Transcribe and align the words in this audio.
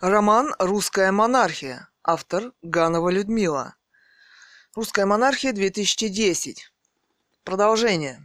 Роман 0.00 0.54
«Русская 0.60 1.10
монархия». 1.10 1.88
Автор 2.04 2.52
Ганова 2.62 3.08
Людмила. 3.08 3.74
«Русская 4.76 5.06
монархия» 5.06 5.52
2010. 5.52 6.72
Продолжение. 7.42 8.22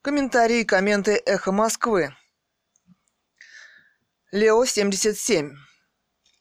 Комментарии 0.00 0.60
и 0.60 0.64
комменты 0.64 1.22
«Эхо 1.26 1.52
Москвы». 1.52 2.16
Лео 4.32 4.64
77. 4.64 5.58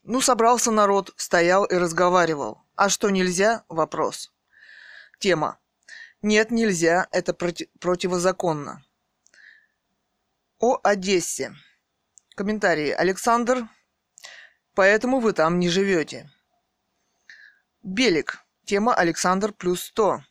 Ну, 0.04 0.22
собрался 0.22 0.72
народ, 0.72 1.14
стоял 1.18 1.66
и 1.66 1.76
разговаривал. 1.76 2.64
А 2.78 2.88
что 2.88 3.10
нельзя? 3.10 3.66
Вопрос. 3.68 4.32
Тема. 5.20 5.60
Нет, 6.22 6.52
нельзя, 6.52 7.10
это 7.12 7.34
проти- 7.34 7.70
противозаконно. 7.82 8.82
О 10.60 10.80
Одессе. 10.82 11.54
Комментарии. 12.36 12.90
Александр, 12.90 13.68
поэтому 14.74 15.20
вы 15.20 15.34
там 15.34 15.60
не 15.60 15.70
живете. 15.70 16.32
Белик. 17.84 18.40
Тема 18.66 18.96
Александр 18.96 19.52
плюс 19.52 19.84
100. 19.84 20.24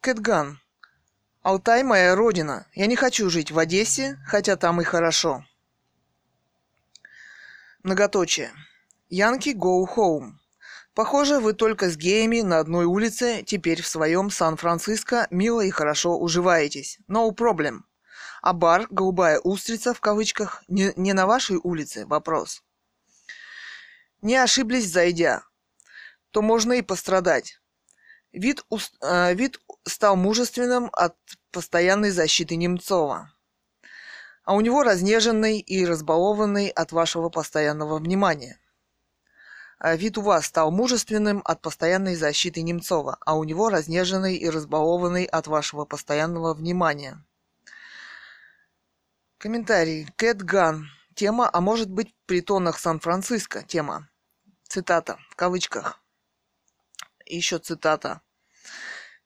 Кэтган. 0.00 0.60
Алтай 1.42 1.82
моя 1.84 2.14
родина. 2.14 2.66
Я 2.74 2.86
не 2.86 2.96
хочу 2.96 3.30
жить 3.30 3.50
в 3.50 3.58
Одессе, 3.58 4.18
хотя 4.26 4.56
там 4.56 4.80
и 4.80 4.84
хорошо. 4.84 5.44
Многоточие. 7.82 8.52
Янки 9.08 9.50
go 9.50 9.86
home. 9.96 10.32
Похоже, 10.94 11.40
вы 11.40 11.54
только 11.54 11.88
с 11.88 11.96
геями 11.96 12.42
на 12.42 12.58
одной 12.58 12.84
улице, 12.84 13.42
теперь 13.46 13.80
в 13.80 13.86
своем 13.86 14.30
Сан-Франциско 14.30 15.26
мило 15.30 15.62
и 15.62 15.70
хорошо 15.70 16.18
уживаетесь. 16.18 16.98
No 17.08 17.34
problem. 17.34 17.80
А 18.42 18.52
бар 18.52 18.88
«Голубая 18.90 19.38
устрица» 19.38 19.94
в 19.94 20.00
кавычках 20.00 20.64
не, 20.66 20.92
не 20.96 21.12
на 21.12 21.26
вашей 21.26 21.58
улице? 21.62 22.06
Вопрос. 22.06 22.64
Не 24.20 24.34
ошиблись, 24.34 24.90
зайдя. 24.90 25.44
То 26.32 26.42
можно 26.42 26.72
и 26.72 26.82
пострадать. 26.82 27.60
Вид, 28.32 28.64
уст, 28.68 28.96
э, 29.00 29.34
вид 29.34 29.60
стал 29.84 30.16
мужественным 30.16 30.90
от 30.92 31.16
постоянной 31.52 32.10
защиты 32.10 32.56
Немцова. 32.56 33.32
А 34.42 34.54
у 34.54 34.60
него 34.60 34.82
разнеженный 34.82 35.60
и 35.60 35.86
разбалованный 35.86 36.68
от 36.68 36.90
вашего 36.90 37.28
постоянного 37.28 37.98
внимания. 37.98 38.58
А 39.78 39.94
вид 39.94 40.18
у 40.18 40.22
вас 40.22 40.46
стал 40.46 40.72
мужественным 40.72 41.42
от 41.44 41.60
постоянной 41.60 42.16
защиты 42.16 42.62
Немцова, 42.62 43.18
а 43.20 43.36
у 43.36 43.44
него 43.44 43.68
разнеженный 43.68 44.34
и 44.34 44.50
разбалованный 44.50 45.26
от 45.26 45.46
вашего 45.46 45.84
постоянного 45.84 46.54
внимания. 46.54 47.24
Комментарий. 49.42 50.06
Кэт 50.14 50.40
Ган. 50.42 50.86
Тема, 51.16 51.50
а 51.52 51.60
может 51.60 51.90
быть, 51.90 52.14
при 52.26 52.42
тонах 52.42 52.78
Сан-Франциско. 52.78 53.64
Тема. 53.64 54.08
Цитата. 54.68 55.18
В 55.30 55.34
кавычках. 55.34 56.00
Еще 57.26 57.58
цитата. 57.58 58.20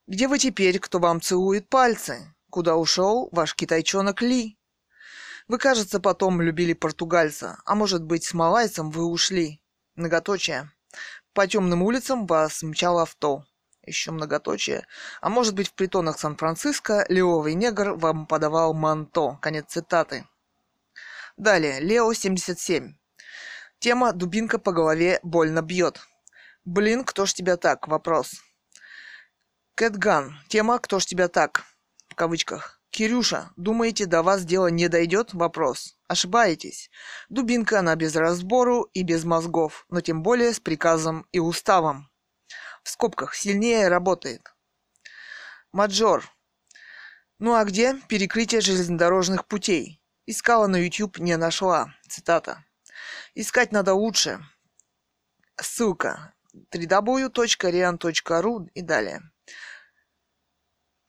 Где 0.07 0.27
вы 0.27 0.39
теперь, 0.39 0.79
кто 0.79 0.97
вам 0.97 1.21
целует 1.21 1.69
пальцы? 1.69 2.33
Куда 2.49 2.77
ушел 2.77 3.29
ваш 3.31 3.53
китайчонок 3.53 4.23
Ли? 4.23 4.57
Вы, 5.47 5.59
кажется, 5.59 5.99
потом 5.99 6.41
любили 6.41 6.73
португальца, 6.73 7.61
а 7.63 7.75
может 7.75 8.03
быть, 8.03 8.23
с 8.23 8.33
малайцем 8.33 8.89
вы 8.89 9.05
ушли. 9.05 9.61
Многоточие. 9.93 10.71
По 11.33 11.45
темным 11.45 11.83
улицам 11.83 12.25
вас 12.25 12.63
мчал 12.63 12.97
авто 12.97 13.45
еще 13.87 14.11
многоточие. 14.11 14.85
А 15.21 15.29
может 15.29 15.55
быть, 15.55 15.69
в 15.69 15.73
притонах 15.73 16.19
Сан-Франциско 16.19 17.05
левый 17.09 17.55
негр 17.55 17.93
вам 17.93 18.27
подавал 18.27 18.73
манто. 18.73 19.37
Конец 19.41 19.65
цитаты. 19.69 20.27
Далее, 21.37 21.79
Лео 21.79 22.13
77. 22.13 22.93
Тема 23.79 24.11
«Дубинка 24.11 24.59
по 24.59 24.71
голове 24.71 25.19
больно 25.23 25.61
бьет». 25.61 25.99
Блин, 26.65 27.03
кто 27.03 27.25
ж 27.25 27.33
тебя 27.33 27.57
так? 27.57 27.87
Вопрос. 27.87 28.41
Кэтган. 29.75 30.35
Тема 30.49 30.79
«Кто 30.79 30.99
ж 30.99 31.05
тебя 31.05 31.27
так?» 31.27 31.63
В 32.09 32.15
кавычках. 32.15 32.81
Кирюша, 32.89 33.51
думаете, 33.55 34.07
до 34.07 34.23
вас 34.23 34.43
дело 34.43 34.67
не 34.67 34.87
дойдет? 34.87 35.33
Вопрос. 35.33 35.95
Ошибаетесь. 36.07 36.89
Дубинка, 37.29 37.79
она 37.79 37.95
без 37.95 38.15
разбору 38.15 38.89
и 38.93 39.03
без 39.03 39.23
мозгов, 39.23 39.85
но 39.89 40.01
тем 40.01 40.23
более 40.23 40.53
с 40.53 40.59
приказом 40.59 41.27
и 41.31 41.39
уставом 41.39 42.09
в 42.87 42.89
скобках, 42.89 43.35
сильнее 43.35 43.89
работает. 43.89 44.55
Маджор. 45.73 46.23
Ну 47.37 47.53
а 47.53 47.65
где 47.65 47.99
перекрытие 48.07 48.61
железнодорожных 48.61 49.45
путей? 49.45 50.01
Искала 50.25 50.67
на 50.67 50.77
YouTube, 50.77 51.19
не 51.19 51.35
нашла. 51.35 51.93
Цитата. 52.07 52.63
Искать 53.35 53.73
надо 53.73 53.93
лучше. 53.93 54.39
Ссылка 55.59 56.33
www.rian.ru 56.73 58.69
и 58.73 58.81
далее. 58.81 59.21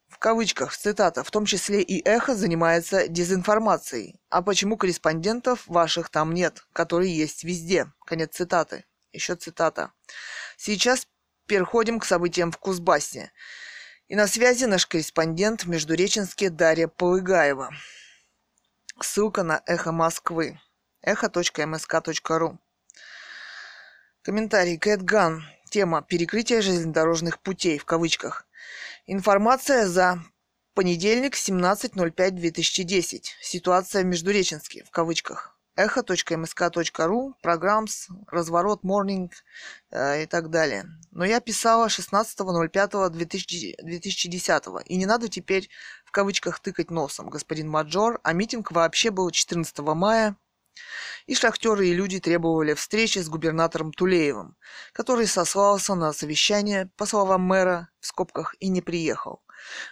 В 0.09 0.19
кавычках, 0.19 0.77
цитата, 0.77 1.23
в 1.23 1.31
том 1.31 1.45
числе 1.45 1.81
и 1.81 2.05
эхо 2.05 2.35
занимается 2.35 3.07
дезинформацией. 3.07 4.21
А 4.31 4.43
почему 4.43 4.77
корреспондентов 4.77 5.65
ваших 5.69 6.11
там 6.11 6.35
нет, 6.35 6.67
которые 6.73 7.17
есть 7.17 7.45
везде? 7.45 7.93
Конец 8.05 8.35
цитаты. 8.35 8.85
Еще 9.13 9.37
цитата. 9.37 9.93
Сейчас 10.57 11.07
Переходим 11.49 11.99
к 11.99 12.05
событиям 12.05 12.53
в 12.53 12.59
Кузбассе. 12.59 13.33
И 14.07 14.15
на 14.15 14.27
связи 14.27 14.67
наш 14.67 14.87
корреспондент 14.87 15.65
в 15.65 15.69
Междуреченске 15.69 16.51
Дарья 16.51 16.89
Полыгаева. 16.89 17.71
Ссылка 19.01 19.43
на 19.43 19.63
Эхо 19.65 19.91
Москвы. 19.91 20.61
эхо.мск.ру 21.01 22.59
Комментарий. 24.23 24.77
Кэт 24.77 25.03
Ган. 25.03 25.43
Тема 25.71 26.03
«Перекрытие 26.03 26.61
железнодорожных 26.61 27.41
путей» 27.41 27.79
в 27.79 27.87
кавычках. 27.87 28.47
Информация 29.07 29.87
за 29.87 30.23
понедельник 30.75 31.35
17.05.2010. 31.35 33.23
Ситуация 33.41 34.03
в 34.03 34.07
Междуреченске 34.07 34.85
в 34.85 34.91
кавычках 34.91 35.58
эхо.мск.ру, 35.79 37.35
программс, 37.41 38.09
разворот, 38.27 38.83
morning 38.83 39.31
э, 39.93 40.25
и 40.25 40.27
так 40.27 40.51
далее. 40.51 40.87
Но 41.13 41.25
я 41.25 41.39
писала 41.41 41.87
16.05.2010, 41.87 44.83
и 44.87 44.97
не 44.97 45.07
надо 45.07 45.29
теперь 45.29 45.71
в 46.05 46.11
кавычках 46.11 46.59
тыкать 46.59 46.91
носом, 46.91 47.31
господин 47.31 47.71
Маджор, 47.71 48.19
а 48.25 48.33
митинг 48.33 48.73
вообще 48.73 49.13
был 49.13 49.31
14 49.31 49.79
мая, 49.79 50.35
и 51.27 51.37
шахтеры 51.37 51.87
и 51.87 51.95
люди 51.95 52.19
требовали 52.19 52.75
встречи 52.75 53.21
с 53.21 53.29
губернатором 53.29 53.93
Тулеевым, 53.93 54.57
который 54.93 55.29
сослался 55.29 55.95
на 55.95 56.13
совещание, 56.13 56.91
по 56.97 57.07
словам 57.07 57.43
мэра, 57.43 57.89
в 58.01 58.07
скобках, 58.07 58.57
и 58.59 58.69
не 58.69 58.81
приехал. 58.81 59.43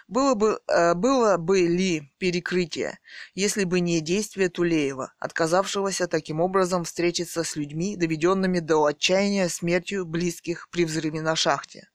Было 0.07 0.33
бы, 0.33 0.59
э, 0.67 0.93
было 0.93 1.37
бы 1.37 1.61
ли 1.61 2.11
перекрытие, 2.17 2.99
если 3.35 3.63
бы 3.63 3.79
не 3.79 4.01
действие 4.01 4.49
Тулеева, 4.49 5.13
отказавшегося 5.19 6.07
таким 6.07 6.41
образом 6.41 6.83
встретиться 6.83 7.43
с 7.43 7.55
людьми, 7.55 7.95
доведенными 7.95 8.59
до 8.59 8.85
отчаяния 8.85 9.49
смертью 9.49 10.05
близких 10.05 10.69
при 10.69 10.85
взрыве 10.85 11.21
на 11.21 11.35
шахте? 11.35 11.89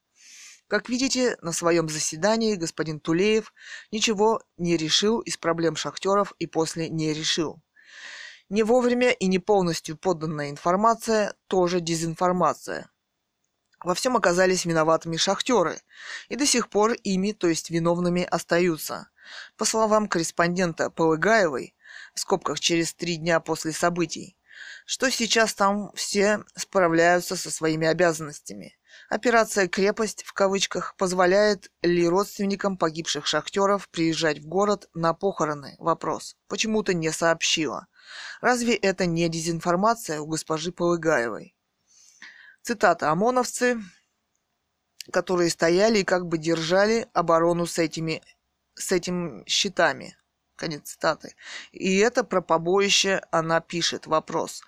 Как 0.68 0.88
видите, 0.88 1.36
на 1.42 1.52
своем 1.52 1.88
заседании 1.88 2.54
господин 2.54 2.98
Тулеев 2.98 3.52
ничего 3.90 4.40
не 4.56 4.76
решил 4.76 5.20
из 5.20 5.36
проблем 5.36 5.76
шахтеров 5.76 6.32
и 6.38 6.46
после 6.46 6.88
не 6.88 7.12
решил. 7.12 7.62
Не 8.48 8.62
вовремя 8.62 9.10
и 9.10 9.26
не 9.26 9.38
полностью 9.38 9.96
поданная 9.96 10.50
информация– 10.50 11.34
тоже 11.46 11.80
дезинформация. 11.80 12.91
Во 13.84 13.94
всем 13.94 14.16
оказались 14.16 14.64
виноватыми 14.64 15.16
шахтеры, 15.16 15.80
и 16.28 16.36
до 16.36 16.46
сих 16.46 16.68
пор 16.68 16.92
ими, 16.92 17.32
то 17.32 17.48
есть 17.48 17.70
виновными, 17.70 18.22
остаются. 18.22 19.08
По 19.56 19.64
словам 19.64 20.08
корреспондента 20.08 20.90
Полыгаевой, 20.90 21.74
в 22.14 22.20
скобках 22.20 22.60
через 22.60 22.94
три 22.94 23.16
дня 23.16 23.40
после 23.40 23.72
событий, 23.72 24.36
что 24.86 25.10
сейчас 25.10 25.54
там 25.54 25.90
все 25.94 26.44
справляются 26.56 27.36
со 27.36 27.50
своими 27.50 27.86
обязанностями. 27.86 28.76
Операция 29.08 29.68
«Крепость» 29.68 30.22
в 30.24 30.32
кавычках 30.32 30.94
позволяет 30.96 31.70
ли 31.82 32.06
родственникам 32.06 32.76
погибших 32.76 33.26
шахтеров 33.26 33.88
приезжать 33.88 34.38
в 34.38 34.46
город 34.46 34.88
на 34.94 35.14
похороны? 35.14 35.76
Вопрос. 35.78 36.36
Почему-то 36.48 36.92
не 36.92 37.10
сообщила. 37.10 37.86
Разве 38.40 38.74
это 38.74 39.06
не 39.06 39.28
дезинформация 39.28 40.20
у 40.20 40.26
госпожи 40.26 40.72
Полыгаевой? 40.72 41.54
Цитата. 42.62 43.10
«ОМОНовцы, 43.10 43.80
которые 45.12 45.50
стояли 45.50 45.98
и 45.98 46.04
как 46.04 46.26
бы 46.26 46.38
держали 46.38 47.08
оборону 47.12 47.66
с 47.66 47.78
этими 47.78 48.22
с 48.74 48.92
этим 48.92 49.44
щитами». 49.46 50.16
Конец 50.56 50.90
цитаты. 50.90 51.34
И 51.72 51.96
это 51.96 52.22
про 52.22 52.40
побоище 52.40 53.20
она 53.32 53.60
пишет. 53.60 54.06
Вопрос. 54.06 54.62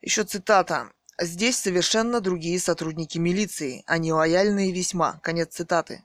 Еще 0.00 0.24
цитата. 0.24 0.90
Здесь 1.20 1.58
совершенно 1.58 2.20
другие 2.20 2.58
сотрудники 2.58 3.18
милиции. 3.18 3.82
Они 3.86 4.10
лояльны 4.12 4.72
весьма. 4.72 5.20
Конец 5.22 5.54
цитаты. 5.54 6.04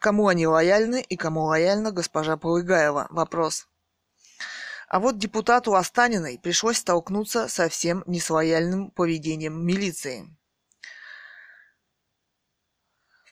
Кому 0.00 0.26
они 0.26 0.46
лояльны 0.46 1.02
и 1.02 1.16
кому 1.16 1.42
лояльна 1.42 1.92
госпожа 1.92 2.36
Полыгаева? 2.36 3.06
Вопрос. 3.10 3.68
А 4.88 4.98
вот 4.98 5.18
депутату 5.18 5.74
Останиной 5.74 6.40
пришлось 6.42 6.78
столкнуться 6.78 7.46
со 7.46 7.68
всем 7.68 8.02
несвояльным 8.06 8.90
поведением 8.90 9.64
милиции. 9.64 10.28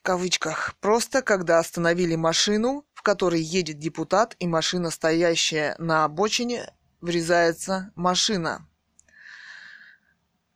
Кавычках. 0.02 0.74
Просто 0.80 1.22
когда 1.22 1.58
остановили 1.58 2.16
машину, 2.16 2.84
в 2.94 3.02
которой 3.02 3.40
едет 3.40 3.78
депутат, 3.78 4.36
и 4.38 4.46
машина, 4.46 4.90
стоящая 4.90 5.76
на 5.78 6.04
обочине, 6.04 6.72
врезается 7.00 7.92
машина 7.94 8.66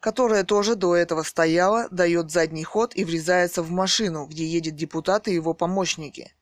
которая 0.07 0.45
тоже 0.45 0.77
до 0.77 0.95
этого 0.95 1.25
стояла, 1.25 1.89
дает 1.91 2.31
задний 2.31 2.63
ход 2.63 2.95
и 2.95 3.05
врезается 3.05 3.61
в 3.61 3.73
машину, 3.73 4.27
где 4.27 4.47
едет 4.47 4.77
депутат 4.77 5.27
и 5.27 5.35
его 5.35 5.53
помощники. 5.53 6.33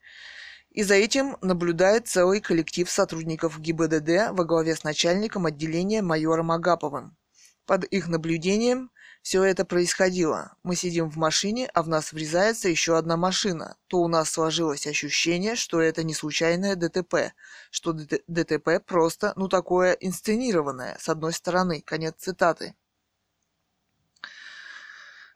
И 0.69 0.83
за 0.83 0.97
этим 0.97 1.39
наблюдает 1.41 2.07
целый 2.07 2.43
коллектив 2.43 2.91
сотрудников 2.91 3.59
ГИБДД 3.59 4.33
во 4.33 4.45
главе 4.45 4.77
с 4.77 4.85
начальником 4.85 5.47
отделения 5.47 6.03
майором 6.03 6.51
Агаповым. 6.51 7.17
Под 7.65 7.85
их 7.85 8.07
наблюдением 8.07 8.91
все 9.25 9.43
это 9.43 9.65
происходило. 9.65 10.55
Мы 10.63 10.77
сидим 10.77 11.09
в 11.09 11.17
машине, 11.17 11.71
а 11.73 11.83
в 11.83 11.89
нас 11.89 12.13
врезается 12.13 12.69
еще 12.69 12.99
одна 12.99 13.17
машина. 13.17 13.79
То 13.87 14.03
у 14.03 14.09
нас 14.09 14.29
сложилось 14.29 14.87
ощущение, 14.87 15.57
что 15.57 15.81
это 15.81 16.03
не 16.03 16.13
случайное 16.13 16.77
ДТП, 16.77 17.33
что 17.71 17.95
ДТП 17.95 18.85
просто, 18.85 19.33
ну 19.37 19.49
такое 19.49 19.95
инсценированное, 19.95 20.99
с 21.01 21.09
одной 21.09 21.33
стороны. 21.33 21.81
Конец 21.81 22.17
цитаты. 22.19 22.75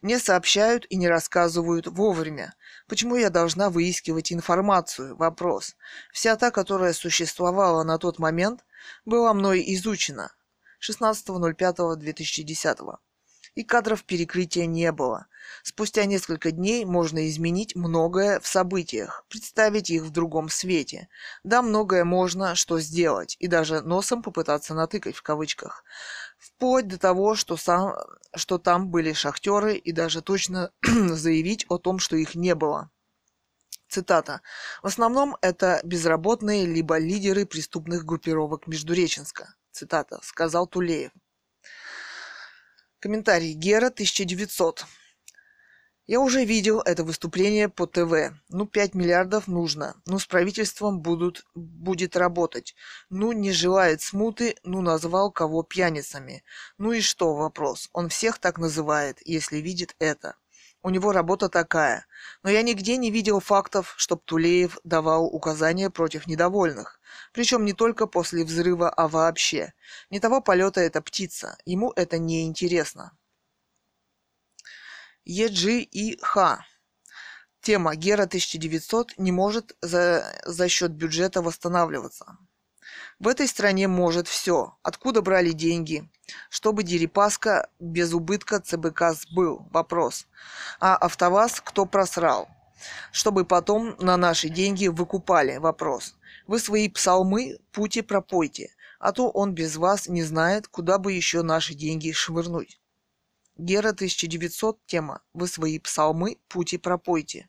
не 0.00 0.18
сообщают 0.18 0.86
и 0.88 0.96
не 0.96 1.06
рассказывают 1.06 1.86
вовремя? 1.86 2.54
Почему 2.88 3.16
я 3.16 3.28
должна 3.28 3.68
выискивать 3.68 4.32
информацию? 4.32 5.14
Вопрос. 5.16 5.76
Вся 6.10 6.36
та, 6.36 6.50
которая 6.50 6.94
существовала 6.94 7.82
на 7.82 7.98
тот 7.98 8.18
момент, 8.18 8.64
была 9.04 9.34
мной 9.34 9.62
изучена. 9.74 10.32
16.05.2010. 10.80 12.96
И 13.56 13.62
кадров 13.62 14.04
перекрытия 14.04 14.64
не 14.64 14.90
было. 14.90 15.26
Спустя 15.62 16.04
несколько 16.04 16.50
дней 16.50 16.84
можно 16.84 17.28
изменить 17.28 17.76
многое 17.76 18.40
в 18.40 18.46
событиях, 18.46 19.24
представить 19.28 19.90
их 19.90 20.02
в 20.02 20.10
другом 20.10 20.48
свете. 20.48 21.08
Да, 21.44 21.62
многое 21.62 22.04
можно 22.04 22.54
что 22.54 22.80
сделать, 22.80 23.36
и 23.38 23.46
даже 23.46 23.82
носом 23.82 24.22
попытаться 24.22 24.74
натыкать 24.74 25.16
в 25.16 25.22
кавычках. 25.22 25.84
Вплоть 26.38 26.88
до 26.88 26.98
того, 26.98 27.34
что, 27.34 27.56
сам, 27.56 27.94
что 28.34 28.58
там 28.58 28.88
были 28.88 29.12
шахтеры, 29.12 29.76
и 29.76 29.92
даже 29.92 30.22
точно 30.22 30.72
заявить 30.82 31.66
о 31.68 31.78
том, 31.78 31.98
что 31.98 32.16
их 32.16 32.34
не 32.34 32.54
было. 32.54 32.90
Цитата. 33.88 34.40
В 34.82 34.86
основном 34.86 35.36
это 35.42 35.80
безработные 35.82 36.64
либо 36.64 36.98
лидеры 36.98 37.44
преступных 37.44 38.04
группировок 38.04 38.66
Междуреченска 38.66 39.54
цитата, 39.72 40.20
сказал 40.22 40.66
Тулеев. 40.66 41.12
Комментарий. 43.00 43.54
Гера, 43.54 43.86
1900. 43.86 44.84
Я 46.10 46.18
уже 46.18 46.44
видел 46.44 46.80
это 46.80 47.04
выступление 47.04 47.68
по 47.68 47.86
ТВ. 47.86 48.34
Ну, 48.48 48.66
5 48.66 48.94
миллиардов 48.94 49.46
нужно. 49.46 49.94
Ну, 50.06 50.18
с 50.18 50.26
правительством 50.26 50.98
будут, 50.98 51.46
будет 51.54 52.16
работать. 52.16 52.74
Ну, 53.10 53.30
не 53.30 53.52
желает 53.52 54.02
смуты, 54.02 54.56
ну, 54.64 54.80
назвал 54.80 55.30
кого 55.30 55.62
пьяницами. 55.62 56.42
Ну 56.78 56.90
и 56.90 57.00
что, 57.00 57.36
вопрос. 57.36 57.90
Он 57.92 58.08
всех 58.08 58.40
так 58.40 58.58
называет, 58.58 59.20
если 59.24 59.58
видит 59.58 59.94
это. 60.00 60.34
У 60.82 60.90
него 60.90 61.12
работа 61.12 61.48
такая. 61.48 62.06
Но 62.42 62.50
я 62.50 62.62
нигде 62.62 62.96
не 62.96 63.12
видел 63.12 63.38
фактов, 63.38 63.94
чтоб 63.96 64.20
Тулеев 64.24 64.80
давал 64.82 65.26
указания 65.26 65.90
против 65.90 66.26
недовольных. 66.26 66.98
Причем 67.32 67.64
не 67.64 67.72
только 67.72 68.08
после 68.08 68.44
взрыва, 68.44 68.90
а 68.90 69.06
вообще. 69.06 69.74
Не 70.10 70.18
того 70.18 70.40
полета 70.40 70.80
эта 70.80 71.02
птица. 71.02 71.56
Ему 71.66 71.92
это 71.94 72.18
не 72.18 72.48
интересно. 72.48 73.12
Еджи 75.24 75.80
и 75.80 76.18
Ха. 76.22 76.64
Тема 77.60 77.94
Гера 77.94 78.22
1900 78.22 79.18
не 79.18 79.32
может 79.32 79.76
за, 79.82 80.24
за 80.46 80.68
счет 80.68 80.92
бюджета 80.92 81.42
восстанавливаться. 81.42 82.38
В 83.18 83.28
этой 83.28 83.46
стране 83.46 83.86
может 83.86 84.28
все. 84.28 84.78
Откуда 84.82 85.20
брали 85.20 85.50
деньги? 85.50 86.08
Чтобы 86.48 86.84
Дерипаска 86.84 87.68
без 87.78 88.14
убытка 88.14 88.60
ЦБК 88.60 89.12
сбыл. 89.12 89.66
Вопрос. 89.70 90.26
А 90.80 90.96
АвтоВАЗ 90.96 91.60
кто 91.60 91.84
просрал? 91.84 92.48
Чтобы 93.12 93.44
потом 93.44 93.94
на 93.98 94.16
наши 94.16 94.48
деньги 94.48 94.88
выкупали. 94.88 95.58
Вопрос. 95.58 96.14
Вы 96.46 96.58
свои 96.58 96.88
псалмы 96.88 97.58
пути 97.72 98.00
пропойте, 98.00 98.74
а 98.98 99.12
то 99.12 99.28
он 99.28 99.54
без 99.54 99.76
вас 99.76 100.08
не 100.08 100.22
знает, 100.22 100.66
куда 100.66 100.96
бы 100.98 101.12
еще 101.12 101.42
наши 101.42 101.74
деньги 101.74 102.10
швырнуть. 102.10 102.80
Гера 103.60 103.90
1900 103.90 104.86
тема. 104.86 105.22
Вы 105.34 105.46
свои 105.46 105.78
псалмы 105.78 106.38
пути 106.48 106.78
пропойте. 106.78 107.48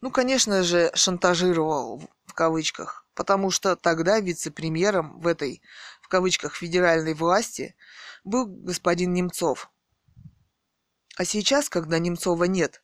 Ну, 0.00 0.10
конечно 0.10 0.62
же, 0.62 0.90
шантажировал 0.94 2.02
в 2.24 2.32
кавычках, 2.32 3.04
потому 3.14 3.50
что 3.50 3.76
тогда 3.76 4.18
вице-премьером 4.18 5.20
в 5.20 5.26
этой, 5.26 5.60
в 6.00 6.08
кавычках, 6.08 6.54
федеральной 6.54 7.12
власти 7.12 7.76
был 8.24 8.46
господин 8.46 9.12
Немцов. 9.12 9.70
А 11.16 11.24
сейчас, 11.26 11.68
когда 11.68 11.98
Немцова 11.98 12.44
нет, 12.44 12.82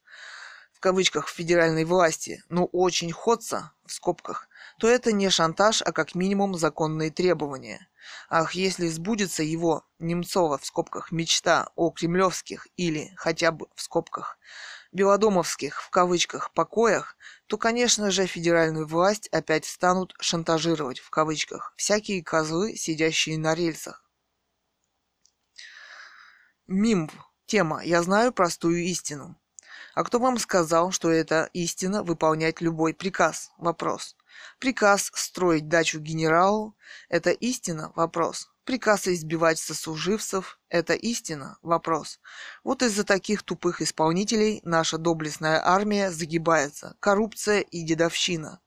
в 0.75 0.81
кавычках 0.81 1.29
федеральной 1.29 1.85
власти, 1.87 2.45
ну 2.51 2.67
очень 2.67 3.13
ходца, 3.13 3.73
в 3.87 3.93
скобках, 3.93 4.49
то 4.79 4.87
это 4.87 5.11
не 5.11 5.31
шантаж, 5.31 5.81
а 5.81 5.93
как 5.93 6.15
минимум 6.15 6.55
законные 6.55 7.11
требования. 7.11 7.89
Ах, 8.29 8.53
если 8.53 8.89
сбудется 8.89 9.43
его, 9.43 9.87
Немцова, 9.99 10.59
в 10.59 10.67
скобках, 10.67 11.13
мечта 11.13 11.71
о 11.77 11.91
кремлевских 11.91 12.69
или, 12.77 13.13
хотя 13.17 13.53
бы 13.53 13.69
в 13.75 13.81
скобках, 13.81 14.39
белодомовских, 14.97 15.83
в 15.83 15.91
кавычках, 15.91 16.53
покоях, 16.53 17.17
то, 17.47 17.59
конечно 17.59 18.11
же, 18.11 18.27
федеральную 18.27 18.87
власть 18.89 19.29
опять 19.29 19.65
станут 19.65 20.15
шантажировать, 20.21 20.99
в 20.99 21.11
кавычках, 21.11 21.73
всякие 21.77 22.25
козлы, 22.25 22.75
сидящие 22.75 23.39
на 23.39 23.55
рельсах. 23.55 24.11
Мимв. 26.67 27.13
Тема 27.47 27.85
«Я 27.85 28.03
знаю 28.03 28.33
простую 28.33 28.83
истину». 28.83 29.39
А 29.95 30.03
кто 30.03 30.19
вам 30.19 30.39
сказал, 30.39 30.91
что 30.91 31.11
это 31.11 31.49
истина 31.53 32.03
выполнять 32.03 32.61
любой 32.61 32.93
приказ? 32.93 33.53
Вопрос. 33.57 34.17
Приказ 34.59 35.13
строить 35.15 35.69
дачу 35.69 36.01
генералу– 36.01 36.77
это 37.09 37.31
истина? 37.31 37.93
Вопрос. 37.95 38.51
Приказ 38.67 39.07
избивать 39.07 39.61
сослуживцев– 39.61 40.59
это 40.71 40.95
истина? 40.95 41.57
Вопрос. 41.63 42.19
Вот 42.65 42.83
из-за 42.83 43.05
таких 43.05 43.45
тупых 43.45 43.81
исполнителей 43.81 44.61
наша 44.65 44.99
доблестная 44.99 45.65
армия 45.65 46.11
загибается. 46.11 46.97
Коррупция 46.99 47.61
и 47.61 47.85
дедовщина. 47.85 48.61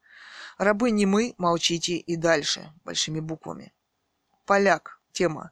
Рабы 0.57 0.91
не 0.91 1.05
мы, 1.05 1.35
молчите 1.37 1.97
и 1.97 2.15
дальше, 2.15 2.71
большими 2.85 3.19
буквами. 3.19 3.73
Поляк. 4.45 5.01
Тема. 5.11 5.51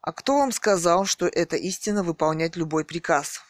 А 0.00 0.12
кто 0.12 0.38
вам 0.38 0.50
сказал, 0.50 1.04
что 1.04 1.26
это 1.26 1.56
истина 1.56 2.02
выполнять 2.02 2.56
любой 2.56 2.86
приказ? 2.86 3.42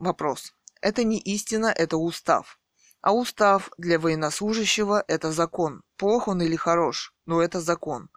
Вопрос. 0.00 0.54
Это 0.80 1.04
не 1.04 1.20
истина, 1.20 1.66
это 1.66 1.96
устав. 1.96 2.58
А 3.00 3.12
устав 3.12 3.70
для 3.78 3.98
военнослужащего– 3.98 5.04
это 5.08 5.30
закон. 5.30 5.82
Плох 5.96 6.26
он 6.28 6.42
или 6.42 6.56
хорош, 6.56 7.14
но 7.26 7.40
это 7.40 7.60
закон. 7.60 8.10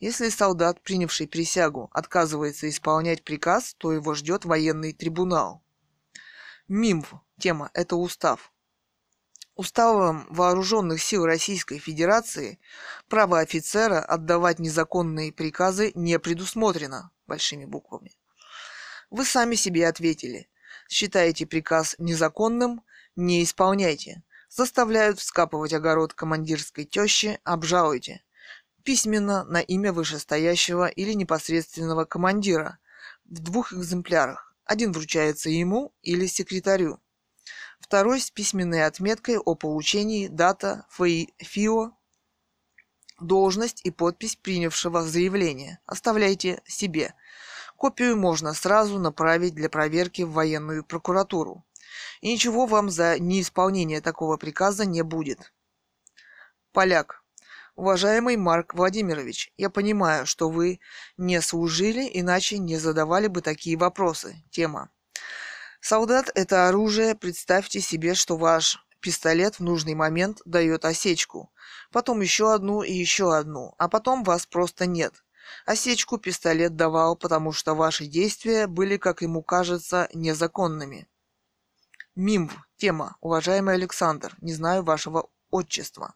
Если 0.00 0.28
солдат, 0.28 0.82
принявший 0.82 1.28
присягу, 1.28 1.88
отказывается 1.92 2.68
исполнять 2.68 3.22
приказ, 3.24 3.74
то 3.78 3.92
его 3.92 4.14
ждет 4.14 4.44
военный 4.44 4.92
трибунал. 4.92 5.62
МИМВ. 6.66 7.14
Тема– 7.38 7.70
это 7.74 7.96
устав. 7.96 8.52
Уставом 9.54 10.26
Вооруженных 10.30 11.00
сил 11.00 11.24
Российской 11.24 11.78
Федерации 11.78 12.58
право 13.08 13.38
офицера 13.38 14.00
отдавать 14.00 14.58
незаконные 14.58 15.32
приказы 15.32 15.92
не 15.94 16.18
предусмотрено, 16.18 17.12
большими 17.28 17.64
буквами. 17.64 18.18
Вы 19.10 19.24
сами 19.24 19.54
себе 19.54 19.86
ответили. 19.86 20.48
Считаете 20.88 21.46
приказ 21.46 21.94
незаконным– 21.98 22.82
не 23.16 23.42
исполняйте. 23.42 24.22
Заставляют 24.48 25.18
вскапывать 25.18 25.72
огород 25.72 26.14
командирской 26.14 26.84
тещи, 26.84 27.40
обжалуйте. 27.44 28.22
Письменно 28.82 29.44
на 29.44 29.60
имя 29.60 29.92
вышестоящего 29.92 30.86
или 30.86 31.12
непосредственного 31.12 32.04
командира 32.04 32.78
в 33.24 33.40
двух 33.40 33.72
экземплярах. 33.72 34.54
Один 34.64 34.92
вручается 34.92 35.50
ему 35.50 35.92
или 36.02 36.26
секретарю. 36.26 37.00
Второй 37.80 38.20
с 38.20 38.30
письменной 38.30 38.86
отметкой 38.86 39.38
о 39.38 39.54
получении, 39.54 40.28
дата, 40.28 40.86
ФИО, 40.90 41.92
должность 43.20 43.80
и 43.84 43.90
подпись 43.90 44.36
принявшего 44.36 45.02
заявление. 45.02 45.78
Оставляйте 45.86 46.62
себе. 46.66 47.14
Копию 47.76 48.16
можно 48.16 48.54
сразу 48.54 48.98
направить 48.98 49.54
для 49.54 49.68
проверки 49.68 50.22
в 50.22 50.32
военную 50.32 50.84
прокуратуру 50.84 51.64
и 52.20 52.32
ничего 52.32 52.66
вам 52.66 52.90
за 52.90 53.18
неисполнение 53.18 54.00
такого 54.00 54.36
приказа 54.36 54.84
не 54.84 55.02
будет. 55.02 55.52
Поляк. 56.72 57.22
Уважаемый 57.76 58.36
Марк 58.36 58.74
Владимирович, 58.74 59.52
я 59.56 59.68
понимаю, 59.68 60.26
что 60.26 60.48
вы 60.48 60.80
не 61.16 61.40
служили, 61.40 62.08
иначе 62.12 62.58
не 62.58 62.76
задавали 62.78 63.26
бы 63.26 63.40
такие 63.42 63.76
вопросы. 63.76 64.36
Тема. 64.50 64.90
Солдат– 65.80 66.30
это 66.34 66.68
оружие. 66.68 67.14
Представьте 67.14 67.80
себе, 67.80 68.14
что 68.14 68.36
ваш 68.36 68.78
пистолет 69.00 69.56
в 69.56 69.60
нужный 69.60 69.94
момент 69.94 70.40
дает 70.44 70.84
осечку. 70.84 71.52
Потом 71.92 72.22
еще 72.22 72.54
одну 72.54 72.82
и 72.82 72.92
еще 72.92 73.36
одну. 73.36 73.74
А 73.76 73.88
потом 73.88 74.24
вас 74.24 74.46
просто 74.46 74.86
нет. 74.86 75.24
Осечку 75.66 76.16
пистолет 76.16 76.76
давал, 76.76 77.16
потому 77.16 77.52
что 77.52 77.74
ваши 77.74 78.06
действия 78.06 78.66
были, 78.66 78.96
как 78.96 79.20
ему 79.20 79.42
кажется, 79.42 80.08
незаконными. 80.14 81.06
МИМВ. 82.16 82.52
Тема. 82.76 83.16
Уважаемый 83.20 83.74
Александр, 83.74 84.36
не 84.40 84.52
знаю 84.52 84.84
вашего 84.84 85.28
отчества. 85.50 86.14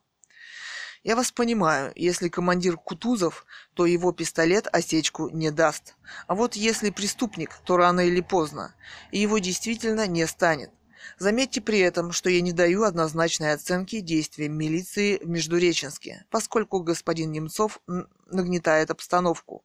Я 1.02 1.16
вас 1.16 1.32
понимаю, 1.32 1.92
если 1.96 2.28
командир 2.28 2.76
Кутузов, 2.76 3.44
то 3.74 3.84
его 3.84 4.12
пистолет 4.12 4.68
осечку 4.72 5.28
не 5.30 5.50
даст. 5.50 5.96
А 6.26 6.36
вот 6.36 6.54
если 6.54 6.90
преступник, 6.90 7.50
то 7.64 7.76
рано 7.76 8.00
или 8.00 8.20
поздно, 8.20 8.74
и 9.10 9.18
его 9.18 9.38
действительно 9.38 10.06
не 10.06 10.26
станет. 10.26 10.70
Заметьте 11.18 11.60
при 11.60 11.78
этом, 11.78 12.12
что 12.12 12.28
я 12.30 12.40
не 12.40 12.52
даю 12.52 12.82
однозначной 12.82 13.52
оценки 13.52 14.00
действиям 14.00 14.54
милиции 14.54 15.18
в 15.18 15.28
Междуреченске, 15.28 16.24
поскольку 16.30 16.80
господин 16.80 17.32
Немцов 17.32 17.80
нагнетает 18.26 18.90
обстановку. 18.90 19.64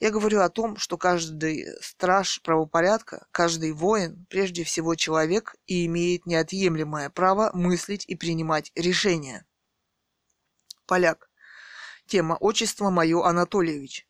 Я 0.00 0.10
говорю 0.10 0.40
о 0.40 0.48
том, 0.48 0.76
что 0.76 0.96
каждый 0.96 1.66
страж 1.80 2.40
правопорядка, 2.42 3.26
каждый 3.32 3.72
воин, 3.72 4.26
прежде 4.30 4.64
всего 4.64 4.94
человек 4.94 5.56
и 5.66 5.86
имеет 5.86 6.26
неотъемлемое 6.26 7.10
право 7.10 7.50
мыслить 7.54 8.04
и 8.06 8.14
принимать 8.14 8.70
решения. 8.74 9.44
Поляк. 10.86 11.30
Тема 12.06 12.36
«Отчество 12.38 12.90
мое 12.90 13.24
Анатольевич». 13.24 14.06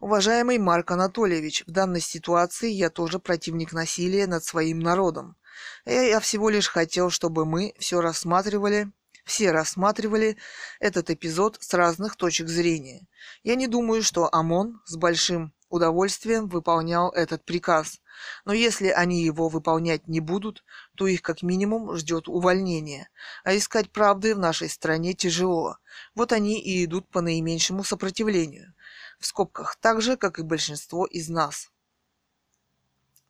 Уважаемый 0.00 0.56
Марк 0.56 0.92
Анатольевич, 0.92 1.62
в 1.66 1.72
данной 1.72 2.00
ситуации 2.00 2.70
я 2.70 2.88
тоже 2.88 3.18
противник 3.18 3.72
насилия 3.72 4.26
над 4.26 4.42
своим 4.42 4.80
народом. 4.80 5.36
Я 5.84 6.20
всего 6.20 6.50
лишь 6.50 6.68
хотел, 6.68 7.10
чтобы 7.10 7.44
мы 7.44 7.74
все 7.78 8.00
рассматривали, 8.00 8.90
все 9.24 9.52
рассматривали 9.52 10.36
этот 10.80 11.10
эпизод 11.10 11.58
с 11.60 11.72
разных 11.74 12.16
точек 12.16 12.48
зрения. 12.48 13.06
Я 13.42 13.54
не 13.54 13.68
думаю, 13.68 14.02
что 14.02 14.28
ОМОН 14.32 14.82
с 14.86 14.96
большим 14.96 15.52
удовольствием 15.68 16.48
выполнял 16.48 17.10
этот 17.10 17.44
приказ. 17.44 18.00
Но 18.44 18.52
если 18.52 18.88
они 18.88 19.22
его 19.22 19.48
выполнять 19.48 20.06
не 20.08 20.20
будут, 20.20 20.62
то 20.96 21.06
их 21.06 21.22
как 21.22 21.42
минимум 21.42 21.96
ждет 21.96 22.28
увольнение. 22.28 23.08
А 23.44 23.56
искать 23.56 23.90
правды 23.90 24.34
в 24.34 24.38
нашей 24.38 24.68
стране 24.68 25.14
тяжело. 25.14 25.78
Вот 26.14 26.32
они 26.32 26.60
и 26.60 26.84
идут 26.84 27.08
по 27.08 27.22
наименьшему 27.22 27.84
сопротивлению. 27.84 28.74
В 29.18 29.26
скобках, 29.26 29.76
так 29.80 30.02
же, 30.02 30.16
как 30.16 30.38
и 30.38 30.42
большинство 30.42 31.06
из 31.06 31.28
нас. 31.28 31.70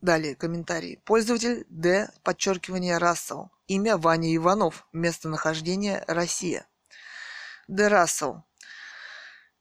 Далее 0.00 0.34
комментарий. 0.34 0.98
Пользователь 1.04 1.66
Д. 1.68 2.08
Подчеркивание 2.22 2.96
Рассел. 2.96 3.50
Имя 3.66 3.98
Ваня 3.98 4.34
Иванов. 4.34 4.86
Местонахождение 4.94 6.04
Россия. 6.06 6.66
Д. 7.68 7.88
Рассел. 7.88 8.44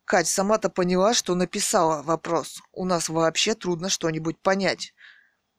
Кать 0.05 0.29
сама-то 0.29 0.69
поняла, 0.69 1.13
что 1.13 1.35
написала 1.35 2.01
вопрос. 2.01 2.61
У 2.71 2.85
нас 2.85 3.09
вообще 3.09 3.53
трудно 3.53 3.89
что-нибудь 3.89 4.39
понять. 4.39 4.93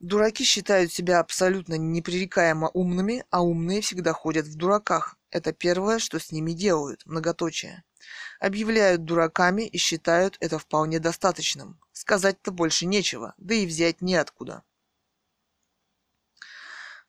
Дураки 0.01 0.45
считают 0.45 0.91
себя 0.91 1.21
абсолютно 1.21 1.75
непререкаемо 1.75 2.71
умными, 2.73 3.25
а 3.31 3.43
умные 3.43 3.83
всегда 3.83 4.15
ходят 4.15 4.47
в 4.47 4.57
дураках. 4.57 5.19
Это 5.31 5.53
первое, 5.53 5.99
что 5.99 6.19
с 6.19 6.33
ними 6.33 6.53
делают. 6.53 7.05
Многоточие. 7.05 7.85
Объявляют 8.41 9.05
дураками 9.05 9.67
и 9.67 9.77
считают 9.77 10.39
это 10.41 10.59
вполне 10.59 11.01
достаточным. 11.01 11.79
Сказать-то 11.93 12.51
больше 12.51 12.87
нечего, 12.87 13.35
да 13.37 13.55
и 13.55 13.67
взять 13.67 14.01
неоткуда. 14.01 14.65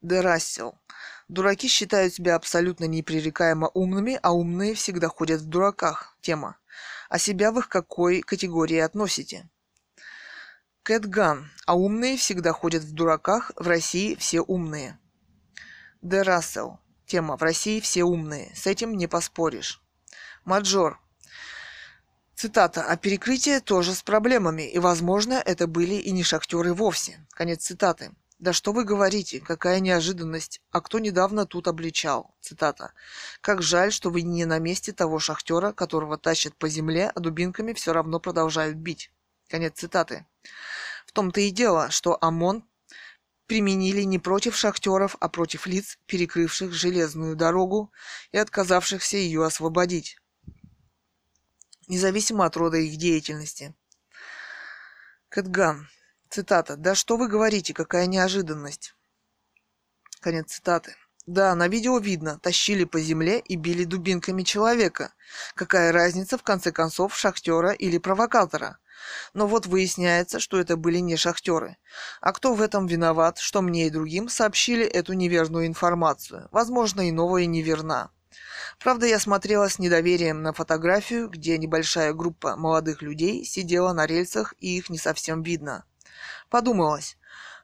Де 0.02 0.22
Рассел. 0.22 0.80
Дураки 1.28 1.68
считают 1.68 2.14
себя 2.14 2.36
абсолютно 2.36 2.86
непререкаемо 2.86 3.70
умными, 3.74 4.20
а 4.22 4.34
умные 4.34 4.74
всегда 4.74 5.08
ходят 5.08 5.42
в 5.42 5.46
дураках. 5.46 6.18
Тема. 6.22 6.58
А 7.10 7.20
себя 7.20 7.52
вы 7.52 7.62
к 7.62 7.70
какой 7.70 8.22
категории 8.22 8.80
относите? 8.80 9.50
Кэтган. 10.84 11.52
А 11.66 11.76
умные 11.76 12.18
всегда 12.18 12.52
ходят 12.52 12.84
в 12.84 12.94
дураках, 12.94 13.52
в 13.56 13.68
России 13.68 14.16
все 14.16 14.42
умные. 14.42 15.00
Де 16.02 16.24
Рассел. 16.24 16.80
Тема. 17.06 17.38
В 17.38 17.44
России 17.44 17.80
все 17.80 18.04
умные. 18.04 18.52
С 18.56 18.66
этим 18.66 18.98
не 18.98 19.08
поспоришь. 19.08 19.82
Маджор. 20.46 21.00
Цитата. 22.34 22.84
«А 22.84 22.98
перекрытие 22.98 23.60
тоже 23.60 23.94
с 23.94 24.02
проблемами, 24.02 24.64
и, 24.64 24.80
возможно, 24.80 25.34
это 25.34 25.68
были 25.68 25.94
и 25.94 26.12
не 26.12 26.24
шахтеры 26.24 26.74
вовсе». 26.74 27.24
Конец 27.30 27.66
цитаты. 27.66 28.12
«Да 28.42 28.54
что 28.54 28.74
вы 28.74 28.86
говорите? 28.86 29.40
Какая 29.40 29.80
неожиданность! 29.80 30.62
А 30.72 30.82
кто 30.82 30.98
недавно 30.98 31.46
тут 31.46 31.68
обличал?» 31.68 32.34
Цитата. 32.42 32.94
«Как 33.40 33.62
жаль, 33.62 33.92
что 33.92 34.10
вы 34.10 34.24
не 34.24 34.46
на 34.46 34.58
месте 34.58 34.94
того 34.94 35.20
шахтера, 35.20 35.74
которого 35.74 36.18
тащат 36.18 36.56
по 36.56 36.68
земле, 36.68 37.12
а 37.14 37.20
дубинками 37.20 37.74
все 37.74 37.94
равно 37.94 38.20
продолжают 38.20 38.78
бить». 38.78 39.12
Конец 39.48 39.74
цитаты. 39.76 40.26
В 41.06 41.12
том-то 41.12 41.40
и 41.40 41.52
дело, 41.52 41.92
что 41.92 42.18
ОМОН 42.20 42.66
применили 43.46 44.02
не 44.02 44.18
против 44.18 44.56
шахтеров, 44.56 45.16
а 45.20 45.30
против 45.30 45.68
лиц, 45.68 46.00
перекрывших 46.08 46.74
железную 46.74 47.36
дорогу 47.36 47.92
и 48.32 48.40
отказавшихся 48.40 49.18
ее 49.18 49.46
освободить, 49.46 50.18
независимо 51.88 52.46
от 52.46 52.58
рода 52.58 52.78
их 52.78 52.98
деятельности. 52.98 53.76
Кэтган. 55.30 55.88
Цитата. 56.32 56.78
«Да 56.78 56.96
что 56.96 57.18
вы 57.18 57.28
говорите, 57.28 57.74
какая 57.74 58.06
неожиданность!» 58.06 58.96
Конец 60.22 60.54
цитаты. 60.54 60.96
Да, 61.26 61.54
на 61.56 61.68
видео 61.68 61.98
видно, 61.98 62.40
тащили 62.40 62.86
по 62.86 63.02
земле 63.02 63.40
и 63.40 63.58
били 63.58 63.84
дубинками 63.84 64.44
человека. 64.44 65.14
Какая 65.56 65.92
разница, 65.92 66.38
в 66.38 66.44
конце 66.44 66.72
концов, 66.72 67.18
шахтера 67.18 67.72
или 67.72 67.98
провокатора? 67.98 68.78
Но 69.34 69.46
вот 69.46 69.66
выясняется, 69.66 70.40
что 70.40 70.58
это 70.58 70.78
были 70.78 71.00
не 71.00 71.18
шахтеры. 71.18 71.76
А 72.22 72.32
кто 72.32 72.54
в 72.54 72.62
этом 72.62 72.88
виноват, 72.88 73.38
что 73.38 73.62
мне 73.62 73.88
и 73.88 73.90
другим 73.90 74.30
сообщили 74.30 74.86
эту 74.86 75.12
неверную 75.12 75.68
информацию? 75.68 76.48
Возможно, 76.52 77.02
и 77.10 77.12
новая 77.12 77.46
неверна. 77.46 78.10
Правда, 78.80 79.06
я 79.06 79.20
смотрела 79.20 79.68
с 79.68 79.80
недоверием 79.80 80.42
на 80.44 80.54
фотографию, 80.54 81.28
где 81.28 81.58
небольшая 81.58 82.14
группа 82.14 82.56
молодых 82.56 83.02
людей 83.02 83.44
сидела 83.44 83.92
на 83.92 84.06
рельсах 84.06 84.54
и 84.60 84.78
их 84.78 84.90
не 84.90 84.98
совсем 84.98 85.44
видно. 85.44 85.84
Подумалось, 86.50 87.18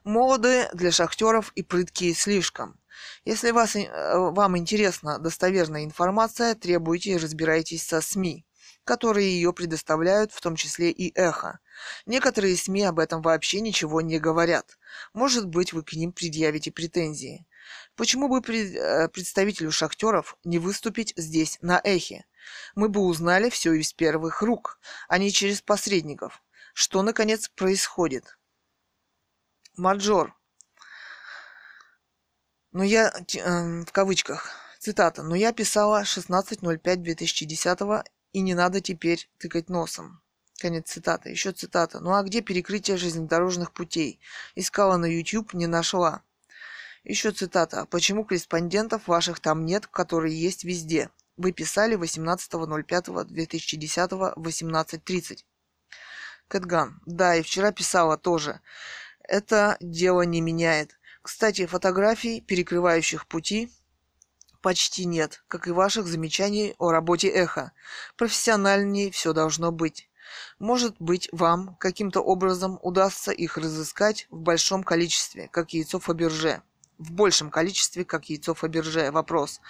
молодые 0.04 0.70
для 0.72 0.90
шахтеров 0.92 1.52
и 1.54 1.62
прыткие 1.62 2.14
слишком. 2.14 2.78
Если 3.24 3.50
вас, 3.50 3.76
э, 3.76 3.88
вам 4.16 4.56
интересна 4.56 5.18
достоверная 5.18 5.84
информация, 5.84 6.54
требуйте 6.54 7.12
и 7.12 7.16
разбирайтесь 7.16 7.86
со 7.86 8.00
СМИ, 8.00 8.44
которые 8.84 9.30
ее 9.30 9.52
предоставляют, 9.52 10.32
в 10.32 10.40
том 10.40 10.56
числе 10.56 10.90
и 10.90 11.12
«Эхо». 11.14 11.60
Некоторые 12.06 12.56
СМИ 12.56 12.84
об 12.84 12.98
этом 12.98 13.22
вообще 13.22 13.60
ничего 13.60 14.00
не 14.00 14.18
говорят. 14.18 14.78
Может 15.12 15.46
быть, 15.46 15.72
вы 15.72 15.82
к 15.82 15.92
ним 15.92 16.12
предъявите 16.12 16.72
претензии. 16.72 17.46
Почему 17.96 18.28
бы 18.28 18.40
э, 18.40 19.08
представителю 19.08 19.70
шахтеров 19.70 20.36
не 20.44 20.58
выступить 20.58 21.12
здесь, 21.16 21.58
на 21.60 21.80
эхе? 21.84 22.24
Мы 22.74 22.88
бы 22.88 23.00
узнали 23.00 23.50
все 23.50 23.72
из 23.74 23.92
первых 23.92 24.42
рук, 24.42 24.78
а 25.08 25.18
не 25.18 25.30
через 25.30 25.60
посредников. 25.60 26.42
Что, 26.72 27.02
наконец, 27.02 27.48
происходит? 27.48 28.37
Маджор. 29.78 30.34
Но 32.72 32.82
я, 32.84 33.10
э, 33.10 33.82
в 33.82 33.92
кавычках, 33.92 34.50
цитата, 34.78 35.22
но 35.22 35.34
я 35.34 35.52
писала 35.52 36.04
16.05.2010 36.04 38.04
и 38.32 38.40
не 38.40 38.54
надо 38.54 38.80
теперь 38.80 39.28
тыкать 39.38 39.68
носом. 39.70 40.22
Конец 40.58 40.90
цитаты. 40.90 41.30
Еще 41.30 41.52
цитата. 41.52 42.00
Ну 42.00 42.14
а 42.14 42.22
где 42.22 42.40
перекрытие 42.40 42.96
железнодорожных 42.96 43.72
путей? 43.72 44.18
Искала 44.56 44.96
на 44.96 45.06
YouTube, 45.06 45.54
не 45.54 45.68
нашла. 45.68 46.22
Еще 47.04 47.30
цитата. 47.30 47.86
Почему 47.86 48.24
корреспондентов 48.24 49.06
ваших 49.06 49.38
там 49.40 49.64
нет, 49.64 49.86
которые 49.86 50.36
есть 50.38 50.64
везде? 50.64 51.10
Вы 51.36 51.52
писали 51.52 51.96
18.05.2010 51.96 54.32
в 54.36 54.46
18.30. 54.46 55.44
Кэтган. 56.48 57.00
Да, 57.06 57.36
и 57.36 57.42
вчера 57.42 57.70
писала 57.70 58.18
тоже. 58.18 58.60
Это 59.28 59.76
дело 59.80 60.22
не 60.22 60.40
меняет. 60.40 60.98
Кстати, 61.20 61.66
фотографий, 61.66 62.40
перекрывающих 62.40 63.26
пути, 63.26 63.70
почти 64.62 65.04
нет, 65.04 65.44
как 65.48 65.68
и 65.68 65.70
ваших 65.70 66.06
замечаний 66.06 66.74
о 66.78 66.90
работе 66.90 67.28
эхо. 67.28 67.72
Профессиональнее 68.16 69.10
все 69.10 69.34
должно 69.34 69.70
быть. 69.70 70.08
Может 70.58 70.96
быть, 70.98 71.28
вам 71.30 71.76
каким-то 71.76 72.20
образом 72.20 72.78
удастся 72.82 73.30
их 73.30 73.58
разыскать 73.58 74.26
в 74.30 74.40
большом 74.40 74.82
количестве, 74.82 75.48
как 75.48 75.74
яйцо 75.74 76.00
Фаберже 76.00 76.62
в 76.98 77.12
большем 77.12 77.50
количестве, 77.50 78.04
как 78.04 78.28
яйцо 78.28 78.52
Фаберже. 78.54 79.10
Вопрос. 79.10 79.60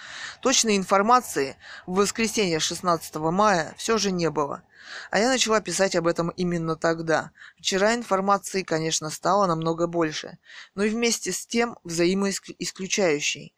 Точной 0.41 0.75
информации 0.77 1.57
в 1.85 1.95
воскресенье 1.95 2.59
16 2.59 3.15
мая 3.15 3.73
все 3.77 3.97
же 3.97 4.11
не 4.11 4.29
было. 4.29 4.63
А 5.11 5.19
я 5.19 5.27
начала 5.27 5.59
писать 5.61 5.95
об 5.95 6.07
этом 6.07 6.29
именно 6.29 6.75
тогда. 6.75 7.29
Вчера 7.57 7.93
информации, 7.93 8.63
конечно, 8.63 9.11
стало 9.11 9.45
намного 9.45 9.87
больше, 9.87 10.39
но 10.73 10.83
и 10.83 10.89
вместе 10.89 11.31
с 11.31 11.45
тем 11.45 11.77
взаимоисключающей. 11.83 13.53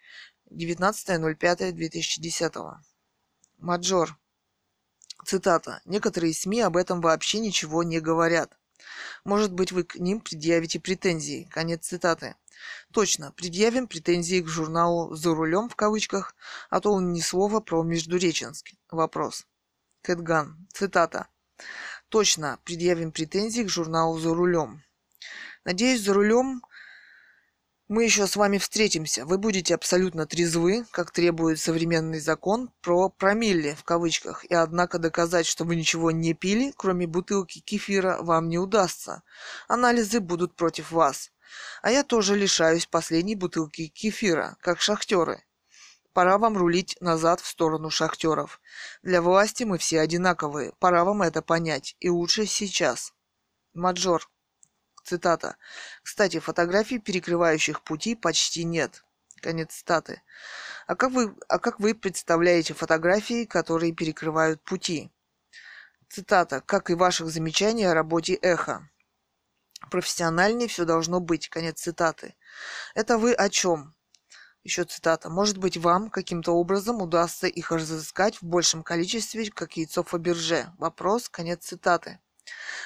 19.05.2010. 0.52 2.74
Маджор. 3.60 4.18
Цитата. 5.26 5.82
Некоторые 5.86 6.34
СМИ 6.34 6.60
об 6.62 6.76
этом 6.76 7.00
вообще 7.00 7.40
ничего 7.40 7.84
не 7.84 8.02
говорят. 8.02 8.58
Может 9.24 9.54
быть, 9.54 9.72
вы 9.72 9.84
к 9.84 9.96
ним 9.96 10.20
предъявите 10.20 10.80
претензии. 10.80 11.48
Конец 11.52 11.88
цитаты. 11.88 12.36
Точно, 12.92 13.32
предъявим 13.32 13.88
претензии 13.88 14.42
к 14.42 14.48
журналу 14.48 15.16
«За 15.16 15.34
рулем» 15.34 15.70
в 15.70 15.76
кавычках, 15.76 16.36
а 16.70 16.80
то 16.80 16.92
он 16.92 17.14
ни 17.14 17.22
слова 17.22 17.60
про 17.60 17.84
Междуреченск. 17.84 18.72
Вопрос. 18.90 19.46
Кэтган. 20.02 20.68
Цитата. 20.74 21.28
Точно, 22.10 22.60
предъявим 22.66 23.12
претензии 23.12 23.64
к 23.64 23.70
журналу 23.70 24.20
«За 24.20 24.34
рулем». 24.34 24.84
Надеюсь, 25.64 26.02
«За 26.02 26.14
рулем» 26.14 26.62
мы 27.92 28.06
еще 28.06 28.26
с 28.26 28.38
вами 28.38 28.58
встретимся. 28.58 29.26
Вы 29.26 29.38
будете 29.38 29.76
абсолютно 29.76 30.26
трезвы, 30.26 30.86
как 30.92 31.12
требует 31.12 31.60
современный 31.60 32.22
закон 32.22 32.72
про 32.80 33.10
промилле 33.10 33.76
в 33.76 33.84
кавычках. 33.84 34.46
И 34.46 34.54
однако 34.54 34.98
доказать, 34.98 35.46
что 35.46 35.66
вы 35.66 35.76
ничего 35.76 36.10
не 36.10 36.34
пили, 36.34 36.74
кроме 36.78 37.06
бутылки 37.06 37.60
кефира, 37.60 38.20
вам 38.22 38.48
не 38.48 38.58
удастся. 38.58 39.24
Анализы 39.68 40.22
будут 40.22 40.56
против 40.56 40.92
вас. 40.92 41.31
А 41.82 41.92
я 41.92 42.04
тоже 42.04 42.36
лишаюсь 42.36 42.86
последней 42.86 43.36
бутылки 43.36 43.88
кефира, 43.88 44.58
как 44.62 44.82
шахтеры. 44.82 45.44
Пора 46.14 46.38
вам 46.38 46.58
рулить 46.58 46.98
назад 47.00 47.40
в 47.40 47.48
сторону 47.48 47.90
шахтеров. 47.90 48.60
Для 49.02 49.22
власти 49.22 49.64
мы 49.64 49.78
все 49.78 50.02
одинаковые. 50.02 50.74
Пора 50.80 51.06
вам 51.06 51.22
это 51.22 51.42
понять. 51.42 51.96
И 52.00 52.10
лучше 52.10 52.46
сейчас. 52.46 53.14
Маджор. 53.74 54.30
Цитата. 55.06 55.56
Кстати, 56.04 56.40
фотографий, 56.40 57.00
перекрывающих 57.00 57.82
пути, 57.82 58.16
почти 58.16 58.66
нет. 58.66 59.04
Конец 59.42 59.74
цитаты. 59.74 60.22
А 60.86 60.96
как 60.96 61.12
вы, 61.12 61.34
а 61.48 61.60
как 61.60 61.80
вы 61.80 61.96
представляете 61.96 62.74
фотографии, 62.74 63.46
которые 63.46 63.94
перекрывают 63.94 64.62
пути? 64.64 65.10
Цитата. 66.10 66.62
Как 66.62 66.90
и 66.90 66.94
ваших 66.94 67.30
замечаний 67.30 67.86
о 67.86 67.94
работе 67.94 68.34
эхо 68.34 68.91
профессиональнее 69.90 70.68
все 70.68 70.86
должно 70.86 71.20
быть. 71.20 71.50
Конец 71.50 71.82
цитаты. 71.82 72.36
Это 72.94 73.18
вы 73.18 73.34
о 73.34 73.50
чем? 73.50 73.96
Еще 74.64 74.84
цитата. 74.84 75.30
Может 75.30 75.58
быть, 75.58 75.78
вам 75.78 76.10
каким-то 76.10 76.52
образом 76.52 77.02
удастся 77.02 77.48
их 77.48 77.72
разыскать 77.72 78.42
в 78.42 78.44
большем 78.44 78.84
количестве, 78.84 79.50
как 79.50 79.76
яйцо 79.78 80.04
Фаберже. 80.04 80.72
Вопрос. 80.78 81.30
Конец 81.30 81.66
цитаты. 81.66 82.20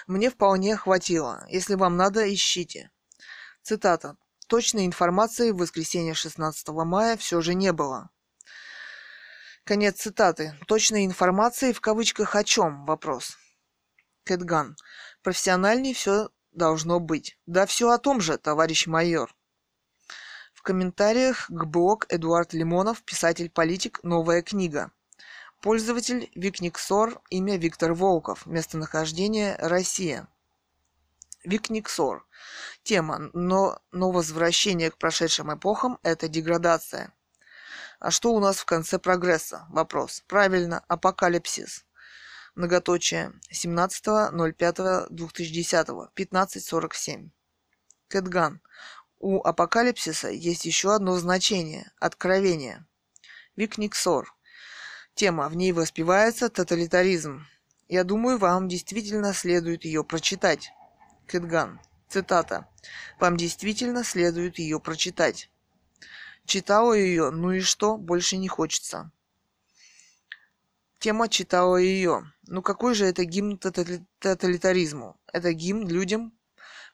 Мне 0.07 0.29
вполне 0.29 0.77
хватило. 0.77 1.45
Если 1.49 1.75
вам 1.75 1.97
надо, 1.97 2.33
ищите. 2.33 2.91
Цитата. 3.61 4.15
Точной 4.47 4.85
информации 4.85 5.51
в 5.51 5.57
воскресенье 5.57 6.13
16 6.13 6.67
мая 6.69 7.17
все 7.17 7.41
же 7.41 7.55
не 7.55 7.73
было. 7.73 8.09
Конец 9.65 10.01
цитаты. 10.01 10.55
Точной 10.67 11.05
информации 11.05 11.73
в 11.73 11.81
кавычках 11.81 12.35
о 12.35 12.43
чем? 12.43 12.85
Вопрос. 12.85 13.37
Кэтган. 14.23 14.75
Профессиональней 15.23 15.93
все 15.93 16.29
должно 16.55 16.99
быть. 16.99 17.37
Да 17.45 17.65
все 17.65 17.89
о 17.89 17.97
том 17.97 18.21
же, 18.21 18.37
товарищ 18.37 18.87
майор. 18.87 19.33
В 20.53 20.61
комментариях 20.61 21.45
к 21.49 21.65
блог 21.65 22.05
Эдуард 22.09 22.53
Лимонов, 22.53 23.03
писатель-политик, 23.03 23.99
новая 24.03 24.41
книга. 24.41 24.91
Пользователь 25.61 26.31
Викниксор, 26.35 27.21
имя 27.29 27.57
Виктор 27.57 27.93
Волков, 27.93 28.45
местонахождение 28.45 29.55
Россия. 29.59 30.27
Викниксор. 31.43 32.25
Тема, 32.83 33.29
но, 33.33 33.79
но 33.91 34.11
возвращение 34.11 34.91
к 34.91 34.97
прошедшим 34.97 35.53
эпохам– 35.53 35.99
это 36.03 36.27
деградация. 36.27 37.13
А 37.99 38.11
что 38.11 38.33
у 38.33 38.39
нас 38.39 38.57
в 38.57 38.65
конце 38.65 38.99
прогресса? 38.99 39.65
Вопрос. 39.69 40.23
Правильно, 40.27 40.83
апокалипсис 40.87 41.85
многоточие 42.55 43.33
17.05.2010, 43.51 46.09
15.47. 46.15 47.29
Кэтган. 48.07 48.61
У 49.19 49.41
апокалипсиса 49.41 50.29
есть 50.29 50.65
еще 50.65 50.93
одно 50.93 51.17
значение– 51.17 51.91
откровение. 51.99 52.85
Викниксор. 53.55 54.33
Тема. 55.13 55.49
В 55.49 55.55
ней 55.55 55.71
воспевается 55.71 56.49
тоталитаризм. 56.49 57.45
Я 57.87 58.03
думаю, 58.03 58.37
вам 58.37 58.67
действительно 58.67 59.33
следует 59.33 59.85
ее 59.85 60.03
прочитать. 60.03 60.71
Кэтган. 61.27 61.79
Цитата. 62.09 62.67
Вам 63.19 63.37
действительно 63.37 64.03
следует 64.03 64.59
ее 64.59 64.79
прочитать. 64.79 65.49
Читала 66.45 66.93
ее, 66.93 67.31
ну 67.31 67.51
и 67.51 67.61
что, 67.61 67.97
больше 67.97 68.37
не 68.37 68.47
хочется. 68.47 69.11
Тема 71.05 71.29
читала 71.29 71.77
ее. 71.77 72.33
Ну 72.47 72.63
какой 72.63 72.95
же 72.95 73.05
это 73.05 73.25
гимн 73.25 73.59
тоталитаризму? 73.59 75.21
Это 75.31 75.53
гимн 75.53 75.87
людям, 75.87 76.33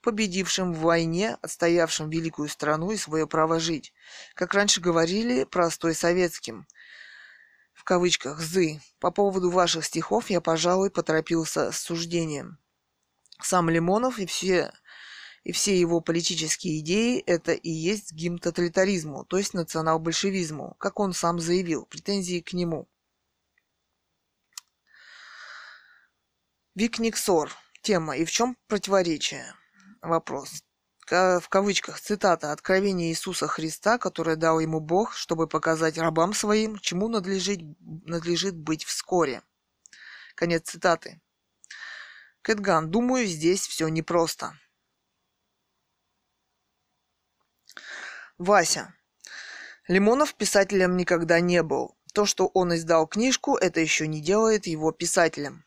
победившим 0.03 0.73
в 0.73 0.81
войне, 0.81 1.37
отстоявшим 1.41 2.09
великую 2.09 2.49
страну 2.49 2.91
и 2.91 2.97
свое 2.97 3.25
право 3.25 3.61
жить. 3.61 3.93
Как 4.33 4.53
раньше 4.53 4.81
говорили, 4.81 5.45
простой 5.45 5.95
советским. 5.95 6.67
В 7.73 7.85
кавычках 7.85 8.41
«зы». 8.41 8.81
По 8.99 9.11
поводу 9.11 9.49
ваших 9.49 9.85
стихов 9.85 10.29
я, 10.29 10.41
пожалуй, 10.41 10.89
поторопился 10.89 11.71
с 11.71 11.79
суждением. 11.79 12.57
Сам 13.41 13.69
Лимонов 13.69 14.19
и 14.19 14.25
все 14.25 14.73
и 15.45 15.53
все 15.53 15.79
его 15.79 16.01
политические 16.01 16.81
идеи– 16.81 17.19
это 17.25 17.53
и 17.53 17.69
есть 17.69 18.11
гимн 18.11 18.39
тоталитаризму, 18.39 19.23
то 19.23 19.37
есть 19.37 19.53
национал-большевизму, 19.53 20.75
как 20.79 20.99
он 20.99 21.13
сам 21.13 21.39
заявил, 21.39 21.85
претензии 21.85 22.41
к 22.41 22.51
нему. 22.51 22.89
Викниксор. 26.73 27.51
Тема. 27.81 28.15
И 28.15 28.23
в 28.23 28.31
чем 28.31 28.57
противоречие? 28.67 29.53
Вопрос. 30.01 30.63
В 31.09 31.43
кавычках 31.49 31.99
цитата 31.99 32.53
«Откровение 32.53 33.09
Иисуса 33.09 33.45
Христа, 33.47 33.97
которое 33.97 34.37
дал 34.37 34.61
ему 34.61 34.79
Бог, 34.79 35.13
чтобы 35.13 35.47
показать 35.47 35.97
рабам 35.97 36.33
своим, 36.33 36.79
чему 36.79 37.09
надлежит, 37.09 37.59
надлежит 37.81 38.55
быть 38.55 38.85
вскоре». 38.85 39.43
Конец 40.35 40.69
цитаты. 40.69 41.19
Кэтган, 42.41 42.89
думаю, 42.89 43.27
здесь 43.27 43.67
все 43.67 43.89
непросто. 43.89 44.57
Вася. 48.37 48.95
Лимонов 49.89 50.35
писателем 50.35 50.95
никогда 50.95 51.41
не 51.41 51.61
был. 51.63 51.97
То, 52.13 52.25
что 52.25 52.47
он 52.47 52.73
издал 52.73 53.05
книжку, 53.07 53.57
это 53.57 53.81
еще 53.81 54.07
не 54.07 54.21
делает 54.21 54.65
его 54.65 54.93
писателем. 54.93 55.65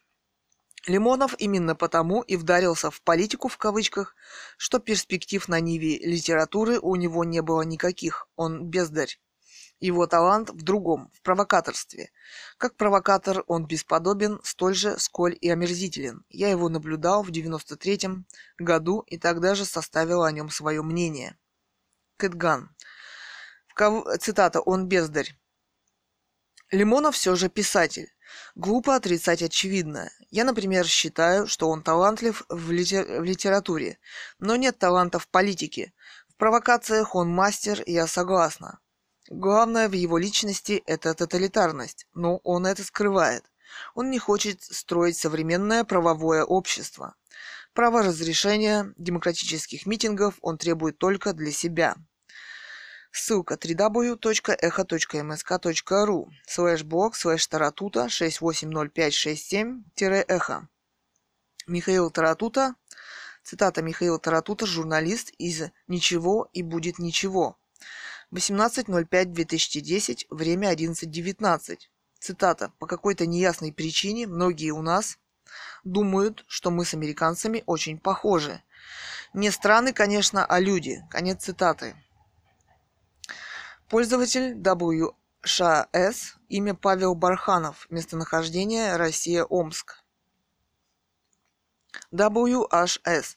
Лимонов 0.86 1.34
именно 1.38 1.74
потому 1.74 2.20
и 2.22 2.36
вдарился 2.36 2.90
в 2.90 3.00
политику 3.00 3.48
в 3.48 3.56
кавычках, 3.56 4.14
что 4.58 4.78
перспектив 4.78 5.48
на 5.48 5.58
ниве 5.60 5.98
литературы 5.98 6.78
у 6.78 6.94
него 6.96 7.24
не 7.24 7.40
было 7.40 7.62
никаких, 7.62 8.28
он 8.36 8.66
бездарь. 8.66 9.18
Его 9.80 10.06
талант 10.06 10.50
в 10.50 10.62
другом, 10.62 11.10
в 11.14 11.22
провокаторстве. 11.22 12.10
Как 12.58 12.76
провокатор 12.76 13.44
он 13.48 13.66
бесподобен, 13.66 14.40
столь 14.44 14.74
же, 14.74 14.98
сколь 14.98 15.36
и 15.40 15.50
омерзителен. 15.50 16.24
Я 16.28 16.48
его 16.48 16.68
наблюдал 16.68 17.22
в 17.22 17.30
93-м 17.30 18.26
году 18.58 19.00
и 19.06 19.18
тогда 19.18 19.54
же 19.54 19.64
составил 19.64 20.22
о 20.22 20.32
нем 20.32 20.48
свое 20.48 20.82
мнение. 20.82 21.36
Кэтган. 22.18 22.74
Цитата 24.20 24.60
«Он 24.60 24.86
бездарь». 24.86 25.36
Лимонов 26.70 27.16
все 27.16 27.34
же 27.34 27.48
писатель. 27.48 28.13
Глупо 28.54 28.94
отрицать 28.94 29.42
очевидное. 29.42 30.12
Я, 30.30 30.44
например, 30.44 30.86
считаю, 30.86 31.46
что 31.46 31.68
он 31.68 31.82
талантлив 31.82 32.44
в, 32.48 32.70
литер... 32.70 33.20
в 33.20 33.24
литературе, 33.24 33.98
но 34.38 34.56
нет 34.56 34.78
таланта 34.78 35.18
в 35.18 35.28
политике. 35.28 35.92
В 36.28 36.36
провокациях 36.36 37.14
он 37.14 37.28
мастер, 37.28 37.82
я 37.86 38.06
согласна. 38.06 38.78
Главное 39.28 39.88
в 39.88 39.92
его 39.92 40.18
личности– 40.18 40.82
это 40.86 41.14
тоталитарность, 41.14 42.06
но 42.14 42.38
он 42.38 42.66
это 42.66 42.84
скрывает. 42.84 43.44
Он 43.94 44.10
не 44.10 44.18
хочет 44.18 44.62
строить 44.62 45.16
современное 45.16 45.84
правовое 45.84 46.44
общество. 46.44 47.14
Право 47.72 48.02
разрешения 48.02 48.92
демократических 48.98 49.86
митингов 49.86 50.34
он 50.42 50.58
требует 50.58 50.98
только 50.98 51.32
для 51.32 51.50
себя. 51.50 51.96
Ссылка 53.16 53.54
www.echo.msk.ru 53.54 56.30
слэш 56.48 56.82
блог 56.82 57.14
слэш 57.14 57.46
таратута 57.46 58.06
680567-эхо. 58.06 60.66
Михаил 61.68 62.10
Таратута, 62.10 62.74
цитата 63.44 63.82
Михаил 63.82 64.18
Таратута, 64.18 64.66
журналист 64.66 65.30
из 65.38 65.62
«Ничего 65.86 66.48
и 66.52 66.64
будет 66.64 66.98
ничего». 66.98 67.56
18.05.2010, 68.32 70.26
время 70.30 70.74
11.19. 70.74 71.78
Цитата. 72.18 72.72
«По 72.80 72.88
какой-то 72.88 73.26
неясной 73.26 73.72
причине 73.72 74.26
многие 74.26 74.72
у 74.72 74.82
нас 74.82 75.20
думают, 75.84 76.44
что 76.48 76.72
мы 76.72 76.84
с 76.84 76.94
американцами 76.94 77.62
очень 77.66 78.00
похожи. 78.00 78.60
Не 79.34 79.52
страны, 79.52 79.92
конечно, 79.92 80.44
а 80.44 80.58
люди. 80.58 81.04
Конец 81.10 81.44
цитаты. 81.44 81.94
Пользователь 83.88 84.54
WШS, 84.54 86.16
имя 86.48 86.74
Павел 86.74 87.14
Барханов, 87.14 87.86
местонахождение 87.90 88.96
Россия, 88.96 89.44
Омск. 89.44 90.02
WHS. 92.10 93.36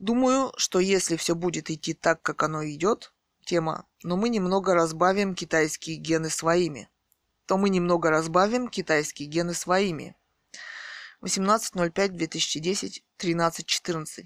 Думаю, 0.00 0.52
что 0.56 0.80
если 0.80 1.16
все 1.16 1.34
будет 1.36 1.70
идти 1.70 1.94
так, 1.94 2.20
как 2.22 2.42
оно 2.42 2.64
идет, 2.64 3.12
тема, 3.44 3.86
но 4.02 4.16
мы 4.16 4.28
немного 4.28 4.74
разбавим 4.74 5.34
китайские 5.34 5.96
гены 5.96 6.30
своими, 6.30 6.90
то 7.46 7.56
мы 7.56 7.70
немного 7.70 8.10
разбавим 8.10 8.68
китайские 8.68 9.28
гены 9.28 9.54
своими. 9.54 10.16
18.05.2010, 11.22 13.02
13.14. 13.18 14.24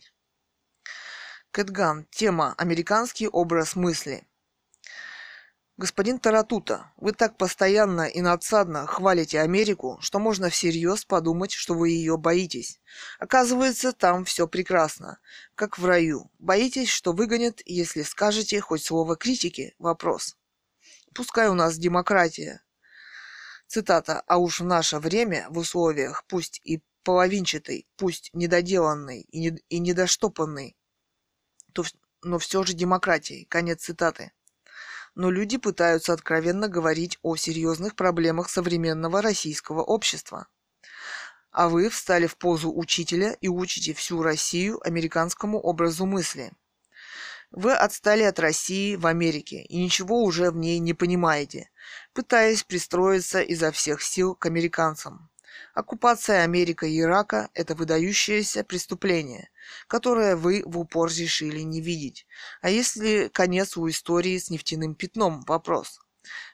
Кэтган. 1.51 2.07
Тема 2.11 2.55
«Американский 2.57 3.29
образ 3.29 3.77
мысли». 3.77 4.27
Господин 5.81 6.19
Таратута, 6.19 6.93
вы 6.99 7.13
так 7.13 7.39
постоянно 7.39 8.03
и 8.03 8.21
надсадно 8.21 8.87
хвалите 8.87 9.41
Америку, 9.41 9.97
что 10.03 10.19
можно 10.19 10.51
всерьез 10.51 11.07
подумать, 11.07 11.53
что 11.53 11.73
вы 11.73 11.89
ее 11.89 12.19
боитесь. 12.19 12.79
Оказывается, 13.19 13.95
там 13.95 14.27
все 14.27 14.47
прекрасно, 14.47 15.21
как 15.55 15.79
в 15.79 15.87
раю. 15.87 16.31
Боитесь, 16.39 16.91
что 16.91 17.15
выгонят, 17.15 17.63
если 17.65 18.03
скажете 18.03 18.61
хоть 18.61 18.85
слово 18.85 19.17
критики? 19.17 19.75
Вопрос. 19.79 20.37
Пускай 21.15 21.49
у 21.49 21.55
нас 21.55 21.79
демократия. 21.79 22.63
Цитата. 23.67 24.23
А 24.27 24.37
уж 24.37 24.61
в 24.61 24.67
наше 24.67 24.99
время, 24.99 25.47
в 25.49 25.57
условиях, 25.57 26.27
пусть 26.29 26.61
и 26.63 26.83
половинчатой, 27.05 27.89
пусть 27.97 28.29
недоделанной 28.35 29.23
и, 29.23 29.41
не, 29.41 29.59
и 29.71 29.79
недоштопанной, 29.79 30.77
то, 31.73 31.85
но 32.23 32.39
все 32.39 32.65
же 32.65 32.75
демократией. 32.75 33.47
Конец 33.47 33.85
цитаты 33.85 34.33
но 35.15 35.31
люди 35.31 35.57
пытаются 35.57 36.13
откровенно 36.13 36.69
говорить 36.69 37.19
о 37.23 37.37
серьезных 37.37 37.97
проблемах 37.97 38.51
современного 38.51 39.23
российского 39.23 39.83
общества. 39.83 40.47
А 41.51 41.69
вы 41.69 41.89
встали 41.89 42.27
в 42.27 42.37
позу 42.37 42.73
учителя 42.73 43.33
и 43.41 43.49
учите 43.49 43.95
всю 43.95 44.23
Россию 44.23 44.81
американскому 44.87 45.59
образу 45.59 46.07
мысли. 46.07 46.53
Вы 47.51 47.75
отстали 47.75 48.23
от 48.23 48.39
России 48.39 48.95
в 48.95 49.07
Америке 49.07 49.63
и 49.63 49.83
ничего 49.83 50.23
уже 50.23 50.51
в 50.51 50.57
ней 50.57 50.79
не 50.79 50.95
понимаете, 50.95 51.71
пытаясь 52.13 52.63
пристроиться 52.63 53.41
изо 53.41 53.73
всех 53.73 54.03
сил 54.03 54.37
к 54.37 54.47
американцам. 54.47 55.30
Оккупация 55.75 56.43
Америка 56.43 56.87
и 56.87 57.01
Ирака– 57.01 57.51
это 57.55 57.75
выдающееся 57.75 58.65
преступление, 58.65 59.51
которое 59.87 60.37
вы 60.37 60.63
в 60.65 60.79
упор 60.79 61.11
решили 61.11 61.61
не 61.61 61.81
видеть. 61.81 62.27
А 62.61 62.71
если 62.71 63.29
конец 63.29 63.77
у 63.77 63.89
истории 63.89 64.39
с 64.39 64.51
нефтяным 64.51 64.95
пятном? 64.95 65.43
Вопрос. 65.47 66.01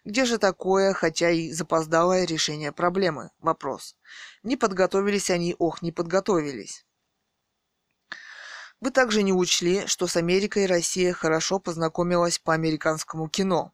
Где 0.05 0.25
же 0.25 0.39
такое, 0.39 0.93
хотя 0.93 1.31
и 1.31 1.51
запоздалое 1.51 2.25
решение 2.25 2.73
проблемы? 2.73 3.31
Вопрос. 3.39 3.97
Не 4.43 4.57
подготовились 4.57 5.31
они, 5.31 5.57
ох, 5.59 5.83
не 5.83 5.93
подготовились. 5.93 6.85
Вы 8.81 8.91
также 8.91 9.23
не 9.23 9.33
учли, 9.33 9.87
что 9.87 10.07
с 10.07 10.17
Америкой 10.17 10.67
Россия 10.67 11.13
хорошо 11.13 11.59
познакомилась 11.59 12.39
по 12.39 12.53
американскому 12.53 13.29
кино. 13.29 13.73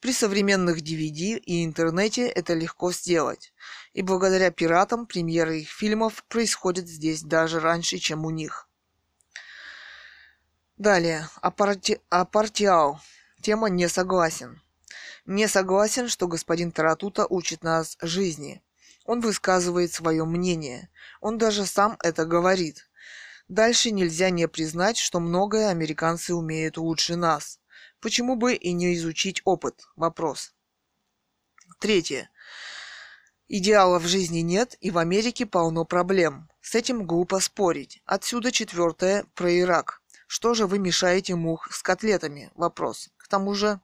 При 0.00 0.12
современных 0.12 0.78
DVD 0.78 1.38
и 1.38 1.64
интернете 1.64 2.28
это 2.28 2.54
легко 2.54 2.92
сделать. 2.92 3.52
И 3.94 4.02
благодаря 4.02 4.52
пиратам 4.52 5.06
премьеры 5.06 5.60
их 5.60 5.68
фильмов 5.68 6.24
происходят 6.28 6.86
здесь 6.86 7.22
даже 7.22 7.58
раньше, 7.58 7.98
чем 7.98 8.24
у 8.24 8.30
них. 8.30 8.68
Далее. 10.76 11.28
Апарти... 11.42 12.00
Апартиал. 12.10 13.00
Тема 13.42 13.68
«Не 13.68 13.88
согласен». 13.88 14.62
Не 15.26 15.48
согласен, 15.48 16.08
что 16.08 16.28
господин 16.28 16.70
Таратута 16.70 17.26
учит 17.26 17.62
нас 17.62 17.98
жизни. 18.00 18.62
Он 19.04 19.20
высказывает 19.20 19.92
свое 19.92 20.24
мнение. 20.24 20.90
Он 21.20 21.36
даже 21.36 21.66
сам 21.66 21.98
это 22.02 22.24
говорит. 22.24 22.88
Дальше 23.48 23.90
нельзя 23.90 24.30
не 24.30 24.46
признать, 24.46 24.96
что 24.96 25.20
многое 25.20 25.68
американцы 25.68 26.34
умеют 26.34 26.78
лучше 26.78 27.16
нас. 27.16 27.58
Почему 28.00 28.36
бы 28.36 28.54
и 28.54 28.72
не 28.72 28.94
изучить 28.94 29.42
опыт? 29.44 29.86
Вопрос. 29.96 30.54
Третье. 31.80 32.30
Идеалов 33.48 34.04
в 34.04 34.06
жизни 34.06 34.40
нет, 34.40 34.76
и 34.80 34.90
в 34.90 34.98
Америке 34.98 35.46
полно 35.46 35.84
проблем. 35.84 36.48
С 36.60 36.74
этим 36.74 37.06
глупо 37.06 37.40
спорить. 37.40 38.02
Отсюда 38.04 38.52
четвертое 38.52 39.24
про 39.34 39.58
Ирак. 39.58 40.02
Что 40.26 40.54
же 40.54 40.66
вы 40.66 40.78
мешаете 40.78 41.34
мух 41.34 41.72
с 41.72 41.82
котлетами? 41.82 42.50
Вопрос. 42.54 43.08
К 43.16 43.26
тому 43.26 43.54
же, 43.54 43.80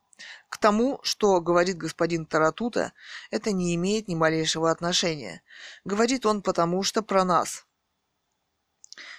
к 0.48 0.58
тому, 0.58 1.00
что 1.02 1.40
говорит 1.40 1.78
господин 1.78 2.26
Таратута, 2.26 2.92
это 3.30 3.52
не 3.52 3.74
имеет 3.74 4.06
ни 4.06 4.14
малейшего 4.14 4.70
отношения. 4.70 5.42
Говорит 5.84 6.26
он 6.26 6.42
потому, 6.42 6.82
что 6.82 7.02
про 7.02 7.24
нас. 7.24 7.66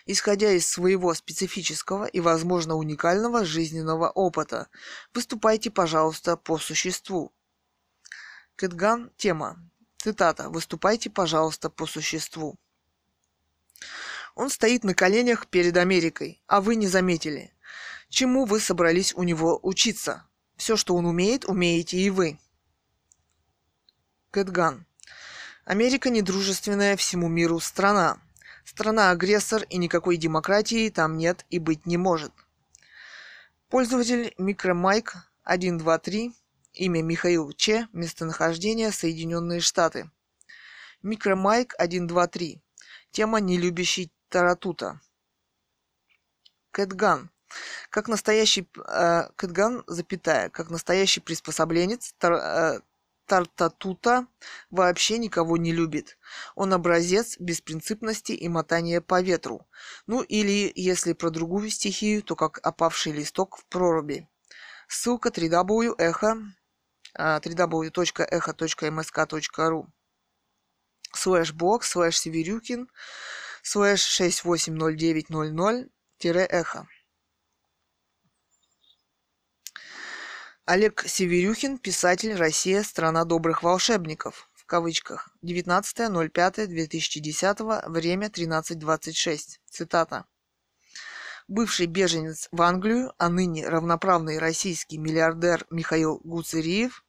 Исходя 0.06 0.52
из 0.52 0.70
своего 0.70 1.14
специфического 1.14 2.06
и, 2.06 2.20
возможно, 2.20 2.76
уникального 2.76 3.46
жизненного 3.46 4.10
опыта. 4.10 4.68
Выступайте, 5.14 5.72
пожалуйста, 5.72 6.38
по 6.38 6.58
существу. 6.58 7.34
Кэтган. 8.56 9.12
Тема. 9.18 9.58
Цитата. 9.98 10.50
«Выступайте, 10.50 11.10
пожалуйста, 11.10 11.70
по 11.70 11.88
существу». 11.88 12.60
Он 14.36 14.50
стоит 14.50 14.84
на 14.84 14.94
коленях 14.94 15.48
перед 15.48 15.78
Америкой, 15.78 16.44
а 16.46 16.62
вы 16.62 16.76
не 16.76 16.88
заметили. 16.88 17.54
Чему 18.10 18.46
вы 18.46 18.60
собрались 18.60 19.14
у 19.16 19.24
него 19.24 19.60
учиться? 19.64 20.28
Все, 20.58 20.78
что 20.78 20.96
он 20.96 21.06
умеет, 21.06 21.46
умеете 21.46 21.98
и 21.98 22.10
вы. 22.10 22.38
Кэтган. 24.32 24.86
Америка 25.64 26.10
недружественная 26.10 26.98
всему 26.98 27.28
миру 27.28 27.60
страна. 27.60 28.20
Страна-агрессор 28.66 29.64
и 29.70 29.78
никакой 29.78 30.18
демократии 30.18 30.90
там 30.90 31.18
нет 31.18 31.46
и 31.50 31.60
быть 31.60 31.86
не 31.86 31.98
может. 31.98 32.32
Пользователь 33.70 34.34
микромайк 34.40 35.16
123, 35.44 36.34
имя 36.74 37.04
Михаил 37.04 37.52
Че, 37.52 37.88
местонахождение 37.94 38.92
Соединенные 38.92 39.60
Штаты. 39.60 40.10
Микромайк 41.04 41.74
123. 41.74 42.62
Тема 43.12 43.40
нелюбящий 43.40 44.12
Таратута. 44.30 45.00
Кэтган. 46.72 47.30
Как 47.90 48.08
настоящий... 48.08 48.68
Э, 48.88 49.30
Кэтган, 49.36 49.84
запятая, 49.88 50.50
как 50.50 50.72
настоящий 50.72 51.22
приспособленец, 51.22 52.14
тар, 52.18 52.34
э, 52.34 52.80
Тартатута 53.26 54.28
вообще 54.70 55.18
никого 55.18 55.58
не 55.58 55.72
любит. 55.72 56.20
Он 56.56 56.74
образец 56.74 57.38
беспринципности 57.40 58.34
и 58.34 58.48
мотания 58.48 59.02
по 59.02 59.20
ветру. 59.22 59.68
Ну 60.06 60.22
или, 60.22 60.72
если 60.76 61.14
про 61.14 61.32
другую 61.32 61.70
стихию, 61.70 62.22
то 62.24 62.36
как 62.36 62.60
опавший 62.64 63.14
листок 63.14 63.58
в 63.58 63.66
проруби. 63.66 64.28
Ссылка 64.88 65.30
www.echo 65.30 66.44
www.echo.msk.ru 67.18 69.88
слэш 71.14 71.54
блог 71.54 71.84
слэш 71.84 72.20
северюкин 72.20 72.88
слэш 73.64 74.20
680900-эхо. 74.20 76.88
Олег 80.68 81.04
Северюхин, 81.06 81.78
писатель 81.78 82.34
«Россия. 82.34 82.82
Страна 82.82 83.24
добрых 83.24 83.62
волшебников» 83.62 84.50
в 84.56 84.66
кавычках. 84.66 85.30
19.05.2010, 85.44 87.88
время 87.88 88.30
13.26. 88.30 89.60
Цитата. 89.70 90.26
Бывший 91.48 91.86
беженец 91.86 92.48
в 92.52 92.60
Англию, 92.64 93.14
а 93.20 93.30
ныне 93.30 93.70
равноправный 93.70 94.40
российский 94.40 94.98
миллиардер 94.98 95.68
Михаил 95.70 96.20
Гуцериев 96.24 97.06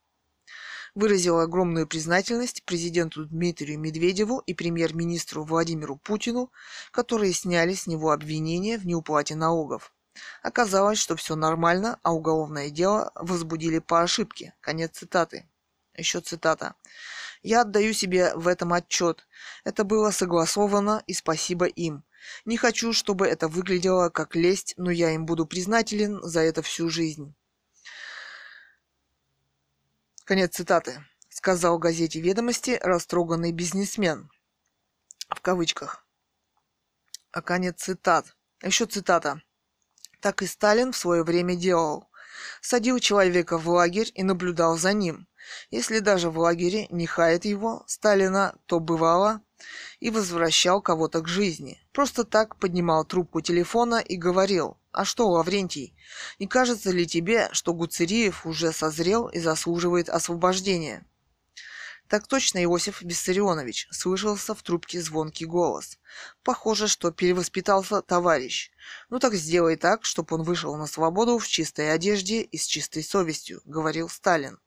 выразил 0.95 1.39
огромную 1.39 1.87
признательность 1.87 2.63
президенту 2.65 3.25
Дмитрию 3.25 3.79
Медведеву 3.79 4.41
и 4.41 4.53
премьер-министру 4.53 5.45
Владимиру 5.45 5.97
Путину, 5.97 6.53
которые 6.91 7.33
сняли 7.33 7.73
с 7.73 7.87
него 7.87 8.11
обвинения 8.11 8.77
в 8.77 8.87
неуплате 8.87 9.35
налогов. 9.35 9.95
Оказалось, 10.43 10.99
что 10.99 11.17
все 11.17 11.37
нормально, 11.37 11.99
а 12.03 12.13
уголовное 12.13 12.71
дело 12.71 13.13
возбудили 13.15 13.79
по 13.79 14.03
ошибке. 14.03 14.55
Конец 14.61 14.99
цитаты. 14.99 15.49
Еще 15.95 16.21
цитата. 16.21 16.75
Я 17.43 17.63
отдаю 17.63 17.93
себе 17.93 18.35
в 18.35 18.49
этом 18.49 18.73
отчет. 18.73 19.27
Это 19.65 19.85
было 19.85 20.11
согласовано 20.11 21.03
и 21.07 21.15
спасибо 21.15 21.67
им. 21.67 22.05
Не 22.45 22.57
хочу, 22.57 22.93
чтобы 22.93 23.27
это 23.27 23.49
выглядело 23.49 24.09
как 24.09 24.35
лесть, 24.35 24.75
но 24.77 24.91
я 24.91 25.13
им 25.13 25.27
буду 25.27 25.47
признателен 25.47 26.21
за 26.23 26.41
это 26.41 26.63
всю 26.63 26.89
жизнь. 26.89 27.35
Конец 30.25 30.57
цитаты. 30.57 31.05
Сказал 31.29 31.79
газете 31.79 32.21
«Ведомости» 32.21 32.81
растроганный 32.83 33.53
бизнесмен. 33.53 34.31
В 35.29 35.41
кавычках. 35.41 36.05
А 37.31 37.43
конец 37.43 37.83
цитат. 37.83 38.35
Еще 38.63 38.87
цитата. 38.87 39.43
Так 40.27 40.43
и 40.43 40.47
Сталин 40.49 40.91
в 40.91 40.97
свое 40.97 41.23
время 41.23 41.55
делал. 41.55 42.09
Садил 42.61 42.99
человека 42.99 43.59
в 43.59 43.69
лагерь 43.69 44.11
и 44.13 44.25
наблюдал 44.25 44.77
за 44.77 44.93
ним. 44.93 45.29
Если 45.71 46.01
даже 46.01 46.31
в 46.31 46.39
лагере 46.41 46.89
не 46.91 47.07
хает 47.07 47.45
его, 47.45 47.85
Сталина, 47.87 48.57
то 48.67 48.81
бывало 48.81 49.41
и 50.01 50.11
возвращал 50.11 50.83
кого-то 50.83 51.21
к 51.21 51.29
жизни. 51.29 51.81
Просто 51.93 52.25
так 52.25 52.57
поднимал 52.57 53.05
трубку 53.05 53.41
телефона 53.41 54.01
и 54.01 54.17
говорил– 54.17 54.79
а 54.91 55.05
что, 55.05 55.29
Лаврентий, 55.29 55.95
не 56.41 56.49
кажется 56.49 56.91
ли 56.91 57.07
тебе, 57.07 57.49
что 57.53 57.73
Гуцериев 57.73 58.47
уже 58.47 58.73
созрел 58.73 59.29
и 59.29 59.39
заслуживает 59.39 60.09
освобождения? 60.09 61.07
Так 62.09 62.29
точно, 62.29 62.63
Иосиф 62.63 63.03
Виссарионович, 63.03 63.89
слышался 63.91 64.55
в 64.55 64.63
трубке 64.63 65.01
звонкий 65.01 65.45
голос. 65.45 65.99
Похоже, 66.45 66.87
что 66.87 67.11
перевоспитался 67.11 68.01
товарищ. 68.01 68.71
Ну 69.11 69.19
так 69.19 69.35
сделай 69.35 69.77
так, 69.77 70.05
чтобы 70.05 70.37
он 70.37 70.43
вышел 70.43 70.77
на 70.77 70.87
свободу 70.87 71.39
в 71.39 71.49
чистой 71.49 71.93
одежде 71.93 72.43
и 72.43 72.57
с 72.57 72.67
чистой 72.67 73.03
совестью, 73.03 73.61
говорил 73.65 74.09
Сталин. 74.09 74.59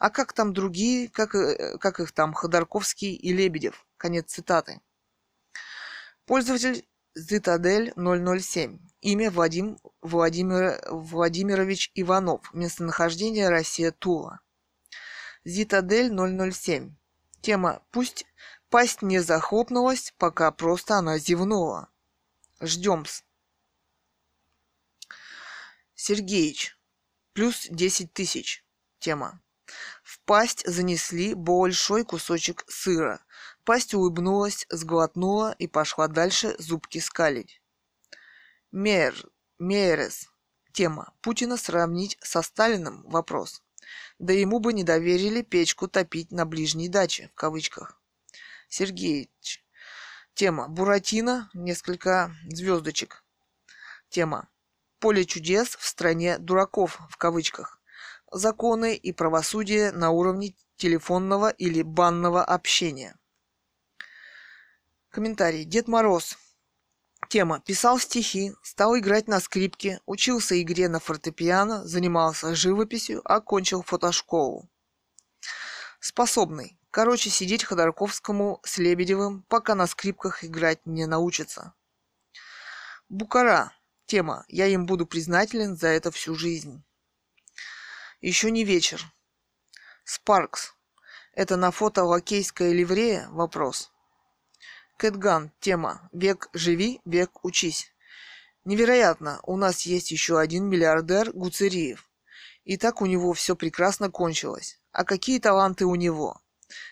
А 0.00 0.10
как 0.10 0.32
там 0.32 0.52
другие, 0.52 1.08
как, 1.08 1.34
э, 1.36 1.78
как 1.78 2.00
их 2.00 2.10
там, 2.10 2.34
Ходорковский 2.34 3.14
и 3.14 3.32
Лебедев? 3.32 3.86
Конец 3.96 4.32
цитаты. 4.32 4.80
Пользователь 6.26 6.84
Цитадель 7.14 7.92
007. 7.96 8.78
Имя 9.00 9.30
Вадим 9.30 9.78
Владимир, 10.00 10.80
Владимирович 10.90 11.90
Иванов. 11.94 12.52
Местонахождение 12.52 13.48
Россия 13.48 13.92
Тула. 13.92 14.40
Зитадель 15.44 16.10
007. 16.52 16.94
Тема 17.40 17.82
«Пусть 17.90 18.26
пасть 18.68 19.00
не 19.00 19.20
захлопнулась, 19.20 20.12
пока 20.18 20.50
просто 20.50 20.96
она 20.96 21.18
зевнула». 21.18 21.88
Ждем-с. 22.60 23.24
Сергеич. 25.94 26.76
Плюс 27.32 27.66
10 27.70 28.12
тысяч. 28.12 28.62
Тема. 28.98 29.40
В 30.02 30.20
пасть 30.20 30.66
занесли 30.66 31.32
большой 31.32 32.04
кусочек 32.04 32.66
сыра. 32.68 33.24
Пасть 33.64 33.94
улыбнулась, 33.94 34.66
сглотнула 34.68 35.54
и 35.58 35.66
пошла 35.66 36.06
дальше 36.06 36.54
зубки 36.58 36.98
скалить. 36.98 37.62
Мер, 38.72 39.14
Мерес. 39.58 40.28
Тема. 40.72 41.14
Путина 41.22 41.56
сравнить 41.56 42.18
со 42.20 42.42
Сталиным? 42.42 43.02
Вопрос. 43.04 43.62
Да 44.18 44.32
ему 44.32 44.60
бы 44.60 44.72
не 44.72 44.84
доверили 44.84 45.42
печку 45.42 45.88
топить 45.88 46.30
на 46.30 46.44
ближней 46.44 46.88
даче, 46.88 47.30
в 47.32 47.34
кавычках. 47.34 48.00
Сергеевич. 48.68 49.64
Тема. 50.34 50.68
Буратино. 50.68 51.50
Несколько 51.54 52.34
звездочек. 52.48 53.24
Тема. 54.08 54.48
Поле 54.98 55.24
чудес 55.24 55.76
в 55.76 55.86
стране 55.86 56.38
дураков, 56.38 56.98
в 57.10 57.16
кавычках. 57.16 57.80
Законы 58.30 58.94
и 58.94 59.12
правосудие 59.12 59.92
на 59.92 60.10
уровне 60.10 60.54
телефонного 60.76 61.50
или 61.50 61.82
банного 61.82 62.44
общения. 62.44 63.16
Комментарий. 65.08 65.64
Дед 65.64 65.88
Мороз. 65.88 66.38
Тема. 67.30 67.60
Писал 67.60 68.00
стихи, 68.00 68.54
стал 68.60 68.98
играть 68.98 69.28
на 69.28 69.38
скрипке, 69.38 70.00
учился 70.04 70.60
игре 70.60 70.88
на 70.88 70.98
фортепиано, 70.98 71.86
занимался 71.86 72.56
живописью, 72.56 73.22
окончил 73.24 73.84
фотошколу. 73.84 74.68
Способный. 76.00 76.76
Короче, 76.90 77.30
сидеть 77.30 77.62
Ходорковскому 77.62 78.60
с 78.64 78.78
Лебедевым, 78.78 79.44
пока 79.44 79.76
на 79.76 79.86
скрипках 79.86 80.42
играть 80.42 80.84
не 80.86 81.06
научится. 81.06 81.72
Букара. 83.08 83.72
Тема. 84.06 84.44
Я 84.48 84.66
им 84.66 84.86
буду 84.86 85.06
признателен 85.06 85.76
за 85.76 85.86
это 85.86 86.10
всю 86.10 86.34
жизнь. 86.34 86.82
Еще 88.20 88.50
не 88.50 88.64
вечер. 88.64 89.04
Спаркс. 90.02 90.74
Это 91.32 91.56
на 91.56 91.70
фото 91.70 92.02
лакейская 92.02 92.72
ливрея? 92.72 93.28
Вопрос. 93.28 93.89
Кэтган. 95.00 95.50
Тема. 95.60 96.10
Век 96.12 96.50
живи, 96.52 97.00
век 97.06 97.42
учись. 97.42 97.90
Невероятно, 98.66 99.40
у 99.44 99.56
нас 99.56 99.86
есть 99.86 100.10
еще 100.10 100.38
один 100.38 100.66
миллиардер 100.66 101.32
Гуцериев. 101.32 102.10
И 102.64 102.76
так 102.76 103.00
у 103.00 103.06
него 103.06 103.32
все 103.32 103.56
прекрасно 103.56 104.10
кончилось. 104.10 104.78
А 104.92 105.04
какие 105.04 105.38
таланты 105.38 105.86
у 105.86 105.94
него? 105.94 106.42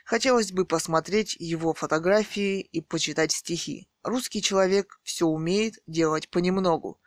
Хотелось 0.07 0.53
бы 0.53 0.65
посмотреть 0.65 1.37
его 1.39 1.75
фотографии 1.75 2.63
и 2.63 2.81
почитать 2.81 3.33
стихи. 3.33 3.91
Русский 4.03 4.41
человек 4.41 4.99
все 5.03 5.27
умеет 5.27 5.75
делать 5.87 6.31
понемногу. 6.31 6.99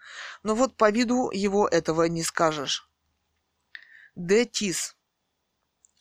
Но 0.44 0.54
вот 0.54 0.78
по 0.78 0.92
виду 0.92 1.32
его 1.32 1.68
этого 1.68 2.04
не 2.04 2.22
скажешь. 2.22 2.88
Д. 4.14 4.46
Тис. 4.46 4.96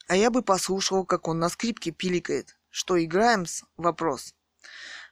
А 0.07 0.15
я 0.15 0.29
бы 0.29 0.43
послушал, 0.43 1.05
как 1.05 1.27
он 1.27 1.39
на 1.39 1.49
скрипке 1.49 1.89
пиликает. 1.89 2.55
Что 2.69 3.03
играем 3.03 3.47
с? 3.47 3.63
Вопрос. 3.77 4.35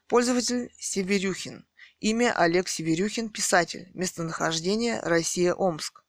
Пользователь 0.08 0.74
Северюхин. 0.80 1.68
Имя 2.00 2.34
Олег 2.34 2.68
Северюхин, 2.68 3.30
писатель. 3.30 3.90
Местонахождение 3.94 5.00
Россия, 5.02 5.54
Омск. 5.54 6.04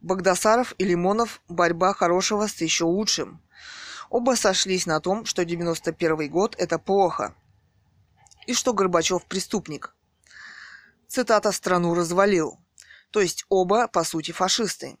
Богдасаров 0.00 0.74
и 0.78 0.84
Лимонов 0.84 1.42
борьба 1.48 1.92
хорошего 1.92 2.46
с 2.46 2.58
еще 2.62 2.84
лучшим. 2.84 3.42
Оба 4.08 4.34
сошлись 4.34 4.86
на 4.86 4.98
том, 5.00 5.26
что 5.26 5.44
91 5.44 6.30
год– 6.30 6.56
это 6.58 6.78
плохо. 6.78 7.34
И 8.46 8.54
что 8.54 8.72
Горбачев 8.72 9.26
преступник. 9.26 9.94
Цитата 11.08 11.52
«страну 11.52 11.94
развалил». 11.94 12.58
То 13.10 13.20
есть 13.20 13.44
оба, 13.48 13.88
по 13.88 14.04
сути, 14.04 14.32
фашисты. 14.32 14.98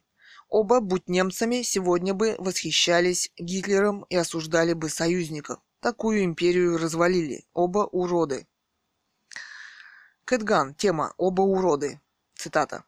Оба, 0.48 0.80
будь 0.80 1.08
немцами, 1.08 1.62
сегодня 1.62 2.14
бы 2.14 2.36
восхищались 2.38 3.30
Гитлером 3.36 4.04
и 4.08 4.16
осуждали 4.16 4.72
бы 4.72 4.88
союзников. 4.88 5.60
Такую 5.80 6.24
империю 6.24 6.78
развалили. 6.78 7.46
Оба 7.52 7.80
уроды. 7.80 8.46
Кэтган. 10.24 10.74
Тема 10.74 11.14
«Оба 11.16 11.42
уроды». 11.42 12.00
Цитата. 12.34 12.84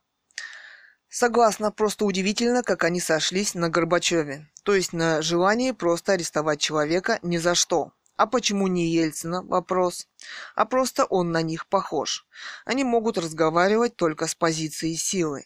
Согласна, 1.09 1.71
просто 1.71 2.05
удивительно, 2.05 2.63
как 2.63 2.85
они 2.85 3.01
сошлись 3.01 3.55
на 3.55 3.71
Горбачеве. 3.71 4.47
То 4.63 4.75
есть 4.75 4.93
на 4.93 5.23
желании 5.23 5.73
просто 5.73 6.13
арестовать 6.13 6.61
человека 6.61 7.19
ни 7.23 7.39
за 7.39 7.55
что. 7.55 7.93
А 8.19 8.27
почему 8.27 8.67
не 8.67 8.89
Ельцина? 8.89 9.43
Вопрос. 9.43 10.09
А 10.57 10.65
просто 10.65 11.05
он 11.05 11.31
на 11.31 11.41
них 11.41 11.69
похож. 11.69 12.27
Они 12.65 12.83
могут 12.83 13.17
разговаривать 13.17 13.95
только 13.95 14.27
с 14.27 14.35
позиции 14.35 14.95
силы. 14.95 15.45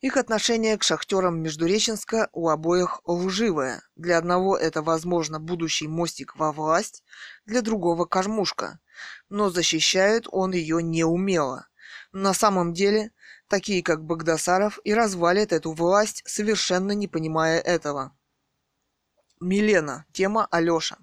Их 0.00 0.16
отношение 0.16 0.78
к 0.78 0.84
шахтерам 0.84 1.42
Междуреченска 1.42 2.28
у 2.32 2.48
обоих 2.48 3.00
лживое. 3.04 3.82
Для 3.96 4.18
одного 4.18 4.56
это, 4.56 4.80
возможно, 4.80 5.40
будущий 5.40 5.88
мостик 5.88 6.36
во 6.36 6.52
власть, 6.52 7.02
для 7.46 7.62
другого– 7.62 8.04
кормушка. 8.06 8.78
Но 9.28 9.50
защищает 9.50 10.28
он 10.30 10.52
ее 10.52 10.80
неумело. 10.84 11.66
На 12.12 12.32
самом 12.32 12.74
деле, 12.74 13.10
такие 13.48 13.82
как 13.82 14.04
Богдасаров 14.04 14.78
и 14.84 14.94
развалят 14.94 15.52
эту 15.52 15.72
власть, 15.72 16.22
совершенно 16.26 16.92
не 16.92 17.08
понимая 17.08 17.58
этого. 17.58 18.16
Милена. 19.40 20.04
Тема 20.12 20.46
Алёша. 20.52 20.96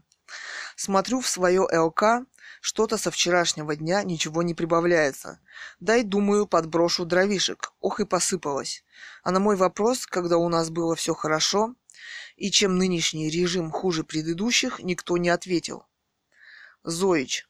Смотрю 0.79 1.19
в 1.19 1.27
свое 1.27 1.59
ЛК, 1.59 2.25
что-то 2.61 2.97
со 2.97 3.11
вчерашнего 3.11 3.75
дня 3.75 4.01
ничего 4.01 4.43
не 4.43 4.53
прибавляется. 4.53 5.41
Дай, 5.81 6.03
думаю, 6.03 6.47
подброшу 6.47 7.03
дровишек. 7.03 7.73
Ох 7.81 7.99
и 7.99 8.05
посыпалось. 8.05 8.85
А 9.21 9.31
на 9.31 9.41
мой 9.41 9.57
вопрос, 9.57 10.05
когда 10.05 10.37
у 10.37 10.47
нас 10.47 10.69
было 10.69 10.95
все 10.95 11.13
хорошо, 11.13 11.75
и 12.37 12.49
чем 12.49 12.77
нынешний 12.77 13.29
режим 13.29 13.71
хуже 13.71 14.05
предыдущих, 14.05 14.79
никто 14.79 15.17
не 15.17 15.27
ответил. 15.27 15.83
Зоич. 16.85 17.49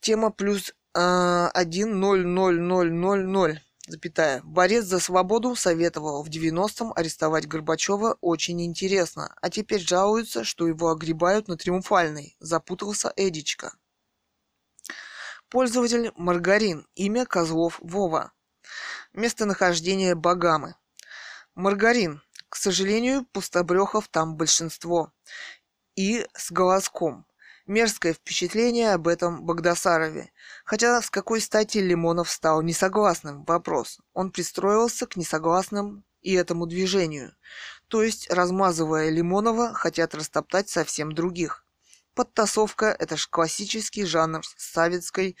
Тема 0.00 0.30
плюс 0.30 0.74
э, 0.92 1.48
один 1.54 2.00
ноль 2.00 2.26
ноль 2.26 2.60
ноль 2.60 2.92
ноль 2.92 3.24
ноль 3.24 3.60
запятая. 3.86 4.40
Борец 4.44 4.84
за 4.84 4.98
свободу 4.98 5.54
советовал 5.56 6.22
в 6.22 6.28
90-м 6.28 6.92
арестовать 6.94 7.46
Горбачева 7.46 8.16
очень 8.20 8.62
интересно, 8.62 9.34
а 9.40 9.50
теперь 9.50 9.80
жалуются, 9.80 10.44
что 10.44 10.66
его 10.66 10.90
огребают 10.90 11.48
на 11.48 11.56
Триумфальной. 11.56 12.36
Запутался 12.40 13.12
Эдичка. 13.16 13.76
Пользователь 15.48 16.10
Маргарин. 16.16 16.86
Имя 16.94 17.26
Козлов 17.26 17.78
Вова. 17.80 18.32
Местонахождение 19.12 20.14
Багамы. 20.14 20.74
Маргарин. 21.54 22.22
К 22.48 22.56
сожалению, 22.56 23.24
пустобрехов 23.26 24.08
там 24.08 24.36
большинство. 24.36 25.12
И 25.94 26.26
с 26.34 26.50
голоском. 26.50 27.26
Мерзкое 27.66 28.12
впечатление 28.12 28.92
об 28.92 29.08
этом 29.08 29.42
Богдасарове. 29.42 30.32
Хотя 30.66 31.00
с 31.00 31.08
какой 31.08 31.40
стати 31.40 31.78
Лимонов 31.78 32.30
стал 32.30 32.60
несогласным? 32.60 33.42
Вопрос. 33.44 34.00
Он 34.12 34.30
пристроился 34.30 35.06
к 35.06 35.16
несогласным 35.16 36.04
и 36.20 36.34
этому 36.34 36.66
движению. 36.66 37.34
То 37.88 38.02
есть, 38.02 38.30
размазывая 38.30 39.08
Лимонова, 39.08 39.72
хотят 39.72 40.14
растоптать 40.14 40.68
совсем 40.68 41.12
других. 41.12 41.64
Подтасовка– 42.14 42.94
это 42.98 43.16
ж 43.16 43.28
классический 43.28 44.04
жанр 44.04 44.42
советской 44.58 45.38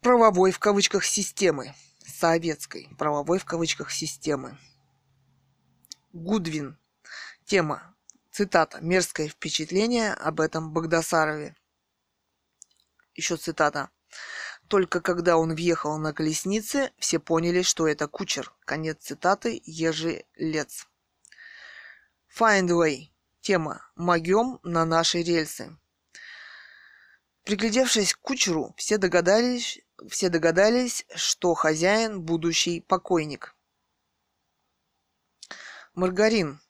правовой 0.00 0.50
в 0.50 0.58
кавычках 0.58 1.04
системы. 1.04 1.72
Советской 2.04 2.88
правовой 2.98 3.38
в 3.38 3.44
кавычках 3.44 3.92
системы. 3.92 4.58
Гудвин. 6.12 6.78
Тема 7.44 7.93
Цитата. 8.34 8.80
Мерзкое 8.80 9.28
впечатление 9.28 10.12
об 10.12 10.40
этом 10.40 10.72
Багдасарове. 10.72 11.54
Еще 13.14 13.36
цитата. 13.36 13.90
Только 14.66 15.00
когда 15.00 15.36
он 15.36 15.54
въехал 15.54 15.98
на 15.98 16.12
колеснице, 16.12 16.92
все 16.98 17.20
поняли, 17.20 17.62
что 17.62 17.86
это 17.86 18.08
кучер. 18.08 18.52
Конец 18.64 19.04
цитаты 19.04 19.62
Ежи 19.64 20.24
Лец. 20.34 20.88
Find 22.36 22.70
way. 22.70 23.12
Тема. 23.40 23.88
Могем 23.94 24.58
на 24.64 24.84
наши 24.84 25.22
рельсы. 25.22 25.78
Приглядевшись 27.44 28.14
к 28.14 28.18
кучеру, 28.18 28.74
все 28.76 28.98
догадались, 28.98 29.78
все 30.08 30.28
догадались, 30.28 31.06
что 31.14 31.54
хозяин 31.54 32.20
будущий 32.20 32.80
покойник. 32.80 33.54
Маргарин. 35.94 36.63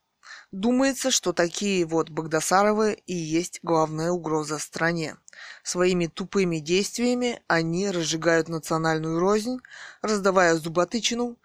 Думается, 0.54 1.10
что 1.10 1.32
такие 1.32 1.84
вот 1.84 2.10
Богдасаровы 2.10 3.02
и 3.06 3.12
есть 3.12 3.58
главная 3.64 4.12
угроза 4.12 4.60
стране. 4.60 5.16
Своими 5.64 6.06
тупыми 6.06 6.58
действиями 6.58 7.42
они 7.48 7.90
разжигают 7.90 8.48
национальную 8.48 9.18
рознь, 9.18 9.58
раздавая 10.00 10.54
зуботычину, 10.54 11.40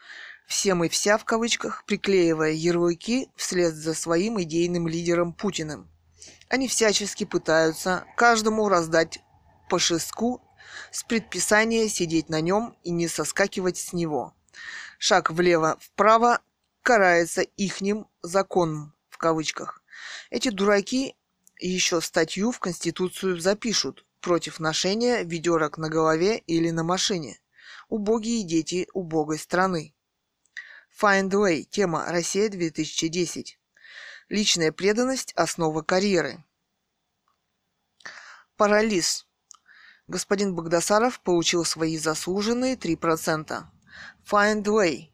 всем 0.45 0.83
и 0.83 0.89
вся 0.89 1.17
в 1.17 1.25
кавычках, 1.25 1.85
приклеивая 1.87 2.51
ярлыки 2.51 3.31
вслед 3.35 3.73
за 3.73 3.95
своим 3.95 4.39
идейным 4.43 4.87
лидером 4.87 5.33
Путиным. 5.33 5.89
Они 6.47 6.67
всячески 6.67 7.23
пытаются 7.23 8.05
каждому 8.15 8.69
раздать 8.69 9.23
по 9.71 9.79
шестку 9.79 10.39
с 10.91 11.01
предписания 11.01 11.89
сидеть 11.89 12.29
на 12.29 12.41
нем 12.41 12.75
и 12.83 12.91
не 12.91 13.07
соскакивать 13.07 13.77
с 13.77 13.91
него. 13.91 14.35
Шаг 14.99 15.31
влево-вправо 15.31 16.41
карается 16.83 17.41
ихним 17.41 18.05
законом 18.21 18.93
кавычках. 19.19 19.83
Эти 20.31 20.49
дураки 20.49 21.15
еще 21.59 22.01
статью 22.01 22.51
в 22.51 22.59
Конституцию 22.59 23.39
запишут 23.39 24.05
против 24.21 24.59
ношения 24.59 25.23
ведерок 25.23 25.77
на 25.77 25.89
голове 25.89 26.39
или 26.39 26.71
на 26.71 26.83
машине. 26.83 27.39
Убогие 27.87 28.43
дети 28.43 28.87
убогой 28.93 29.37
страны. 29.37 29.93
Find 30.99 31.29
Way. 31.29 31.63
Тема 31.63 32.05
Россия 32.07 32.49
2010. 32.49 33.59
Личная 34.29 34.71
преданность– 34.71 35.33
основа 35.35 35.81
карьеры. 35.81 36.43
Парализ. 38.57 39.25
Господин 40.07 40.53
Богдасаров 40.53 41.21
получил 41.21 41.63
свои 41.63 41.97
заслуженные 41.97 42.75
3%. 42.75 43.63
Find 44.29 44.63
way. 44.63 45.11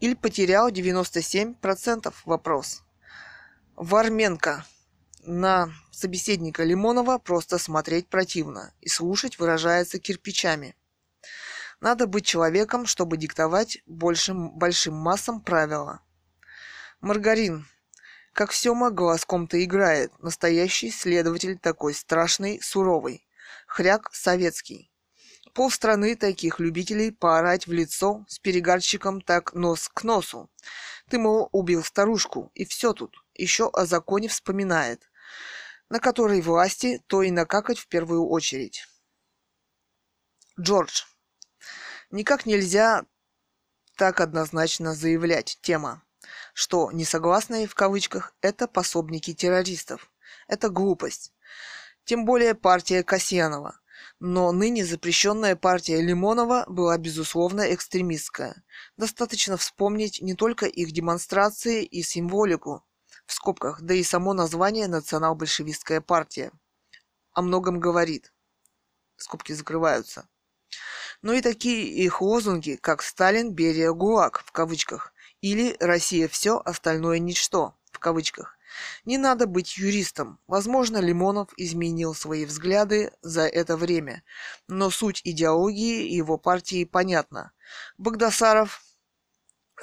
Или 0.00 0.14
потерял 0.14 0.70
97% 0.70 2.14
вопрос. 2.24 2.84
Варменко. 3.76 4.64
На 5.24 5.72
собеседника 5.90 6.62
Лимонова 6.62 7.18
просто 7.18 7.58
смотреть 7.58 8.08
противно 8.08 8.72
и 8.80 8.88
слушать 8.88 9.40
выражается 9.40 9.98
кирпичами. 9.98 10.76
Надо 11.80 12.06
быть 12.06 12.24
человеком, 12.24 12.86
чтобы 12.86 13.16
диктовать 13.16 13.78
большим, 13.86 14.56
большим 14.56 14.94
массам 14.94 15.40
правила. 15.40 16.00
Маргарин. 17.00 17.66
Как 18.32 18.52
Сёма 18.52 18.90
голоском-то 18.90 19.62
играет, 19.64 20.12
настоящий 20.22 20.90
следователь 20.90 21.58
такой 21.58 21.94
страшный, 21.94 22.60
суровый. 22.62 23.26
Хряк 23.66 24.10
советский. 24.12 24.92
Полстраны 25.52 26.14
таких 26.14 26.60
любителей 26.60 27.10
поорать 27.10 27.66
в 27.66 27.72
лицо 27.72 28.24
с 28.28 28.38
перегарчиком 28.38 29.20
так 29.20 29.52
нос 29.54 29.88
к 29.92 30.04
носу. 30.04 30.48
Ты, 31.10 31.18
мол, 31.18 31.48
убил 31.50 31.82
старушку, 31.82 32.52
и 32.54 32.64
все 32.64 32.92
тут. 32.92 33.23
Еще 33.34 33.68
о 33.68 33.86
законе 33.86 34.28
вспоминает 34.28 35.08
на 35.88 36.00
которой 36.00 36.40
власти, 36.40 37.02
то 37.06 37.22
и 37.22 37.30
накакать 37.30 37.78
в 37.78 37.88
первую 37.88 38.26
очередь. 38.26 38.86
Джордж. 40.58 41.04
Никак 42.10 42.46
нельзя 42.46 43.04
так 43.96 44.20
однозначно 44.20 44.94
заявлять 44.94 45.58
тема, 45.62 46.02
что 46.52 46.90
несогласные 46.92 47.66
в 47.66 47.74
кавычках 47.74 48.34
это 48.40 48.66
пособники 48.66 49.34
террористов. 49.34 50.10
Это 50.48 50.68
глупость. 50.68 51.32
Тем 52.04 52.24
более 52.24 52.54
партия 52.54 53.02
Касьянова. 53.02 53.80
Но 54.20 54.52
ныне 54.52 54.84
запрещенная 54.84 55.56
партия 55.56 56.00
Лимонова 56.00 56.64
была 56.68 56.98
безусловно 56.98 57.72
экстремистская. 57.72 58.64
Достаточно 58.96 59.56
вспомнить 59.56 60.20
не 60.20 60.34
только 60.34 60.66
их 60.66 60.92
демонстрации 60.92 61.84
и 61.84 62.02
символику, 62.02 62.84
в 63.26 63.32
скобках, 63.32 63.80
да 63.80 63.94
и 63.94 64.02
само 64.02 64.32
название 64.32 64.88
«Национал-большевистская 64.88 66.00
партия» 66.00 66.52
о 67.32 67.42
многом 67.42 67.80
говорит. 67.80 68.32
Скобки 69.16 69.52
закрываются. 69.52 70.28
Но 71.22 71.32
и 71.32 71.40
такие 71.40 71.86
их 71.86 72.20
лозунги, 72.20 72.76
как 72.80 73.02
«Сталин, 73.02 73.52
Берия, 73.52 73.92
ГУЛАГ» 73.92 74.42
в 74.44 74.52
кавычках 74.52 75.12
или 75.40 75.76
«Россия 75.80 76.28
все, 76.28 76.60
остальное 76.64 77.18
ничто» 77.18 77.74
в 77.90 77.98
кавычках. 77.98 78.58
Не 79.04 79.18
надо 79.18 79.46
быть 79.46 79.76
юристом. 79.76 80.38
Возможно, 80.46 80.98
Лимонов 80.98 81.48
изменил 81.56 82.14
свои 82.14 82.44
взгляды 82.44 83.12
за 83.22 83.46
это 83.46 83.76
время, 83.76 84.24
но 84.68 84.90
суть 84.90 85.20
идеологии 85.24 86.08
его 86.12 86.38
партии 86.38 86.84
понятна. 86.84 87.52
Богдасаров 87.98 88.83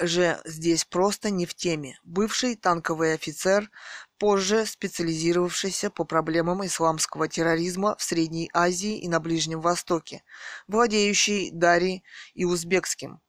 же 0.00 0.40
здесь 0.44 0.84
просто 0.84 1.30
не 1.30 1.46
в 1.46 1.54
теме. 1.54 1.98
Бывший 2.04 2.56
танковый 2.56 3.14
офицер, 3.14 3.70
позже 4.18 4.66
специализировавшийся 4.66 5.90
по 5.90 6.04
проблемам 6.04 6.64
исламского 6.64 7.28
терроризма 7.28 7.96
в 7.96 8.02
Средней 8.02 8.50
Азии 8.52 8.98
и 8.98 9.08
на 9.08 9.20
Ближнем 9.20 9.60
Востоке, 9.60 10.22
владеющий 10.68 11.50
дари 11.50 12.02
и 12.34 12.44
узбекским. 12.44 13.20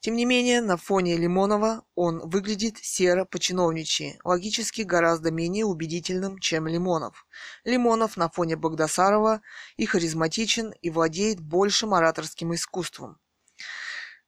Тем 0.00 0.16
не 0.16 0.24
менее, 0.24 0.60
на 0.60 0.76
фоне 0.76 1.16
Лимонова 1.16 1.84
он 1.94 2.18
выглядит 2.28 2.78
серо 2.78 3.24
по-чиновничьи, 3.24 4.18
логически 4.24 4.82
гораздо 4.82 5.30
менее 5.30 5.64
убедительным, 5.64 6.38
чем 6.38 6.66
Лимонов. 6.66 7.26
Лимонов 7.64 8.16
на 8.16 8.28
фоне 8.28 8.56
Богдасарова 8.56 9.40
и 9.76 9.86
харизматичен, 9.86 10.72
и 10.82 10.90
владеет 10.90 11.40
большим 11.40 11.94
ораторским 11.94 12.54
искусством. 12.54 13.18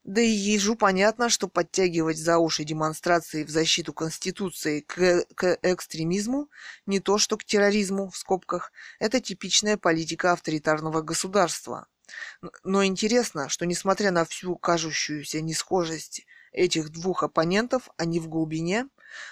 Да 0.05 0.21
и 0.21 0.29
ежу 0.29 0.77
понятно, 0.77 1.31
что 1.31 1.49
подтягивать 1.49 2.19
за 2.19 2.37
уши 2.37 2.65
демонстрации 2.65 3.43
в 3.43 3.49
защиту 3.49 3.95
Конституции 3.95 4.81
к, 4.81 5.25
к 5.35 5.59
экстремизму 5.63 6.51
не 6.85 7.01
то 7.01 7.17
что 7.17 7.39
к 7.39 7.45
терроризму, 7.45 8.11
в 8.11 8.17
скобках, 8.19 8.71
это 8.99 9.23
типичная 9.23 9.79
политика 9.79 10.33
авторитарного 10.33 11.01
государства. 11.01 11.87
Но 12.65 12.85
интересно, 12.85 13.49
что 13.49 13.65
несмотря 13.65 14.11
на 14.11 14.27
всю 14.27 14.57
кажущуюся 14.57 15.41
несхожесть 15.41 16.27
этих 16.53 16.91
двух 16.91 17.23
оппонентов, 17.23 17.89
они 17.97 18.21
в 18.21 18.29
глубине 18.29 18.89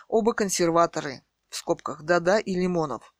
оба 0.09 0.33
консерваторы, 0.33 1.23
в 1.51 1.57
скобках 1.57 2.03
Дада 2.03 2.39
и 2.39 2.55
Лимонов 2.55 3.15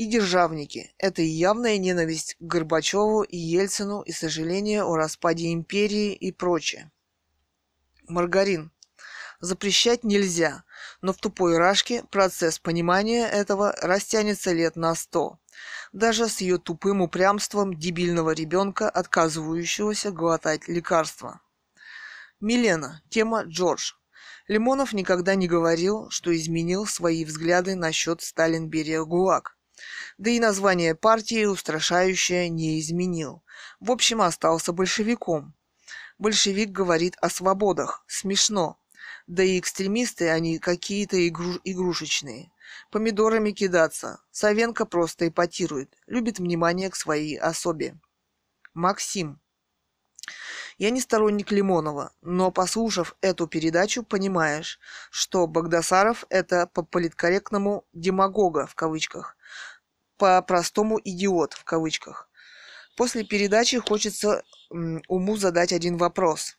и 0.00 0.06
державники. 0.06 0.94
Это 0.96 1.20
явная 1.20 1.76
ненависть 1.76 2.36
к 2.40 2.42
Горбачеву 2.42 3.22
и 3.22 3.36
Ельцину 3.36 4.00
и 4.00 4.12
сожаление 4.12 4.82
о 4.82 4.96
распаде 4.96 5.52
империи 5.52 6.14
и 6.14 6.32
прочее. 6.32 6.90
Маргарин. 8.08 8.72
Запрещать 9.40 10.02
нельзя, 10.02 10.64
но 11.02 11.12
в 11.12 11.18
тупой 11.18 11.58
рашке 11.58 12.02
процесс 12.10 12.58
понимания 12.58 13.26
этого 13.26 13.74
растянется 13.82 14.52
лет 14.52 14.74
на 14.74 14.94
сто. 14.94 15.38
Даже 15.92 16.28
с 16.28 16.40
ее 16.40 16.56
тупым 16.56 17.02
упрямством 17.02 17.74
дебильного 17.74 18.30
ребенка, 18.30 18.88
отказывающегося 18.88 20.12
глотать 20.12 20.66
лекарства. 20.66 21.42
Милена. 22.40 23.02
Тема 23.10 23.42
Джордж. 23.42 23.92
Лимонов 24.48 24.94
никогда 24.94 25.34
не 25.34 25.46
говорил, 25.46 26.08
что 26.08 26.34
изменил 26.34 26.86
свои 26.86 27.26
взгляды 27.26 27.74
насчет 27.74 28.22
Сталин-Берия-ГУЛАГ. 28.22 29.59
Да 30.20 30.28
и 30.28 30.38
название 30.38 30.94
партии 30.94 31.46
устрашающее 31.46 32.50
не 32.50 32.78
изменил. 32.78 33.42
В 33.80 33.90
общем, 33.90 34.20
остался 34.20 34.70
большевиком. 34.70 35.54
Большевик 36.18 36.68
говорит 36.72 37.16
о 37.22 37.30
свободах. 37.30 38.04
Смешно. 38.06 38.78
Да 39.26 39.42
и 39.42 39.58
экстремисты 39.58 40.28
они 40.28 40.58
какие-то 40.58 41.26
игру- 41.26 41.58
игрушечные. 41.64 42.52
Помидорами 42.90 43.52
кидаться. 43.52 44.20
Савенко 44.30 44.84
просто 44.84 45.28
эпатирует. 45.28 45.96
Любит 46.06 46.38
внимание 46.38 46.90
к 46.90 46.96
своей 46.96 47.38
особе. 47.38 47.98
Максим. 48.74 49.40
Я 50.76 50.90
не 50.90 51.00
сторонник 51.00 51.50
Лимонова, 51.50 52.12
но 52.20 52.50
послушав 52.50 53.16
эту 53.22 53.46
передачу, 53.46 54.02
понимаешь, 54.02 54.78
что 55.10 55.46
Богдасаров 55.46 56.26
это 56.28 56.66
по 56.66 56.82
политкорректному 56.82 57.86
демагога 57.94 58.66
в 58.66 58.74
кавычках, 58.74 59.36
по-простому 60.20 61.00
идиот 61.02 61.54
в 61.54 61.64
кавычках. 61.64 62.28
После 62.94 63.24
передачи 63.24 63.78
хочется 63.78 64.44
уму 64.68 65.36
задать 65.36 65.72
один 65.72 65.96
вопрос. 65.96 66.58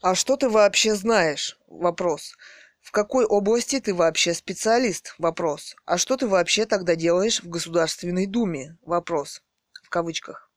А 0.00 0.14
что 0.14 0.36
ты 0.36 0.48
вообще 0.48 0.94
знаешь? 0.94 1.58
Вопрос. 1.66 2.36
В 2.80 2.92
какой 2.92 3.24
области 3.24 3.80
ты 3.80 3.92
вообще 3.92 4.32
специалист? 4.32 5.14
Вопрос. 5.18 5.74
А 5.84 5.98
что 5.98 6.16
ты 6.16 6.28
вообще 6.28 6.66
тогда 6.66 6.94
делаешь 6.94 7.42
в 7.42 7.48
Государственной 7.48 8.26
Думе? 8.26 8.78
Вопрос. 8.82 9.42
В 9.82 9.90
кавычках. 9.90 10.48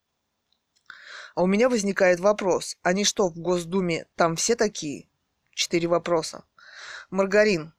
А 1.34 1.42
у 1.42 1.48
меня 1.48 1.70
возникает 1.70 2.20
вопрос. 2.20 2.78
Они 2.84 3.04
что, 3.04 3.30
в 3.30 3.40
Госдуме 3.40 4.06
там 4.16 4.36
все 4.36 4.56
такие? 4.56 5.10
Четыре 5.56 5.88
вопроса. 5.88 6.46
Маргарин. 7.10 7.74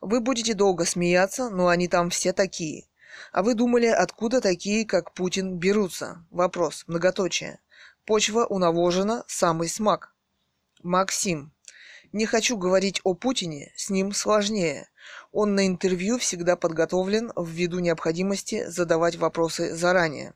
Вы 0.00 0.20
будете 0.20 0.54
долго 0.54 0.84
смеяться, 0.84 1.48
но 1.50 1.68
они 1.68 1.88
там 1.88 2.10
все 2.10 2.32
такие. 2.32 2.86
А 3.32 3.42
вы 3.42 3.54
думали, 3.54 3.86
откуда 3.86 4.40
такие, 4.40 4.84
как 4.84 5.14
Путин, 5.14 5.58
берутся? 5.58 6.24
Вопрос. 6.30 6.84
Многоточие. 6.86 7.60
Почва 8.04 8.44
унавожена, 8.44 9.24
самый 9.26 9.68
смак. 9.68 10.14
Максим. 10.82 11.52
Не 12.12 12.26
хочу 12.26 12.56
говорить 12.56 13.00
о 13.04 13.14
Путине, 13.14 13.72
с 13.76 13.90
ним 13.90 14.12
сложнее. 14.12 14.88
Он 15.32 15.54
на 15.54 15.66
интервью 15.66 16.18
всегда 16.18 16.56
подготовлен 16.56 17.32
ввиду 17.36 17.78
необходимости 17.80 18.66
задавать 18.68 19.16
вопросы 19.16 19.74
заранее. 19.74 20.34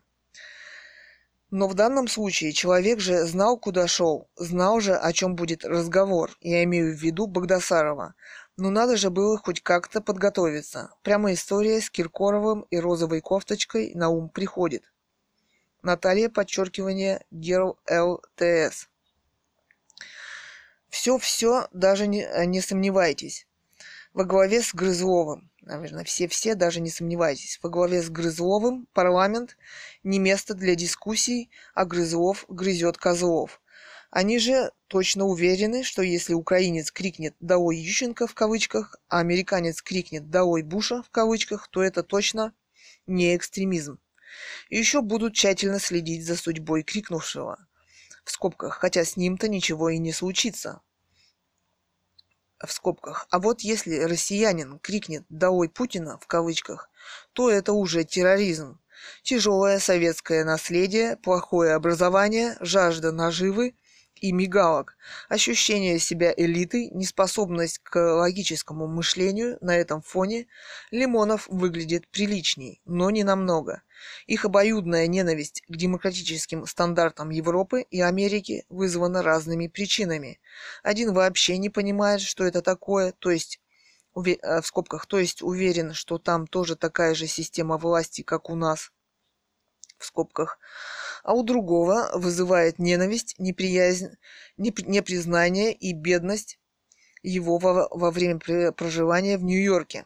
Но 1.51 1.67
в 1.67 1.73
данном 1.73 2.07
случае 2.07 2.53
человек 2.53 3.01
же 3.01 3.25
знал, 3.25 3.57
куда 3.57 3.85
шел, 3.85 4.29
знал 4.37 4.79
же, 4.79 4.95
о 4.95 5.11
чем 5.11 5.35
будет 5.35 5.65
разговор. 5.65 6.31
Я 6.39 6.63
имею 6.63 6.95
в 6.95 6.97
виду 6.97 7.27
Богдасарова. 7.27 8.15
Ну 8.55 8.69
надо 8.69 8.95
же 8.95 9.09
было 9.09 9.37
хоть 9.37 9.61
как-то 9.61 9.99
подготовиться. 9.99 10.91
Прямо 11.03 11.33
история 11.33 11.81
с 11.81 11.89
Киркоровым 11.89 12.61
и 12.69 12.77
розовой 12.77 13.19
кофточкой 13.19 13.91
на 13.95 14.07
ум 14.07 14.29
приходит. 14.29 14.85
Наталья, 15.83 16.29
подчеркивание, 16.29 17.25
Герл 17.31 17.77
ЛТС. 17.89 18.87
Все-все, 20.87 21.67
даже 21.73 22.07
не, 22.07 22.25
не 22.45 22.61
сомневайтесь. 22.61 23.45
Во 24.13 24.23
главе 24.23 24.61
с 24.61 24.73
Грызловым, 24.73 25.50
наверное, 25.71 26.03
все-все, 26.03 26.55
даже 26.55 26.81
не 26.81 26.89
сомневайтесь, 26.89 27.59
во 27.61 27.69
главе 27.69 28.01
с 28.01 28.09
Грызловым 28.09 28.87
парламент 28.93 29.57
не 30.03 30.19
место 30.19 30.53
для 30.53 30.75
дискуссий, 30.75 31.49
а 31.73 31.85
Грызлов 31.85 32.45
грызет 32.49 32.97
козлов. 32.97 33.61
Они 34.09 34.39
же 34.39 34.71
точно 34.87 35.25
уверены, 35.25 35.83
что 35.83 36.01
если 36.01 36.33
украинец 36.33 36.91
крикнет 36.91 37.33
«Долой 37.39 37.77
Ющенко» 37.77 38.27
в 38.27 38.33
кавычках, 38.33 38.97
а 39.07 39.19
американец 39.19 39.81
крикнет 39.81 40.29
«Долой 40.29 40.63
Буша» 40.63 41.01
в 41.01 41.09
кавычках, 41.09 41.69
то 41.69 41.81
это 41.81 42.03
точно 42.03 42.53
не 43.07 43.35
экстремизм. 43.35 43.99
И 44.69 44.77
еще 44.77 45.01
будут 45.01 45.33
тщательно 45.33 45.79
следить 45.79 46.25
за 46.25 46.35
судьбой 46.35 46.83
крикнувшего. 46.83 47.65
В 48.25 48.31
скобках, 48.31 48.73
хотя 48.75 49.05
с 49.05 49.15
ним-то 49.15 49.47
ничего 49.47 49.89
и 49.89 49.97
не 49.97 50.11
случится. 50.11 50.81
В 52.65 52.71
скобках. 52.71 53.27
А 53.31 53.39
вот 53.39 53.61
если 53.61 53.99
россиянин 53.99 54.79
крикнет 54.79 55.25
«Долой 55.29 55.69
Путина» 55.69 56.17
в 56.19 56.27
кавычках, 56.27 56.89
то 57.33 57.49
это 57.49 57.73
уже 57.73 58.03
терроризм. 58.03 58.79
Тяжелое 59.23 59.79
советское 59.79 60.43
наследие, 60.43 61.17
плохое 61.17 61.73
образование, 61.73 62.57
жажда 62.59 63.11
наживы 63.11 63.75
и 64.21 64.31
мигалок, 64.31 64.95
ощущение 65.29 65.97
себя 65.97 66.31
элитой, 66.37 66.89
неспособность 66.91 67.79
к 67.79 67.99
логическому 67.99 68.87
мышлению 68.87 69.57
на 69.61 69.75
этом 69.75 70.03
фоне 70.03 70.47
Лимонов 70.91 71.47
выглядит 71.49 72.07
приличней, 72.07 72.81
но 72.85 73.09
не 73.09 73.23
намного. 73.23 73.81
Их 74.27 74.45
обоюдная 74.45 75.07
ненависть 75.07 75.63
к 75.67 75.75
демократическим 75.75 76.67
стандартам 76.67 77.31
Европы 77.31 77.81
и 77.89 77.99
Америки 77.99 78.65
вызвана 78.69 79.23
разными 79.23 79.67
причинами. 79.67 80.39
Один 80.83 81.13
вообще 81.13 81.57
не 81.57 81.69
понимает, 81.69 82.21
что 82.21 82.43
это 82.43 82.61
такое, 82.61 83.13
то 83.17 83.31
есть 83.31 83.59
э, 84.15 84.61
в 84.61 84.65
скобках, 84.65 85.07
то 85.07 85.17
есть 85.17 85.41
уверен, 85.41 85.93
что 85.93 86.19
там 86.19 86.45
тоже 86.45 86.75
такая 86.75 87.15
же 87.15 87.25
система 87.25 87.77
власти, 87.77 88.21
как 88.21 88.51
у 88.51 88.55
нас, 88.55 88.91
в 89.97 90.05
скобках 90.05 90.59
а 91.23 91.33
у 91.33 91.43
другого 91.43 92.09
вызывает 92.13 92.79
ненависть, 92.79 93.35
неприязнь, 93.37 94.09
непризнание 94.57 95.73
и 95.73 95.93
бедность 95.93 96.59
его 97.23 97.57
во, 97.57 97.87
во 97.89 98.11
время 98.11 98.39
проживания 98.71 99.37
в 99.37 99.43
Нью-Йорке 99.43 100.05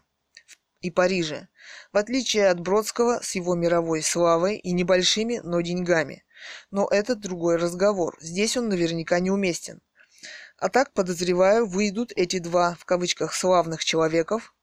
и 0.81 0.91
Париже, 0.91 1.47
в 1.93 1.97
отличие 1.97 2.49
от 2.49 2.59
Бродского 2.59 3.19
с 3.21 3.35
его 3.35 3.55
мировой 3.55 4.01
славой 4.01 4.57
и 4.57 4.71
небольшими, 4.71 5.39
но 5.43 5.61
деньгами. 5.61 6.23
Но 6.69 6.87
это 6.89 7.15
другой 7.15 7.55
разговор, 7.55 8.17
здесь 8.19 8.57
он 8.57 8.69
наверняка 8.69 9.19
неуместен. 9.19 9.81
А 10.57 10.69
так, 10.69 10.93
подозреваю, 10.93 11.65
выйдут 11.65 12.11
эти 12.15 12.39
два, 12.39 12.75
в 12.79 12.85
кавычках, 12.85 13.33
славных 13.33 13.83
человеков 13.83 14.53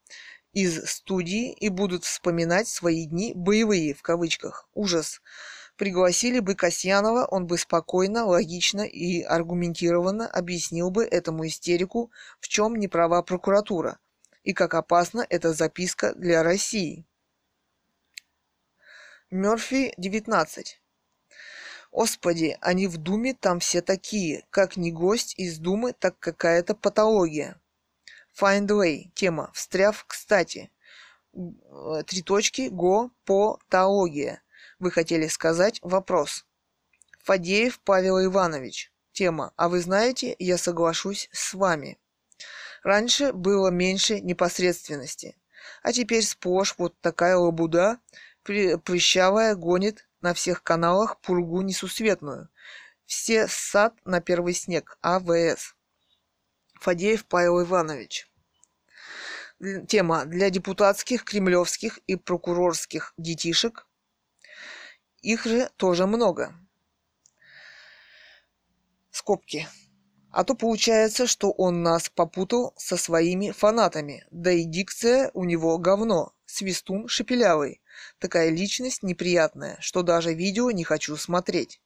из 0.53 0.89
студии 0.89 1.51
и 1.51 1.69
будут 1.69 2.03
вспоминать 2.03 2.67
свои 2.67 3.05
дни 3.05 3.33
боевые, 3.35 3.93
в 3.93 4.01
кавычках, 4.01 4.69
ужас, 4.73 5.21
Пригласили 5.75 6.39
бы 6.39 6.55
Касьянова, 6.55 7.25
он 7.25 7.47
бы 7.47 7.57
спокойно, 7.57 8.25
логично 8.25 8.81
и 8.81 9.21
аргументированно 9.21 10.27
объяснил 10.27 10.91
бы 10.91 11.03
этому 11.03 11.47
истерику, 11.47 12.11
в 12.39 12.47
чем 12.47 12.75
не 12.75 12.87
права 12.87 13.23
прокуратура 13.23 13.97
и 14.43 14.53
как 14.53 14.73
опасна 14.73 15.25
эта 15.29 15.53
записка 15.53 16.13
для 16.15 16.43
России. 16.43 17.05
Мёрфи, 19.31 19.93
19. 19.97 20.79
Господи, 21.91 22.57
они 22.61 22.87
в 22.87 22.97
Думе 22.97 23.33
там 23.33 23.59
все 23.59 23.81
такие, 23.81 24.45
как 24.49 24.77
не 24.77 24.91
гость 24.91 25.33
из 25.37 25.59
Думы, 25.59 25.93
так 25.93 26.19
какая-то 26.19 26.75
патология. 26.75 27.59
Find 28.39 28.67
way, 28.67 29.11
тема, 29.15 29.51
встряв, 29.53 30.05
кстати. 30.05 30.71
Три 32.07 32.21
точки, 32.21 32.69
го, 32.69 33.11
по, 33.25 33.59
таология. 33.69 34.42
Вы 34.83 34.91
хотели 34.91 35.27
сказать 35.27 35.79
вопрос. 35.81 36.45
Фадеев 37.23 37.79
Павел 37.85 38.21
Иванович. 38.21 38.91
Тема. 39.13 39.53
А 39.55 39.69
вы 39.69 39.79
знаете, 39.79 40.35
я 40.39 40.57
соглашусь 40.57 41.29
с 41.31 41.53
вами. 41.53 41.97
Раньше 42.83 43.31
было 43.31 43.69
меньше 43.69 44.19
непосредственности. 44.19 45.37
А 45.83 45.93
теперь 45.93 46.21
сплошь 46.25 46.75
вот 46.77 46.99
такая 46.99 47.37
лабуда, 47.37 47.99
прыщавая, 48.43 49.55
гонит 49.55 50.05
на 50.19 50.33
всех 50.33 50.63
каналах 50.63 51.17
пургу 51.21 51.61
несусветную. 51.61 52.49
Все 53.05 53.47
сад 53.47 53.95
на 54.03 54.19
первый 54.19 54.53
снег. 54.53 54.97
АВС. 55.01 55.77
Фадеев 56.81 57.23
Павел 57.27 57.61
Иванович. 57.61 58.29
Тема 59.87 60.25
для 60.25 60.49
депутатских, 60.49 61.23
кремлевских 61.23 61.99
и 61.99 62.17
прокурорских 62.17 63.13
детишек 63.15 63.87
их 65.23 65.45
же 65.45 65.69
тоже 65.77 66.05
много. 66.05 66.53
Скобки. 69.09 69.67
А 70.31 70.43
то 70.43 70.53
получается, 70.53 71.27
что 71.27 71.51
он 71.51 71.81
нас 71.81 72.09
попутал 72.09 72.73
со 72.77 72.97
своими 72.97 73.51
фанатами. 73.51 74.25
Да 74.31 74.51
и 74.51 74.63
дикция 74.63 75.31
у 75.33 75.45
него 75.45 75.77
говно. 75.77 76.33
Свистун 76.45 77.07
шепелявый. 77.07 77.81
Такая 78.19 78.49
личность 78.49 79.03
неприятная, 79.03 79.77
что 79.79 80.01
даже 80.01 80.33
видео 80.33 80.71
не 80.71 80.83
хочу 80.83 81.15
смотреть. 81.15 81.79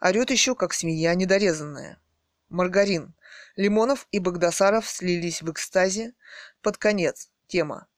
Орет 0.00 0.30
еще, 0.30 0.54
как 0.54 0.72
свинья 0.72 1.14
недорезанная. 1.14 2.00
Маргарин. 2.48 3.14
Лимонов 3.56 4.06
и 4.10 4.20
Богдасаров 4.20 4.88
слились 4.88 5.42
в 5.42 5.50
экстазе. 5.50 6.14
Под 6.62 6.78
конец. 6.78 7.30
Тема. 7.48 7.88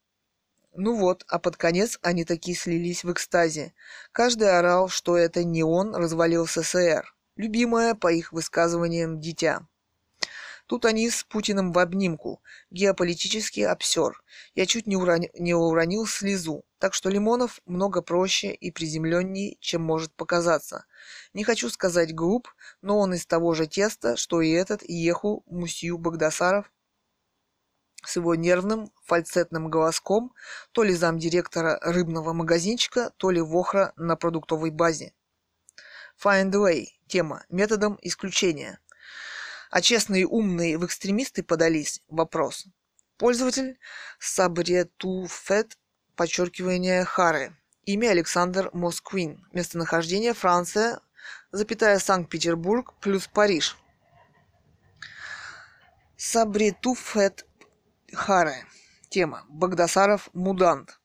Ну 0.73 0.97
вот, 0.97 1.25
а 1.29 1.39
под 1.39 1.57
конец 1.57 1.99
они 2.03 2.25
такие 2.25 2.57
слились 2.57 3.03
в 3.03 3.13
экстазе. 3.13 3.75
Каждый 4.13 4.57
орал, 4.57 4.89
что 4.89 5.17
это 5.17 5.43
не 5.43 5.65
он 5.65 5.95
развалил 5.95 6.47
СССР. 6.47 7.13
Любимое, 7.37 7.95
по 7.95 8.13
их 8.13 8.33
высказываниям, 8.33 9.19
дитя. 9.19 9.67
Тут 10.67 10.85
они 10.85 11.11
с 11.11 11.25
Путиным 11.25 11.73
в 11.73 11.79
обнимку. 11.81 12.41
Геополитический 12.71 13.67
обсер. 13.67 14.23
Я 14.55 14.67
чуть 14.67 14.87
не, 14.87 14.95
урон... 14.95 15.23
не 15.35 15.53
уронил 15.53 16.07
слезу. 16.07 16.65
Так 16.79 16.95
что 16.95 17.11
Лимонов 17.11 17.61
много 17.67 18.03
проще 18.03 18.53
и 18.53 18.71
приземленней, 18.71 19.59
чем 19.61 19.83
может 19.83 20.15
показаться. 20.15 20.85
Не 21.35 21.43
хочу 21.43 21.71
сказать 21.71 22.15
глуп, 22.15 22.49
но 22.83 23.01
он 23.01 23.15
из 23.15 23.27
того 23.27 23.55
же 23.55 23.67
теста, 23.67 24.17
что 24.17 24.41
и 24.41 24.51
этот 24.51 24.89
Еху 24.89 25.43
Мусью 25.47 25.99
Багдасаров 25.99 26.71
с 28.03 28.17
его 28.17 28.35
нервным 28.35 28.91
фальцетным 29.05 29.69
голоском, 29.69 30.35
то 30.73 30.83
ли 30.83 30.95
замдиректора 30.95 31.79
рыбного 31.83 32.33
магазинчика, 32.33 33.11
то 33.17 33.31
ли 33.31 33.41
вохра 33.41 33.93
на 33.97 34.17
продуктовой 34.17 34.71
базе. 34.71 35.13
Find 36.23 36.53
way. 36.53 36.89
Тема. 37.09 37.45
Методом 37.49 37.99
исключения. 38.03 38.79
А 39.71 39.81
честные 39.81 40.27
умные 40.27 40.79
в 40.79 40.85
экстремисты 40.85 41.43
подались? 41.43 42.03
Вопрос. 42.09 42.67
Пользователь 43.17 43.79
Сабретуфет, 44.19 45.79
подчеркивание 46.17 47.05
Хары. 47.05 47.57
Имя 47.85 48.11
Александр 48.11 48.71
Москвин. 48.73 49.47
Местонахождение 49.53 50.35
Франция, 50.35 51.01
запятая 51.53 51.99
Санкт-Петербург 51.99 52.95
плюс 53.01 53.27
Париж. 53.27 53.77
Сабретуфет 56.17 57.47
Харе. 58.13 58.65
Тема. 59.09 59.45
Багдасаров 59.49 60.31
мудант. 60.33 61.01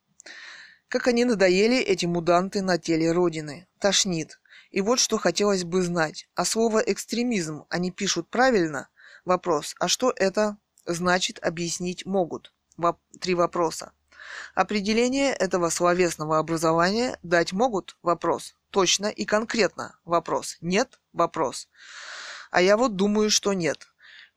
Как 0.87 1.07
они 1.07 1.25
надоели, 1.25 1.77
эти 1.77 2.05
муданты 2.05 2.61
на 2.61 2.77
теле 2.77 3.11
Родины. 3.11 3.67
Тошнит. 3.79 4.39
И 4.71 4.81
вот 4.81 4.99
что 4.99 5.17
хотелось 5.17 5.63
бы 5.63 5.81
знать. 5.81 6.27
А 6.35 6.45
слово 6.45 6.79
«экстремизм» 6.79 7.65
они 7.69 7.91
пишут 7.91 8.29
правильно? 8.29 8.89
Вопрос. 9.23 9.75
А 9.79 9.87
что 9.87 10.13
это 10.15 10.57
значит 10.85 11.39
объяснить 11.43 12.05
могут? 12.05 12.53
Воп- 12.77 12.99
три 13.19 13.35
вопроса. 13.35 13.91
Определение 14.53 15.33
этого 15.33 15.69
словесного 15.69 16.39
образования 16.39 17.17
дать 17.23 17.53
могут? 17.53 17.97
Вопрос. 18.01 18.55
Точно 18.69 19.07
и 19.07 19.25
конкретно? 19.25 19.97
Вопрос. 20.05 20.57
Нет? 20.61 20.99
Вопрос. 21.13 21.69
А 22.51 22.61
я 22.61 22.77
вот 22.77 22.95
думаю, 22.95 23.29
что 23.29 23.53
нет. 23.53 23.87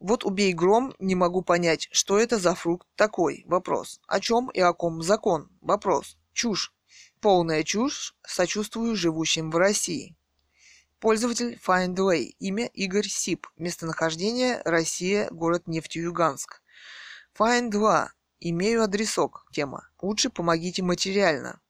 Вот 0.01 0.25
убей 0.25 0.53
гром, 0.53 0.95
не 1.01 1.17
могу 1.17 1.43
понять, 1.43 1.89
что 1.91 2.19
это 2.19 2.39
за 2.39 2.55
фрукт 2.55 2.87
такой. 2.95 3.43
Вопрос. 3.47 4.01
О 4.07 4.21
чем 4.21 4.49
и 4.51 4.61
о 4.61 4.73
ком 4.73 5.03
закон? 5.03 5.51
Вопрос. 5.61 6.17
Чушь. 6.33 6.73
Полная 7.21 7.65
чушь. 7.65 8.15
Сочувствую 8.25 8.95
живущим 8.95 9.51
в 9.51 9.57
России. 9.57 10.17
Пользователь 11.01 11.59
FindWay. 11.67 12.35
Имя 12.39 12.67
Игорь 12.67 13.09
Сип. 13.09 13.49
Местонахождение 13.57 14.63
Россия, 14.65 15.29
город 15.31 15.67
Нефтеюганск. 15.67 16.63
Find 17.37 17.71
2. 17.71 18.13
Имею 18.41 18.85
адресок. 18.85 19.47
Тема. 19.53 19.89
Лучше 20.01 20.31
помогите 20.31 20.85
материально. 20.85 21.61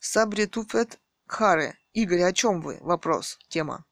Сабритуфет 0.00 0.98
Харе. 1.26 1.78
Игорь, 1.94 2.22
о 2.22 2.32
чем 2.34 2.60
вы? 2.60 2.76
Вопрос. 2.82 3.38
Тема. 3.48 3.85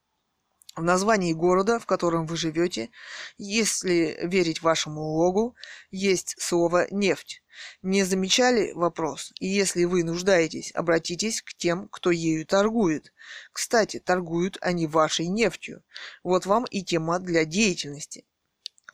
В 0.77 0.83
названии 0.83 1.33
города, 1.33 1.79
в 1.79 1.87
котором 1.87 2.27
вы 2.27 2.37
живете, 2.37 2.91
если 3.39 4.19
верить 4.23 4.61
вашему 4.61 5.03
логу, 5.03 5.55
есть 5.93 6.35
слово 6.39 6.89
«нефть». 6.91 7.43
Не 7.83 8.03
замечали 8.03 8.73
вопрос? 8.73 9.33
И 9.39 9.47
если 9.47 9.85
вы 9.85 10.03
нуждаетесь, 10.03 10.73
обратитесь 10.75 11.43
к 11.43 11.55
тем, 11.55 11.89
кто 11.89 12.11
ею 12.11 12.45
торгует. 12.45 13.13
Кстати, 13.53 14.01
торгуют 14.01 14.59
они 14.61 14.89
вашей 14.89 15.29
нефтью. 15.29 15.85
Вот 16.25 16.47
вам 16.47 16.65
и 16.65 16.83
тема 16.83 17.21
для 17.21 17.45
деятельности. 17.45 18.25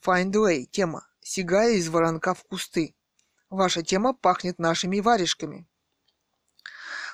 Find 0.05 0.33
way. 0.33 0.67
Тема. 0.67 1.07
Сигая 1.23 1.73
из 1.73 1.89
воронка 1.89 2.35
в 2.35 2.45
кусты. 2.45 2.95
Ваша 3.49 3.83
тема 3.83 4.13
пахнет 4.13 4.59
нашими 4.59 5.01
варежками. 5.01 5.67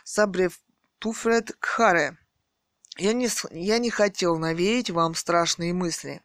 Сабрев 0.02 0.60
Туфред 0.98 1.52
Кхаре. 1.60 2.18
Я 2.98 3.12
не, 3.12 3.28
я 3.50 3.78
не 3.78 3.90
хотел 3.90 4.38
навеять 4.38 4.90
вам 4.90 5.14
страшные 5.14 5.74
мысли. 5.74 6.22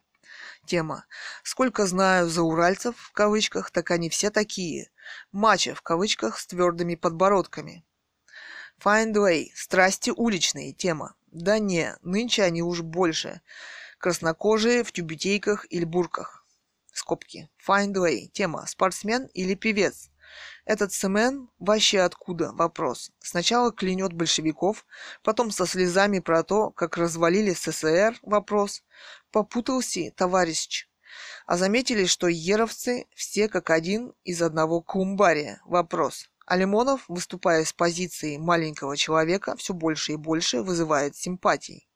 Тема. 0.64 1.04
Сколько 1.42 1.86
знаю 1.86 2.28
за 2.28 2.42
уральцев, 2.42 2.96
в 2.96 3.12
кавычках, 3.12 3.70
так 3.70 3.90
они 3.90 4.08
все 4.08 4.30
такие. 4.30 4.90
Мача, 5.32 5.74
в 5.74 5.82
кавычках, 5.82 6.38
с 6.38 6.46
твердыми 6.46 6.94
подбородками. 6.94 7.84
Find 8.82 9.12
way. 9.14 9.48
Страсти 9.54 10.10
уличные. 10.10 10.72
Тема. 10.72 11.14
Да 11.26 11.58
не, 11.58 11.96
нынче 12.02 12.44
они 12.44 12.62
уж 12.62 12.80
больше. 12.80 13.42
Краснокожие 13.98 14.82
в 14.82 14.92
тюбетейках 14.92 15.66
или 15.68 15.84
бурках. 15.84 16.46
Скобки. 16.92 17.50
Find 17.66 17.94
way. 17.94 18.28
Тема. 18.28 18.66
Спортсмен 18.66 19.26
или 19.34 19.54
певец. 19.54 20.11
Этот 20.64 20.92
Семен 20.92 21.50
вообще 21.58 22.00
откуда? 22.00 22.52
Вопрос. 22.52 23.10
Сначала 23.18 23.72
клянет 23.72 24.12
большевиков, 24.12 24.86
потом 25.24 25.50
со 25.50 25.66
слезами 25.66 26.20
про 26.20 26.44
то, 26.44 26.70
как 26.70 26.96
развалили 26.96 27.50
СССР? 27.50 28.16
Вопрос. 28.22 28.84
Попутался, 29.32 30.12
товарищ. 30.14 30.86
А 31.46 31.56
заметили, 31.56 32.06
что 32.06 32.28
еровцы 32.28 33.06
все 33.14 33.48
как 33.48 33.70
один 33.70 34.14
из 34.24 34.40
одного 34.40 34.80
кумбария? 34.80 35.60
Вопрос. 35.64 36.28
А 36.46 36.56
Лимонов, 36.56 37.04
выступая 37.08 37.64
с 37.64 37.72
позиции 37.72 38.36
маленького 38.36 38.96
человека, 38.96 39.56
все 39.56 39.74
больше 39.74 40.12
и 40.12 40.16
больше 40.16 40.62
вызывает 40.62 41.16
симпатий. 41.16 41.88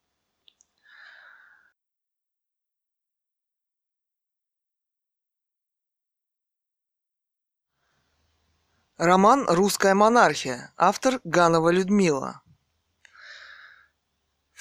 Роман 8.98 9.44
«Русская 9.46 9.92
монархия». 9.92 10.72
Автор 10.78 11.20
Ганова 11.22 11.68
Людмила. 11.68 12.40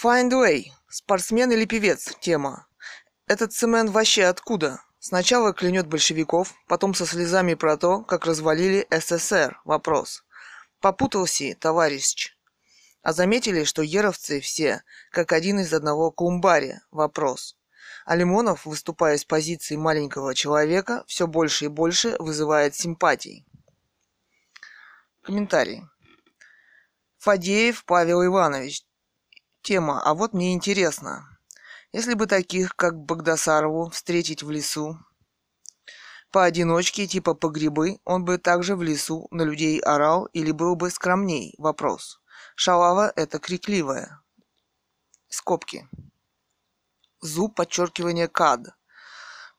Find 0.03 0.29
way. 0.31 0.65
Спортсмен 0.89 1.53
или 1.53 1.63
певец? 1.63 2.13
Тема. 2.19 2.67
Этот 3.27 3.53
цемент 3.53 3.91
вообще 3.91 4.25
откуда? 4.25 4.81
Сначала 4.99 5.53
клянет 5.53 5.87
большевиков, 5.87 6.53
потом 6.67 6.93
со 6.93 7.05
слезами 7.05 7.53
про 7.53 7.77
то, 7.77 8.01
как 8.01 8.25
развалили 8.25 8.85
СССР. 8.91 9.61
Вопрос. 9.63 10.25
Попутался, 10.81 11.55
товарищ. 11.57 12.35
А 13.03 13.13
заметили, 13.13 13.63
что 13.63 13.83
еровцы 13.83 14.41
все, 14.41 14.83
как 15.11 15.31
один 15.31 15.61
из 15.61 15.73
одного 15.73 16.11
кумбари? 16.11 16.81
Вопрос. 16.91 17.55
А 18.05 18.17
Лимонов, 18.17 18.65
выступая 18.65 19.17
с 19.17 19.23
позиции 19.23 19.77
маленького 19.77 20.35
человека, 20.35 21.05
все 21.07 21.25
больше 21.25 21.65
и 21.65 21.69
больше 21.69 22.17
вызывает 22.19 22.75
симпатий. 22.75 23.45
Комментарий. 25.25 25.81
Фадеев 27.17 27.83
Павел 27.85 28.23
Иванович. 28.23 28.85
Тема. 29.63 29.99
А 30.03 30.13
вот 30.13 30.33
мне 30.33 30.53
интересно. 30.53 31.27
Если 31.91 32.13
бы 32.13 32.27
таких, 32.27 32.75
как 32.75 32.95
Богдасарову, 32.95 33.89
встретить 33.89 34.43
в 34.43 34.51
лесу, 34.51 34.99
поодиночке, 36.29 37.07
типа 37.07 37.33
по 37.33 37.49
грибы, 37.49 37.97
он 38.03 38.23
бы 38.23 38.37
также 38.37 38.75
в 38.75 38.83
лесу 38.83 39.27
на 39.31 39.41
людей 39.41 39.79
орал 39.79 40.25
или 40.25 40.51
был 40.51 40.75
бы 40.75 40.91
скромней? 40.91 41.55
Вопрос. 41.57 42.21
Шалава– 42.55 43.11
это 43.15 43.39
крикливая. 43.39 44.21
Скобки. 45.27 45.89
Зуб 47.21 47.55
подчеркивание 47.55 48.27
кад. 48.27 48.59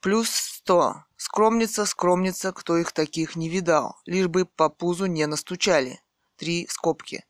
Плюс 0.00 0.30
сто. 0.30 1.05
Скромница, 1.16 1.86
скромница, 1.86 2.52
кто 2.52 2.76
их 2.76 2.92
таких 2.92 3.36
не 3.36 3.48
видал, 3.48 3.96
лишь 4.04 4.28
бы 4.28 4.44
по 4.44 4.68
пузу 4.68 5.06
не 5.06 5.26
настучали. 5.26 6.00
Три 6.36 6.66
скобки. 6.68 7.24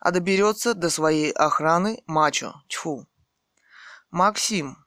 А 0.00 0.10
доберется 0.10 0.74
до 0.74 0.90
своей 0.90 1.30
охраны 1.30 2.02
мачо. 2.06 2.54
Тьфу. 2.68 3.06
Максим. 4.10 4.84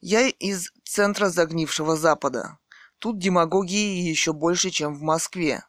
Я 0.00 0.28
из 0.28 0.70
центра 0.84 1.28
загнившего 1.28 1.96
Запада. 1.96 2.58
Тут 2.98 3.18
демагогии 3.18 4.08
еще 4.08 4.32
больше, 4.32 4.70
чем 4.70 4.94
в 4.94 5.02
Москве. 5.02 5.64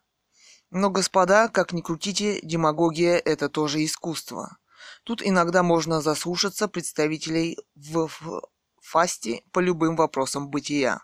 Но, 0.70 0.90
господа, 0.90 1.48
как 1.48 1.74
ни 1.74 1.82
крутите, 1.82 2.40
демагогия– 2.42 3.18
это 3.26 3.50
тоже 3.50 3.84
искусство. 3.84 4.58
Тут 5.04 5.22
иногда 5.26 5.64
можно 5.64 6.02
заслушаться 6.02 6.68
представителей 6.68 7.58
в, 7.76 8.10
фасте 8.82 9.44
по 9.52 9.60
любым 9.60 9.96
вопросам 9.96 10.50
бытия. 10.50 11.02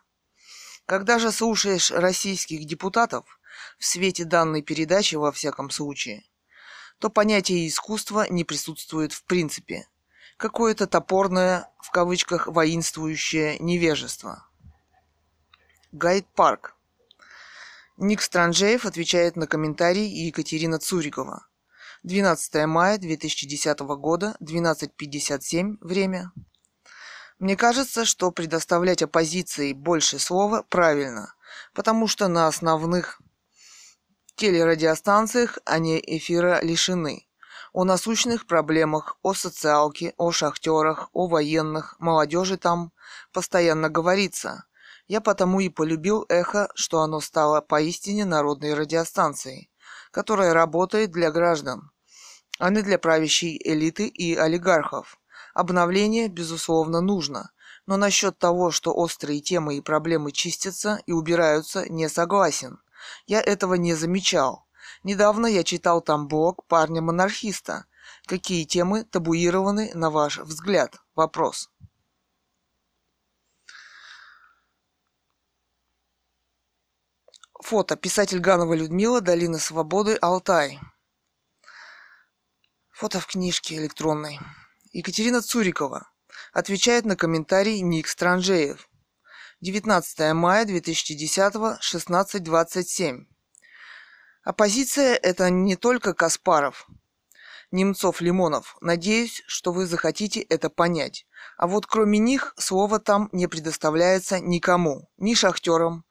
Когда 0.85 1.17
же 1.17 1.31
слушаешь 1.31 1.91
российских 1.91 2.65
депутатов, 2.65 3.39
в 3.79 3.85
свете 3.85 4.25
данной 4.25 4.61
передачи 4.61 5.15
во 5.15 5.31
всяком 5.31 5.69
случае, 5.69 6.25
то 6.99 7.09
понятие 7.09 7.67
искусства 7.67 8.27
не 8.29 8.43
присутствует 8.43 9.13
в 9.13 9.23
принципе. 9.23 9.87
Какое-то 10.37 10.87
топорное, 10.87 11.69
в 11.81 11.91
кавычках, 11.91 12.47
воинствующее 12.47 13.57
невежество. 13.59 14.47
Гайд 15.93 16.27
Парк. 16.35 16.75
Ник 17.97 18.21
Странжеев 18.21 18.85
отвечает 18.85 19.35
на 19.35 19.47
комментарий 19.47 20.07
Екатерина 20.07 20.79
Цурикова. 20.79 21.47
12 22.03 22.65
мая 22.65 22.97
2010 22.97 23.79
года, 23.79 24.35
12.57, 24.41 25.77
время. 25.79 26.31
Мне 27.43 27.57
кажется, 27.57 28.05
что 28.05 28.31
предоставлять 28.31 29.01
оппозиции 29.01 29.73
больше 29.73 30.17
слова 30.17 30.63
правильно, 30.69 31.35
потому 31.73 32.07
что 32.07 32.29
на 32.29 32.47
основных 32.47 33.21
телерадиостанциях 34.37 35.57
они 35.65 36.01
эфира 36.01 36.61
лишены. 36.63 37.27
О 37.73 37.83
насущных 37.83 38.47
проблемах, 38.47 39.17
о 39.23 39.33
социалке, 39.33 40.13
о 40.15 40.31
шахтерах, 40.31 41.09
о 41.11 41.27
военных, 41.27 41.97
молодежи 41.99 42.55
там 42.55 42.93
постоянно 43.33 43.89
говорится. 43.89 44.63
Я 45.09 45.19
потому 45.19 45.59
и 45.59 45.67
полюбил 45.67 46.25
эхо, 46.29 46.71
что 46.75 47.01
оно 47.01 47.19
стало 47.19 47.59
поистине 47.59 48.23
народной 48.23 48.73
радиостанцией, 48.73 49.69
которая 50.11 50.53
работает 50.53 51.11
для 51.11 51.29
граждан, 51.29 51.91
а 52.57 52.69
не 52.69 52.81
для 52.81 52.97
правящей 52.97 53.59
элиты 53.61 54.07
и 54.07 54.33
олигархов. 54.33 55.19
Обновление, 55.53 56.29
безусловно, 56.29 56.99
нужно, 57.01 57.51
но 57.85 57.97
насчет 57.97 58.39
того, 58.39 58.71
что 58.71 58.93
острые 58.93 59.39
темы 59.39 59.77
и 59.77 59.81
проблемы 59.81 60.31
чистятся 60.31 60.99
и 61.05 61.11
убираются, 61.11 61.87
не 61.89 62.09
согласен. 62.09 62.79
Я 63.27 63.41
этого 63.41 63.75
не 63.75 63.93
замечал. 63.93 64.65
Недавно 65.03 65.45
я 65.45 65.63
читал 65.63 66.01
там 66.01 66.27
блог 66.27 66.65
парня-монархиста. 66.67 67.85
Какие 68.25 68.65
темы 68.65 69.03
табуированы, 69.03 69.91
на 69.93 70.09
ваш 70.09 70.39
взгляд? 70.39 70.95
Вопрос. 71.15 71.69
Фото. 77.61 77.95
Писатель 77.95 78.39
Ганова 78.39 78.73
Людмила, 78.73 79.21
Долина 79.21 79.57
Свободы, 79.59 80.17
Алтай. 80.21 80.79
Фото 82.91 83.19
в 83.19 83.27
книжке 83.27 83.75
электронной. 83.77 84.39
Екатерина 84.93 85.41
Цурикова 85.41 86.07
отвечает 86.53 87.03
на 87.03 87.15
комментарий 87.15 87.81
Ник 87.81 88.07
Странжеев. 88.07 88.87
19 89.61 90.33
мая 90.35 90.65
2010, 90.65 91.55
16.27. 91.55 93.25
Оппозиция– 94.43 95.15
это 95.23 95.49
не 95.49 95.75
только 95.75 96.13
Каспаров, 96.13 96.87
Немцов, 97.71 98.21
Лимонов. 98.21 98.77
Надеюсь, 98.81 99.41
что 99.47 99.71
вы 99.71 99.87
захотите 99.87 100.41
это 100.41 100.69
понять. 100.69 101.25
А 101.57 101.65
вот 101.65 101.87
кроме 101.87 102.19
них 102.19 102.53
слово 102.59 102.99
там 102.99 103.29
не 103.31 103.47
предоставляется 103.47 104.39
никому. 104.39 105.09
Ни 105.17 105.33
шахтерам, 105.33 106.05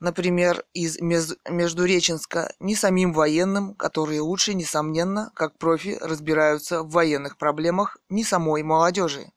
например, 0.00 0.64
из 0.72 0.98
Междуреченска, 1.00 2.52
ни 2.60 2.74
самим 2.74 3.12
военным, 3.12 3.74
которые 3.74 4.20
лучше, 4.20 4.54
несомненно, 4.54 5.30
как 5.34 5.58
профи 5.58 5.98
разбираются 6.00 6.82
в 6.82 6.90
военных 6.90 7.38
проблемах, 7.38 7.98
ни 8.08 8.22
самой 8.22 8.62
молодежи. 8.62 9.32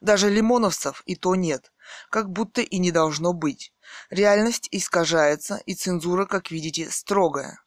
Даже 0.00 0.30
лимоновцев 0.30 1.02
и 1.06 1.16
то 1.16 1.34
нет, 1.34 1.72
как 2.10 2.30
будто 2.30 2.60
и 2.60 2.78
не 2.78 2.92
должно 2.92 3.32
быть. 3.32 3.72
Реальность 4.10 4.68
искажается, 4.70 5.60
и 5.66 5.74
цензура, 5.74 6.24
как 6.24 6.50
видите, 6.50 6.88
строгая. 6.90 7.60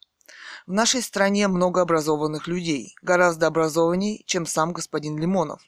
В 0.66 0.72
нашей 0.72 1.02
стране 1.02 1.48
много 1.48 1.80
образованных 1.80 2.46
людей, 2.46 2.94
гораздо 3.02 3.48
образованней, 3.48 4.22
чем 4.26 4.46
сам 4.46 4.72
господин 4.72 5.18
Лимонов, 5.18 5.60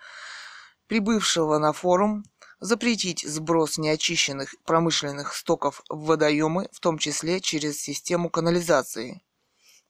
прибывшего 0.87 1.59
на 1.59 1.71
форум, 1.71 2.25
запретить 2.59 3.23
сброс 3.25 3.77
неочищенных 3.77 4.55
промышленных 4.65 5.33
стоков 5.33 5.81
в 5.87 6.07
водоемы, 6.07 6.67
в 6.73 6.81
том 6.81 6.97
числе 6.97 7.39
через 7.39 7.81
систему 7.81 8.29
канализации. 8.29 9.23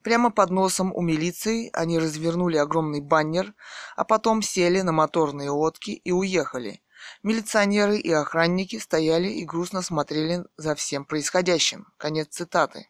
Прямо 0.04 0.32
под 0.32 0.50
носом 0.50 0.92
у 0.94 1.02
милиции 1.02 1.70
они 1.74 2.00
развернули 2.00 2.58
огромный 2.58 3.02
баннер, 3.02 3.54
а 3.96 4.04
потом 4.04 4.42
сели 4.42 4.82
на 4.82 4.92
моторные 4.92 5.50
лодки 5.52 5.92
и 5.92 6.12
уехали. 6.12 6.82
Милиционеры 7.24 7.98
и 7.98 8.12
охранники 8.12 8.78
стояли 8.80 9.28
и 9.28 9.46
грустно 9.46 9.82
смотрели 9.82 10.44
за 10.58 10.76
всем 10.76 11.06
происходящим. 11.06 11.88
Конец 11.98 12.30
цитаты. 12.30 12.90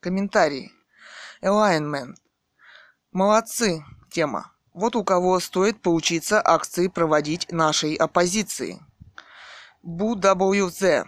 Комментарии. 0.00 0.72
Alignment. 1.42 2.14
Молодцы. 3.12 3.84
Тема. 4.10 4.52
Вот 4.72 4.96
у 4.96 5.04
кого 5.04 5.38
стоит 5.38 5.82
поучиться 5.82 6.42
акции 6.44 6.88
проводить 6.88 7.50
нашей 7.52 7.94
оппозиции. 7.94 8.80
BWZ. 9.84 11.04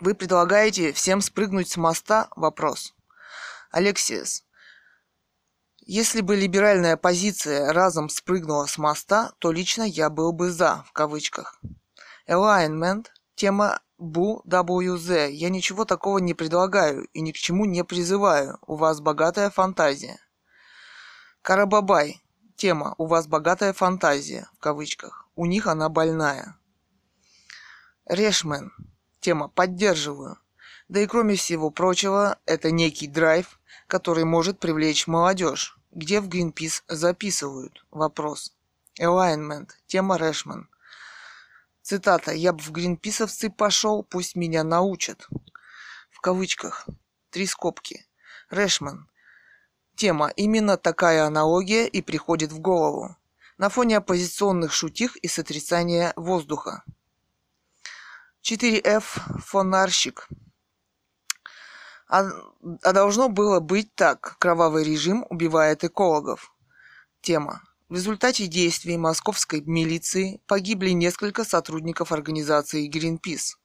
Вы 0.00 0.14
предлагаете 0.14 0.92
всем 0.92 1.22
спрыгнуть 1.22 1.70
с 1.70 1.76
моста? 1.78 2.28
Вопрос. 2.36 2.95
Алексиес. 3.76 4.42
Если 5.80 6.22
бы 6.22 6.34
либеральная 6.34 6.94
оппозиция 6.94 7.74
разом 7.74 8.08
спрыгнула 8.08 8.64
с 8.64 8.78
моста, 8.78 9.34
то 9.38 9.52
лично 9.52 9.82
я 9.82 10.08
был 10.08 10.32
бы 10.32 10.50
«за», 10.50 10.82
в 10.88 10.92
кавычках. 10.92 11.60
Alignment. 12.26 13.08
Тема 13.34 13.82
BWZ. 14.00 15.30
Я 15.30 15.50
ничего 15.50 15.84
такого 15.84 16.16
не 16.20 16.32
предлагаю 16.32 17.04
и 17.12 17.20
ни 17.20 17.32
к 17.32 17.36
чему 17.36 17.66
не 17.66 17.84
призываю. 17.84 18.58
У 18.66 18.76
вас 18.76 19.02
богатая 19.02 19.50
фантазия. 19.50 20.20
Карабабай. 21.42 22.22
Тема 22.56 22.94
«У 22.96 23.04
вас 23.04 23.26
богатая 23.26 23.74
фантазия», 23.74 24.48
в 24.54 24.58
кавычках. 24.58 25.28
У 25.34 25.44
них 25.44 25.66
она 25.66 25.90
больная. 25.90 26.56
Решмен. 28.06 28.72
Тема 29.20 29.48
«Поддерживаю». 29.48 30.38
Да 30.88 31.00
и 31.00 31.06
кроме 31.06 31.34
всего 31.34 31.70
прочего, 31.70 32.38
это 32.46 32.70
некий 32.70 33.08
драйв, 33.08 33.58
который 33.86 34.24
может 34.24 34.58
привлечь 34.58 35.06
молодежь. 35.06 35.78
Где 35.92 36.20
в 36.20 36.28
Greenpeace 36.28 36.82
записывают? 36.88 37.84
Вопрос. 37.90 38.52
Alignment. 39.00 39.70
Тема 39.86 40.16
Решман. 40.16 40.68
Цитата. 41.82 42.32
«Я 42.32 42.52
бы 42.52 42.62
в 42.62 42.72
гринписовцы 42.72 43.48
пошел, 43.48 44.02
пусть 44.02 44.34
меня 44.34 44.64
научат». 44.64 45.28
В 46.10 46.20
кавычках. 46.20 46.86
Три 47.30 47.46
скобки. 47.46 48.06
Решман. 48.50 49.08
Тема. 49.94 50.28
Именно 50.36 50.76
такая 50.76 51.24
аналогия 51.24 51.86
и 51.86 52.02
приходит 52.02 52.50
в 52.50 52.58
голову. 52.58 53.16
На 53.58 53.68
фоне 53.68 53.98
оппозиционных 53.98 54.72
шутих 54.72 55.16
и 55.16 55.28
с 55.28 55.38
отрицания 55.38 56.12
воздуха. 56.16 56.82
4F 58.42 59.02
фонарщик. 59.40 60.28
А, 62.08 62.24
а 62.82 62.92
должно 62.92 63.28
было 63.28 63.60
быть 63.60 63.94
так. 63.94 64.36
Кровавый 64.38 64.84
режим 64.84 65.26
убивает 65.28 65.84
экологов. 65.84 66.52
Тема. 67.20 67.62
В 67.88 67.94
результате 67.94 68.46
действий 68.46 68.96
московской 68.96 69.60
милиции 69.60 70.40
погибли 70.46 70.90
несколько 70.90 71.44
сотрудников 71.44 72.12
организации 72.12 72.90
Greenpeace. 72.90 73.56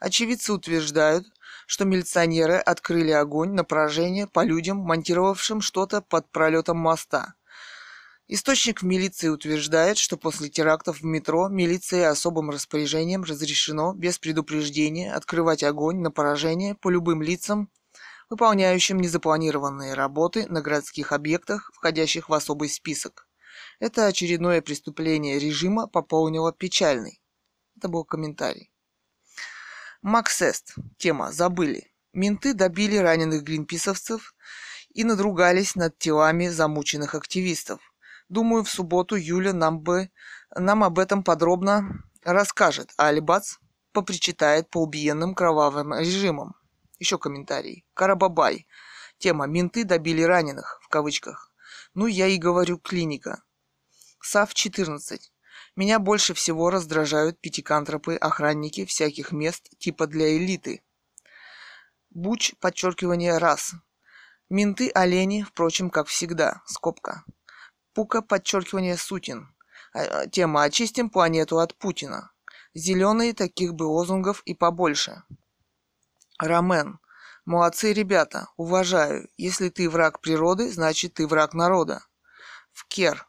Очевидцы 0.00 0.52
утверждают, 0.52 1.26
что 1.66 1.84
милиционеры 1.84 2.56
открыли 2.56 3.10
огонь 3.10 3.52
на 3.52 3.64
поражение 3.64 4.26
по 4.26 4.44
людям, 4.44 4.78
монтировавшим 4.78 5.60
что-то 5.60 6.00
под 6.00 6.30
пролетом 6.30 6.78
моста– 6.78 7.34
Источник 8.28 8.82
в 8.82 8.84
милиции 8.84 9.28
утверждает, 9.28 9.98
что 9.98 10.16
после 10.16 10.48
терактов 10.48 11.00
в 11.00 11.04
метро 11.04 11.48
милиции 11.48 12.02
особым 12.02 12.50
распоряжением 12.50 13.22
разрешено 13.22 13.92
без 13.94 14.18
предупреждения 14.18 15.14
открывать 15.14 15.62
огонь 15.62 15.98
на 15.98 16.10
поражение 16.10 16.74
по 16.74 16.88
любым 16.88 17.22
лицам, 17.22 17.70
выполняющим 18.28 18.98
незапланированные 18.98 19.94
работы 19.94 20.46
на 20.48 20.60
городских 20.60 21.12
объектах, 21.12 21.70
входящих 21.74 22.28
в 22.28 22.34
особый 22.34 22.68
список. 22.68 23.28
Это 23.78 24.06
очередное 24.06 24.62
преступление 24.62 25.38
режима 25.38 25.86
пополнило 25.86 26.52
печальный. 26.52 27.20
Это 27.76 27.88
был 27.88 28.04
комментарий. 28.04 28.72
Максест. 30.02 30.74
Тема 30.98 31.32
«Забыли». 31.32 31.92
Менты 32.12 32.54
добили 32.54 32.96
раненых 32.96 33.42
гринписовцев 33.42 34.34
и 34.94 35.04
надругались 35.04 35.74
над 35.74 35.98
телами 35.98 36.48
замученных 36.48 37.14
активистов. 37.14 37.80
Думаю, 38.28 38.64
в 38.64 38.70
субботу 38.70 39.16
Юля 39.16 39.52
нам 39.52 39.80
бы 39.80 40.10
нам 40.54 40.82
об 40.84 40.98
этом 40.98 41.22
подробно 41.22 42.02
расскажет, 42.24 42.92
а 42.96 43.08
Алибац 43.08 43.56
попричитает 43.92 44.70
по 44.70 44.82
убиенным 44.82 45.34
кровавым 45.34 45.94
режимам. 45.94 46.54
Еще 46.98 47.18
комментарий. 47.18 47.84
Карабабай. 47.94 48.66
Тема 49.18 49.46
«Менты 49.46 49.84
добили 49.84 50.22
раненых» 50.22 50.80
в 50.82 50.88
кавычках. 50.88 51.52
Ну, 51.94 52.06
я 52.06 52.26
и 52.26 52.36
говорю 52.36 52.78
клиника. 52.78 53.42
САВ-14. 54.20 55.20
Меня 55.76 55.98
больше 55.98 56.34
всего 56.34 56.70
раздражают 56.70 57.40
пятикантропы-охранники 57.40 58.84
всяких 58.84 59.32
мест 59.32 59.68
типа 59.78 60.06
для 60.06 60.36
элиты. 60.36 60.82
Буч, 62.10 62.54
подчеркивание, 62.60 63.38
раз. 63.38 63.74
Менты-олени, 64.48 65.42
впрочем, 65.42 65.90
как 65.90 66.06
всегда, 66.06 66.62
скобка. 66.66 67.24
Пука, 67.92 68.22
подчеркивание, 68.22 68.96
Сутин. 68.96 69.54
А, 69.92 70.02
а, 70.02 70.26
тема 70.26 70.62
«Очистим 70.62 71.10
планету 71.10 71.58
от 71.58 71.74
Путина». 71.76 72.32
Зеленые 72.74 73.32
таких 73.32 73.74
бы 73.74 73.84
лозунгов 73.84 74.42
и 74.44 74.54
побольше. 74.54 75.22
Ромен. 76.38 76.98
Молодцы 77.44 77.92
ребята, 77.92 78.48
уважаю. 78.56 79.28
Если 79.36 79.68
ты 79.68 79.88
враг 79.88 80.20
природы, 80.20 80.70
значит 80.70 81.14
ты 81.14 81.26
враг 81.26 81.54
народа. 81.54 82.04
Вкер. 82.72 83.26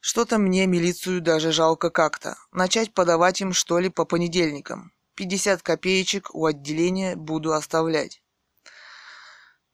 Что-то 0.00 0.38
мне 0.38 0.66
милицию 0.66 1.20
даже 1.20 1.52
жалко 1.52 1.90
как-то. 1.90 2.36
Начать 2.52 2.94
подавать 2.94 3.40
им 3.40 3.52
что 3.52 3.78
ли 3.78 3.88
по 3.88 4.04
понедельникам. 4.04 4.92
50 5.14 5.62
копеечек 5.62 6.34
у 6.34 6.46
отделения 6.46 7.16
буду 7.16 7.52
оставлять. 7.52 8.22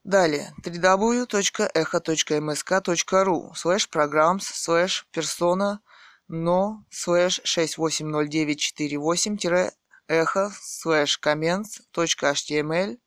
Далее. 0.04 0.54
www.echo.msk.ru 0.62 3.54
слэш 3.54 3.88
programs 3.88 4.46
слэш 4.46 5.06
personalno 5.10 6.84
слэш 6.90 7.40
6800948 7.44 9.72
echo 10.08 10.50
slash 10.50 11.18
comments 11.20 11.80
точка 11.90 12.30
html 12.30 12.98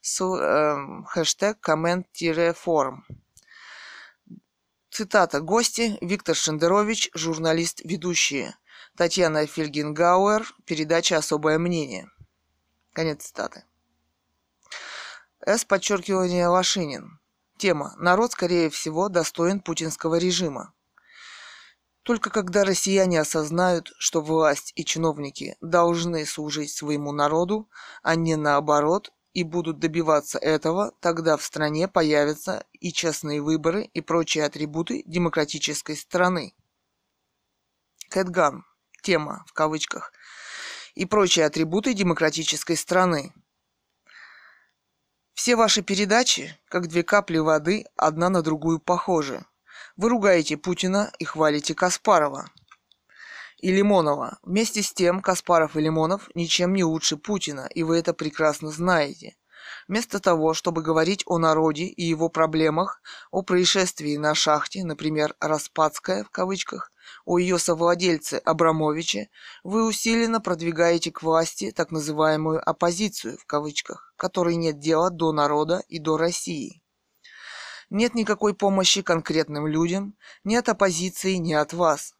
с 0.00 0.20
эм, 0.20 1.04
хэштег 1.04 1.58
comment-form. 1.66 3.02
Цитата. 4.90 5.40
Гости 5.40 5.96
Виктор 6.02 6.36
Шендерович, 6.36 7.10
журналист, 7.14 7.80
ведущие. 7.84 8.56
Татьяна 8.96 9.46
Фельгенгауэр, 9.46 10.54
передача 10.66 11.16
«Особое 11.16 11.58
мнение». 11.58 12.10
Конец 12.92 13.24
цитаты. 13.24 13.64
С. 15.46 15.64
Подчеркивание 15.64 16.46
Лошинин. 16.46 17.20
Тема 17.56 17.94
«Народ, 17.96 18.32
скорее 18.32 18.68
всего, 18.68 19.08
достоин 19.08 19.60
путинского 19.60 20.16
режима». 20.16 20.74
Только 22.02 22.30
когда 22.30 22.64
россияне 22.64 23.20
осознают, 23.20 23.92
что 23.98 24.20
власть 24.20 24.72
и 24.74 24.84
чиновники 24.84 25.56
должны 25.60 26.26
служить 26.26 26.72
своему 26.72 27.12
народу, 27.12 27.70
а 28.02 28.16
не 28.16 28.36
наоборот, 28.36 29.12
и 29.34 29.44
будут 29.44 29.78
добиваться 29.78 30.38
этого, 30.38 30.92
тогда 31.00 31.36
в 31.36 31.42
стране 31.42 31.88
появятся 31.88 32.66
и 32.72 32.92
честные 32.92 33.40
выборы, 33.40 33.84
и 33.94 34.00
прочие 34.00 34.44
атрибуты 34.44 35.02
демократической 35.06 35.96
страны. 35.96 36.54
Кэтган. 38.10 38.64
Тема, 39.02 39.44
в 39.48 39.52
кавычках. 39.52 40.12
И 40.94 41.06
прочие 41.06 41.46
атрибуты 41.46 41.94
демократической 41.94 42.76
страны. 42.76 43.32
Все 45.32 45.56
ваши 45.56 45.82
передачи, 45.82 46.56
как 46.68 46.88
две 46.88 47.02
капли 47.02 47.38
воды, 47.38 47.86
одна 47.96 48.28
на 48.28 48.42
другую 48.42 48.78
похожи. 48.78 49.44
Вы 49.96 50.08
ругаете 50.08 50.56
Путина 50.56 51.12
и 51.18 51.24
хвалите 51.24 51.74
Каспарова 51.74 52.50
и 53.58 53.70
Лимонова. 53.70 54.38
Вместе 54.42 54.82
с 54.82 54.92
тем 54.92 55.20
Каспаров 55.20 55.76
и 55.76 55.80
Лимонов 55.80 56.30
ничем 56.34 56.74
не 56.74 56.82
лучше 56.82 57.16
Путина, 57.16 57.68
и 57.74 57.82
вы 57.82 57.98
это 57.98 58.14
прекрасно 58.14 58.70
знаете. 58.70 59.36
Вместо 59.88 60.18
того, 60.18 60.54
чтобы 60.54 60.82
говорить 60.82 61.22
о 61.26 61.38
народе 61.38 61.84
и 61.84 62.02
его 62.02 62.28
проблемах, 62.28 63.02
о 63.30 63.42
происшествии 63.42 64.16
на 64.16 64.34
шахте, 64.34 64.84
например, 64.84 65.36
«Распадская» 65.40 66.24
в 66.24 66.30
кавычках, 66.30 66.90
о 67.24 67.38
ее 67.38 67.58
совладельце 67.58 68.38
Абрамовиче, 68.38 69.28
вы 69.62 69.86
усиленно 69.86 70.40
продвигаете 70.40 71.12
к 71.12 71.22
власти 71.22 71.70
так 71.70 71.90
называемую 71.90 72.66
«оппозицию» 72.68 73.38
в 73.38 73.44
кавычках, 73.44 74.14
которой 74.16 74.56
нет 74.56 74.78
дела 74.78 75.10
до 75.10 75.32
народа 75.32 75.82
и 75.88 75.98
до 75.98 76.16
России. 76.16 76.81
Нет 77.94 78.14
никакой 78.14 78.54
помощи 78.54 79.02
конкретным 79.02 79.66
людям, 79.66 80.14
ни 80.44 80.54
от 80.54 80.66
оппозиции, 80.70 81.34
ни 81.34 81.52
от 81.52 81.74
вас. 81.74 82.14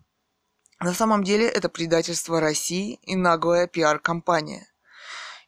На 0.80 0.92
самом 0.92 1.24
деле 1.24 1.48
это 1.48 1.70
предательство 1.70 2.40
России 2.40 3.00
и 3.04 3.16
наглая 3.16 3.66
пиар-компания. 3.66 4.66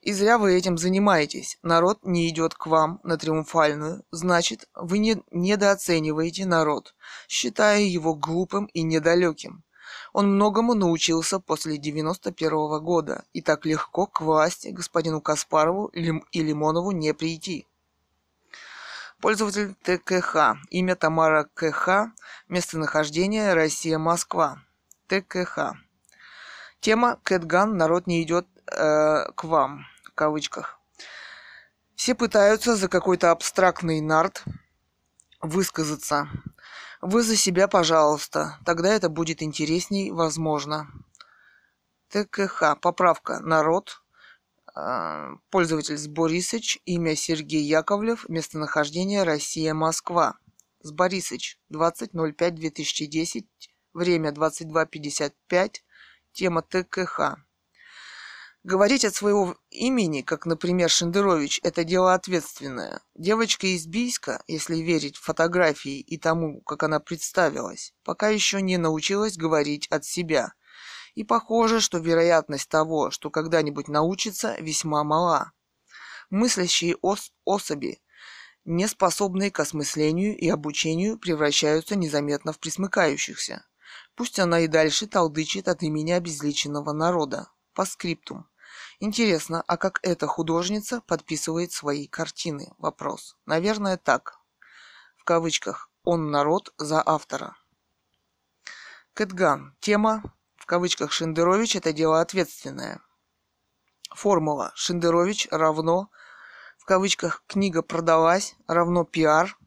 И 0.01 0.15
зря 0.15 0.39
вы 0.39 0.55
этим 0.55 0.79
занимаетесь. 0.79 1.59
Народ 1.63 1.99
не 2.05 2.27
идет 2.31 2.55
к 2.55 2.65
вам 2.69 3.01
на 3.03 3.19
триумфальную. 3.19 4.03
Значит, 4.13 4.67
вы 4.75 4.97
не, 4.97 5.23
недооцениваете 5.31 6.47
народ, 6.47 6.95
считая 7.29 7.83
его 7.83 8.15
глупым 8.15 8.65
и 8.73 8.81
недалеким. 8.81 9.63
Он 10.15 10.37
многому 10.37 10.73
научился 10.73 11.39
после 11.39 11.77
91 11.77 12.51
-го 12.51 12.81
года, 12.81 13.25
и 13.35 13.43
так 13.43 13.67
легко 13.67 14.07
к 14.07 14.23
власти 14.23 14.69
господину 14.69 15.21
Каспарову 15.21 15.89
и 15.89 16.41
Лимонову 16.43 16.93
не 16.93 17.13
прийти. 17.13 17.67
Пользователь 19.21 19.75
ТКХ. 19.83 20.57
Имя 20.71 20.97
Тамара 20.97 21.49
КХ. 21.55 22.13
Местонахождение 22.49 23.55
Россия-Москва. 23.55 24.59
ТКХ. 25.09 25.75
Тема 26.81 27.19
Кэтган 27.23 27.77
«Народ 27.77 28.07
не 28.07 28.23
идет 28.23 28.47
э, 28.67 29.33
к 29.35 29.45
вам» 29.45 29.87
в 30.05 30.13
кавычках. 30.15 30.79
Все 31.95 32.15
пытаются 32.15 32.77
за 32.77 32.89
какой-то 32.89 33.31
абстрактный 33.31 34.01
нарт 34.01 34.45
высказаться. 35.41 36.29
Вы 37.01 37.23
за 37.23 37.37
себя, 37.37 37.69
пожалуйста. 37.69 38.59
Тогда 38.65 38.93
это 38.93 39.09
будет 39.09 39.43
интересней, 39.43 40.11
возможно. 40.11 40.89
ТКХ. 42.09 42.79
Поправка. 42.81 43.41
Народ. 43.41 44.04
Э, 44.77 45.37
пользователь 45.51 45.99
с 45.99 46.09
Борисыч. 46.09 46.79
Имя 46.85 47.17
Сергей 47.17 47.63
Яковлев. 47.63 48.29
Местонахождение 48.29 49.23
Россия, 49.23 49.75
Москва. 49.75 50.39
С 50.81 50.93
Борисыч. 50.93 51.59
20.05.2010. 51.73 53.45
Время 53.93 54.31
22.55. 54.31 55.75
Тема 56.33 56.63
ТКХ. 56.63 57.37
Говорить 58.65 59.05
от 59.05 59.15
своего 59.15 59.59
имени, 59.69 60.23
как, 60.23 60.47
например, 60.47 60.89
Шендерович, 60.89 61.61
это 61.63 61.85
дело 61.85 62.15
ответственное. 62.15 63.03
Девочка 63.15 63.67
из 63.67 63.87
Бийска, 63.87 64.43
если 64.47 64.77
верить 64.77 65.19
фотографии 65.19 66.01
и 66.01 66.17
тому, 66.17 66.63
как 66.63 66.83
она 66.83 66.99
представилась, 66.99 67.93
пока 68.05 68.31
еще 68.31 68.63
не 68.63 68.79
научилась 68.79 69.37
говорить 69.37 69.87
от 69.89 70.07
себя. 70.07 70.55
И 71.15 71.23
похоже, 71.25 71.81
что 71.81 71.99
вероятность 71.99 72.69
того, 72.69 73.11
что 73.11 73.31
когда-нибудь 73.31 73.89
научится, 73.89 74.57
весьма 74.61 75.05
мала. 75.05 75.53
Мыслящие 76.31 76.97
ос- 77.03 77.33
особи, 77.45 78.01
не 78.65 78.89
способные 78.89 79.51
к 79.51 79.61
осмыслению 79.61 80.37
и 80.37 80.49
обучению, 80.49 81.19
превращаются 81.19 81.97
незаметно 81.97 82.53
в 82.53 82.59
присмыкающихся. 82.59 83.67
Пусть 84.17 84.39
она 84.39 84.61
и 84.61 84.67
дальше 84.67 85.07
толдычит 85.07 85.69
от 85.69 85.83
имени 85.83 86.13
обезличенного 86.13 86.93
народа. 86.93 87.49
По 87.75 87.85
скриптум. 87.85 88.49
Интересно, 89.01 89.63
а 89.67 89.77
как 89.77 90.01
эта 90.03 90.27
художница 90.27 91.01
подписывает 91.03 91.73
свои 91.73 92.07
картины? 92.07 92.73
Вопрос. 92.79 93.37
Наверное, 93.47 93.97
так. 93.97 94.39
В 95.17 95.25
кавычках. 95.25 95.91
Он 96.05 96.31
народ 96.31 96.73
за 96.77 97.03
автора. 97.05 97.57
Кэтган. 99.15 99.77
Тема, 99.81 100.23
в 100.65 100.67
кавычках, 100.67 101.13
Шендерович– 101.13 101.77
это 101.81 101.93
дело 101.93 102.23
ответственное. 102.23 103.03
Формула. 104.09 104.73
Шендерович 104.75 105.47
равно, 105.51 106.09
в 106.79 106.87
кавычках, 106.87 107.45
книга 107.47 107.83
продалась, 107.83 108.57
равно 108.67 109.05
пиар, 109.05 109.59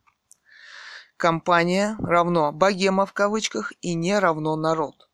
компания 1.15 1.95
равно 1.99 2.51
богема 2.51 3.05
в 3.05 3.13
кавычках 3.13 3.73
и 3.81 3.93
не 3.93 4.17
равно 4.17 4.55
народ. 4.55 5.07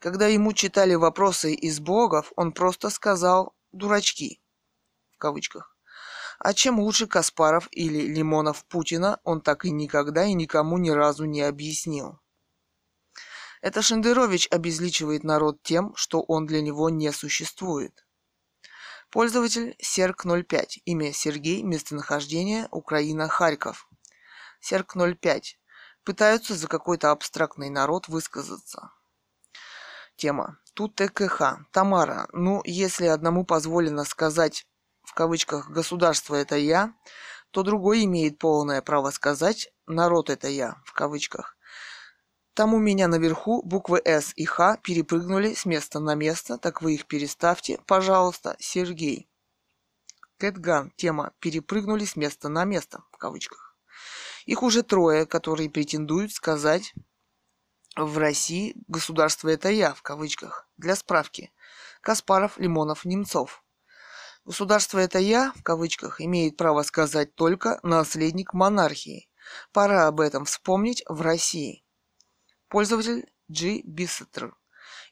Когда 0.00 0.26
ему 0.26 0.52
читали 0.52 0.96
вопросы 0.96 1.54
из 1.54 1.78
блогов, 1.78 2.32
он 2.34 2.50
просто 2.50 2.90
сказал 2.90 3.54
«дурачки» 3.70 4.40
в 5.12 5.18
кавычках. 5.18 5.76
А 6.40 6.52
чем 6.52 6.80
лучше 6.80 7.06
Каспаров 7.06 7.68
или 7.70 8.12
Лимонов 8.12 8.64
Путина, 8.64 9.20
он 9.22 9.40
так 9.40 9.66
и 9.66 9.70
никогда 9.70 10.24
и 10.24 10.34
никому 10.34 10.78
ни 10.78 10.90
разу 10.90 11.26
не 11.26 11.42
объяснил. 11.42 12.18
Это 13.66 13.82
Шендерович 13.82 14.46
обезличивает 14.52 15.24
народ 15.24 15.60
тем, 15.64 15.92
что 15.96 16.22
он 16.22 16.46
для 16.46 16.62
него 16.62 16.88
не 16.88 17.10
существует. 17.10 18.06
Пользователь 19.10 19.76
Серк05. 19.82 20.82
Имя 20.84 21.12
Сергей. 21.12 21.64
Местонахождение 21.64 22.68
Украина, 22.70 23.26
Харьков. 23.26 23.88
Серк05. 24.62 25.42
Пытаются 26.04 26.54
за 26.54 26.68
какой-то 26.68 27.10
абстрактный 27.10 27.68
народ 27.68 28.06
высказаться 28.06 28.92
тема. 30.14 30.60
Тут 30.74 30.94
ТКХ. 30.94 31.66
Тамара, 31.72 32.28
ну, 32.32 32.62
если 32.64 33.06
одному 33.06 33.44
позволено 33.44 34.04
сказать, 34.04 34.64
в 35.02 35.12
кавычках, 35.12 35.70
«государство– 35.70 36.34
это 36.36 36.54
я», 36.54 36.94
то 37.50 37.64
другой 37.64 38.04
имеет 38.04 38.38
полное 38.38 38.80
право 38.80 39.10
сказать 39.10 39.72
«народ– 39.88 40.30
это 40.30 40.46
я», 40.46 40.76
в 40.84 40.92
кавычках. 40.92 41.55
Там 42.56 42.72
у 42.72 42.78
меня 42.78 43.06
наверху 43.06 43.60
буквы 43.62 44.00
«С» 44.02 44.32
и 44.34 44.46
«Х» 44.46 44.78
перепрыгнули 44.82 45.52
с 45.52 45.66
места 45.66 46.00
на 46.00 46.14
место, 46.14 46.56
так 46.56 46.80
вы 46.80 46.94
их 46.94 47.04
переставьте, 47.04 47.78
пожалуйста, 47.86 48.56
Сергей. 48.58 49.28
Кэтган. 50.38 50.90
Тема 50.96 51.34
«Перепрыгнули 51.38 52.06
с 52.06 52.16
места 52.16 52.48
на 52.48 52.64
место», 52.64 53.02
в 53.12 53.18
кавычках. 53.18 53.76
Их 54.46 54.62
уже 54.62 54.82
трое, 54.82 55.26
которые 55.26 55.68
претендуют 55.68 56.32
сказать 56.32 56.94
в 57.94 58.16
России 58.16 58.74
государство 58.88 59.50
это 59.50 59.68
я, 59.68 59.92
в 59.92 60.00
кавычках, 60.00 60.66
для 60.78 60.96
справки. 60.96 61.52
Каспаров, 62.00 62.56
Лимонов, 62.56 63.04
Немцов. 63.04 63.62
Государство 64.46 64.98
это 64.98 65.18
я, 65.18 65.52
в 65.56 65.62
кавычках, 65.62 66.22
имеет 66.22 66.56
право 66.56 66.84
сказать 66.84 67.34
только 67.34 67.80
наследник 67.82 68.54
монархии. 68.54 69.28
Пора 69.72 70.06
об 70.06 70.20
этом 70.20 70.46
вспомнить 70.46 71.04
в 71.06 71.20
России. 71.20 71.85
Пользователь 72.68 73.30
G. 73.48 73.80
Бисетр. 73.84 74.56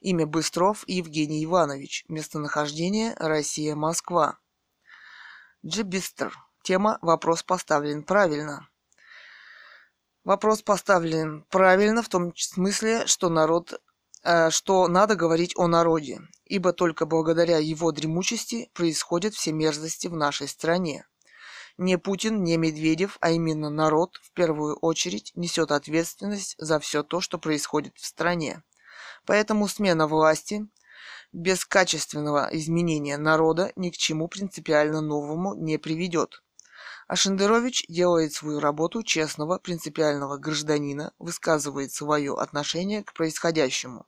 Имя 0.00 0.26
Быстров 0.26 0.82
Евгений 0.88 1.44
Иванович. 1.44 2.04
Местонахождение 2.08 3.14
Россия, 3.16 3.76
Москва. 3.76 4.38
G. 5.62 5.82
Бистер. 5.82 6.36
Тема 6.64 6.98
«Вопрос 7.00 7.42
поставлен 7.44 8.02
правильно». 8.02 8.68
Вопрос 10.24 10.62
поставлен 10.62 11.44
правильно 11.50 12.02
в 12.02 12.08
том 12.08 12.34
смысле, 12.34 13.06
что 13.06 13.28
народ 13.28 13.80
э, 14.24 14.50
что 14.50 14.88
надо 14.88 15.14
говорить 15.14 15.52
о 15.56 15.68
народе, 15.68 16.22
ибо 16.46 16.72
только 16.72 17.04
благодаря 17.06 17.58
его 17.58 17.92
дремучести 17.92 18.70
происходят 18.72 19.34
все 19.34 19.52
мерзости 19.52 20.06
в 20.06 20.14
нашей 20.14 20.48
стране. 20.48 21.06
Не 21.76 21.98
Путин, 21.98 22.44
не 22.44 22.56
Медведев, 22.56 23.18
а 23.20 23.32
именно 23.32 23.68
народ 23.68 24.20
в 24.22 24.30
первую 24.30 24.76
очередь 24.76 25.32
несет 25.34 25.72
ответственность 25.72 26.54
за 26.58 26.78
все 26.78 27.02
то, 27.02 27.20
что 27.20 27.36
происходит 27.36 27.96
в 27.96 28.06
стране. 28.06 28.62
Поэтому 29.26 29.66
смена 29.66 30.06
власти 30.06 30.68
без 31.32 31.64
качественного 31.64 32.48
изменения 32.52 33.16
народа 33.16 33.72
ни 33.74 33.90
к 33.90 33.96
чему 33.96 34.28
принципиально 34.28 35.00
новому 35.00 35.54
не 35.56 35.78
приведет. 35.78 36.44
А 37.08 37.16
Шендерович 37.16 37.84
делает 37.88 38.32
свою 38.32 38.60
работу 38.60 39.02
честного, 39.02 39.58
принципиального 39.58 40.36
гражданина, 40.36 41.12
высказывает 41.18 41.92
свое 41.92 42.34
отношение 42.34 43.02
к 43.02 43.12
происходящему. 43.14 44.06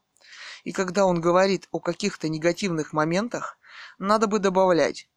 И 0.62 0.70
когда 0.70 1.04
он 1.04 1.20
говорит 1.20 1.66
о 1.72 1.80
каких-то 1.80 2.28
негативных 2.28 2.92
моментах, 2.92 3.58
надо 3.98 4.28
бы 4.28 4.38
добавлять. 4.38 5.08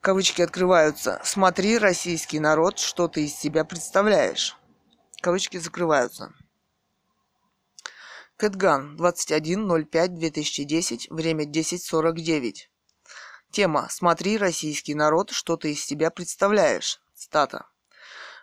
Кавычки 0.00 0.42
открываются. 0.42 1.20
Смотри, 1.24 1.78
российский 1.78 2.38
народ, 2.38 2.78
что 2.78 3.08
ты 3.08 3.24
из 3.24 3.34
себя 3.34 3.64
представляешь. 3.64 4.56
Кавычки 5.20 5.56
закрываются. 5.56 6.32
Кэтган, 8.36 8.96
21.05.2010, 8.96 11.06
время 11.10 11.44
10.49. 11.44 12.54
Тема 13.50 13.88
«Смотри, 13.90 14.38
российский 14.38 14.94
народ, 14.94 15.30
что 15.30 15.56
ты 15.56 15.72
из 15.72 15.84
себя 15.84 16.10
представляешь». 16.10 17.00
Стата. 17.14 17.66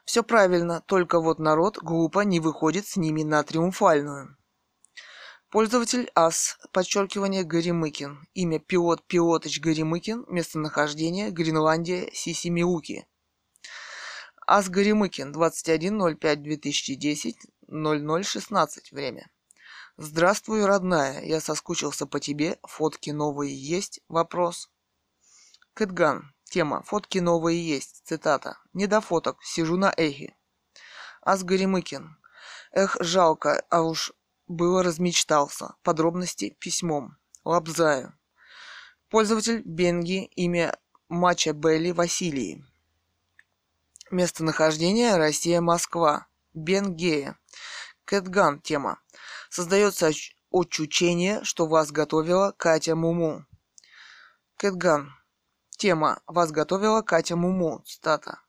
Все 0.03 0.24
правильно, 0.24 0.82
только 0.82 1.22
вот 1.22 1.39
народ 1.39 1.78
глупо 1.78 2.20
не 2.22 2.41
выходит 2.41 2.88
с 2.88 2.97
ними 2.97 3.24
на 3.24 3.41
триумфальную. 3.43 4.36
Пользователь 5.51 6.09
АС, 6.15 6.57
подчеркивание 6.71 7.43
Горемыкин, 7.43 8.27
имя 8.33 8.57
Пилот 8.59 9.05
Пилотыч 9.05 9.61
Горемыкин, 9.61 10.25
местонахождение 10.27 11.29
Гренландия, 11.29 12.09
Сисимиуки. 12.13 13.05
АС 14.47 14.69
Горемыкин, 14.69 15.31
21.05.2010, 15.31 17.35
00.16, 17.69 18.79
время. 18.91 19.29
Здравствуй, 19.97 20.65
родная, 20.65 21.23
я 21.23 21.39
соскучился 21.39 22.07
по 22.07 22.19
тебе, 22.19 22.57
фотки 22.63 23.11
новые 23.11 23.55
есть? 23.55 24.01
Вопрос. 24.09 24.69
Кэтган, 25.73 26.33
тема, 26.45 26.81
фотки 26.83 27.19
новые 27.19 27.65
есть, 27.65 28.01
цитата. 28.03 28.57
Не 28.73 28.87
до 28.87 28.99
фоток, 28.99 29.41
сижу 29.43 29.77
на 29.77 29.93
эхе. 29.95 30.35
Ас 31.21 31.43
Горемыкин. 31.43 32.17
Эх, 32.71 32.97
жалко, 32.99 33.63
а 33.69 33.83
уж 33.83 34.11
было 34.47 34.83
размечтался. 34.83 35.75
Подробности 35.83 36.55
письмом. 36.59 37.17
Лабзаю. 37.43 38.17
Пользователь 39.09 39.61
Бенги, 39.65 40.25
имя 40.35 40.77
Мача 41.09 41.53
Белли 41.53 41.91
Василий. 41.91 42.63
Местонахождение 44.11 45.17
Россия, 45.17 45.61
Москва. 45.61 46.27
Бенгея. 46.53 47.37
Кэтган 48.05 48.61
тема. 48.61 49.01
Создается 49.49 50.11
ощущение, 50.51 51.43
что 51.43 51.67
вас 51.67 51.91
готовила 51.91 52.53
Катя 52.57 52.95
Муму. 52.95 53.45
Кэтган. 54.57 55.11
Тема. 55.71 56.21
Вас 56.27 56.51
готовила 56.51 57.01
Катя 57.01 57.35
Муму. 57.35 57.83
Стата. 57.85 58.44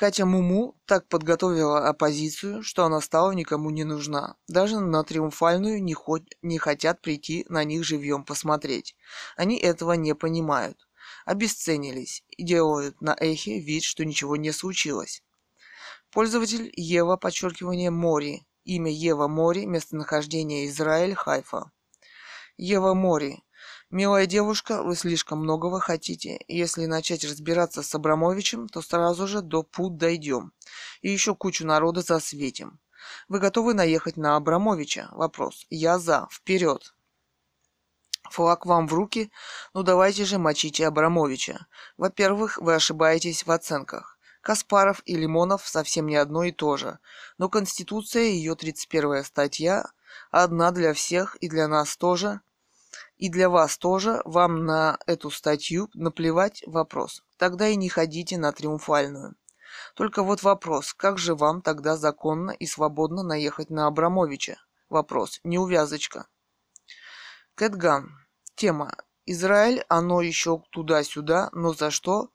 Катя 0.00 0.24
Муму 0.24 0.80
так 0.86 1.06
подготовила 1.08 1.86
оппозицию, 1.86 2.62
что 2.62 2.86
она 2.86 3.02
стала 3.02 3.32
никому 3.32 3.68
не 3.68 3.84
нужна. 3.84 4.36
Даже 4.48 4.80
на 4.80 5.04
триумфальную 5.04 5.82
не, 5.84 5.92
хо- 5.92 6.24
не 6.40 6.56
хотят 6.56 7.02
прийти 7.02 7.44
на 7.50 7.64
них 7.64 7.84
живьем 7.84 8.24
посмотреть. 8.24 8.96
Они 9.36 9.58
этого 9.58 9.92
не 9.92 10.14
понимают. 10.14 10.88
Обесценились 11.26 12.24
и 12.30 12.42
делают 12.42 13.02
на 13.02 13.14
эхе 13.14 13.60
вид, 13.60 13.82
что 13.82 14.06
ничего 14.06 14.36
не 14.36 14.52
случилось. 14.52 15.22
Пользователь 16.10 16.72
Ева, 16.76 17.18
подчеркивание 17.18 17.90
Мори. 17.90 18.46
Имя 18.64 18.90
Ева 18.90 19.28
Мори, 19.28 19.66
местонахождение 19.66 20.66
Израиль, 20.68 21.14
Хайфа. 21.14 21.72
Ева 22.56 22.94
Мори. 22.94 23.44
Милая 23.90 24.26
девушка, 24.26 24.84
вы 24.84 24.94
слишком 24.94 25.40
многого 25.40 25.80
хотите. 25.80 26.44
Если 26.46 26.86
начать 26.86 27.24
разбираться 27.24 27.82
с 27.82 27.92
Абрамовичем, 27.92 28.68
то 28.68 28.82
сразу 28.82 29.26
же 29.26 29.42
до 29.42 29.64
пут 29.64 29.96
дойдем. 29.96 30.52
И 31.02 31.10
еще 31.10 31.34
кучу 31.34 31.66
народа 31.66 32.02
засветим. 32.02 32.78
Вы 33.26 33.40
готовы 33.40 33.74
наехать 33.74 34.16
на 34.16 34.36
Абрамовича? 34.36 35.08
Вопрос. 35.10 35.66
Я 35.70 35.98
за. 35.98 36.28
Вперед. 36.30 36.94
Флаг 38.30 38.64
вам 38.64 38.86
в 38.86 38.94
руки? 38.94 39.32
Ну 39.74 39.82
давайте 39.82 40.24
же 40.24 40.38
мочите 40.38 40.86
Абрамовича. 40.86 41.66
Во-первых, 41.96 42.58
вы 42.58 42.76
ошибаетесь 42.76 43.44
в 43.44 43.50
оценках. 43.50 44.20
Каспаров 44.40 45.02
и 45.04 45.16
Лимонов 45.16 45.66
совсем 45.66 46.06
не 46.06 46.14
одно 46.14 46.44
и 46.44 46.52
то 46.52 46.76
же. 46.76 47.00
Но 47.38 47.48
Конституция, 47.48 48.22
ее 48.22 48.54
31 48.54 49.24
статья, 49.24 49.90
одна 50.30 50.70
для 50.70 50.94
всех 50.94 51.34
и 51.36 51.48
для 51.48 51.66
нас 51.66 51.96
тоже, 51.96 52.40
и 53.20 53.28
для 53.28 53.50
вас 53.50 53.76
тоже, 53.76 54.22
вам 54.24 54.64
на 54.64 54.98
эту 55.04 55.30
статью 55.30 55.90
наплевать 55.92 56.62
вопрос. 56.66 57.22
Тогда 57.36 57.68
и 57.68 57.76
не 57.76 57.90
ходите 57.90 58.38
на 58.38 58.50
триумфальную. 58.50 59.36
Только 59.94 60.22
вот 60.22 60.42
вопрос, 60.42 60.94
как 60.94 61.18
же 61.18 61.34
вам 61.34 61.60
тогда 61.60 61.98
законно 61.98 62.50
и 62.50 62.64
свободно 62.64 63.22
наехать 63.22 63.68
на 63.68 63.86
Абрамовича? 63.86 64.56
Вопрос, 64.88 65.40
неувязочка. 65.44 66.28
Кэтган. 67.56 68.10
Тема. 68.54 68.96
Израиль, 69.26 69.84
оно 69.88 70.22
еще 70.22 70.62
туда-сюда, 70.70 71.50
но 71.52 71.74
за 71.74 71.90
что? 71.90 72.30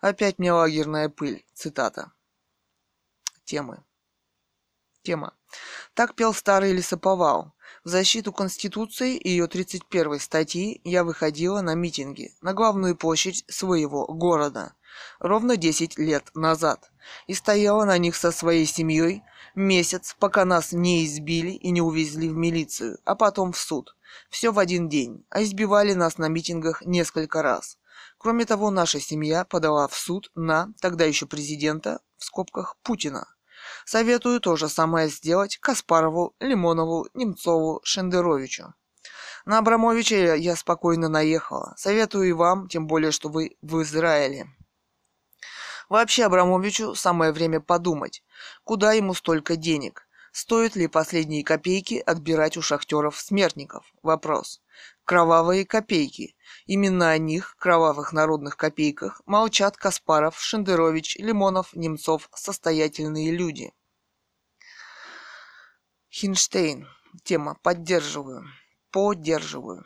Опять 0.00 0.40
мне 0.40 0.52
лагерная 0.52 1.08
пыль. 1.10 1.46
Цитата. 1.54 2.10
Темы. 3.44 3.84
Тема. 5.02 5.32
Так 5.94 6.14
пел 6.14 6.34
старый 6.34 6.72
лесоповал. 6.72 7.52
В 7.84 7.88
защиту 7.88 8.32
Конституции 8.32 9.16
и 9.16 9.30
ее 9.30 9.46
31 9.46 10.18
статьи 10.20 10.80
я 10.84 11.04
выходила 11.04 11.60
на 11.60 11.74
митинги 11.74 12.32
на 12.40 12.52
главную 12.54 12.96
площадь 12.96 13.44
своего 13.48 14.06
города 14.06 14.74
ровно 15.18 15.56
10 15.56 15.98
лет 15.98 16.30
назад 16.34 16.90
и 17.26 17.34
стояла 17.34 17.84
на 17.84 17.98
них 17.98 18.16
со 18.16 18.30
своей 18.32 18.66
семьей 18.66 19.22
месяц, 19.54 20.16
пока 20.18 20.44
нас 20.44 20.72
не 20.72 21.04
избили 21.04 21.50
и 21.50 21.70
не 21.70 21.80
увезли 21.80 22.28
в 22.28 22.36
милицию, 22.36 22.98
а 23.04 23.14
потом 23.14 23.52
в 23.52 23.58
суд. 23.58 23.96
Все 24.30 24.52
в 24.52 24.58
один 24.58 24.88
день, 24.88 25.24
а 25.30 25.42
избивали 25.42 25.92
нас 25.94 26.18
на 26.18 26.28
митингах 26.28 26.82
несколько 26.84 27.42
раз. 27.42 27.78
Кроме 28.18 28.44
того, 28.44 28.70
наша 28.70 29.00
семья 29.00 29.44
подала 29.44 29.88
в 29.88 29.94
суд 29.94 30.30
на 30.34 30.72
тогда 30.80 31.04
еще 31.04 31.26
президента, 31.26 32.00
в 32.16 32.24
скобках, 32.24 32.76
Путина. 32.82 33.26
Советую 33.84 34.40
то 34.40 34.56
же 34.56 34.68
самое 34.68 35.08
сделать 35.08 35.58
Каспарову, 35.58 36.34
Лимонову, 36.40 37.08
Немцову, 37.14 37.80
Шендеровичу. 37.84 38.74
На 39.46 39.58
Абрамовича 39.58 40.34
я 40.34 40.56
спокойно 40.56 41.08
наехала. 41.08 41.74
Советую 41.76 42.28
и 42.28 42.32
вам, 42.32 42.68
тем 42.68 42.86
более, 42.86 43.12
что 43.12 43.28
вы 43.28 43.56
в 43.60 43.82
Израиле. 43.82 44.46
Вообще 45.88 46.24
Абрамовичу 46.24 46.94
самое 46.94 47.32
время 47.32 47.60
подумать, 47.60 48.22
куда 48.64 48.92
ему 48.92 49.12
столько 49.12 49.56
денег. 49.56 50.08
Стоит 50.32 50.74
ли 50.76 50.88
последние 50.88 51.44
копейки 51.44 52.02
отбирать 52.04 52.56
у 52.56 52.62
шахтеров-смертников? 52.62 53.84
Вопрос. 54.02 54.60
Кровавые 55.04 55.66
копейки. 55.66 56.34
Именно 56.64 57.10
о 57.10 57.18
них, 57.18 57.56
кровавых 57.58 58.14
народных 58.14 58.56
копейках, 58.56 59.20
молчат 59.26 59.76
Каспаров, 59.76 60.40
Шендерович, 60.40 61.16
Лимонов, 61.16 61.74
Немцов, 61.74 62.30
состоятельные 62.34 63.30
люди. 63.30 63.72
Хинштейн. 66.10 66.88
Тема 67.22 67.56
«Поддерживаю». 67.62 68.44
Поддерживаю. 68.90 69.84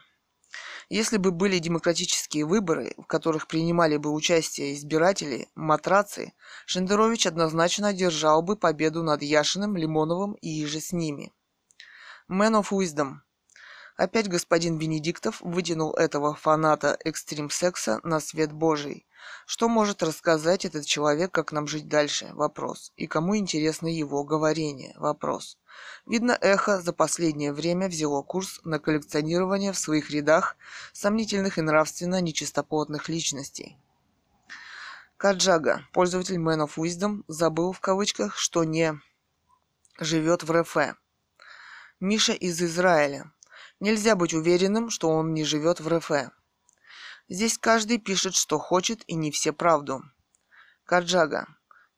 Если 0.88 1.18
бы 1.18 1.32
были 1.32 1.58
демократические 1.58 2.46
выборы, 2.46 2.94
в 2.96 3.04
которых 3.04 3.48
принимали 3.48 3.96
бы 3.96 4.10
участие 4.12 4.74
избиратели, 4.74 5.48
матрацы, 5.54 6.32
Шендерович 6.64 7.26
однозначно 7.26 7.88
одержал 7.88 8.40
бы 8.40 8.56
победу 8.56 9.02
над 9.02 9.22
Яшиным, 9.22 9.76
Лимоновым 9.76 10.34
и 10.34 10.64
иже 10.64 10.80
с 10.80 10.92
ними. 10.92 11.32
Man 12.30 12.58
of 12.58 12.68
Wisdom. 12.70 13.16
Опять 13.98 14.28
господин 14.28 14.78
Венедиктов 14.78 15.40
вытянул 15.40 15.92
этого 15.92 16.36
фаната 16.36 16.96
экстрим-секса 17.04 17.98
на 18.04 18.20
свет 18.20 18.52
божий. 18.52 19.08
Что 19.44 19.68
может 19.68 20.04
рассказать 20.04 20.64
этот 20.64 20.86
человек, 20.86 21.32
как 21.32 21.50
нам 21.50 21.66
жить 21.66 21.88
дальше? 21.88 22.30
Вопрос. 22.34 22.92
И 22.96 23.08
кому 23.08 23.36
интересно 23.36 23.88
его 23.88 24.22
говорение? 24.22 24.94
Вопрос. 24.98 25.58
Видно, 26.06 26.38
эхо 26.40 26.80
за 26.80 26.92
последнее 26.92 27.52
время 27.52 27.88
взяло 27.88 28.22
курс 28.22 28.60
на 28.62 28.78
коллекционирование 28.78 29.72
в 29.72 29.78
своих 29.78 30.10
рядах 30.10 30.56
сомнительных 30.92 31.58
и 31.58 31.62
нравственно 31.62 32.20
нечистоплотных 32.20 33.08
личностей. 33.08 33.76
Каджага, 35.16 35.82
пользователь 35.92 36.36
Man 36.36 36.64
of 36.64 36.76
Wisdom, 36.76 37.24
забыл 37.26 37.72
в 37.72 37.80
кавычках, 37.80 38.36
что 38.36 38.62
не 38.62 38.94
живет 39.98 40.44
в 40.44 40.52
РФ. 40.52 40.76
Миша 41.98 42.32
из 42.32 42.62
Израиля. 42.62 43.32
Нельзя 43.80 44.16
быть 44.16 44.34
уверенным, 44.34 44.90
что 44.90 45.08
он 45.08 45.34
не 45.34 45.44
живет 45.44 45.78
в 45.78 45.88
РФ. 45.88 46.10
Здесь 47.28 47.58
каждый 47.58 47.98
пишет, 47.98 48.34
что 48.34 48.58
хочет, 48.58 49.04
и 49.06 49.14
не 49.14 49.30
все 49.30 49.52
правду. 49.52 50.02
Каджага. 50.84 51.46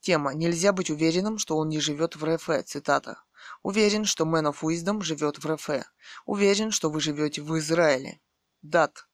Тема. 0.01 0.35
Нельзя 0.35 0.73
быть 0.73 0.91
уверенным, 0.91 1.39
что 1.39 1.57
он 1.57 1.69
не 1.69 1.81
живет 1.81 2.17
в 2.17 2.25
РФ. 2.25 2.65
Цитата. 2.67 3.23
Уверен, 3.63 4.05
что 4.05 4.25
Man 4.25 4.53
of 4.53 4.61
Wisdom 4.61 5.03
живет 5.03 5.39
в 5.39 5.47
РФ. 5.47 5.87
Уверен, 6.27 6.71
что 6.71 6.91
вы 6.91 7.01
живете 7.01 7.41
в 7.41 7.57
Израиле. 7.59 8.21
Дат. 8.61 9.07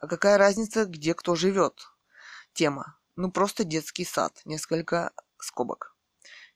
А 0.00 0.06
какая 0.06 0.38
разница, 0.38 0.86
где 0.86 1.12
кто 1.14 1.34
живет? 1.34 1.88
Тема. 2.54 2.98
Ну 3.16 3.30
просто 3.30 3.64
детский 3.64 4.04
сад. 4.04 4.40
Несколько 4.44 5.12
скобок. 5.38 5.94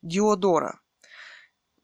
Диодора. 0.01 0.81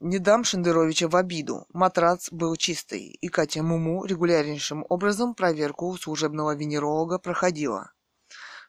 Не 0.01 0.19
дам 0.19 0.45
Шендеровича 0.45 1.09
в 1.09 1.17
обиду. 1.17 1.67
Матрац 1.73 2.31
был 2.31 2.57
чистый, 2.57 3.07
и 3.09 3.29
Катя 3.29 3.63
Муму 3.63 4.05
регулярнейшим 4.05 4.85
образом 4.89 5.35
проверку 5.35 5.97
служебного 5.97 6.55
венеролога 6.55 7.19
проходила. 7.19 7.93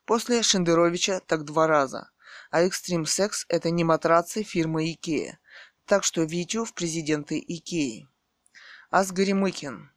После 0.05 0.43
Шендеровича 0.43 1.19
так 1.19 1.43
два 1.43 1.67
раза. 1.67 2.11
А 2.51 2.61
Экстрим 2.61 3.05
Секс– 3.05 3.45
это 3.49 3.71
не 3.71 3.84
матрацы 3.84 4.43
фирмы 4.43 4.91
Икея. 4.91 5.39
Так 5.86 6.03
что 6.03 6.23
Витю 6.23 6.63
в 6.63 6.73
президенты 6.73 7.39
Икеи. 7.39 8.07
Асгари 8.91 9.34
Мыкин. 9.34 9.91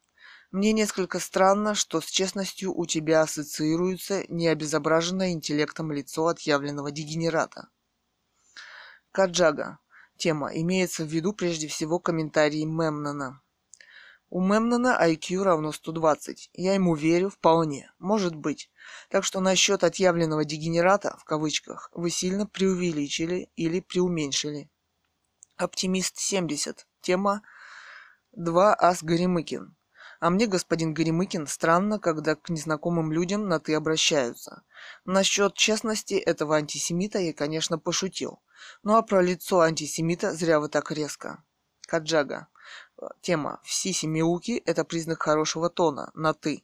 Мне 0.51 0.73
несколько 0.73 1.19
странно, 1.19 1.75
что 1.75 2.01
с 2.01 2.05
честностью 2.05 2.73
у 2.75 2.87
тебя 2.87 3.21
ассоциируется 3.21 4.23
необезображенное 4.29 5.31
интеллектом 5.31 5.91
лицо 5.91 6.27
отъявленного 6.27 6.91
дегенерата. 6.91 7.69
Каджага. 9.11 9.77
Тема. 10.19 10.51
Имеется 10.53 11.05
в 11.05 11.07
виду 11.07 11.31
прежде 11.31 11.69
всего 11.69 11.97
комментарии 11.97 12.65
Мемнона. 12.65 13.41
У 14.29 14.41
Мемнона 14.41 14.99
IQ 15.01 15.43
равно 15.43 15.71
120. 15.71 16.49
Я 16.51 16.73
ему 16.73 16.93
верю 16.93 17.29
вполне. 17.29 17.89
Может 17.99 18.35
быть. 18.35 18.69
Так 19.09 19.23
что 19.23 19.39
насчет 19.39 19.81
отъявленного 19.85 20.43
дегенерата, 20.43 21.15
в 21.21 21.23
кавычках, 21.23 21.89
вы 21.93 22.09
сильно 22.09 22.45
преувеличили 22.45 23.49
или 23.55 23.79
преуменьшили. 23.79 24.69
Оптимист 25.55 26.17
70. 26.17 26.85
Тема 26.99 27.41
2 28.33 28.75
Ас 28.77 29.01
Горемыкин. 29.01 29.73
А 30.19 30.29
мне, 30.29 30.47
господин 30.47 30.93
Горемыкин, 30.93 31.47
странно, 31.47 31.97
когда 31.97 32.35
к 32.35 32.49
незнакомым 32.49 33.13
людям 33.13 33.47
на 33.47 33.61
«ты» 33.61 33.73
обращаются. 33.73 34.63
Насчет 35.05 35.53
честности 35.53 36.15
этого 36.15 36.57
антисемита 36.57 37.19
я, 37.19 37.31
конечно, 37.31 37.79
пошутил. 37.79 38.41
Ну 38.83 38.95
а 38.95 39.01
про 39.01 39.21
лицо 39.21 39.61
антисемита 39.61 40.33
зря 40.33 40.59
вы 40.59 40.69
так 40.69 40.91
резко. 40.91 41.43
Каджага. 41.87 42.47
Тема. 43.21 43.59
Все 43.63 43.93
семиуки– 43.93 44.61
это 44.65 44.83
признак 44.83 45.23
хорошего 45.23 45.69
тона, 45.69 46.11
на 46.13 46.33
«ты». 46.33 46.63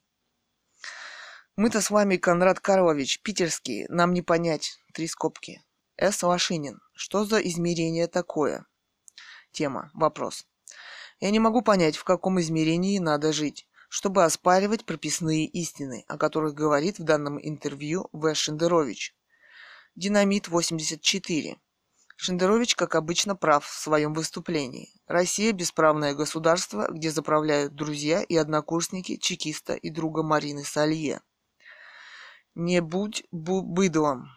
Мы-то 1.55 1.79
с 1.79 1.89
вами, 1.89 2.17
Конрад 2.17 2.59
Карлович, 2.59 3.21
питерские, 3.21 3.85
нам 3.87 4.13
не 4.13 4.21
понять. 4.21 4.77
Три 4.93 5.07
скобки. 5.07 5.63
С. 5.97 6.21
Лошинин. 6.21 6.81
Что 6.93 7.23
за 7.23 7.37
измерение 7.37 8.07
такое? 8.07 8.65
Тема. 9.53 9.89
Вопрос. 9.93 10.45
Я 11.21 11.31
не 11.31 11.39
могу 11.39 11.61
понять, 11.61 11.95
в 11.95 12.03
каком 12.03 12.41
измерении 12.41 12.99
надо 12.99 13.31
жить, 13.31 13.69
чтобы 13.87 14.25
оспаривать 14.25 14.85
прописные 14.85 15.45
истины, 15.45 16.03
о 16.09 16.17
которых 16.17 16.53
говорит 16.53 16.99
в 16.99 17.03
данном 17.03 17.39
интервью 17.41 18.09
В. 18.11 18.35
Шендерович. 18.35 19.15
Динамит 19.95 20.49
84. 20.49 21.57
Шендерович, 22.17 22.75
как 22.75 22.95
обычно, 22.95 23.35
прав 23.35 23.65
в 23.65 23.77
своем 23.77 24.13
выступлении. 24.13 24.89
Россия– 25.05 25.51
бесправное 25.53 26.13
государство, 26.13 26.87
где 26.89 27.11
заправляют 27.11 27.75
друзья 27.75 28.23
и 28.23 28.35
однокурсники 28.35 29.17
чекиста 29.17 29.73
и 29.73 29.89
друга 29.89 30.23
Марины 30.23 30.63
Салье. 30.63 31.21
Не 32.55 32.81
будь 32.81 33.25
бу- 33.33 33.61
быдлом. 33.61 34.29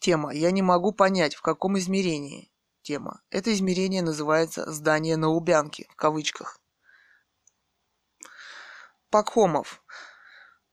Тема. 0.00 0.32
Я 0.32 0.52
не 0.52 0.62
могу 0.62 0.92
понять, 0.92 1.34
в 1.34 1.42
каком 1.42 1.76
измерении 1.76 2.50
тема. 2.82 3.20
Это 3.30 3.52
измерение 3.52 4.02
называется 4.02 4.70
«здание 4.70 5.16
на 5.16 5.28
Лубянке» 5.28 5.86
в 5.90 5.96
кавычках. 5.96 6.60
Пакхомов. 9.10 9.82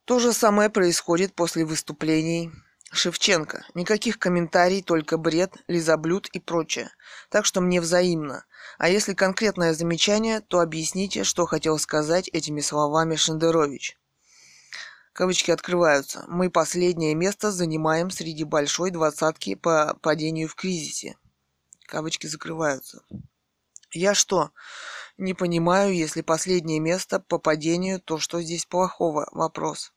То 0.06 0.20
же 0.20 0.32
самое 0.32 0.70
происходит 0.70 1.34
после 1.34 1.66
выступлений 1.66 2.52
Шевченко. 2.92 3.66
Никаких 3.74 4.18
комментариев, 4.18 4.86
только 4.86 5.18
бред, 5.18 5.54
лизоблюд 5.68 6.28
и 6.28 6.40
прочее. 6.40 6.90
Так 7.30 7.46
что 7.46 7.62
мне 7.62 7.82
взаимно. 7.82 8.46
А 8.78 8.90
если 8.90 9.14
конкретное 9.14 9.74
замечание, 9.74 10.42
то 10.42 10.60
объясните, 10.60 11.24
что 11.24 11.46
хотел 11.46 11.80
сказать 11.80 12.30
этими 12.30 12.62
словами 12.62 13.16
Шендерович. 13.16 13.98
Кавычки 15.14 15.52
открываются. 15.52 16.26
Мы 16.28 16.50
последнее 16.50 17.16
место 17.16 17.52
занимаем 17.52 18.12
среди 18.12 18.44
большой 18.44 18.92
двадцатки 18.92 19.56
по 19.56 19.98
падению 20.02 20.48
в 20.48 20.56
кризисе. 20.56 21.18
Кавычки 21.88 22.28
закрываются. 22.28 23.02
Я 23.92 24.14
что, 24.14 24.52
не 25.18 25.34
понимаю, 25.34 25.96
если 25.96 26.22
последнее 26.22 26.80
место 26.80 27.20
по 27.20 27.40
падению, 27.40 28.00
то 28.00 28.20
что 28.20 28.42
здесь 28.42 28.66
плохого? 28.66 29.28
Вопрос. 29.32 29.92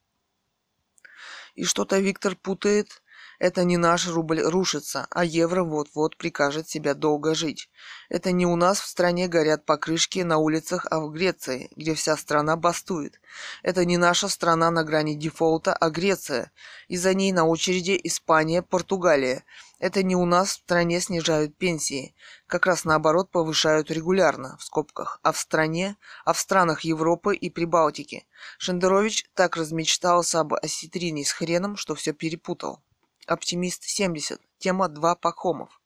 И 1.61 1.65
что-то 1.65 1.99
Виктор 1.99 2.37
путает 2.37 3.03
это 3.39 3.65
не 3.65 3.77
наш 3.77 4.09
рубль 4.09 4.41
рушится, 4.41 5.07
а 5.11 5.27
евро 5.27 5.63
вот-вот 5.63 6.17
прикажет 6.17 6.69
себя 6.69 6.95
долго 6.95 7.35
жить. 7.35 7.69
Это 8.09 8.33
не 8.33 8.47
у 8.47 8.57
нас 8.57 8.81
в 8.81 8.87
стране 8.87 9.29
горят 9.29 9.67
покрышки 9.67 10.21
на 10.21 10.39
улицах, 10.39 10.87
а 10.91 11.01
в 11.01 11.11
Греции, 11.11 11.71
где 11.77 11.95
вся 11.95 12.17
страна 12.17 12.57
бастует. 12.57 13.21
Это 13.63 13.85
не 13.85 13.99
наша 13.99 14.29
страна 14.29 14.71
на 14.71 14.85
грани 14.85 15.15
дефолта, 15.15 15.75
а 15.75 15.91
Греция. 15.91 16.51
И 16.89 16.97
за 16.97 17.13
ней 17.13 17.33
на 17.33 17.47
очереди 17.47 17.99
Испания, 18.05 18.63
Португалия. 18.63 19.45
Это 19.81 20.03
не 20.03 20.15
у 20.15 20.27
нас 20.27 20.51
в 20.51 20.61
стране 20.61 21.01
снижают 21.01 21.57
пенсии. 21.57 22.15
Как 22.47 22.67
раз 22.67 22.85
наоборот 22.85 23.31
повышают 23.31 23.91
регулярно, 23.91 24.59
в 24.59 24.63
скобках. 24.63 25.19
А 25.23 25.33
в 25.33 25.39
стране, 25.39 25.97
а 26.27 26.35
в 26.35 26.39
странах 26.39 26.83
Европы 26.83 27.35
и 27.35 27.49
Прибалтики. 27.49 28.27
Шендерович 28.59 29.25
так 29.33 29.57
размечтался 29.57 30.41
об 30.41 30.53
осетрине 30.53 31.25
с 31.25 31.33
хреном, 31.33 31.77
что 31.77 31.95
все 31.95 32.13
перепутал. 32.13 32.83
Оптимист 33.27 33.85
70. 33.85 34.39
Тема 34.59 34.89
2 34.89 35.15
Пахомов. 35.15 35.81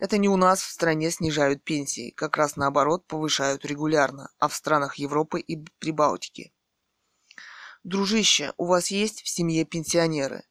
Это 0.00 0.18
не 0.18 0.28
у 0.28 0.36
нас 0.36 0.60
в 0.60 0.72
стране 0.72 1.08
снижают 1.12 1.62
пенсии, 1.62 2.10
как 2.10 2.36
раз 2.36 2.56
наоборот 2.56 3.06
повышают 3.06 3.64
регулярно, 3.64 4.28
а 4.40 4.48
в 4.48 4.54
странах 4.54 4.96
Европы 4.96 5.38
и 5.38 5.56
Прибалтики. 5.78 6.52
Дружище, 7.84 8.54
у 8.56 8.66
вас 8.66 8.90
есть 8.90 9.22
в 9.22 9.28
семье 9.28 9.64
пенсионеры? 9.64 10.42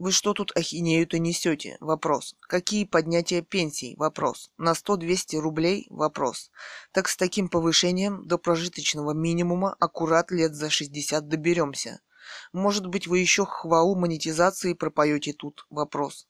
Вы 0.00 0.12
что 0.12 0.32
тут 0.32 0.50
ахинею-то 0.56 1.18
несете? 1.18 1.76
Вопрос. 1.78 2.34
Какие 2.40 2.86
поднятия 2.86 3.42
пенсий? 3.42 3.96
Вопрос. 3.98 4.50
На 4.56 4.72
100-200 4.72 5.36
рублей? 5.36 5.86
Вопрос. 5.90 6.50
Так 6.90 7.06
с 7.06 7.18
таким 7.18 7.50
повышением 7.50 8.26
до 8.26 8.38
прожиточного 8.38 9.12
минимума 9.12 9.76
аккурат 9.78 10.30
лет 10.30 10.54
за 10.54 10.70
60 10.70 11.28
доберемся. 11.28 12.00
Может 12.54 12.86
быть, 12.86 13.08
вы 13.08 13.18
еще 13.18 13.44
хвалу 13.44 13.94
монетизации 13.94 14.72
пропоете 14.72 15.34
тут? 15.34 15.66
Вопрос. 15.68 16.26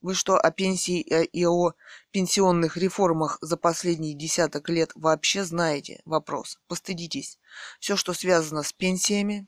Вы 0.00 0.14
что, 0.14 0.38
о 0.38 0.50
пенсии 0.50 1.00
и 1.00 1.44
о 1.44 1.72
пенсионных 2.12 2.78
реформах 2.78 3.36
за 3.42 3.58
последние 3.58 4.14
десяток 4.14 4.70
лет 4.70 4.90
вообще 4.94 5.44
знаете? 5.44 6.00
Вопрос. 6.06 6.58
Постыдитесь. 6.66 7.38
Все, 7.78 7.94
что 7.94 8.14
связано 8.14 8.62
с 8.62 8.72
пенсиями 8.72 9.44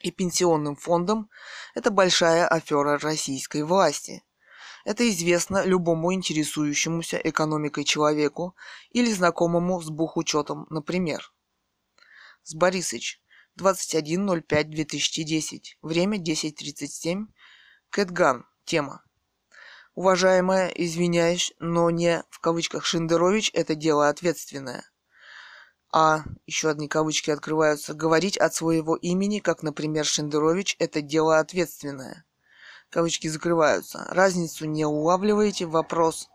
и 0.00 0.10
пенсионным 0.10 0.76
фондом, 0.76 1.30
это 1.74 1.90
большая 1.90 2.46
афера 2.46 2.98
российской 2.98 3.62
власти. 3.62 4.22
Это 4.84 5.08
известно 5.10 5.64
любому 5.64 6.12
интересующемуся 6.14 7.18
экономикой 7.18 7.84
человеку 7.84 8.56
или 8.90 9.12
знакомому 9.12 9.80
с 9.80 9.90
бухучетом, 9.90 10.66
например. 10.70 11.32
С 12.42 12.54
Борисыч. 12.54 13.20
21.05.2010. 13.58 15.60
Время 15.82 16.18
10.37. 16.18 17.26
Кэтган. 17.90 18.46
Тема. 18.64 19.02
Уважаемая, 19.94 20.68
извиняюсь, 20.68 21.52
но 21.58 21.90
не 21.90 22.22
в 22.30 22.38
кавычках 22.38 22.84
Шиндерович 22.84 23.50
это 23.52 23.74
дело 23.74 24.08
ответственное. 24.08 24.84
А, 25.90 26.24
еще 26.46 26.68
одни 26.68 26.86
кавычки 26.86 27.30
открываются, 27.30 27.94
говорить 27.94 28.36
от 28.36 28.54
своего 28.54 28.96
имени, 28.96 29.38
как, 29.38 29.62
например, 29.62 30.04
Шендерович, 30.04 30.76
это 30.78 31.00
дело 31.00 31.38
ответственное. 31.38 32.24
Кавычки 32.90 33.28
закрываются. 33.28 34.06
Разницу 34.10 34.66
не 34.66 34.84
улавливаете? 34.84 35.66
Вопрос. 35.66 36.28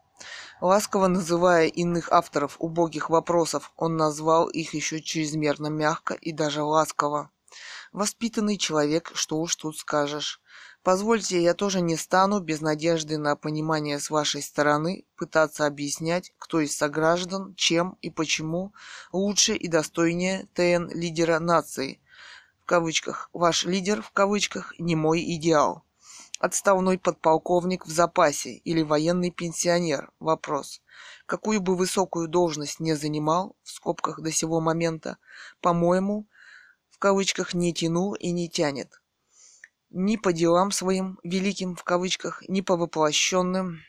Ласково 0.62 1.08
называя 1.08 1.68
иных 1.68 2.12
авторов 2.12 2.56
убогих 2.60 3.10
вопросов, 3.10 3.74
он 3.76 3.98
назвал 3.98 4.48
их 4.48 4.74
еще 4.74 5.02
чрезмерно 5.02 5.68
мягко 5.68 6.14
и 6.14 6.32
даже 6.32 6.64
ласково. 6.64 7.30
Воспитанный 7.92 8.58
человек, 8.58 9.12
что 9.14 9.40
уж 9.40 9.56
тут 9.56 9.78
скажешь. 9.78 10.42
Позвольте, 10.84 11.42
я 11.42 11.54
тоже 11.54 11.80
не 11.80 11.96
стану, 11.96 12.42
без 12.42 12.60
надежды 12.60 13.18
на 13.18 13.38
понимание 13.38 14.00
с 14.00 14.10
вашей 14.10 14.42
стороны, 14.42 15.06
пытаться 15.16 15.66
объяснять, 15.66 16.34
кто 16.38 16.60
из 16.60 16.76
сограждан, 16.76 17.56
чем 17.56 17.98
и 18.02 18.10
почему 18.10 18.74
лучше 19.14 19.56
и 19.56 19.70
достойнее 19.70 20.48
ТН 20.54 20.90
лидера 20.94 21.40
нации. 21.40 22.02
В 22.62 22.66
кавычках. 22.66 23.30
Ваш 23.32 23.64
лидер, 23.64 24.02
в 24.02 24.12
кавычках, 24.12 24.74
не 24.78 24.96
мой 24.96 25.24
идеал 25.36 25.84
отставной 26.44 27.00
подполковник 27.00 27.86
в 27.86 27.90
запасе 27.90 28.56
или 28.56 28.82
военный 28.82 29.32
пенсионер. 29.32 30.12
Вопрос. 30.20 30.82
Какую 31.26 31.62
бы 31.62 31.78
высокую 31.78 32.28
должность 32.28 32.82
не 32.82 32.96
занимал, 32.96 33.56
в 33.64 33.70
скобках 33.70 34.20
до 34.20 34.30
сего 34.30 34.60
момента, 34.60 35.18
по-моему, 35.62 36.28
в 36.90 36.98
кавычках 36.98 37.54
не 37.54 37.74
тянул 37.74 38.14
и 38.16 38.32
не 38.32 38.50
тянет. 38.50 39.02
Ни 39.96 40.18
по 40.18 40.34
делам 40.34 40.72
своим, 40.72 41.20
великим 41.24 41.76
в 41.76 41.84
кавычках, 41.84 42.42
ни 42.48 42.62
по 42.62 42.76
воплощенным, 42.76 43.82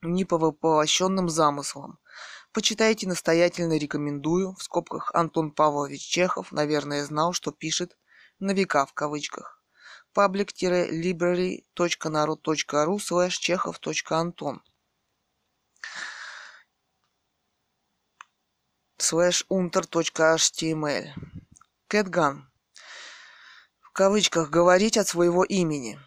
ни 0.00 0.22
по 0.22 0.38
воплощенным 0.38 1.28
замыслам. 1.28 1.98
Почитайте, 2.52 3.08
настоятельно 3.08 3.76
рекомендую, 3.76 4.54
в 4.54 4.62
скобках 4.62 5.10
Антон 5.14 5.50
Павлович 5.50 6.00
Чехов, 6.00 6.52
наверное, 6.52 7.04
знал, 7.04 7.32
что 7.32 7.50
пишет 7.50 7.98
на 8.38 8.52
века 8.52 8.86
в 8.86 8.94
кавычках 8.94 9.60
public-library.narod.ru 10.14 12.98
slash 12.98 13.40
чехов.антон 13.40 14.62
slash 18.98 19.44
unter.html 19.50 21.08
Кэтган. 21.88 22.48
Кавычках 23.96 24.50
говорить 24.50 24.98
от 24.98 25.08
своего 25.08 25.42
имени. 25.42 25.98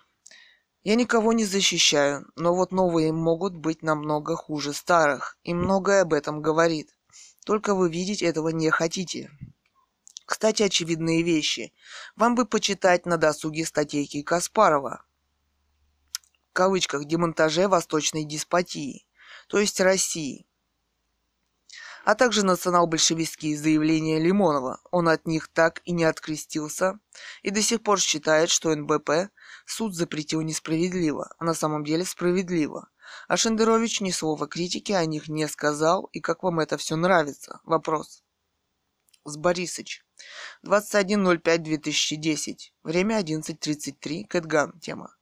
Я 0.83 0.93
никого 0.93 1.33
не 1.33 1.43
защищаю, 1.43 2.31
но 2.35 2.53
вот 2.53 2.71
новые 2.71 3.11
могут 3.11 3.55
быть 3.55 3.81
намного 3.81 4.35
хуже 4.35 4.73
старых, 4.73 5.39
и 5.43 5.55
многое 5.55 6.03
об 6.03 6.13
этом 6.13 6.39
говорит. 6.39 6.95
Только 7.43 7.73
вы 7.73 7.89
видеть 7.89 8.21
этого 8.21 8.49
не 8.49 8.69
хотите. 8.69 9.31
Кстати, 10.27 10.61
очевидные 10.61 11.23
вещи. 11.23 11.73
Вам 12.15 12.35
бы 12.35 12.45
почитать 12.45 13.07
на 13.07 13.17
досуге 13.17 13.65
статейки 13.65 14.21
Каспарова. 14.21 15.03
В 16.51 16.53
кавычках 16.53 17.05
демонтаже 17.05 17.67
восточной 17.67 18.23
деспотии, 18.23 19.07
то 19.47 19.57
есть 19.57 19.81
России 19.81 20.45
а 22.05 22.15
также 22.15 22.45
национал-большевистские 22.45 23.57
заявления 23.57 24.19
Лимонова. 24.19 24.79
Он 24.91 25.09
от 25.09 25.27
них 25.27 25.47
так 25.47 25.81
и 25.85 25.91
не 25.91 26.03
открестился 26.03 26.99
и 27.41 27.51
до 27.51 27.61
сих 27.61 27.83
пор 27.83 27.99
считает, 27.99 28.49
что 28.49 28.75
НБП 28.75 29.29
суд 29.65 29.95
запретил 29.95 30.41
несправедливо, 30.41 31.33
а 31.37 31.45
на 31.45 31.53
самом 31.53 31.83
деле 31.83 32.05
справедливо. 32.05 32.89
А 33.27 33.37
Шендерович 33.37 34.01
ни 34.01 34.11
слова 34.11 34.47
критики 34.47 34.91
о 34.91 35.05
них 35.05 35.29
не 35.29 35.47
сказал, 35.47 36.09
и 36.11 36.19
как 36.19 36.43
вам 36.43 36.59
это 36.59 36.77
все 36.77 36.95
нравится? 36.95 37.59
Вопрос. 37.63 38.23
С 39.25 39.37
Борисыч. 39.37 40.03
21.05.2010. 40.65 42.71
Время 42.83 43.21
11.33. 43.21 44.27
Кэтган. 44.27 44.79
Тема. 44.79 45.15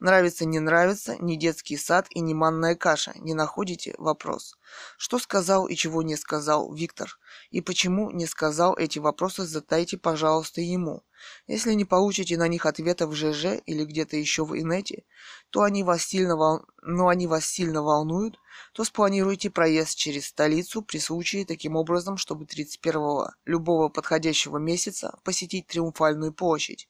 Нравится, 0.00 0.44
не 0.44 0.60
нравится, 0.60 1.16
не 1.18 1.36
детский 1.36 1.76
сад 1.76 2.06
и 2.10 2.20
не 2.20 2.32
манная 2.32 2.76
каша. 2.76 3.14
Не 3.16 3.34
находите? 3.34 3.96
Вопрос. 3.98 4.56
Что 4.96 5.18
сказал 5.18 5.66
и 5.66 5.74
чего 5.74 6.02
не 6.02 6.14
сказал 6.14 6.72
Виктор? 6.72 7.18
И 7.50 7.60
почему 7.60 8.12
не 8.12 8.26
сказал 8.26 8.76
эти 8.76 9.00
вопросы, 9.00 9.42
задайте, 9.42 9.98
пожалуйста, 9.98 10.60
ему. 10.60 11.02
Если 11.48 11.72
не 11.72 11.84
получите 11.84 12.36
на 12.36 12.46
них 12.46 12.64
ответа 12.64 13.08
в 13.08 13.14
ЖЖ 13.14 13.60
или 13.66 13.84
где-то 13.84 14.16
еще 14.16 14.44
в 14.44 14.56
инете, 14.56 15.04
то 15.50 15.62
они 15.62 15.82
вас 15.82 16.02
сильно 16.02 16.36
вол... 16.36 16.60
но 16.82 17.08
они 17.08 17.26
вас 17.26 17.44
сильно 17.44 17.82
волнуют, 17.82 18.38
то 18.74 18.84
спланируйте 18.84 19.50
проезд 19.50 19.96
через 19.96 20.26
столицу 20.26 20.82
при 20.82 20.98
случае 20.98 21.44
таким 21.44 21.74
образом, 21.74 22.18
чтобы 22.18 22.44
31-го 22.44 23.30
любого 23.46 23.88
подходящего 23.88 24.58
месяца 24.58 25.18
посетить 25.24 25.66
Триумфальную 25.66 26.32
площадь. 26.32 26.88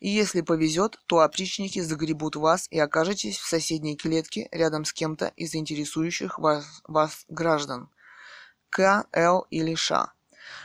И 0.00 0.08
если 0.08 0.40
повезет, 0.40 0.98
то 1.06 1.20
опричники 1.20 1.80
загребут 1.80 2.34
вас 2.34 2.66
и 2.70 2.78
окажетесь 2.78 3.38
в 3.38 3.46
соседней 3.46 3.96
клетке 3.96 4.48
рядом 4.50 4.86
с 4.86 4.94
кем-то 4.94 5.26
из 5.36 5.54
интересующих 5.54 6.38
вас, 6.38 6.82
вас 6.88 7.26
граждан. 7.28 7.90
К, 8.70 9.04
Л 9.12 9.46
или 9.50 9.74
Ш. 9.74 10.12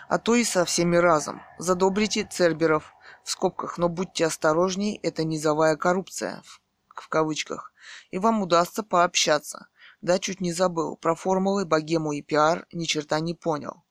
А 0.07 0.19
то 0.19 0.35
и 0.35 0.45
со 0.45 0.63
всеми 0.63 0.95
разом. 0.95 1.41
Задобрите 1.57 2.23
церберов 2.23 2.93
в 3.23 3.29
скобках, 3.31 3.77
но 3.77 3.89
будьте 3.89 4.25
осторожней, 4.25 4.99
это 5.03 5.25
низовая 5.25 5.75
коррупция 5.75 6.41
в, 6.45 6.61
в 6.95 7.09
кавычках. 7.09 7.73
И 8.11 8.17
вам 8.17 8.41
удастся 8.41 8.83
пообщаться. 8.83 9.67
Да, 10.01 10.17
чуть 10.17 10.39
не 10.39 10.53
забыл. 10.53 10.95
Про 10.95 11.15
формулы, 11.15 11.65
богему 11.65 12.13
и 12.13 12.21
пиар 12.21 12.67
ни 12.71 12.85
черта 12.85 13.19
не 13.19 13.33
понял. 13.33 13.83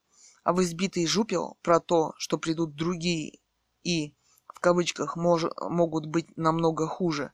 А 0.42 0.52
в 0.54 0.62
избитый 0.62 1.06
жупел 1.06 1.58
про 1.60 1.80
то, 1.80 2.14
что 2.16 2.38
придут 2.38 2.76
другие 2.76 3.40
и 3.82 4.14
кавычках 4.64 5.16
мож, 5.16 5.44
могут 5.60 6.06
быть 6.06 6.34
намного 6.38 6.86
хуже, 6.86 7.32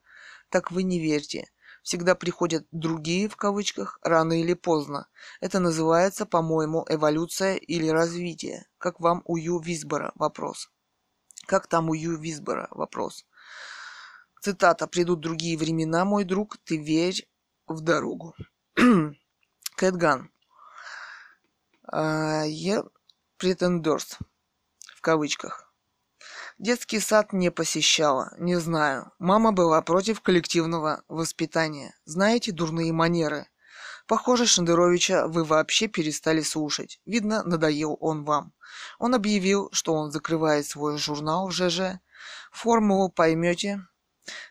так 0.48 0.73
вы 0.73 0.82
не 0.82 0.98
верьте. 0.98 1.47
Всегда 1.85 2.16
приходят 2.16 2.66
другие 2.73 3.28
в 3.28 3.36
кавычках 3.36 4.01
рано 4.02 4.40
или 4.40 4.55
поздно. 4.55 5.07
Это 5.40 5.61
называется, 5.61 6.27
по-моему, 6.27 6.85
эволюция 6.89 7.55
или 7.55 7.86
развитие. 7.86 8.66
Как 8.78 8.98
вам 8.98 9.23
у 9.27 9.36
Ю 9.36 9.61
Висбора? 9.61 10.11
Вопрос. 10.16 10.73
Как 11.47 11.69
там 11.69 11.89
у 11.89 11.94
Ю 11.94 12.16
Висбора? 12.16 12.66
Вопрос. 12.73 13.24
Цитата. 14.40 14.89
«Придут 14.89 15.20
другие 15.20 15.57
времена, 15.57 16.05
мой 16.05 16.24
друг, 16.24 16.57
ты 16.65 16.78
верь 16.78 17.28
в 17.69 17.81
дорогу». 17.81 18.35
Кэтган. 19.77 20.31
Я 21.93 22.85
претендерс 23.36 24.19
в 24.97 25.01
кавычках. 25.01 25.70
Детский 26.61 27.01
сад 27.01 27.32
не 27.32 27.51
посещала, 27.51 28.35
не 28.39 28.57
знаю. 28.61 29.11
Мама 29.19 29.51
была 29.51 29.81
против 29.81 30.20
коллективного 30.20 31.03
воспитания. 31.09 31.95
Знаете, 32.05 32.53
дурные 32.53 32.93
манеры. 32.93 33.47
Похоже, 34.07 34.45
Шендеровича 34.45 35.27
вы 35.27 35.45
вообще 35.45 35.89
перестали 35.89 36.43
слушать. 36.43 37.01
Видно, 37.07 37.43
надоел 37.45 37.97
он 37.99 38.24
вам. 38.24 38.53
Он 38.99 39.15
объявил, 39.15 39.70
что 39.73 39.95
он 39.95 40.11
закрывает 40.11 40.66
свой 40.66 40.99
журнал 40.99 41.49
в 41.49 41.53
ЖЖ. 41.53 41.99
Формулу 42.53 43.09
поймете, 43.09 43.81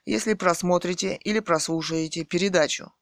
если 0.06 0.34
просмотрите 0.34 1.16
или 1.16 1.40
прослушаете 1.40 2.24
передачу. 2.24 2.94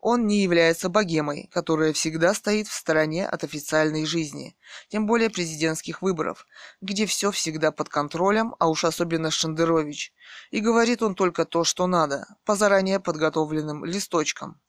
Он 0.00 0.26
не 0.26 0.42
является 0.42 0.88
богемой, 0.88 1.48
которая 1.52 1.92
всегда 1.92 2.34
стоит 2.34 2.68
в 2.68 2.72
стороне 2.72 3.26
от 3.26 3.44
официальной 3.44 4.06
жизни, 4.06 4.56
тем 4.88 5.06
более 5.06 5.30
президентских 5.30 6.02
выборов, 6.02 6.46
где 6.80 7.06
все 7.06 7.30
всегда 7.30 7.72
под 7.72 7.88
контролем, 7.88 8.54
а 8.58 8.68
уж 8.68 8.84
особенно 8.84 9.30
Шендерович. 9.30 10.12
И 10.50 10.60
говорит 10.60 11.02
он 11.02 11.14
только 11.14 11.44
то, 11.44 11.64
что 11.64 11.86
надо, 11.86 12.26
по 12.44 12.56
заранее 12.56 13.00
подготовленным 13.00 13.84
листочкам. 13.84 14.60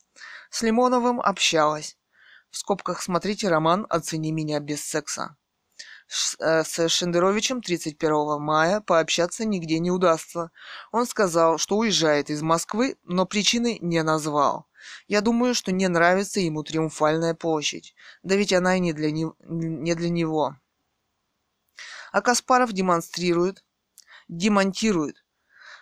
С 0.49 0.61
Лимоновым 0.61 1.19
общалась. 1.19 1.97
В 2.49 2.57
скобках 2.57 3.01
смотрите 3.01 3.49
роман 3.49 3.85
«Оцени 3.89 4.31
меня 4.31 4.59
без 4.59 4.83
секса». 4.83 5.35
Э, 6.39 6.63
с 6.63 6.87
Шендеровичем 6.89 7.61
31 7.61 8.41
мая 8.41 8.79
пообщаться 8.79 9.43
нигде 9.45 9.79
не 9.79 9.91
удастся. 9.91 10.51
Он 10.91 11.05
сказал, 11.05 11.57
что 11.57 11.77
уезжает 11.77 12.29
из 12.29 12.41
Москвы, 12.41 12.97
но 13.03 13.25
причины 13.25 13.77
не 13.81 14.01
назвал. 14.03 14.67
Я 15.07 15.21
думаю, 15.21 15.53
что 15.53 15.71
не 15.71 15.87
нравится 15.87 16.39
ему 16.39 16.63
Триумфальная 16.63 17.33
площадь. 17.33 17.93
Да 18.23 18.35
ведь 18.35 18.53
она 18.53 18.77
и 18.77 18.79
не 18.79 18.93
для, 18.93 19.11
не, 19.11 19.27
не 19.43 19.95
для 19.95 20.09
него. 20.09 20.55
А 22.13 22.21
Каспаров 22.21 22.71
демонстрирует, 22.71 23.65
демонтирует 24.29 25.23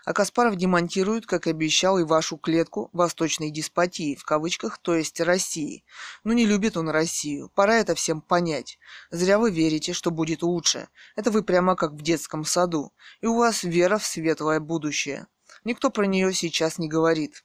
а 0.06 0.14
Каспаров 0.14 0.56
демонтирует, 0.56 1.26
как 1.26 1.48
обещал, 1.48 1.98
и 1.98 2.04
вашу 2.04 2.38
клетку 2.38 2.90
восточной 2.94 3.50
деспотии, 3.50 4.16
в 4.16 4.24
кавычках, 4.24 4.78
то 4.78 4.96
есть 4.96 5.20
России. 5.20 5.84
Но 6.24 6.34
не 6.34 6.46
любит 6.46 6.78
он 6.78 6.90
Россию. 6.90 7.52
Пора 7.56 7.78
это 7.78 7.96
всем 7.96 8.22
понять. 8.22 8.78
Зря 9.10 9.40
вы 9.40 9.50
верите, 9.50 9.94
что 9.94 10.12
будет 10.12 10.44
лучше. 10.44 10.90
Это 11.16 11.32
вы 11.32 11.42
прямо 11.42 11.76
как 11.76 11.94
в 11.94 12.02
детском 12.04 12.46
саду. 12.46 12.94
И 13.22 13.26
у 13.26 13.36
вас 13.36 13.64
вера 13.64 13.98
в 13.98 14.06
светлое 14.06 14.60
будущее. 14.60 15.26
Никто 15.64 15.90
про 15.90 16.06
нее 16.06 16.34
сейчас 16.34 16.78
не 16.78 16.88
говорит. 16.88 17.44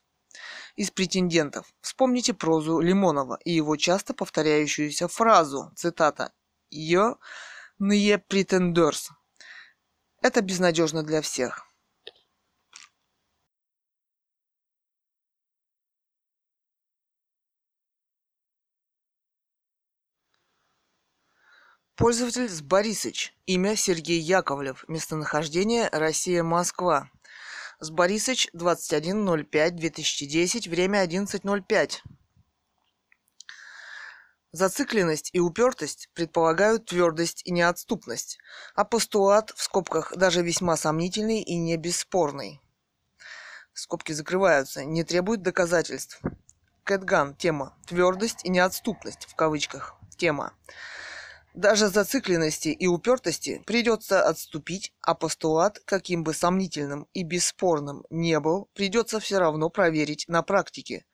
Из 0.76 0.90
претендентов. 0.90 1.72
Вспомните 1.80 2.34
прозу 2.34 2.80
Лимонова 2.80 3.38
и 3.42 3.52
его 3.52 3.76
часто 3.76 4.12
повторяющуюся 4.12 5.08
фразу, 5.08 5.72
цитата, 5.76 6.32
«Yo 6.72 7.16
не 7.78 8.18
претендерс». 8.18 9.10
Это 10.22 10.42
безнадежно 10.42 11.02
для 11.02 11.22
всех. 11.22 11.69
Пользователь 22.00 22.48
с 22.48 22.62
Борисыч. 22.62 23.34
Имя 23.44 23.76
Сергей 23.76 24.20
Яковлев. 24.20 24.86
Местонахождение 24.88 25.90
Россия, 25.92 26.42
Москва. 26.42 27.10
С 27.78 27.90
Борисыч 27.90 28.48
21.05.2010. 28.54 30.70
Время 30.70 31.04
11.05. 31.04 31.98
Зацикленность 34.50 35.28
и 35.34 35.40
упертость 35.40 36.08
предполагают 36.14 36.86
твердость 36.86 37.42
и 37.44 37.52
неотступность, 37.52 38.38
а 38.74 38.86
постулат, 38.86 39.52
в 39.54 39.62
скобках, 39.62 40.16
даже 40.16 40.40
весьма 40.40 40.78
сомнительный 40.78 41.42
и 41.42 41.58
не 41.58 41.76
бесспорный. 41.76 42.62
Скобки 43.74 44.12
закрываются, 44.12 44.86
не 44.86 45.04
требует 45.04 45.42
доказательств. 45.42 46.22
Кэтган. 46.84 47.34
Тема. 47.34 47.76
Твердость 47.86 48.42
и 48.46 48.48
неотступность, 48.48 49.26
в 49.26 49.34
кавычках. 49.34 49.96
Тема. 50.16 50.54
Даже 51.54 51.88
зацикленности 51.88 52.68
и 52.68 52.86
упертости 52.86 53.62
придется 53.66 54.22
отступить, 54.22 54.92
а 55.00 55.14
постулат, 55.14 55.80
каким 55.84 56.22
бы 56.22 56.32
сомнительным 56.32 57.08
и 57.12 57.24
бесспорным 57.24 58.04
не 58.08 58.38
был, 58.38 58.68
придется 58.74 59.18
все 59.18 59.38
равно 59.38 59.68
проверить 59.68 60.26
на 60.28 60.42
практике. 60.42 61.04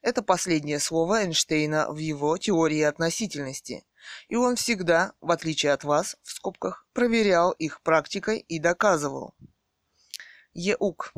Это 0.00 0.22
последнее 0.22 0.78
слово 0.78 1.22
Эйнштейна 1.22 1.92
в 1.92 1.98
его 1.98 2.38
теории 2.38 2.80
относительности. 2.80 3.84
И 4.28 4.36
он 4.36 4.56
всегда, 4.56 5.12
в 5.20 5.30
отличие 5.30 5.72
от 5.72 5.84
вас, 5.84 6.16
в 6.22 6.30
скобках, 6.30 6.86
проверял 6.92 7.52
их 7.52 7.82
практикой 7.82 8.38
и 8.38 8.58
доказывал. 8.58 9.34
ЕУК. 10.54 11.12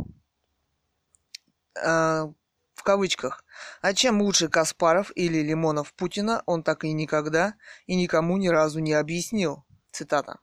В 2.84 2.86
кавычках. 2.86 3.46
А 3.80 3.94
чем 3.94 4.20
лучше 4.20 4.50
Каспаров 4.50 5.10
или 5.14 5.38
Лимонов 5.38 5.94
Путина, 5.94 6.42
он 6.44 6.62
так 6.62 6.84
и 6.84 6.92
никогда 6.92 7.54
и 7.86 7.96
никому 7.96 8.36
ни 8.36 8.48
разу 8.48 8.78
не 8.78 8.92
объяснил. 8.92 9.64
Цитата. 9.90 10.40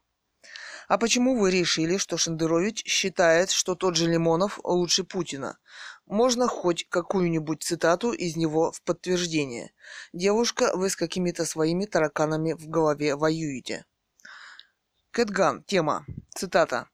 А 0.88 0.98
почему 0.98 1.38
вы 1.38 1.52
решили, 1.52 1.98
что 1.98 2.16
Шендерович 2.16 2.82
считает, 2.84 3.52
что 3.52 3.76
тот 3.76 3.94
же 3.94 4.10
Лимонов 4.10 4.58
лучше 4.64 5.04
Путина? 5.04 5.58
Можно 6.06 6.48
хоть 6.48 6.88
какую-нибудь 6.88 7.62
цитату 7.62 8.10
из 8.10 8.34
него 8.34 8.72
в 8.72 8.82
подтверждение. 8.82 9.70
Девушка, 10.12 10.72
вы 10.74 10.90
с 10.90 10.96
какими-то 10.96 11.44
своими 11.44 11.84
тараканами 11.84 12.54
в 12.54 12.66
голове 12.66 13.14
воюете. 13.14 13.84
Кэтган. 15.12 15.62
Тема. 15.62 16.06
Цитата. 16.34 16.88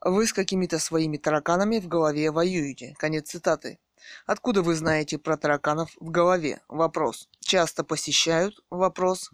Вы 0.00 0.28
с 0.28 0.32
какими-то 0.32 0.78
своими 0.78 1.16
тараканами 1.16 1.80
в 1.80 1.88
голове 1.88 2.30
воюете. 2.30 2.94
Конец 2.96 3.30
цитаты. 3.30 3.80
Откуда 4.26 4.62
вы 4.62 4.74
знаете 4.74 5.18
про 5.18 5.36
тараканов 5.36 5.90
в 6.00 6.10
голове? 6.10 6.60
Вопрос. 6.68 7.28
Часто 7.40 7.84
посещают? 7.84 8.60
Вопрос. 8.70 9.30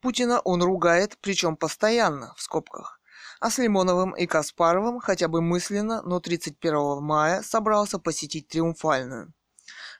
Путина 0.00 0.40
он 0.40 0.62
ругает, 0.62 1.18
причем 1.20 1.56
постоянно, 1.56 2.34
в 2.36 2.42
скобках. 2.42 3.00
А 3.40 3.50
с 3.50 3.58
Лимоновым 3.58 4.12
и 4.12 4.26
Каспаровым 4.26 5.00
хотя 5.00 5.28
бы 5.28 5.40
мысленно, 5.40 6.02
но 6.02 6.20
31 6.20 7.02
мая 7.02 7.42
собрался 7.42 7.98
посетить 7.98 8.48
Триумфальную. 8.48 9.32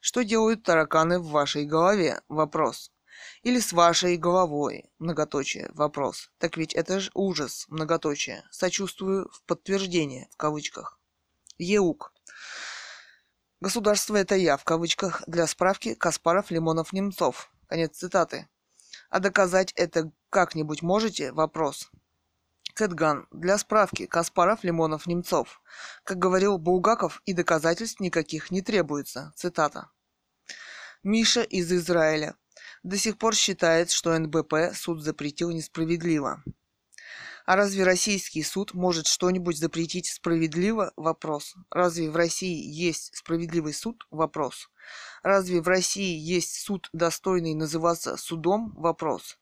Что 0.01 0.23
делают 0.23 0.63
тараканы 0.63 1.19
в 1.19 1.29
вашей 1.29 1.65
голове? 1.65 2.23
Вопрос. 2.29 2.91
Или 3.43 3.61
с 3.61 3.73
вашей 3.73 4.17
головой? 4.17 4.91
Многоточие. 4.99 5.71
Вопрос. 5.75 6.31
Так 6.39 6.57
ведь 6.57 6.75
это 6.75 7.01
же 7.01 7.11
ужас. 7.15 7.67
Многоточие. 7.69 8.45
Сочувствую 8.51 9.31
в 9.31 9.43
подтверждение, 9.45 10.29
в 10.33 10.37
кавычках. 10.37 10.99
Еук. 11.59 12.13
Государство 13.61 14.17
это 14.17 14.37
я, 14.37 14.57
в 14.57 14.65
кавычках, 14.65 15.23
для 15.27 15.47
справки 15.47 15.95
Каспаров, 15.95 16.51
Лимонов, 16.51 16.95
Немцов. 16.95 17.51
Конец 17.69 17.99
цитаты. 17.99 18.49
А 19.11 19.21
доказать 19.21 19.73
это 19.77 20.11
как-нибудь 20.31 20.81
можете? 20.81 21.31
Вопрос. 21.33 21.91
Кэтган. 22.75 23.27
Для 23.31 23.59
справки. 23.59 24.07
Каспаров, 24.07 24.65
Лимонов, 24.65 25.07
Немцов. 25.07 25.61
Как 26.05 26.19
говорил 26.19 26.57
Булгаков, 26.57 27.21
и 27.27 27.35
доказательств 27.35 28.01
никаких 28.01 28.51
не 28.51 28.63
требуется. 28.63 29.33
Цитата. 29.37 29.91
Миша 31.03 31.43
из 31.43 31.71
Израиля. 31.71 32.37
До 32.83 32.97
сих 32.97 33.19
пор 33.19 33.35
считает, 33.35 33.91
что 33.91 34.19
НБП 34.19 34.75
суд 34.75 35.03
запретил 35.03 35.51
несправедливо. 35.51 36.43
А 37.51 37.57
разве 37.57 37.83
российский 37.83 38.45
суд 38.45 38.75
может 38.75 39.09
что-нибудь 39.09 39.59
запретить 39.59 40.07
справедливо? 40.07 40.93
Вопрос. 40.95 41.57
Разве 41.69 42.09
в 42.09 42.15
России 42.15 42.63
есть 42.65 43.11
справедливый 43.17 43.75
суд? 43.75 44.07
Вопрос. 44.13 44.71
Разве 45.25 45.61
в 45.61 45.67
России 45.67 46.17
есть 46.17 46.61
суд, 46.61 46.89
достойный 46.93 47.55
называться 47.55 48.17
судом? 48.17 48.73
Вопрос. 48.77 49.37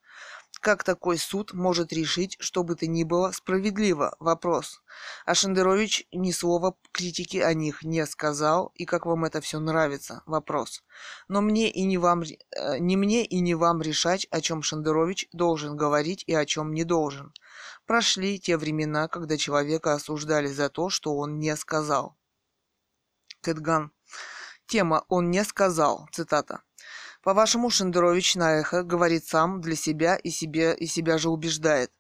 Как 0.61 0.83
такой 0.83 1.19
суд 1.19 1.53
может 1.53 1.93
решить, 1.93 2.37
что 2.41 2.65
бы 2.65 2.75
то 2.75 2.87
ни 2.87 3.05
было 3.05 3.31
справедливо? 3.31 4.17
Вопрос. 4.19 4.83
А 5.25 5.35
Шендерович 5.35 6.07
ни 6.13 6.33
слова 6.33 6.77
критики 6.93 7.37
о 7.37 7.55
них 7.55 7.83
не 7.83 8.05
сказал, 8.07 8.73
и 8.75 8.85
как 8.85 9.07
вам 9.07 9.25
это 9.25 9.41
все 9.41 9.61
нравится? 9.61 10.23
Вопрос. 10.27 10.83
Но 11.29 11.41
мне 11.41 11.71
и 11.71 11.85
не 11.85 11.99
вам, 11.99 12.23
э, 12.23 12.79
не 12.79 12.97
мне 12.97 13.25
и 13.25 13.41
не 13.41 13.55
вам 13.55 13.83
решать, 13.83 14.27
о 14.31 14.41
чем 14.41 14.63
Шендерович 14.63 15.29
должен 15.33 15.77
говорить 15.77 16.25
и 16.27 16.35
о 16.35 16.45
чем 16.45 16.73
не 16.73 16.85
должен. 16.85 17.33
Прошли 17.87 18.41
те 18.41 18.57
времена, 18.57 19.09
когда 19.09 19.37
человека 19.37 19.95
осуждали 19.95 20.49
за 20.49 20.69
то, 20.69 20.91
что 20.91 21.17
он 21.17 21.39
не 21.39 21.57
сказал. 21.57 22.17
Кэтган. 23.43 23.93
Тема 24.67 25.05
«Он 25.09 25.31
не 25.31 25.45
сказал». 25.45 26.09
Цитата. 26.13 26.63
По-вашему, 27.23 27.69
Шендерович 27.69 28.37
на 28.37 28.61
эхо 28.61 28.83
говорит 28.83 29.27
сам 29.27 29.61
для 29.61 29.75
себя 29.75 30.17
и, 30.17 30.31
себе, 30.31 30.75
и 30.75 30.87
себя 30.87 31.19
же 31.19 31.31
убеждает. 31.31 31.91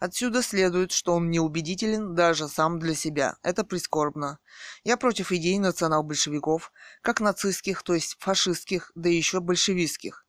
Отсюда 0.00 0.42
следует, 0.42 0.92
что 0.92 1.14
он 1.14 1.30
неубедителен 1.30 2.14
даже 2.14 2.48
сам 2.48 2.78
для 2.78 2.94
себя. 2.94 3.36
Это 3.42 3.64
прискорбно. 3.64 4.38
Я 4.84 4.96
против 4.96 5.32
идей 5.32 5.58
национал-большевиков, 5.58 6.72
как 7.02 7.20
нацистских, 7.20 7.82
то 7.82 7.94
есть 7.94 8.16
фашистских, 8.18 8.92
да 8.94 9.08
еще 9.08 9.40
большевистских. 9.40 10.24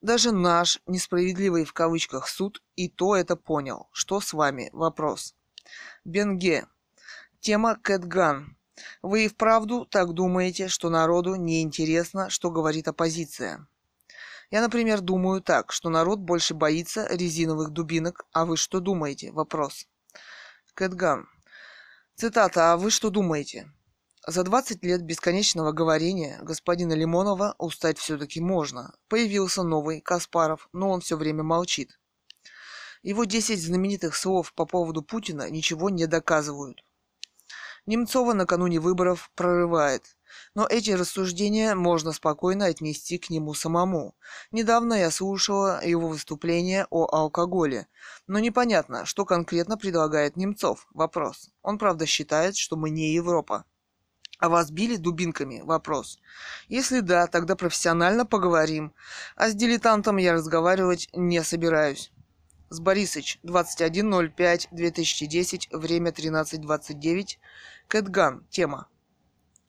Даже 0.00 0.32
наш 0.32 0.80
несправедливый 0.86 1.64
в 1.64 1.74
кавычках 1.74 2.26
суд 2.26 2.62
и 2.74 2.88
то 2.88 3.16
это 3.16 3.36
понял. 3.36 3.88
Что 3.92 4.20
с 4.20 4.32
вами? 4.32 4.70
Вопрос. 4.72 5.34
Бенге. 6.04 6.66
Тема 7.40 7.76
Кэтган. 7.76 8.56
Вы 9.02 9.26
и 9.26 9.28
вправду 9.28 9.84
так 9.84 10.14
думаете, 10.14 10.68
что 10.68 10.88
народу 10.88 11.34
не 11.34 11.60
интересно, 11.60 12.30
что 12.30 12.50
говорит 12.50 12.88
оппозиция? 12.88 13.66
Я, 14.50 14.60
например, 14.60 15.00
думаю 15.00 15.40
так, 15.42 15.72
что 15.72 15.90
народ 15.90 16.18
больше 16.18 16.54
боится 16.54 17.06
резиновых 17.08 17.70
дубинок, 17.70 18.26
а 18.32 18.44
вы 18.44 18.56
что 18.56 18.80
думаете? 18.80 19.30
Вопрос. 19.30 19.86
Кэтган. 20.74 21.28
Цитата 22.16 22.72
«А 22.72 22.76
вы 22.76 22.90
что 22.90 23.10
думаете?» 23.10 23.70
За 24.26 24.42
20 24.42 24.84
лет 24.84 25.02
бесконечного 25.02 25.72
говорения 25.72 26.38
господина 26.42 26.92
Лимонова 26.92 27.54
устать 27.58 27.98
все-таки 27.98 28.40
можно. 28.40 28.94
Появился 29.08 29.62
новый, 29.62 30.00
Каспаров, 30.00 30.68
но 30.72 30.90
он 30.90 31.00
все 31.00 31.16
время 31.16 31.42
молчит. 31.42 31.98
Его 33.02 33.24
10 33.24 33.62
знаменитых 33.62 34.14
слов 34.14 34.52
по 34.52 34.66
поводу 34.66 35.02
Путина 35.02 35.48
ничего 35.48 35.88
не 35.88 36.06
доказывают. 36.06 36.84
Немцова 37.86 38.34
накануне 38.34 38.80
выборов 38.80 39.30
прорывает. 39.34 40.16
Но 40.54 40.66
эти 40.66 40.90
рассуждения 40.90 41.74
можно 41.74 42.12
спокойно 42.12 42.66
отнести 42.66 43.18
к 43.18 43.30
нему 43.30 43.54
самому. 43.54 44.14
Недавно 44.50 44.94
я 44.94 45.10
слушала 45.10 45.84
его 45.84 46.08
выступление 46.08 46.86
о 46.90 47.06
алкоголе. 47.06 47.86
Но 48.26 48.38
непонятно, 48.38 49.06
что 49.06 49.24
конкретно 49.24 49.76
предлагает 49.76 50.36
Немцов. 50.36 50.86
Вопрос. 50.92 51.50
Он 51.62 51.78
правда 51.78 52.06
считает, 52.06 52.56
что 52.56 52.76
мы 52.76 52.90
не 52.90 53.12
Европа. 53.12 53.64
А 54.40 54.48
вас 54.48 54.70
били 54.70 54.96
дубинками? 54.96 55.60
Вопрос. 55.60 56.18
Если 56.68 57.00
да, 57.00 57.26
тогда 57.26 57.56
профессионально 57.56 58.24
поговорим. 58.24 58.94
А 59.36 59.50
с 59.50 59.54
дилетантом 59.54 60.16
я 60.16 60.32
разговаривать 60.32 61.10
не 61.12 61.44
собираюсь. 61.44 62.10
С 62.70 62.80
Борисыч, 62.80 63.38
21.05.2010, 63.44 65.76
время 65.76 66.10
13.29. 66.10 67.36
Кэтган, 67.88 68.46
тема. 68.48 68.88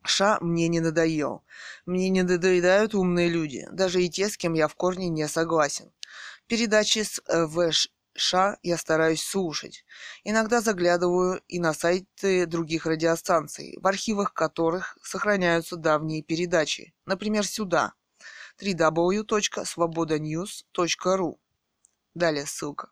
Ша 0.04 0.38
мне 0.40 0.68
не 0.68 0.80
надоел. 0.80 1.42
Мне 1.86 2.08
не 2.08 2.22
надоедают 2.22 2.94
умные 2.94 3.28
люди, 3.28 3.68
даже 3.72 4.02
и 4.02 4.10
те, 4.10 4.28
с 4.28 4.36
кем 4.36 4.54
я 4.54 4.68
в 4.68 4.74
корне 4.74 5.08
не 5.08 5.28
согласен. 5.28 5.92
Передачи 6.46 7.04
с 7.04 7.22
э, 7.26 7.46
ВШ 7.46 7.88
Ша 8.14 8.58
я 8.62 8.76
стараюсь 8.76 9.22
слушать. 9.22 9.86
Иногда 10.22 10.60
заглядываю 10.60 11.40
и 11.48 11.58
на 11.58 11.72
сайты 11.72 12.44
других 12.46 12.84
радиостанций, 12.84 13.78
в 13.80 13.86
архивах 13.86 14.34
которых 14.34 14.98
сохраняются 15.02 15.76
давние 15.76 16.22
передачи. 16.22 16.92
Например, 17.06 17.46
сюда 17.46 17.94
www.svobodanews.ru 18.60 21.38
Далее 22.14 22.44
ссылка. 22.46 22.90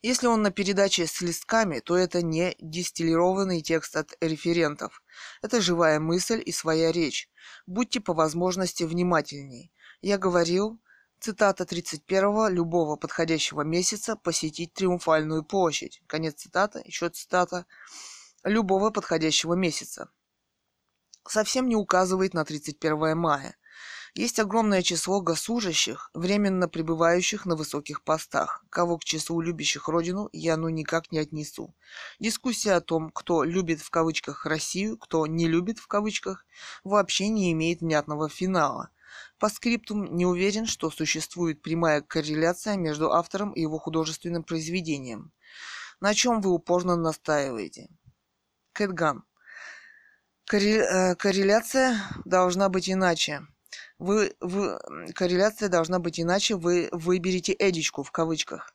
Если 0.00 0.28
он 0.28 0.42
на 0.42 0.52
передаче 0.52 1.08
с 1.08 1.20
листками, 1.20 1.80
то 1.80 1.96
это 1.96 2.22
не 2.22 2.54
дистиллированный 2.60 3.62
текст 3.62 3.96
от 3.96 4.16
референтов. 4.20 5.02
Это 5.42 5.60
живая 5.60 6.00
мысль 6.00 6.42
и 6.44 6.52
своя 6.52 6.92
речь. 6.92 7.30
Будьте 7.66 8.00
по 8.00 8.14
возможности 8.14 8.84
внимательней. 8.84 9.72
Я 10.00 10.18
говорил, 10.18 10.80
Цитата 11.20 11.64
31 11.64 12.48
любого 12.54 12.94
подходящего 12.94 13.62
месяца 13.62 14.14
посетить 14.14 14.72
Триумфальную 14.72 15.42
площадь. 15.44 16.00
Конец 16.06 16.36
цитаты, 16.36 16.80
еще 16.84 17.08
цитата. 17.08 17.66
Любого 18.44 18.90
подходящего 18.90 19.54
месяца. 19.54 20.10
Совсем 21.26 21.68
не 21.68 21.74
указывает 21.74 22.34
на 22.34 22.44
31 22.44 23.18
мая. 23.18 23.56
Есть 24.14 24.38
огромное 24.38 24.82
число 24.82 25.20
госслужащих, 25.20 26.10
временно 26.14 26.68
пребывающих 26.68 27.46
на 27.46 27.56
высоких 27.56 28.02
постах, 28.02 28.64
кого 28.70 28.98
к 28.98 29.04
числу 29.04 29.40
любящих 29.40 29.88
родину 29.88 30.28
я 30.32 30.56
ну 30.56 30.68
никак 30.68 31.12
не 31.12 31.18
отнесу. 31.18 31.74
Дискуссия 32.18 32.72
о 32.72 32.80
том, 32.80 33.10
кто 33.10 33.44
любит 33.44 33.80
в 33.80 33.90
кавычках 33.90 34.46
Россию, 34.46 34.98
кто 34.98 35.26
не 35.26 35.46
любит 35.46 35.78
в 35.78 35.86
кавычках, 35.86 36.46
вообще 36.84 37.28
не 37.28 37.52
имеет 37.52 37.80
внятного 37.80 38.28
финала– 38.28 38.90
по 39.38 39.48
скриптум 39.48 40.16
не 40.16 40.26
уверен, 40.26 40.66
что 40.66 40.90
существует 40.90 41.62
прямая 41.62 42.02
корреляция 42.02 42.76
между 42.76 43.12
автором 43.12 43.52
и 43.52 43.60
его 43.60 43.78
художественным 43.78 44.42
произведением. 44.42 45.32
На 46.00 46.14
чем 46.14 46.40
вы 46.40 46.50
упорно 46.50 46.96
настаиваете? 46.96 47.88
Кэтган. 48.72 49.24
Э, 50.52 51.14
корреляция 51.14 52.00
должна 52.24 52.68
быть 52.68 52.90
иначе. 52.90 53.46
Вы, 53.98 54.34
вы, 54.40 54.78
корреляция 55.14 55.68
должна 55.68 55.98
быть 55.98 56.20
иначе, 56.20 56.54
вы 56.54 56.88
выберете 56.92 57.54
Эдичку 57.58 58.04
в 58.04 58.12
кавычках. 58.12 58.74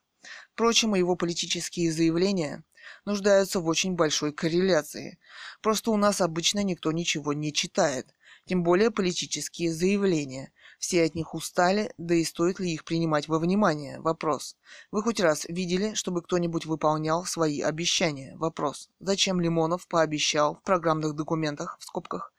Впрочем, 0.53 0.95
его 0.95 1.15
политические 1.15 1.91
заявления 1.91 2.63
нуждаются 3.05 3.61
в 3.61 3.67
очень 3.67 3.95
большой 3.95 4.33
корреляции. 4.33 5.17
Просто 5.61 5.91
у 5.91 5.97
нас 5.97 6.19
обычно 6.19 6.63
никто 6.63 6.91
ничего 6.91 7.31
не 7.31 7.53
читает, 7.53 8.13
тем 8.45 8.63
более 8.63 8.91
политические 8.91 9.73
заявления. 9.73 10.51
Все 10.77 11.03
от 11.03 11.15
них 11.15 11.33
устали, 11.33 11.93
да 11.97 12.15
и 12.15 12.25
стоит 12.25 12.59
ли 12.59 12.73
их 12.73 12.83
принимать 12.83 13.29
во 13.29 13.39
внимание? 13.39 14.01
Вопрос. 14.01 14.57
Вы 14.91 15.01
хоть 15.01 15.21
раз 15.21 15.45
видели, 15.45 15.93
чтобы 15.93 16.21
кто-нибудь 16.21 16.65
выполнял 16.65 17.23
свои 17.25 17.61
обещания? 17.61 18.35
Вопрос. 18.35 18.89
Зачем 18.99 19.39
Лимонов 19.39 19.87
пообещал 19.87 20.55
в 20.55 20.63
программных 20.63 21.15
документах, 21.15 21.77
в 21.79 21.85
скобках, 21.85 22.32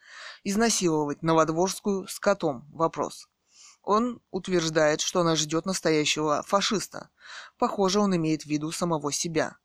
изнасиловать 0.44 1.22
Новодворскую 1.22 2.06
с 2.06 2.20
котом? 2.20 2.68
Вопрос. 2.72 3.28
Он 3.82 4.20
утверждает, 4.30 5.00
что 5.00 5.20
она 5.20 5.36
ждет 5.36 5.66
настоящего 5.66 6.42
фашиста. 6.42 7.10
Похоже, 7.58 8.00
он 8.00 8.14
имеет 8.16 8.42
в 8.42 8.46
виду 8.46 8.70
самого 8.72 9.12
себя. 9.12 9.56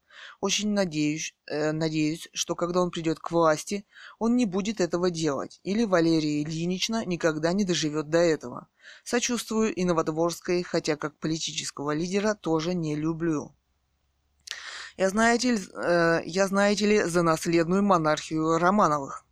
Очень 0.41 0.73
надеюсь, 0.73 1.35
э, 1.47 1.72
надеюсь, 1.72 2.30
что 2.34 2.56
когда 2.56 2.81
он 2.81 2.91
придет 2.91 3.19
к 3.19 3.31
власти, 3.31 3.85
он 4.19 4.35
не 4.35 4.45
будет 4.45 4.81
этого 4.81 5.10
делать, 5.10 5.60
или 5.64 5.85
Валерия 5.85 6.43
Ильинична 6.43 7.06
никогда 7.06 7.53
не 7.53 7.64
доживет 7.64 8.10
до 8.10 8.19
этого. 8.19 8.68
Сочувствую 9.03 9.73
и 9.73 9.85
Новодворской, 9.85 10.64
хотя 10.64 10.95
как 10.97 11.18
политического 11.18 11.91
лидера 11.91 12.35
тоже 12.35 12.73
не 12.73 12.95
люблю. 12.95 13.56
Я 14.97 15.10
знаете, 15.10 15.51
ли, 15.53 15.60
э, 15.73 16.22
я 16.26 16.47
знаете 16.47 16.85
ли 16.85 17.03
за 17.03 17.22
наследную 17.22 17.84
монархию 17.84 18.57
Романовых. 18.57 19.26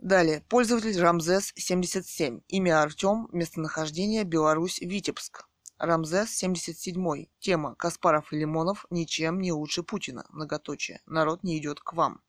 Далее. 0.00 0.42
Пользователь 0.48 0.98
Рамзес 0.98 1.52
77. 1.56 2.40
Имя 2.48 2.80
Артем. 2.80 3.28
Местонахождение 3.32 4.24
Беларусь, 4.24 4.78
Витебск. 4.80 5.46
Рамзес 5.78 6.30
77. 6.30 7.26
Тема 7.38 7.74
Каспаров 7.74 8.32
и 8.32 8.38
Лимонов 8.38 8.86
ничем 8.88 9.42
не 9.42 9.52
лучше 9.52 9.82
Путина. 9.82 10.24
Многоточие. 10.30 11.02
Народ 11.04 11.42
не 11.42 11.58
идет 11.58 11.80
к 11.80 11.92
вам. 11.92 12.22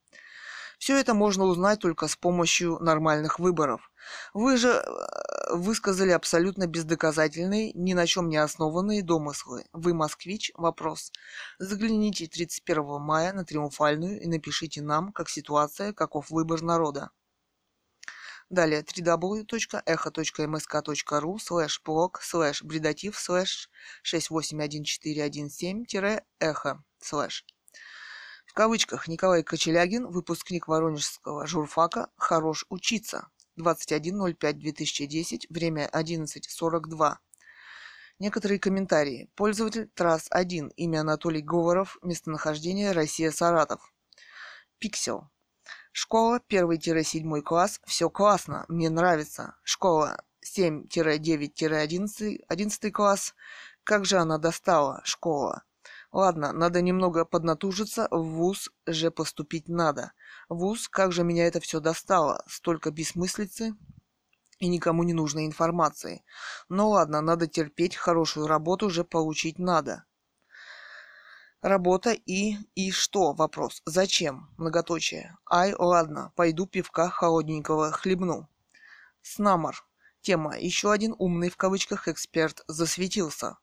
Все 0.79 0.99
это 0.99 1.13
можно 1.13 1.45
узнать 1.45 1.79
только 1.79 2.09
с 2.09 2.17
помощью 2.17 2.77
нормальных 2.81 3.39
выборов. 3.39 3.89
Вы 4.33 4.57
же 4.57 4.67
э, 4.67 5.55
высказали 5.55 6.11
абсолютно 6.11 6.67
бездоказательные, 6.67 7.71
ни 7.71 7.93
на 7.93 8.05
чем 8.05 8.27
не 8.27 8.35
основанные 8.35 9.01
домыслы. 9.01 9.63
Вы 9.71 9.93
москвич? 9.93 10.51
Вопрос. 10.55 11.13
Загляните 11.57 12.27
31 12.27 12.99
мая 12.99 13.31
на 13.31 13.45
Триумфальную 13.45 14.19
и 14.19 14.27
напишите 14.27 14.81
нам, 14.81 15.13
как 15.13 15.29
ситуация, 15.29 15.93
каков 15.93 16.31
выбор 16.31 16.61
народа. 16.63 17.11
Далее 18.51 18.81
www.echo.msk.ru 18.81 21.39
слэш 21.39 21.81
блог 21.85 22.21
слэш 22.21 22.63
бредатив 22.63 23.17
слэш 23.17 23.69
681417-эхо 24.03 26.83
слэш. 26.99 27.45
В 28.45 28.53
кавычках 28.53 29.07
Николай 29.07 29.43
Кочелягин, 29.43 30.07
выпускник 30.07 30.67
Воронежского 30.67 31.47
журфака, 31.47 32.09
хорош 32.17 32.65
учиться. 32.67 33.29
21.05.2010, 33.57 35.45
время 35.49 35.89
11.42. 35.93 37.15
Некоторые 38.19 38.59
комментарии. 38.59 39.31
Пользователь 39.35 39.89
Трасс-1, 39.95 40.73
имя 40.75 40.99
Анатолий 40.99 41.41
Говоров, 41.41 41.97
местонахождение 42.01 42.91
Россия 42.91 43.31
Саратов. 43.31 43.93
Пиксел. 44.77 45.30
Школа 45.91 46.39
1-7 46.49 47.41
класс. 47.41 47.79
Все 47.85 48.09
классно. 48.09 48.65
Мне 48.67 48.89
нравится. 48.89 49.55
Школа 49.63 50.17
7-9-11 50.45 52.43
11 52.47 52.93
класс. 52.93 53.35
Как 53.83 54.05
же 54.05 54.17
она 54.17 54.37
достала, 54.37 55.01
школа. 55.03 55.63
Ладно, 56.11 56.51
надо 56.51 56.81
немного 56.81 57.25
поднатужиться, 57.25 58.07
в 58.11 58.21
ВУЗ 58.21 58.69
же 58.85 59.11
поступить 59.11 59.69
надо. 59.69 60.11
ВУЗ, 60.49 60.89
как 60.89 61.13
же 61.13 61.23
меня 61.23 61.47
это 61.47 61.59
все 61.61 61.79
достало. 61.79 62.43
Столько 62.47 62.91
бессмыслицы 62.91 63.73
и 64.59 64.67
никому 64.67 65.03
не 65.03 65.13
нужной 65.13 65.45
информации. 65.45 66.23
Ну 66.69 66.89
ладно, 66.89 67.21
надо 67.21 67.47
терпеть, 67.47 67.95
хорошую 67.95 68.47
работу 68.47 68.89
же 68.89 69.03
получить 69.03 69.57
надо. 69.57 70.03
Работа 71.61 72.11
и... 72.11 72.55
И 72.73 72.89
что? 72.89 73.33
Вопрос. 73.33 73.83
Зачем? 73.85 74.49
Многоточие. 74.57 75.37
Ай, 75.47 75.75
ладно, 75.77 76.33
пойду 76.35 76.65
пивка 76.65 77.07
холодненького 77.09 77.91
хлебну. 77.91 78.49
Снамар. 79.21 79.85
Тема. 80.21 80.57
Еще 80.57 80.91
один 80.91 81.13
умный 81.19 81.51
в 81.51 81.57
кавычках 81.57 82.07
эксперт 82.07 82.63
засветился. 82.67 83.57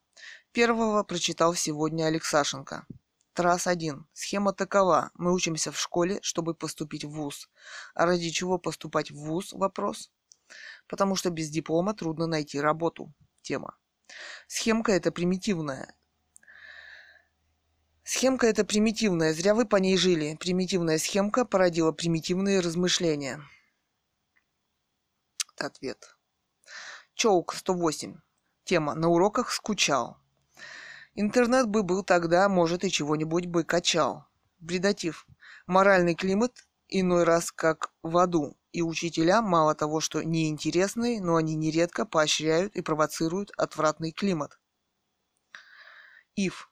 Первого 0.53 1.03
прочитал 1.03 1.55
сегодня 1.55 2.05
Алексашенко. 2.05 2.87
Трасс 3.33 3.67
1. 3.67 4.07
Схема 4.13 4.53
такова. 4.53 5.11
Мы 5.15 5.33
учимся 5.35 5.73
в 5.73 5.79
школе, 5.79 6.21
чтобы 6.23 6.55
поступить 6.55 7.05
в 7.05 7.11
ВУЗ. 7.11 7.49
А 7.95 8.07
ради 8.07 8.31
чего 8.31 8.59
поступать 8.59 9.11
в 9.11 9.17
ВУЗ? 9.17 9.55
Вопрос. 9.55 10.13
Потому 10.87 11.17
что 11.17 11.31
без 11.31 11.51
диплома 11.51 11.95
трудно 11.95 12.29
найти 12.29 12.61
работу. 12.61 13.13
Тема. 13.43 13.77
Схемка 14.47 14.93
это 14.93 15.11
примитивная. 15.11 15.98
Схемка 18.11 18.47
эта 18.47 18.65
примитивная, 18.65 19.35
зря 19.35 19.55
вы 19.55 19.67
по 19.67 19.77
ней 19.77 19.99
жили. 19.99 20.35
Примитивная 20.41 20.97
схемка 20.97 21.45
породила 21.45 21.93
примитивные 21.93 22.61
размышления. 22.61 23.43
Ответ. 25.59 26.17
Чоук 27.13 27.53
108. 27.53 28.17
Тема. 28.65 28.95
На 28.95 29.09
уроках 29.09 29.53
скучал. 29.53 30.17
Интернет 31.17 31.67
бы 31.67 31.83
был 31.83 32.03
тогда, 32.03 32.49
может, 32.49 32.83
и 32.83 32.91
чего-нибудь 32.91 33.45
бы 33.45 33.63
качал. 33.63 34.25
Бредатив. 34.59 35.27
Моральный 35.67 36.15
климат 36.15 36.67
иной 36.89 37.25
раз 37.25 37.53
как 37.53 37.93
в 38.03 38.17
аду. 38.17 38.57
И 38.73 38.81
учителя 38.81 39.43
мало 39.43 39.75
того, 39.75 40.01
что 40.01 40.23
неинтересные, 40.23 41.21
но 41.21 41.37
они 41.37 41.57
нередко 41.57 42.07
поощряют 42.07 42.75
и 42.75 42.81
провоцируют 42.81 43.51
отвратный 43.59 44.13
климат. 44.13 44.59
Ив. 46.37 46.71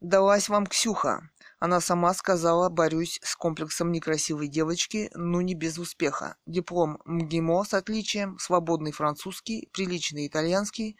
Далась 0.00 0.48
вам 0.48 0.66
Ксюха. 0.66 1.28
Она 1.58 1.82
сама 1.82 2.14
сказала, 2.14 2.70
борюсь 2.70 3.20
с 3.22 3.36
комплексом 3.36 3.92
некрасивой 3.92 4.48
девочки, 4.48 5.10
но 5.12 5.42
не 5.42 5.54
без 5.54 5.76
успеха. 5.76 6.36
Диплом 6.46 7.02
МГИМО 7.04 7.64
с 7.64 7.74
отличием, 7.74 8.38
свободный 8.38 8.92
французский, 8.92 9.68
приличный 9.74 10.26
итальянский, 10.26 10.96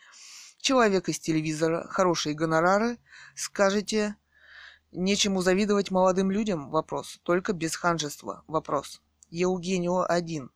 человек 0.58 1.08
из 1.08 1.18
телевизора, 1.18 1.88
хорошие 1.88 2.34
гонорары. 2.34 2.98
Скажете, 3.34 4.16
нечему 4.92 5.40
завидовать 5.40 5.90
молодым 5.90 6.30
людям? 6.30 6.68
Вопрос. 6.68 7.20
Только 7.22 7.54
без 7.54 7.76
ханжества? 7.76 8.44
Вопрос. 8.46 9.00
Евгенио 9.30 10.04
один. 10.06 10.50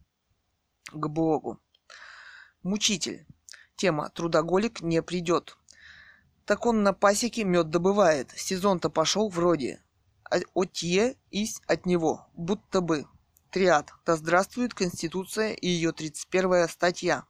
к 0.92 1.08
блогу. 1.08 1.58
Мучитель. 2.62 3.26
Тема 3.76 4.10
«Трудоголик 4.10 4.82
не 4.82 5.00
придет». 5.00 5.56
Так 6.44 6.66
он 6.66 6.82
на 6.82 6.92
пасеке 6.92 7.44
мед 7.44 7.70
добывает. 7.70 8.30
Сезон-то 8.36 8.90
пошел 8.90 9.30
вроде 9.30 9.80
отье 10.54 11.16
есть 11.30 11.62
от 11.66 11.86
него, 11.86 12.26
будто 12.34 12.80
бы. 12.80 13.06
Триад. 13.50 13.92
Да 14.04 14.16
здравствует 14.16 14.74
Конституция 14.74 15.52
и 15.52 15.68
ее 15.68 15.92
31 15.92 16.68
статья. 16.68 17.24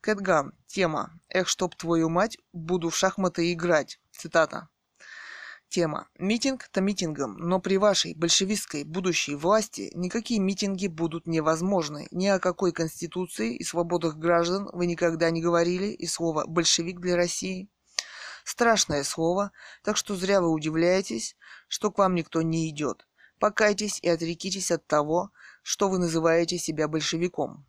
Кэтган. 0.00 0.52
Тема. 0.66 1.18
Эх, 1.28 1.48
чтоб 1.48 1.74
твою 1.74 2.10
мать, 2.10 2.36
буду 2.52 2.90
в 2.90 2.96
шахматы 2.96 3.52
играть. 3.52 3.98
Цитата. 4.12 4.68
Тема. 5.68 6.08
Митинг-то 6.18 6.80
митингом, 6.80 7.38
но 7.38 7.58
при 7.60 7.78
вашей 7.78 8.14
большевистской 8.14 8.84
будущей 8.84 9.34
власти 9.34 9.90
никакие 9.94 10.38
митинги 10.38 10.86
будут 10.86 11.26
невозможны. 11.26 12.06
Ни 12.10 12.26
о 12.26 12.38
какой 12.38 12.72
конституции 12.72 13.56
и 13.56 13.64
свободах 13.64 14.16
граждан 14.16 14.68
вы 14.72 14.86
никогда 14.86 15.30
не 15.30 15.40
говорили, 15.40 15.86
и 15.86 16.06
слово 16.06 16.46
«большевик» 16.46 17.00
для 17.00 17.16
России 17.16 17.68
Страшное 18.44 19.02
слово, 19.04 19.52
так 19.82 19.96
что 19.96 20.14
зря 20.14 20.40
вы 20.40 20.50
удивляетесь, 20.50 21.36
что 21.66 21.90
к 21.90 21.98
вам 21.98 22.14
никто 22.14 22.42
не 22.42 22.68
идет. 22.68 23.06
Покайтесь 23.40 23.98
и 24.00 24.08
отрекитесь 24.08 24.70
от 24.70 24.86
того, 24.86 25.30
что 25.62 25.88
вы 25.88 25.98
называете 25.98 26.58
себя 26.58 26.86
большевиком. 26.86 27.66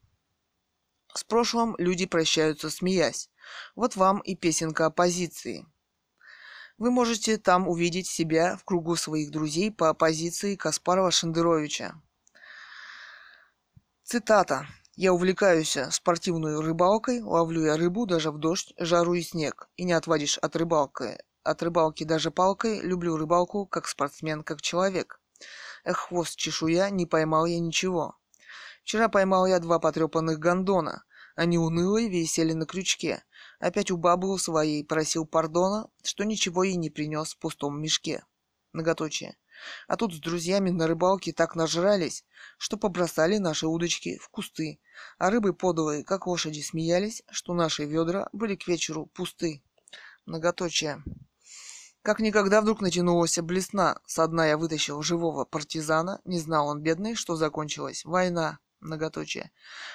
С 1.13 1.23
прошлым 1.23 1.75
люди 1.77 2.05
прощаются, 2.05 2.69
смеясь. 2.69 3.29
Вот 3.75 3.95
вам 3.95 4.19
и 4.19 4.35
песенка 4.35 4.87
оппозиции. 4.87 5.65
Вы 6.77 6.91
можете 6.91 7.37
там 7.37 7.69
увидеть 7.69 8.07
себя 8.07 8.57
в 8.57 8.65
кругу 8.65 8.97
своих 8.97 9.31
друзей 9.31 9.71
по 9.71 9.89
оппозиции 9.89 10.57
Каспарова-Шендеровича. 10.57 11.93
Цитата. 14.03 14.67
Я 14.95 15.11
увлекаюсь 15.11 15.77
спортивной 15.91 16.61
рыбалкой, 16.61 17.21
ловлю 17.21 17.65
я 17.65 17.75
рыбу 17.75 18.05
даже 18.05 18.31
в 18.31 18.37
дождь, 18.37 18.73
жару 18.77 19.13
и 19.13 19.21
снег. 19.21 19.67
И 19.75 19.83
не 19.83 19.91
отводишь 19.91 20.37
от 20.37 20.55
рыбалки. 20.55 21.17
От 21.43 21.61
рыбалки 21.61 22.05
даже 22.05 22.31
палкой, 22.31 22.79
люблю 22.79 23.17
рыбалку 23.17 23.65
как 23.65 23.89
спортсмен, 23.89 24.41
как 24.43 24.61
человек. 24.61 25.19
Эх, 25.83 25.97
хвост 25.97 26.37
чешуя, 26.37 26.89
не 26.89 27.05
поймал 27.05 27.45
я 27.45 27.59
ничего. 27.59 28.15
Вчера 28.83 29.09
поймал 29.09 29.45
я 29.47 29.59
два 29.59 29.79
потрепанных 29.79 30.39
гондона. 30.39 31.03
Они 31.35 31.57
унылые 31.57 32.07
висели 32.07 32.53
на 32.53 32.65
крючке. 32.65 33.25
Опять 33.59 33.91
у 33.91 33.97
бабы 33.97 34.39
своей 34.39 34.85
просил 34.85 35.25
пардона, 35.25 35.89
что 36.03 36.23
ничего 36.23 36.63
ей 36.63 36.77
не 36.77 36.89
принес 36.89 37.33
в 37.33 37.39
пустом 37.39 37.81
мешке. 37.81 38.23
Многоточие. 38.71 39.35
А 39.87 39.97
тут 39.97 40.13
с 40.13 40.19
друзьями 40.19 40.69
на 40.69 40.87
рыбалке 40.87 41.33
так 41.33 41.55
нажрались, 41.55 42.25
что 42.57 42.77
побросали 42.77 43.37
наши 43.37 43.67
удочки 43.67 44.17
в 44.17 44.29
кусты, 44.29 44.79
а 45.17 45.29
рыбы 45.29 45.53
подовые, 45.53 46.03
как 46.03 46.27
лошади, 46.27 46.61
смеялись, 46.61 47.23
что 47.29 47.53
наши 47.53 47.85
ведра 47.85 48.29
были 48.33 48.55
к 48.55 48.67
вечеру 48.67 49.05
пусты. 49.07 49.61
Многоточие. 50.25 51.03
Как 52.01 52.19
никогда 52.19 52.61
вдруг 52.61 52.81
натянулась 52.81 53.37
блесна. 53.39 53.99
Со 54.05 54.27
дна 54.27 54.45
я 54.45 54.57
вытащил 54.57 55.01
живого 55.01 55.43
партизана. 55.43 56.21
Не 56.23 56.39
знал 56.39 56.67
он, 56.67 56.81
бедный, 56.81 57.15
что 57.15 57.35
закончилась. 57.35 58.05
Война. 58.05 58.59
Многоточие. 58.79 59.51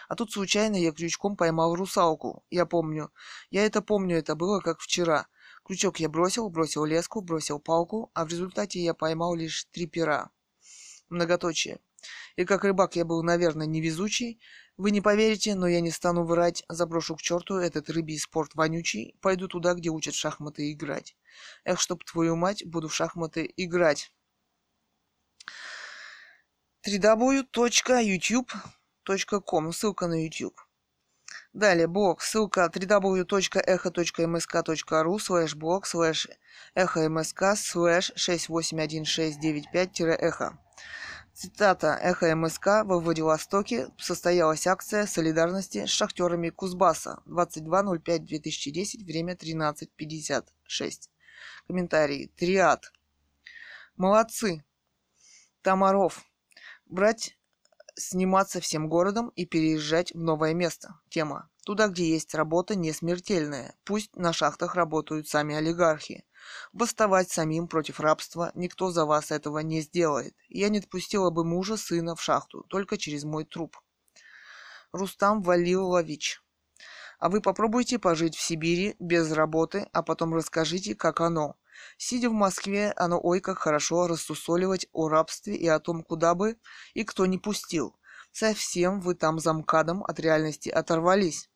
А 0.09 0.17
тут 0.17 0.33
случайно 0.33 0.75
я 0.75 0.91
крючком 0.91 1.37
поймал 1.37 1.77
русалку. 1.77 2.43
Я 2.51 2.67
помню. 2.67 3.13
Я 3.51 3.65
это 3.65 3.83
помню, 3.83 4.19
это 4.19 4.35
было 4.35 4.59
как 4.61 4.81
вчера. 4.81 5.29
Крючок 5.71 6.01
я 6.01 6.09
бросил, 6.09 6.49
бросил 6.49 6.85
леску, 6.85 7.21
бросил 7.21 7.61
палку, 7.61 8.11
а 8.13 8.25
в 8.25 8.29
результате 8.29 8.81
я 8.81 8.93
поймал 8.93 9.37
лишь 9.37 9.69
три 9.71 9.87
пера. 9.87 10.33
Многоточие. 11.11 11.79
И 12.35 12.45
как 12.45 12.65
рыбак 12.65 12.97
я 12.97 13.05
был, 13.05 13.23
наверное, 13.23 13.69
невезучий. 13.69 14.41
Вы 14.77 14.91
не 14.91 15.01
поверите, 15.01 15.55
но 15.55 15.69
я 15.69 15.81
не 15.81 15.93
стану 15.93 16.25
врать. 16.25 16.65
Заброшу 16.69 17.15
к 17.15 17.23
черту 17.23 17.59
этот 17.59 17.89
рыбий 17.89 18.19
спорт 18.19 18.57
вонючий. 18.57 19.15
Пойду 19.21 19.47
туда, 19.47 19.75
где 19.75 19.91
учат 19.91 20.15
шахматы 20.15 20.73
играть. 20.73 21.17
Эх, 21.63 21.79
чтоб 21.79 22.05
твою 22.05 22.35
мать, 22.35 22.67
буду 22.67 22.89
в 22.89 22.95
шахматы 22.97 23.49
играть. 23.57 24.13
www.youtube.com 26.85 29.73
Ссылка 29.73 30.09
на 30.09 30.25
YouTube. 30.25 30.61
Далее 31.53 31.89
блог, 31.89 32.23
ссылка 32.23 32.71
www.echo.msk.ru 32.73 35.19
слэш 35.19 35.57
блог 35.57 35.85
слэш 35.87 36.29
эхо 36.75 37.11
слэш 37.57 38.13
681695-эхо. 38.17 40.59
Цитата 41.33 41.99
«Эхо 42.03 42.35
МСК» 42.37 42.67
во 42.85 43.01
Владивостоке 43.01 43.89
состоялась 43.99 44.67
акция 44.67 45.07
солидарности 45.07 45.87
с 45.87 45.89
шахтерами 45.89 46.51
Кузбасса 46.51 47.23
22.05.2010, 47.27 49.05
время 49.05 49.35
13.56. 49.35 51.09
Комментарий. 51.67 52.29
Триад. 52.37 52.93
Молодцы. 53.97 54.63
Тамаров. 55.63 56.23
Брать 56.87 57.39
сниматься 57.97 58.61
всем 58.61 58.89
городом 58.89 59.31
и 59.37 59.47
переезжать 59.47 60.13
в 60.13 60.19
новое 60.19 60.55
место. 60.55 61.01
Тема. 61.09 61.51
Туда, 61.65 61.89
где 61.89 62.09
есть 62.09 62.35
работа 62.35 62.75
не 62.75 62.93
смертельная. 62.93 63.75
Пусть 63.85 64.17
на 64.17 64.33
шахтах 64.33 64.75
работают 64.75 65.29
сами 65.29 65.55
олигархи. 65.55 66.25
Восставать 66.73 67.31
самим 67.31 67.69
против 67.69 68.01
рабства 68.01 68.51
никто 68.55 68.91
за 68.91 69.05
вас 69.05 69.31
этого 69.31 69.59
не 69.59 69.81
сделает. 69.81 70.35
Я 70.49 70.69
не 70.69 70.79
отпустила 70.79 71.31
бы 71.31 71.45
мужа, 71.45 71.77
сына 71.77 72.17
в 72.17 72.23
шахту, 72.23 72.65
только 72.69 72.97
через 72.97 73.25
мой 73.25 73.45
труп. 73.45 73.77
Рустам 74.93 75.43
Валилович. 75.43 76.43
А 77.19 77.29
вы 77.29 77.41
попробуйте 77.43 77.99
пожить 77.99 78.35
в 78.35 78.41
Сибири 78.41 78.97
без 78.99 79.31
работы, 79.31 79.89
а 79.93 80.03
потом 80.03 80.35
расскажите, 80.35 80.95
как 80.95 81.21
оно. 81.21 81.57
Сидя 81.99 82.31
в 82.31 82.33
Москве, 82.33 82.93
оно 82.97 83.21
ой 83.23 83.41
как 83.41 83.59
хорошо 83.59 84.07
рассусоливать 84.07 84.87
о 84.93 85.09
рабстве 85.09 85.55
и 85.57 85.67
о 85.67 85.81
том, 85.81 86.03
куда 86.03 86.35
бы 86.35 86.57
и 86.95 87.05
кто 87.05 87.27
не 87.27 87.39
пустил. 87.39 87.97
Совсем 88.33 89.01
вы 89.01 89.15
там 89.15 89.39
замкадом 89.39 90.05
от 90.05 90.21
реальности 90.21 90.69
оторвались. 90.69 91.51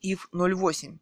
ИФ 0.00 0.28
08. 0.32 0.98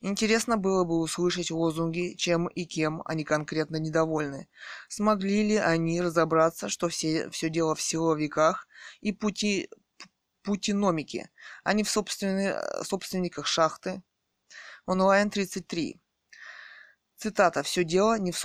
Интересно 0.00 0.56
было 0.56 0.84
бы 0.84 0.98
услышать 0.98 1.50
лозунги, 1.50 2.14
чем 2.16 2.48
и 2.48 2.64
кем 2.64 3.02
они 3.04 3.24
конкретно 3.24 3.76
недовольны. 3.76 4.48
Смогли 4.88 5.42
ли 5.46 5.56
они 5.56 6.00
разобраться, 6.00 6.68
что 6.68 6.88
все, 6.88 7.30
все 7.30 7.48
дело 7.48 7.74
в 7.74 7.80
силовиках 7.80 8.66
и 9.00 9.12
пути, 9.12 9.70
путиномике, 10.42 11.30
а 11.62 11.72
не 11.72 11.84
в 11.84 11.90
собственниках 11.90 13.46
шахты? 13.46 14.02
Онлайн 14.86 15.30
33. 15.30 16.01
Цитата. 17.22 17.62
«Все 17.62 17.84
дело 17.84 18.18
не 18.18 18.32
в, 18.32 18.44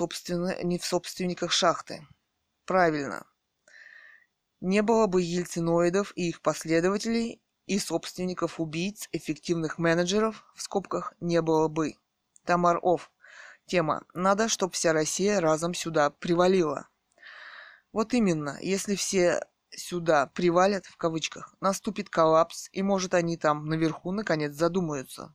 не 0.62 0.78
в 0.78 0.84
собственниках 0.84 1.50
шахты». 1.50 2.06
Правильно. 2.64 3.26
Не 4.60 4.82
было 4.82 5.08
бы 5.08 5.20
ельциноидов 5.20 6.12
и 6.14 6.28
их 6.28 6.40
последователей, 6.42 7.42
и 7.66 7.80
собственников 7.80 8.60
убийц, 8.60 9.08
эффективных 9.10 9.78
менеджеров, 9.78 10.44
в 10.54 10.62
скобках, 10.62 11.12
не 11.18 11.42
было 11.42 11.66
бы. 11.66 11.94
Тамар 12.44 12.78
Офф. 12.80 13.10
Тема. 13.66 14.04
Надо, 14.14 14.48
чтобы 14.48 14.74
вся 14.74 14.92
Россия 14.92 15.40
разом 15.40 15.74
сюда 15.74 16.10
привалила. 16.10 16.88
Вот 17.92 18.14
именно, 18.14 18.58
если 18.60 18.94
все 18.94 19.44
сюда 19.70 20.28
привалят, 20.28 20.86
в 20.86 20.96
кавычках, 20.96 21.52
наступит 21.60 22.10
коллапс, 22.10 22.68
и 22.70 22.82
может 22.82 23.12
они 23.14 23.36
там 23.36 23.66
наверху 23.66 24.12
наконец 24.12 24.52
задумаются. 24.52 25.34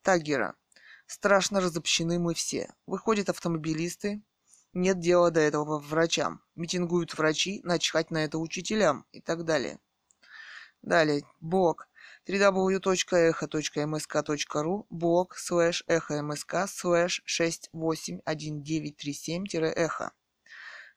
Тагера. 0.00 0.56
Страшно 1.12 1.60
разобщены 1.60 2.18
мы 2.18 2.32
все. 2.32 2.72
Выходят 2.86 3.28
автомобилисты, 3.28 4.22
нет 4.72 4.98
дела 4.98 5.30
до 5.30 5.40
этого 5.40 5.78
врачам. 5.78 6.40
Митингуют 6.54 7.18
врачи, 7.18 7.60
начхать 7.64 8.10
на 8.10 8.24
это 8.24 8.38
учителям 8.38 9.04
и 9.12 9.20
так 9.20 9.44
далее. 9.44 9.78
Далее, 10.80 11.26
блог 11.38 11.86
www.echo.msk.ru 12.26 14.86
блог 14.88 15.36
слэш 15.36 15.84
эхомск 15.86 16.54
слэш 16.66 17.22
681937-эхо. 17.26 20.12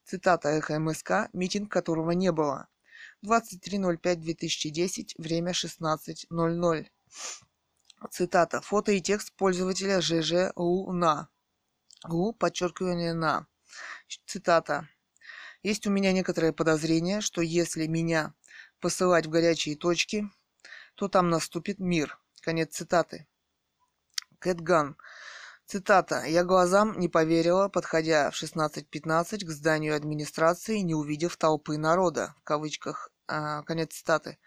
Цитата 0.06 0.48
Эхо 0.48 0.80
МСК, 0.80 1.28
митинг 1.34 1.70
которого 1.70 2.12
не 2.12 2.32
было. 2.32 2.70
23.05.2010, 3.26 5.16
время 5.18 5.52
16.00. 5.52 6.88
Цитата. 8.12 8.62
Фото 8.62 8.92
и 8.92 9.02
текст 9.02 9.34
пользователя 9.38 10.02
ЖЖ 10.02 10.52
Луна. 10.56 11.28
Лу, 12.08 12.34
подчеркивание 12.34 13.14
на. 13.14 13.48
Цитата. 14.28 14.88
Есть 15.64 15.88
у 15.88 15.92
меня 15.92 16.12
некоторое 16.12 16.54
подозрение, 16.54 17.22
что 17.22 17.42
если 17.42 17.88
меня 17.88 18.34
посылать 18.80 19.26
в 19.26 19.30
горячие 19.30 19.76
точки, 19.76 20.30
то 20.96 21.08
там 21.08 21.30
наступит 21.30 21.80
мир. 21.80 22.20
Конец 22.42 22.76
цитаты. 22.76 23.28
Кэтган. 24.40 24.96
Цитата. 25.66 26.24
«Я 26.26 26.44
глазам 26.44 27.00
не 27.00 27.10
поверила, 27.10 27.70
подходя 27.70 28.30
в 28.30 28.36
16.15 28.36 29.46
к 29.46 29.50
зданию 29.50 29.96
администрации, 29.96 30.78
не 30.80 30.94
увидев 30.94 31.38
толпы 31.38 31.78
народа». 31.78 32.36
В 32.42 32.44
кавычках 32.44 33.10
а, 33.28 33.64
конец 33.64 33.94
цитаты. 33.94 34.38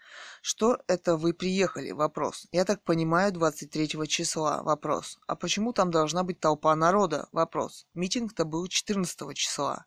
Что 0.41 0.79
это 0.87 1.17
вы 1.17 1.33
приехали? 1.33 1.91
Вопрос. 1.91 2.47
Я 2.51 2.65
так 2.65 2.83
понимаю, 2.83 3.31
23 3.31 4.07
числа. 4.07 4.63
Вопрос. 4.63 5.19
А 5.27 5.35
почему 5.35 5.73
там 5.73 5.91
должна 5.91 6.23
быть 6.23 6.39
толпа 6.39 6.75
народа? 6.75 7.27
Вопрос. 7.31 7.85
Митинг-то 7.93 8.45
был 8.45 8.67
14 8.67 9.35
числа. 9.35 9.85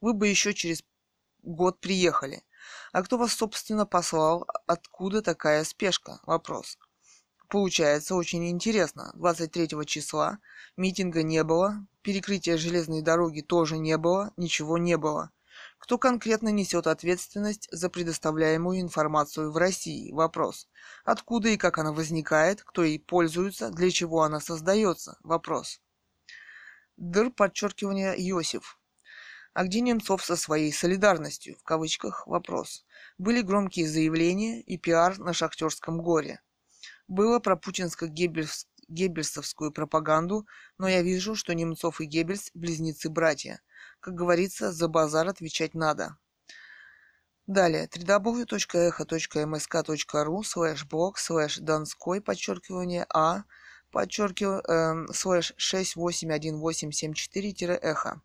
Вы 0.00 0.14
бы 0.14 0.28
еще 0.28 0.54
через 0.54 0.82
год 1.42 1.80
приехали. 1.80 2.42
А 2.92 3.02
кто 3.02 3.18
вас, 3.18 3.32
собственно, 3.32 3.86
послал? 3.86 4.46
Откуда 4.66 5.22
такая 5.22 5.64
спешка? 5.64 6.20
Вопрос. 6.24 6.78
Получается 7.48 8.14
очень 8.14 8.48
интересно. 8.50 9.10
23 9.14 9.86
числа 9.86 10.38
митинга 10.76 11.22
не 11.22 11.42
было, 11.44 11.86
перекрытия 12.02 12.58
железной 12.58 13.00
дороги 13.00 13.40
тоже 13.40 13.78
не 13.78 13.96
было, 13.96 14.32
ничего 14.36 14.76
не 14.76 14.98
было. 14.98 15.30
Кто 15.78 15.96
конкретно 15.96 16.48
несет 16.48 16.86
ответственность 16.86 17.68
за 17.70 17.88
предоставляемую 17.88 18.80
информацию 18.80 19.52
в 19.52 19.56
России? 19.56 20.12
Вопрос. 20.12 20.68
Откуда 21.04 21.48
и 21.48 21.56
как 21.56 21.78
она 21.78 21.92
возникает? 21.92 22.62
Кто 22.62 22.84
ей 22.84 22.98
пользуется? 22.98 23.70
Для 23.70 23.90
чего 23.90 24.22
она 24.22 24.40
создается? 24.40 25.16
Вопрос. 25.22 25.80
Др 26.96 27.30
подчеркивание 27.30 28.14
Иосиф. 28.16 28.78
А 29.54 29.64
где 29.64 29.80
Немцов 29.80 30.24
со 30.24 30.36
своей 30.36 30.72
солидарностью? 30.72 31.56
В 31.58 31.62
кавычках 31.62 32.26
вопрос. 32.26 32.84
Были 33.18 33.40
громкие 33.40 33.88
заявления 33.88 34.60
и 34.60 34.76
пиар 34.78 35.18
на 35.18 35.32
шахтерском 35.32 36.02
горе. 36.02 36.40
Было 37.06 37.38
про 37.38 37.56
путинско-геббельсовскую 37.56 39.72
пропаганду, 39.72 40.46
но 40.76 40.88
я 40.88 41.02
вижу, 41.02 41.34
что 41.34 41.54
Немцов 41.54 42.00
и 42.00 42.04
Геббельс– 42.04 42.50
близнецы-братья. 42.54 43.60
Как 44.00 44.14
говорится, 44.14 44.72
за 44.72 44.88
базар 44.88 45.28
отвечать 45.28 45.74
надо. 45.74 46.16
Далее, 47.46 47.86
www.echo.msk.ru 47.86 50.44
слэш 50.44 50.84
блог 50.84 51.18
слэш 51.18 51.58
донской 51.58 52.20
подчеркивание 52.20 53.06
а 53.08 53.44
подчеркивание 53.90 54.62
э, 54.68 55.06
слэш 55.12 55.54
681874-эхо. 55.58 58.20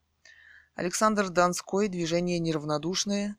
Александр 0.76 1.30
Донской, 1.30 1.88
движение 1.88 2.40
неравнодушные. 2.40 3.36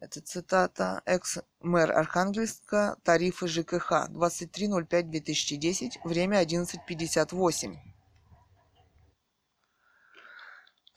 Это 0.00 0.20
цитата. 0.20 1.00
Экс-мэр 1.06 1.92
Архангельска, 1.92 2.98
тарифы 3.02 3.48
ЖКХ. 3.48 4.10
23.05.2010, 4.10 5.92
время 6.04 6.42
11.58. 6.42 7.91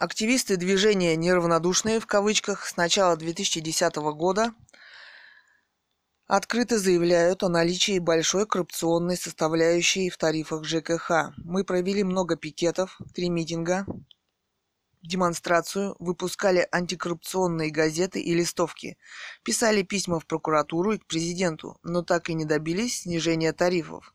Активисты 0.06 0.56
движения 0.56 1.16
«Неравнодушные» 1.16 2.00
в 2.00 2.06
кавычках 2.06 2.68
с 2.68 2.78
начала 2.78 3.18
2010 3.18 3.96
года 4.14 4.54
открыто 6.28 6.78
заявляют 6.78 7.42
о 7.42 7.50
наличии 7.50 7.98
большой 7.98 8.46
коррупционной 8.46 9.18
составляющей 9.18 10.12
в 10.12 10.18
тарифах 10.18 10.64
ЖКХ. 10.64 11.34
Мы 11.38 11.64
провели 11.64 12.04
много 12.04 12.36
пикетов, 12.36 13.00
три 13.16 13.30
митинга, 13.30 13.88
демонстрацию, 15.08 15.96
выпускали 16.00 16.68
антикоррупционные 16.72 17.72
газеты 17.72 18.20
и 18.22 18.34
листовки, 18.34 18.98
писали 19.44 19.82
письма 19.82 20.20
в 20.20 20.26
прокуратуру 20.26 20.94
и 20.94 20.98
к 20.98 21.06
президенту, 21.06 21.78
но 21.84 22.02
так 22.02 22.30
и 22.30 22.34
не 22.34 22.46
добились 22.46 23.02
снижения 23.02 23.54
тарифов. 23.54 24.14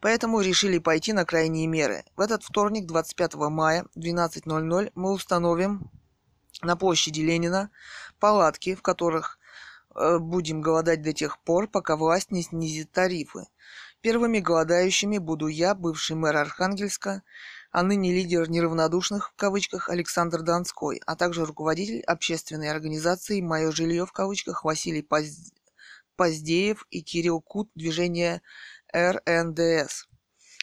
Поэтому 0.00 0.40
решили 0.40 0.78
пойти 0.78 1.12
на 1.12 1.24
крайние 1.24 1.66
меры. 1.66 2.04
В 2.16 2.20
этот 2.20 2.42
вторник, 2.42 2.86
25 2.86 3.34
мая, 3.34 3.86
12.00, 3.96 4.92
мы 4.94 5.12
установим 5.12 5.90
на 6.62 6.76
площади 6.76 7.20
Ленина 7.20 7.70
палатки, 8.18 8.74
в 8.74 8.82
которых 8.82 9.38
э, 9.94 10.18
будем 10.18 10.60
голодать 10.60 11.02
до 11.02 11.12
тех 11.12 11.38
пор, 11.42 11.68
пока 11.68 11.96
власть 11.96 12.30
не 12.30 12.42
снизит 12.42 12.92
тарифы. 12.92 13.46
Первыми 14.00 14.38
голодающими 14.38 15.18
буду 15.18 15.46
я, 15.46 15.74
бывший 15.74 16.16
мэр 16.16 16.36
Архангельска, 16.36 17.22
а 17.70 17.82
ныне 17.82 18.12
лидер 18.12 18.48
«неравнодушных» 18.50 19.30
в 19.30 19.36
кавычках 19.36 19.88
Александр 19.88 20.42
Донской, 20.42 21.00
а 21.06 21.16
также 21.16 21.44
руководитель 21.44 22.02
общественной 22.02 22.70
организации 22.70 23.40
«Мое 23.40 23.70
жилье» 23.70 24.06
в 24.06 24.12
кавычках 24.12 24.64
Василий 24.64 25.02
Поз... 25.02 25.52
Поздеев 26.16 26.86
и 26.90 27.00
Кирилл 27.02 27.40
Кут 27.40 27.70
движение 27.74 28.42
РНДС. 28.92 30.06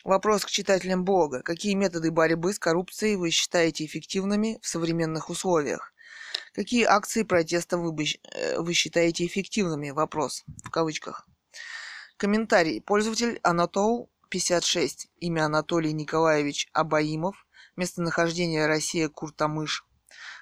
Вопрос 0.03 0.45
к 0.45 0.49
читателям 0.49 1.03
блога. 1.03 1.41
Какие 1.41 1.73
методы 1.73 2.11
борьбы 2.11 2.53
с 2.53 2.59
коррупцией 2.59 3.15
вы 3.15 3.31
считаете 3.31 3.85
эффективными 3.85 4.59
в 4.61 4.67
современных 4.67 5.29
условиях? 5.29 5.93
Какие 6.53 6.83
акции 6.83 7.23
протеста 7.23 7.77
вы, 7.77 7.91
бы, 7.91 8.05
э, 8.05 8.59
вы 8.59 8.73
считаете 8.73 9.25
эффективными? 9.25 9.89
Вопрос 9.89 10.43
в 10.63 10.69
кавычках. 10.69 11.27
Комментарий. 12.17 12.81
Пользователь 12.81 13.39
Анатол 13.43 14.09
56. 14.29 15.09
Имя 15.19 15.45
Анатолий 15.45 15.93
Николаевич 15.93 16.67
Абаимов. 16.73 17.45
Местонахождение 17.75 18.67
Россия 18.67 19.09
Куртамыш. 19.09 19.85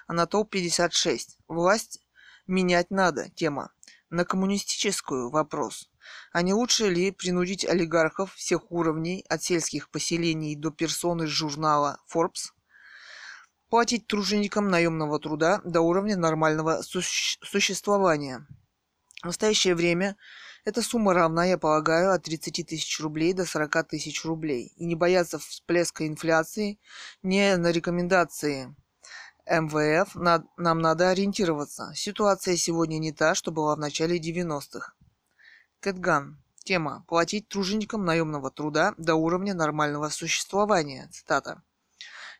Анатол 0.06 0.44
56. 0.44 1.38
Власть 1.48 2.00
менять 2.46 2.90
надо. 2.90 3.28
Тема. 3.30 3.72
На 4.10 4.24
коммунистическую 4.24 5.30
вопрос. 5.30 5.90
А 6.32 6.42
не 6.42 6.54
лучше 6.54 6.88
ли 6.88 7.10
принудить 7.10 7.64
олигархов 7.64 8.34
всех 8.34 8.70
уровней, 8.70 9.24
от 9.28 9.42
сельских 9.42 9.90
поселений 9.90 10.54
до 10.54 10.70
персон 10.70 11.26
журнала 11.26 11.98
Forbes, 12.12 12.52
платить 13.68 14.06
труженикам 14.06 14.68
наемного 14.68 15.18
труда 15.18 15.60
до 15.64 15.80
уровня 15.80 16.16
нормального 16.16 16.82
суще- 16.82 17.38
существования? 17.42 18.46
В 19.22 19.26
настоящее 19.26 19.74
время 19.74 20.16
эта 20.66 20.82
сумма 20.82 21.14
равна, 21.14 21.44
я 21.44 21.58
полагаю, 21.58 22.12
от 22.12 22.24
30 22.24 22.66
тысяч 22.66 23.00
рублей 23.00 23.32
до 23.32 23.46
40 23.46 23.88
тысяч 23.88 24.24
рублей. 24.24 24.72
И 24.76 24.84
не 24.84 24.96
бояться 24.96 25.38
всплеска 25.38 26.08
инфляции, 26.08 26.80
не 27.22 27.56
на 27.56 27.70
рекомендации 27.70 28.74
МВФ 29.46 30.16
нам 30.16 30.78
надо 30.80 31.10
ориентироваться. 31.10 31.92
Ситуация 31.94 32.56
сегодня 32.56 32.98
не 32.98 33.12
та, 33.12 33.36
что 33.36 33.52
была 33.52 33.76
в 33.76 33.78
начале 33.78 34.18
90-х. 34.18 34.94
Кэтган. 35.78 36.42
Тема. 36.64 37.04
Платить 37.06 37.48
труженикам 37.48 38.04
наемного 38.04 38.50
труда 38.50 38.92
до 38.98 39.14
уровня 39.14 39.54
нормального 39.54 40.08
существования. 40.08 41.08
Цитата. 41.12 41.62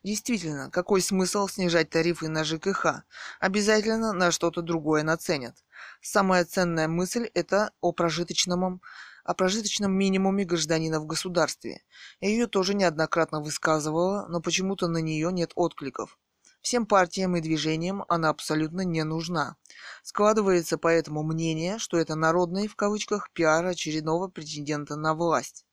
Действительно, 0.03 0.69
какой 0.73 1.01
смысл 1.01 1.47
снижать 1.47 1.91
тарифы 1.91 2.29
на 2.29 2.43
ЖКХ? 2.43 3.05
Обязательно 3.39 4.13
на 4.13 4.33
что-то 4.33 4.63
другое 4.63 5.05
наценят. 5.05 5.55
Самая 6.01 6.45
ценная 6.45 6.89
мысль– 6.89 7.31
это 7.35 7.73
о 7.81 7.93
прожиточном, 7.93 8.81
о 9.25 9.35
прожиточном 9.35 9.93
минимуме 9.93 10.45
гражданина 10.45 11.01
в 11.01 11.07
государстве. 11.07 11.83
Я 12.21 12.29
ее 12.29 12.47
тоже 12.47 12.75
неоднократно 12.75 13.41
высказывала, 13.41 14.27
но 14.29 14.41
почему-то 14.41 14.89
на 14.89 14.99
нее 14.99 15.33
нет 15.33 15.53
откликов. 15.55 16.19
Всем 16.67 16.85
партиям 16.85 17.37
и 17.37 17.41
движениям 17.41 18.05
она 18.09 18.29
абсолютно 18.29 18.81
не 18.81 19.05
нужна. 19.05 19.57
Складывается 20.03 20.79
поэтому 20.79 21.23
мнение, 21.23 21.79
что 21.79 21.97
это 21.97 22.17
народный, 22.17 22.67
в 22.67 22.75
кавычках, 22.75 23.31
пиар 23.33 23.65
очередного 23.67 24.27
претендента 24.27 24.97
на 24.97 25.15
власть. 25.15 25.65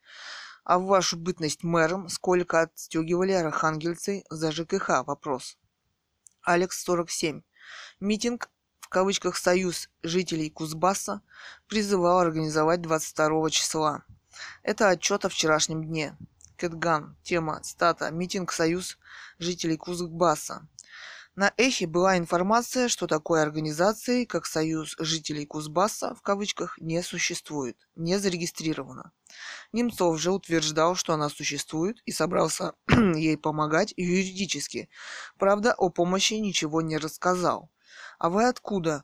А 0.64 0.77
в 0.77 0.85
вашу 0.85 1.18
бытность 1.18 1.64
мэром 1.64 2.10
сколько 2.10 2.61
отстегивали 2.61 3.31
архангельцы 3.31 4.23
за 4.30 4.52
ЖКХ? 4.52 5.03
Вопрос. 5.07 5.57
Алекс 6.44 6.84
47. 6.84 7.41
Митинг 7.99 8.52
кавычках 8.94 9.38
«Союз 9.38 9.90
жителей 10.03 10.52
Кузбасса» 10.52 11.22
призывал 11.68 12.20
организовать 12.20 12.82
22 12.82 13.49
числа. 13.49 14.03
Это 14.61 14.90
отчет 14.90 15.26
о 15.26 15.30
вчерашнем 15.30 15.84
дне. 15.84 16.15
Кэтган. 16.57 17.18
Тема. 17.24 17.60
Стата. 17.64 18.11
Митинг 18.11 18.52
«Союз 18.52 18.99
жителей 19.40 19.78
Кузбасса». 19.78 20.68
На 21.36 21.52
Эхе 21.57 21.88
была 21.88 22.20
информация, 22.20 22.88
что 22.88 23.07
такой 23.07 23.41
организации, 23.41 24.26
как 24.26 24.45
Союз 24.45 24.95
жителей 24.99 25.48
Кузбасса, 25.48 26.14
в 26.14 26.22
кавычках, 26.22 26.78
не 26.78 27.02
существует, 27.02 27.76
не 27.95 28.20
зарегистрирована. 28.20 29.11
Немцов 29.72 30.20
же 30.20 30.32
утверждал, 30.32 30.94
что 30.94 31.14
она 31.14 31.30
существует 31.30 31.98
и 32.06 32.11
собрался 32.11 32.76
ей 32.88 33.40
помогать 33.40 33.95
юридически. 33.98 34.88
Правда, 35.40 35.74
о 35.74 35.90
помощи 35.90 36.36
ничего 36.36 36.84
не 36.84 36.99
рассказал. 36.99 37.72
А 38.23 38.29
вы 38.29 38.47
откуда? 38.47 39.03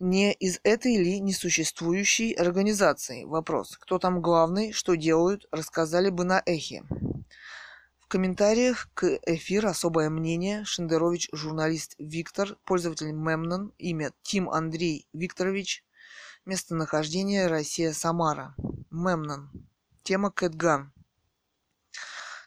Не 0.00 0.32
из 0.32 0.60
этой 0.62 0.96
ли 0.96 1.20
несуществующей 1.20 2.32
организации? 2.32 3.24
Вопрос. 3.24 3.76
Кто 3.76 3.98
там 3.98 4.22
главный, 4.22 4.72
что 4.72 4.94
делают, 4.94 5.46
рассказали 5.52 6.08
бы 6.08 6.24
на 6.24 6.42
Эхе. 6.46 6.84
В 8.00 8.06
комментариях 8.08 8.88
к 8.94 9.18
эфиру 9.26 9.68
особое 9.68 10.08
мнение 10.08 10.64
Шендерович, 10.64 11.28
журналист 11.34 11.96
Виктор, 11.98 12.56
пользователь 12.64 13.12
Мемнон, 13.12 13.74
имя 13.76 14.12
Тим 14.22 14.48
Андрей 14.48 15.06
Викторович, 15.12 15.84
местонахождение 16.46 17.46
Россия 17.46 17.92
Самара, 17.92 18.54
Мемнон, 18.90 19.50
тема 20.02 20.30
Кэтган. 20.30 20.94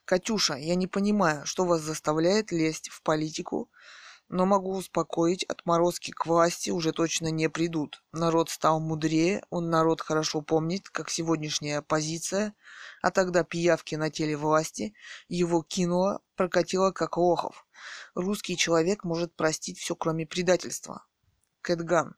Катюша, 0.05 0.55
я 0.55 0.73
не 0.73 0.87
понимаю, 0.87 1.45
что 1.45 1.65
вас 1.65 1.81
заставляет 1.81 2.51
лезть 2.51 2.89
в 2.89 3.03
политику, 3.03 3.69
но 4.31 4.45
могу 4.45 4.73
успокоить, 4.77 5.43
отморозки 5.43 6.11
к 6.11 6.25
власти 6.25 6.69
уже 6.69 6.93
точно 6.93 7.27
не 7.27 7.49
придут. 7.49 8.01
Народ 8.13 8.49
стал 8.49 8.79
мудрее, 8.79 9.43
он 9.49 9.69
народ 9.69 9.99
хорошо 9.99 10.41
помнит, 10.41 10.89
как 10.89 11.09
сегодняшняя 11.09 11.79
оппозиция, 11.79 12.55
а 13.01 13.11
тогда 13.11 13.43
пиявки 13.43 13.95
на 13.95 14.09
теле 14.09 14.37
власти, 14.37 14.93
его 15.27 15.63
кинула, 15.63 16.21
прокатила 16.35 16.91
как 16.91 17.17
лохов. 17.17 17.67
Русский 18.15 18.55
человек 18.55 19.03
может 19.03 19.35
простить 19.35 19.77
все, 19.77 19.95
кроме 19.95 20.25
предательства. 20.25 21.05
Кэтган. 21.61 22.15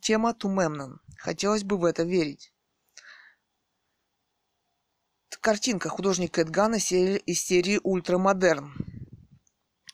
Тема 0.00 0.32
Тумемнон. 0.32 1.00
Хотелось 1.18 1.64
бы 1.64 1.76
в 1.76 1.86
это 1.86 2.04
верить. 2.04 2.54
Картинка 5.40 5.88
художник 5.88 6.38
Эдгана 6.38 6.76
из 6.76 7.40
серии 7.40 7.80
«Ультрамодерн». 7.82 8.74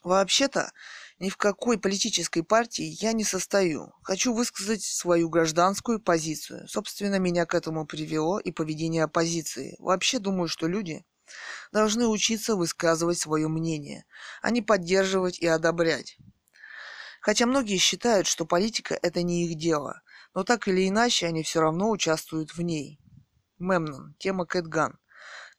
Вообще-то, 0.06 0.72
ни 1.18 1.30
в 1.30 1.36
какой 1.36 1.78
политической 1.78 2.42
партии 2.42 2.96
я 3.00 3.12
не 3.12 3.24
состою. 3.24 3.92
Хочу 4.02 4.34
высказать 4.34 4.82
свою 4.82 5.28
гражданскую 5.28 6.00
позицию. 6.00 6.68
Собственно, 6.68 7.18
меня 7.18 7.46
к 7.46 7.54
этому 7.54 7.86
привело 7.86 8.38
и 8.38 8.52
поведение 8.52 9.04
оппозиции. 9.04 9.76
Вообще 9.78 10.18
думаю, 10.18 10.48
что 10.48 10.66
люди 10.66 11.04
должны 11.72 12.06
учиться 12.06 12.54
высказывать 12.54 13.18
свое 13.18 13.48
мнение, 13.48 14.04
а 14.42 14.50
не 14.50 14.62
поддерживать 14.62 15.38
и 15.38 15.46
одобрять. 15.46 16.18
Хотя 17.20 17.46
многие 17.46 17.78
считают, 17.78 18.26
что 18.26 18.44
политика– 18.44 18.98
это 19.02 19.22
не 19.22 19.46
их 19.46 19.58
дело, 19.58 20.02
но 20.34 20.44
так 20.44 20.68
или 20.68 20.88
иначе 20.88 21.26
они 21.26 21.42
все 21.42 21.60
равно 21.60 21.90
участвуют 21.90 22.54
в 22.54 22.60
ней. 22.60 23.00
Мемнон. 23.58 24.14
Тема 24.18 24.44
Кэтган. 24.44 24.98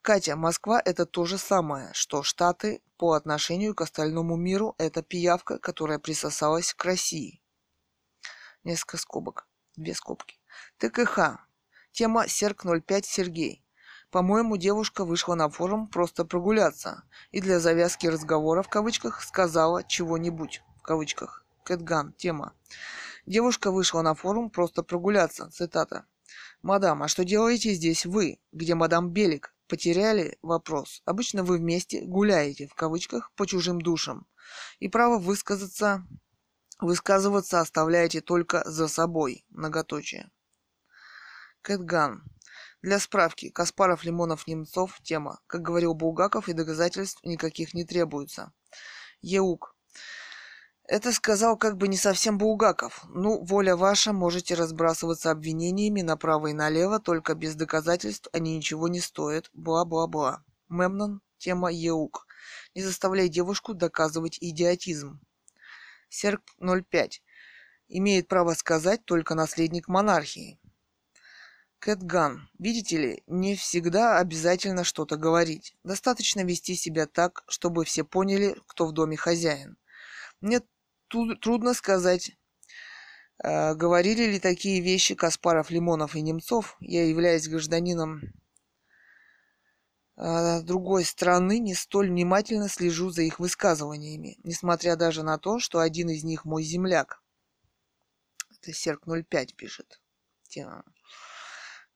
Катя, 0.08 0.38
Москва– 0.38 0.82
это 0.86 1.06
то 1.06 1.26
же 1.26 1.38
самое, 1.38 1.90
что 1.92 2.24
Штаты 2.24 2.82
по 2.96 3.12
отношению 3.12 3.76
к 3.76 3.82
остальному 3.82 4.38
миру– 4.38 4.74
это 4.78 5.02
пиявка, 5.02 5.60
которая 5.60 6.00
присосалась 6.00 6.74
к 6.74 6.86
России. 6.86 7.42
Несколько 8.64 8.96
скобок. 8.96 9.50
Две 9.76 9.94
скобки. 9.94 10.40
ТКХ. 10.78 11.46
Тема 11.92 12.30
Серк 12.30 12.64
05 12.64 13.06
Сергей. 13.06 13.66
По-моему, 14.10 14.56
девушка 14.56 15.04
вышла 15.04 15.36
на 15.36 15.50
форум 15.50 15.90
просто 15.90 16.24
прогуляться 16.24 17.04
и 17.32 17.42
для 17.42 17.60
завязки 17.60 18.08
разговора 18.08 18.64
в 18.64 18.70
кавычках 18.70 19.22
сказала 19.22 19.84
чего-нибудь 19.84 20.64
в 20.78 20.84
кавычках. 20.84 21.46
Кэтган. 21.66 22.14
Тема. 22.14 22.54
Девушка 23.26 23.72
вышла 23.72 24.04
на 24.04 24.16
форум 24.16 24.52
просто 24.52 24.84
прогуляться. 24.84 25.50
Цитата. 25.50 26.06
«Мадам, 26.62 27.04
а 27.04 27.10
что 27.10 27.26
делаете 27.26 27.74
здесь 27.74 28.06
вы? 28.06 28.40
Где 28.54 28.74
мадам 28.74 29.10
Белик? 29.10 29.54
Потеряли 29.68 30.38
вопрос. 30.42 31.02
Обычно 31.06 31.44
вы 31.44 31.58
вместе 31.58 32.02
гуляете, 32.02 32.68
в 32.68 32.76
кавычках, 32.76 33.32
по 33.36 33.46
чужим 33.46 33.82
душам. 33.82 34.26
И 34.80 34.88
право 34.88 35.20
высказаться, 35.20 36.06
высказываться 36.80 37.60
оставляете 37.60 38.22
только 38.22 38.64
за 38.70 38.88
собой. 38.88 39.46
Многоточие. 39.50 40.32
Кэтган. 41.62 42.24
Для 42.82 43.00
справки, 43.00 43.50
Каспаров, 43.50 44.04
Лимонов, 44.04 44.48
Немцов, 44.48 45.00
тема. 45.04 45.42
Как 45.48 45.62
говорил 45.62 45.94
Булгаков, 45.94 46.48
и 46.48 46.54
доказательств 46.54 47.22
никаких 47.24 47.74
не 47.74 47.84
требуется. 47.84 48.54
Еук. 49.22 49.76
Это 50.88 51.12
сказал 51.12 51.58
как 51.58 51.76
бы 51.76 51.90
не 51.90 51.98
совсем 51.98 52.38
Булгаков. 52.38 53.04
Ну, 53.10 53.44
воля 53.44 53.76
ваша, 53.76 54.14
можете 54.14 54.56
разбрасываться 54.56 55.32
обвинениями 55.32 56.02
направо 56.02 56.48
и 56.48 56.54
налево, 56.54 57.00
только 57.02 57.36
без 57.36 57.56
доказательств 57.56 58.30
они 58.32 58.56
ничего 58.56 58.88
не 58.88 59.02
стоят. 59.02 59.50
Бла-бла-бла. 59.52 60.46
Мемнон, 60.70 61.22
тема 61.40 61.70
Еук. 61.74 62.26
Не 62.74 62.82
заставляй 62.84 63.28
девушку 63.28 63.74
доказывать 63.74 64.38
идиотизм. 64.40 65.20
Серк 66.08 66.42
05. 66.58 67.22
Имеет 67.90 68.30
право 68.30 68.54
сказать 68.54 69.04
только 69.04 69.36
наследник 69.36 69.90
монархии. 69.90 70.58
Кэтган. 71.80 72.50
Видите 72.58 72.98
ли, 72.98 73.24
не 73.28 73.58
всегда 73.58 74.20
обязательно 74.20 74.86
что-то 74.86 75.18
говорить. 75.18 75.76
Достаточно 75.84 76.46
вести 76.46 76.76
себя 76.76 77.08
так, 77.08 77.44
чтобы 77.50 77.84
все 77.84 78.06
поняли, 78.06 78.56
кто 78.68 78.86
в 78.88 78.94
доме 78.94 79.18
хозяин. 79.18 79.78
Мне 80.40 80.62
трудно 81.08 81.74
сказать, 81.74 82.32
э, 83.44 83.74
говорили 83.76 84.24
ли 84.32 84.40
такие 84.40 84.82
вещи 84.82 85.16
Каспаров, 85.16 85.70
Лимонов 85.70 86.16
и 86.16 86.22
Немцов. 86.22 86.78
Я 86.80 87.08
являюсь 87.08 87.48
гражданином 87.48 88.22
э, 90.18 90.62
другой 90.62 91.06
страны, 91.06 91.60
не 91.60 91.76
столь 91.76 92.10
внимательно 92.10 92.70
слежу 92.70 93.10
за 93.10 93.22
их 93.22 93.40
высказываниями, 93.40 94.38
несмотря 94.44 94.96
даже 94.96 95.24
на 95.24 95.38
то, 95.38 95.60
что 95.60 95.80
один 95.80 96.10
из 96.10 96.24
них 96.24 96.46
мой 96.46 96.64
земляк. 96.64 97.22
Это 98.62 98.74
Серк 98.74 99.04
05 99.06 99.56
пишет. 99.56 100.02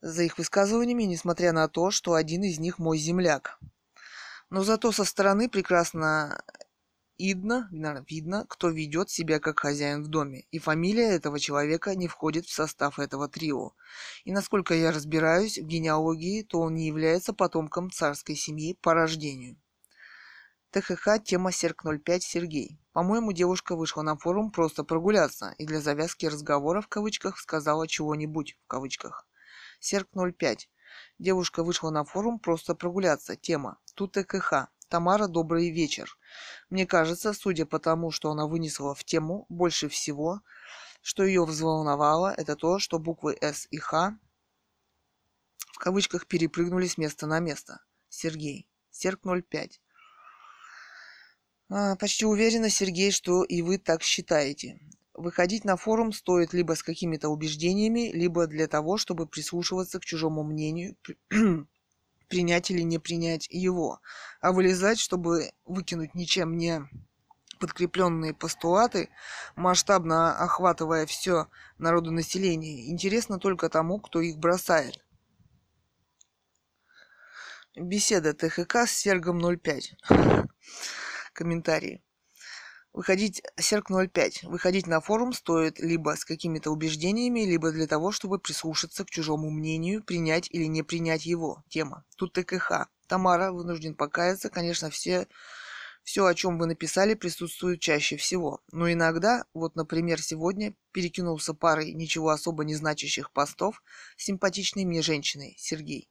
За 0.02 0.24
их 0.24 0.38
высказываниями, 0.38 1.04
несмотря 1.04 1.52
на 1.52 1.68
то, 1.68 1.92
что 1.92 2.14
один 2.14 2.44
из 2.44 2.60
них 2.60 2.80
мой 2.80 2.98
земляк. 2.98 3.60
Но 4.50 4.64
зато 4.64 4.92
со 4.92 5.06
стороны 5.06 5.50
прекрасно 5.50 6.44
Идно, 7.24 7.70
видно, 8.10 8.48
кто 8.50 8.70
ведет 8.70 9.12
себя 9.12 9.40
как 9.40 9.60
хозяин 9.60 10.02
в 10.02 10.08
доме, 10.08 10.46
и 10.50 10.58
фамилия 10.58 11.12
этого 11.12 11.40
человека 11.40 11.94
не 11.94 12.08
входит 12.08 12.48
в 12.48 12.52
состав 12.52 12.98
этого 12.98 13.30
трио. 13.30 13.74
И 14.24 14.32
насколько 14.32 14.74
я 14.74 14.92
разбираюсь 14.92 15.60
в 15.60 15.62
генеалогии, 15.62 16.42
то 16.42 16.62
он 16.62 16.74
не 16.74 16.88
является 16.88 17.32
потомком 17.32 17.92
царской 17.92 18.36
семьи 18.36 18.76
по 18.82 18.96
рождению. 18.96 19.62
ТХХ, 20.72 21.22
тема 21.24 21.52
Серк 21.52 21.84
05 21.86 22.24
Сергей. 22.24 22.80
По-моему, 22.92 23.34
девушка 23.34 23.76
вышла 23.76 24.02
на 24.02 24.18
форум 24.18 24.50
просто 24.50 24.84
прогуляться 24.84 25.54
и 25.60 25.66
для 25.68 25.80
завязки 25.80 26.26
разговора 26.26 26.82
в 26.82 26.88
кавычках 26.88 27.38
сказала 27.38 27.88
чего-нибудь 27.88 28.58
в 28.64 28.68
кавычках. 28.68 29.28
Серк 29.80 30.08
05. 30.16 30.70
Девушка 31.20 31.64
вышла 31.64 31.92
на 31.92 32.04
форум 32.04 32.40
просто 32.40 32.74
прогуляться. 32.74 33.36
Тема. 33.36 33.78
Тут 33.94 34.14
ТКХ. 34.14 34.72
Тамара, 34.92 35.28
добрый 35.28 35.70
вечер. 35.72 36.18
Мне 36.70 36.86
кажется, 36.86 37.32
судя 37.32 37.66
по 37.66 37.80
тому, 37.80 38.12
что 38.12 38.30
она 38.30 38.46
вынесла 38.46 38.94
в 38.94 39.06
тему, 39.06 39.46
больше 39.48 39.88
всего, 39.88 40.42
что 41.02 41.24
ее 41.24 41.46
взволновало, 41.46 42.34
это 42.36 42.58
то, 42.58 42.78
что 42.78 43.00
буквы 43.00 43.38
«С» 43.40 43.70
и 43.72 43.78
«Х» 43.78 44.20
в 45.72 45.80
кавычках 45.80 46.28
перепрыгнули 46.28 46.88
с 46.88 46.98
места 46.98 47.26
на 47.26 47.40
место. 47.40 47.80
Сергей. 48.10 48.68
Серк 48.90 49.22
05. 49.24 49.80
А, 51.70 51.96
почти 51.96 52.26
уверена, 52.26 52.70
Сергей, 52.70 53.12
что 53.12 53.46
и 53.46 53.62
вы 53.62 53.78
так 53.78 54.04
считаете. 54.04 54.78
Выходить 55.14 55.64
на 55.64 55.78
форум 55.78 56.12
стоит 56.12 56.52
либо 56.52 56.74
с 56.74 56.84
какими-то 56.84 57.30
убеждениями, 57.30 58.12
либо 58.12 58.46
для 58.46 58.68
того, 58.68 58.98
чтобы 58.98 59.26
прислушиваться 59.26 60.02
к 60.02 60.06
чужому 60.06 60.44
мнению, 60.44 60.98
принять 62.32 62.72
или 62.72 62.82
не 62.82 62.98
принять 62.98 63.46
его, 63.50 64.00
а 64.40 64.54
вылезать, 64.54 65.00
чтобы 65.00 65.52
выкинуть 65.66 66.16
ничем 66.16 66.58
не 66.58 66.88
подкрепленные 67.60 68.34
постулаты, 68.34 69.10
масштабно 69.56 70.36
охватывая 70.38 71.06
все 71.06 71.48
народонаселение, 71.78 72.90
интересно 72.90 73.38
только 73.38 73.70
тому, 73.70 74.00
кто 74.00 74.22
их 74.22 74.38
бросает. 74.38 75.06
Беседа 77.76 78.34
ТХК 78.34 78.88
с 78.88 78.92
Сергом 78.92 79.40
05. 79.40 79.96
Комментарии. 81.34 82.02
Выходить, 82.94 83.42
Серк 83.58 83.90
05, 83.90 84.44
выходить 84.44 84.86
на 84.86 85.00
форум 85.00 85.32
стоит 85.32 85.80
либо 85.80 86.18
с 86.18 86.26
какими-то 86.26 86.72
убеждениями, 86.72 87.40
либо 87.42 87.72
для 87.72 87.88
того, 87.88 88.12
чтобы 88.12 88.38
прислушаться 88.38 89.06
к 89.06 89.10
чужому 89.10 89.50
мнению, 89.50 90.04
принять 90.04 90.50
или 90.52 90.66
не 90.66 90.84
принять 90.84 91.26
его. 91.26 91.64
Тема. 91.70 92.04
Тут 92.18 92.34
ТКХ. 92.34 92.88
Тамара, 93.08 93.54
вынужден 93.54 93.96
покаяться, 93.96 94.50
конечно, 94.50 94.90
все, 94.90 95.28
все, 96.04 96.26
о 96.26 96.36
чем 96.36 96.58
вы 96.58 96.66
написали, 96.66 97.14
присутствует 97.14 97.80
чаще 97.80 98.18
всего. 98.18 98.62
Но 98.74 98.92
иногда, 98.92 99.46
вот, 99.54 99.78
например, 99.78 100.22
сегодня 100.22 100.74
перекинулся 100.92 101.54
парой 101.54 101.94
ничего 101.94 102.30
особо 102.30 102.66
не 102.66 102.76
значащих 102.76 103.32
постов 103.32 103.82
с 104.18 104.26
симпатичной 104.26 104.84
мне 104.84 105.02
женщиной, 105.02 105.56
Сергей. 105.58 106.10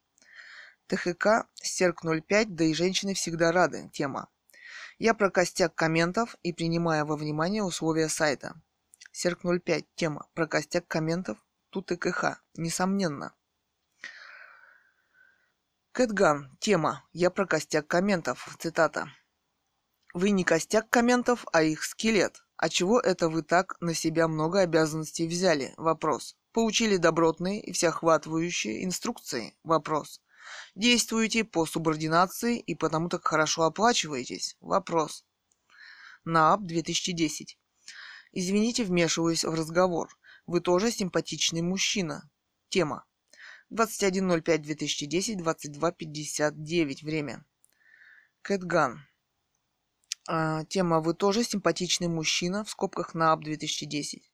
ТХК, 0.87 1.47
Серк 1.55 2.05
05, 2.05 2.55
да 2.55 2.65
и 2.65 2.73
женщины 2.73 3.13
всегда 3.13 3.53
рады. 3.53 3.91
Тема. 3.93 4.29
Я 5.03 5.15
про 5.15 5.31
костяк 5.31 5.75
комментов 5.75 6.37
и 6.43 6.53
принимая 6.53 7.07
во 7.07 7.17
внимание 7.17 7.63
условия 7.63 8.11
сайта. 8.11 8.61
Серк 9.13 9.45
05. 9.45 9.87
Тема. 9.95 10.29
Про 10.35 10.47
костяк 10.47 10.87
комментов. 10.87 11.39
Тут 11.71 11.91
и 11.91 11.97
КХ. 11.97 12.43
Несомненно. 12.55 13.33
Кэтган. 15.93 16.55
Тема. 16.61 17.03
Я 17.13 17.31
про 17.31 17.47
костяк 17.47 17.87
комментов. 17.87 18.55
Цитата. 18.59 19.09
Вы 20.13 20.33
не 20.33 20.45
костяк 20.45 20.91
комментов, 20.91 21.47
а 21.51 21.63
их 21.63 21.83
скелет. 21.85 22.45
А 22.59 22.69
чего 22.69 23.01
это 23.01 23.31
вы 23.31 23.43
так 23.43 23.81
на 23.81 23.95
себя 23.95 24.29
много 24.29 24.61
обязанностей 24.61 25.27
взяли? 25.27 25.73
Вопрос. 25.79 26.37
Получили 26.53 26.99
добротные 26.99 27.63
и 27.63 27.73
всеохватывающие 27.73 28.85
инструкции? 28.85 29.57
Вопрос. 29.65 30.21
Действуете 30.75 31.45
по 31.45 31.67
субординации 31.67 32.59
и 32.59 32.75
потому 32.75 33.09
так 33.09 33.27
хорошо 33.27 33.63
оплачиваетесь? 33.63 34.57
Вопрос. 34.61 35.25
НААП 36.25 36.63
2010. 36.63 37.59
Извините, 38.33 38.85
вмешиваюсь 38.85 39.45
в 39.45 39.53
разговор. 39.55 40.09
Вы 40.47 40.61
тоже 40.61 40.91
симпатичный 40.91 41.63
мужчина. 41.63 42.31
Тема. 42.69 43.05
21.05.2010, 43.73 45.37
22.59. 45.37 47.05
Время. 47.05 47.45
Кэтган. 48.43 49.07
А, 50.29 50.65
тема 50.65 51.01
«Вы 51.01 51.15
тоже 51.15 51.43
симпатичный 51.43 52.09
мужчина» 52.09 52.65
в 52.65 52.71
скобках 52.71 53.15
НААП 53.15 53.43
2010. 53.43 54.31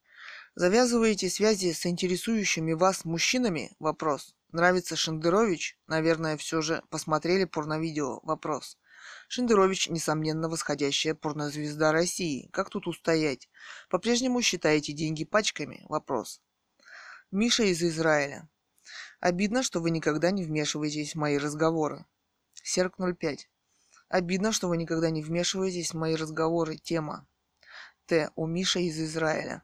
Завязываете 0.55 1.31
связи 1.31 1.73
с 1.73 1.87
интересующими 1.87 2.75
вас 2.75 3.05
мужчинами? 3.05 3.73
Вопрос. 3.79 4.36
Нравится 4.53 4.97
Шендерович? 4.97 5.79
Наверное, 5.87 6.37
все 6.37 6.63
же 6.63 6.83
посмотрели 6.89 7.45
порновидео? 7.45 8.21
Вопрос. 8.23 8.79
Шендерович, 9.29 9.89
несомненно, 9.89 10.49
восходящая 10.49 11.15
порнозвезда 11.15 11.93
России. 11.93 12.49
Как 12.53 12.71
тут 12.71 12.87
устоять? 12.87 13.49
По-прежнему 13.89 14.41
считаете 14.43 14.93
деньги 14.93 15.25
пачками? 15.25 15.85
Вопрос. 15.89 16.41
Миша 17.31 17.65
из 17.65 17.83
Израиля. 17.83 18.49
Обидно, 19.19 19.63
что 19.63 19.81
вы 19.81 19.91
никогда 19.91 20.31
не 20.31 20.45
вмешиваетесь 20.45 21.15
в 21.15 21.19
мои 21.19 21.39
разговоры. 21.39 22.05
Серк 22.63 22.97
05. 22.99 23.49
Обидно, 24.09 24.53
что 24.53 24.69
вы 24.69 24.77
никогда 24.77 25.11
не 25.11 25.23
вмешиваетесь 25.23 25.91
в 25.91 25.97
мои 25.97 26.15
разговоры. 26.15 26.77
Тема. 26.77 27.27
Т. 28.07 28.31
У 28.37 28.47
Миша 28.47 28.79
из 28.79 29.01
Израиля. 29.01 29.63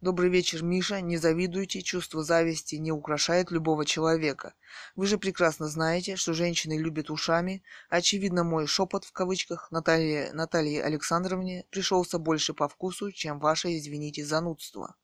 Добрый 0.00 0.30
вечер, 0.30 0.62
Миша. 0.62 1.00
Не 1.00 1.16
завидуйте, 1.16 1.82
чувство 1.82 2.22
зависти 2.22 2.76
не 2.76 2.92
украшает 2.92 3.50
любого 3.50 3.84
человека. 3.84 4.54
Вы 4.94 5.08
же 5.08 5.18
прекрасно 5.18 5.66
знаете, 5.66 6.14
что 6.14 6.34
женщины 6.34 6.78
любят 6.78 7.10
ушами. 7.10 7.64
Очевидно, 7.88 8.44
мой 8.44 8.68
шепот 8.68 9.04
в 9.04 9.10
кавычках 9.10 9.72
Наталье, 9.72 10.30
Наталье 10.32 10.84
Александровне 10.84 11.64
пришелся 11.70 12.20
больше 12.20 12.54
по 12.54 12.68
вкусу, 12.68 13.10
чем 13.10 13.40
ваше, 13.40 13.76
извините, 13.76 14.24
занудство. 14.24 14.94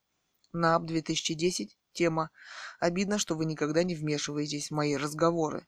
НАП 0.52 0.84
2010. 0.84 1.76
Тема. 1.92 2.30
Обидно, 2.78 3.18
что 3.18 3.34
вы 3.34 3.46
никогда 3.46 3.82
не 3.82 3.96
вмешиваетесь 3.96 4.68
в 4.68 4.74
мои 4.74 4.96
разговоры. 4.96 5.66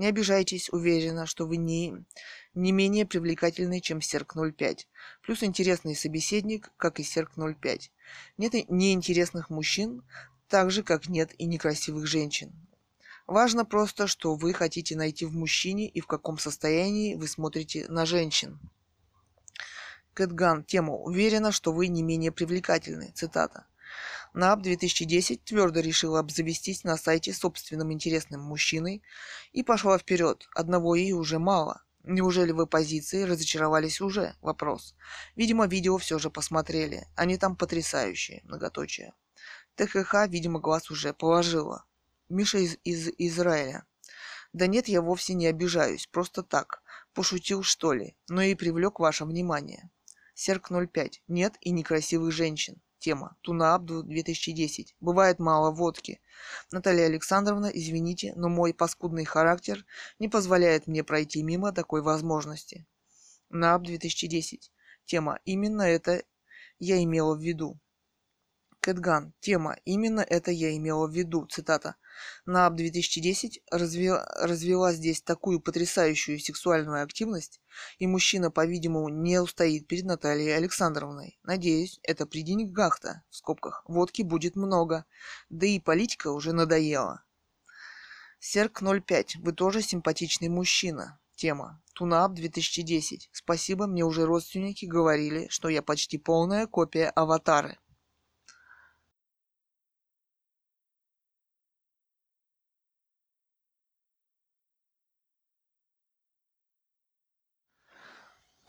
Не 0.00 0.06
обижайтесь, 0.06 0.70
уверена, 0.70 1.26
что 1.26 1.46
вы 1.46 1.58
не, 1.58 1.92
не 2.54 2.72
менее 2.72 3.04
привлекательны, 3.04 3.82
чем 3.82 4.00
Серк 4.00 4.34
05. 4.34 4.88
Плюс 5.20 5.42
интересный 5.42 5.94
собеседник, 5.94 6.72
как 6.78 7.00
и 7.00 7.02
Серк 7.02 7.32
05. 7.36 7.92
Нет 8.38 8.54
и 8.54 8.64
неинтересных 8.70 9.50
мужчин, 9.50 10.02
так 10.48 10.70
же, 10.70 10.82
как 10.82 11.10
нет 11.10 11.34
и 11.36 11.44
некрасивых 11.44 12.06
женщин. 12.06 12.50
Важно 13.26 13.66
просто, 13.66 14.06
что 14.06 14.36
вы 14.36 14.54
хотите 14.54 14.96
найти 14.96 15.26
в 15.26 15.34
мужчине 15.34 15.86
и 15.86 16.00
в 16.00 16.06
каком 16.06 16.38
состоянии 16.38 17.14
вы 17.14 17.28
смотрите 17.28 17.86
на 17.90 18.06
женщин. 18.06 18.58
Кэтган. 20.14 20.64
Тема. 20.64 20.94
Уверена, 20.94 21.52
что 21.52 21.74
вы 21.74 21.88
не 21.88 22.02
менее 22.02 22.32
привлекательны. 22.32 23.12
Цитата. 23.14 23.66
НАП 24.34 24.62
2010 24.62 25.44
твердо 25.44 25.80
решила 25.80 26.20
обзавестись 26.20 26.84
на 26.84 26.96
сайте 26.96 27.32
собственным 27.32 27.92
интересным 27.92 28.40
мужчиной 28.40 29.02
и 29.52 29.62
пошла 29.62 29.98
вперед. 29.98 30.48
Одного 30.54 30.94
ей 30.94 31.12
уже 31.12 31.38
мало. 31.38 31.82
Неужели 32.02 32.52
вы 32.52 32.66
позиции 32.66 33.24
разочаровались 33.24 34.00
уже? 34.00 34.34
Вопрос. 34.40 34.94
Видимо, 35.36 35.66
видео 35.66 35.98
все 35.98 36.18
же 36.18 36.30
посмотрели. 36.30 37.06
Они 37.14 37.36
там 37.36 37.56
потрясающие. 37.56 38.40
Многоточие. 38.44 39.12
ТХХ, 39.74 40.26
видимо, 40.28 40.60
глаз 40.60 40.90
уже 40.90 41.12
положила. 41.12 41.84
Миша 42.28 42.58
из, 42.58 42.78
из 42.84 43.10
Израиля. 43.18 43.84
Да 44.52 44.66
нет, 44.66 44.88
я 44.88 45.02
вовсе 45.02 45.34
не 45.34 45.46
обижаюсь. 45.46 46.06
Просто 46.06 46.42
так. 46.42 46.82
Пошутил, 47.12 47.62
что 47.62 47.92
ли. 47.92 48.16
Но 48.28 48.42
и 48.42 48.54
привлек 48.54 48.98
ваше 48.98 49.24
внимание. 49.24 49.90
Серк 50.34 50.70
05. 50.70 51.22
Нет 51.28 51.56
и 51.60 51.70
некрасивых 51.70 52.32
женщин. 52.32 52.80
Тема. 53.00 53.36
Туна 53.40 53.74
Абду 53.74 54.02
2010. 54.02 54.94
Бывает 55.00 55.38
мало 55.38 55.70
водки. 55.70 56.20
Наталья 56.70 57.06
Александровна, 57.06 57.70
извините, 57.72 58.34
но 58.36 58.50
мой 58.50 58.74
паскудный 58.74 59.24
характер 59.24 59.86
не 60.18 60.28
позволяет 60.28 60.86
мне 60.86 61.02
пройти 61.02 61.42
мимо 61.42 61.72
такой 61.72 62.02
возможности. 62.02 62.86
НАБ 63.48 63.84
2010. 63.84 64.70
Тема. 65.06 65.40
Именно 65.46 65.82
это 65.82 66.22
я 66.78 67.02
имела 67.02 67.34
в 67.34 67.40
виду. 67.40 67.80
Кэтган. 68.80 69.32
Тема. 69.40 69.78
Именно 69.86 70.20
это 70.20 70.50
я 70.50 70.76
имела 70.76 71.06
в 71.06 71.12
виду. 71.12 71.46
Цитата. 71.46 71.96
НААП 72.46 72.74
2010 72.76 73.60
развела, 73.70 74.26
развела 74.36 74.92
здесь 74.92 75.22
такую 75.22 75.60
потрясающую 75.60 76.38
сексуальную 76.40 77.02
активность, 77.02 77.60
и 77.98 78.06
мужчина, 78.06 78.50
по-видимому, 78.50 79.08
не 79.08 79.40
устоит 79.40 79.86
перед 79.86 80.04
Натальей 80.04 80.56
Александровной. 80.56 81.38
Надеюсь, 81.42 82.00
это 82.02 82.26
при 82.26 82.42
деньгах-то, 82.42 83.22
в 83.30 83.36
скобках, 83.36 83.84
водки 83.86 84.22
будет 84.22 84.56
много, 84.56 85.04
да 85.48 85.66
и 85.66 85.78
политика 85.78 86.28
уже 86.30 86.52
надоела. 86.52 87.24
Серк 88.38 88.80
05. 88.80 89.36
Вы 89.36 89.52
тоже 89.52 89.82
симпатичный 89.82 90.48
мужчина. 90.48 91.20
Тема. 91.36 91.82
Тунап 91.94 92.32
2010. 92.32 93.28
Спасибо, 93.32 93.86
мне 93.86 94.02
уже 94.02 94.24
родственники 94.24 94.86
говорили, 94.86 95.48
что 95.50 95.68
я 95.68 95.82
почти 95.82 96.16
полная 96.16 96.66
копия 96.66 97.10
аватары. 97.10 97.78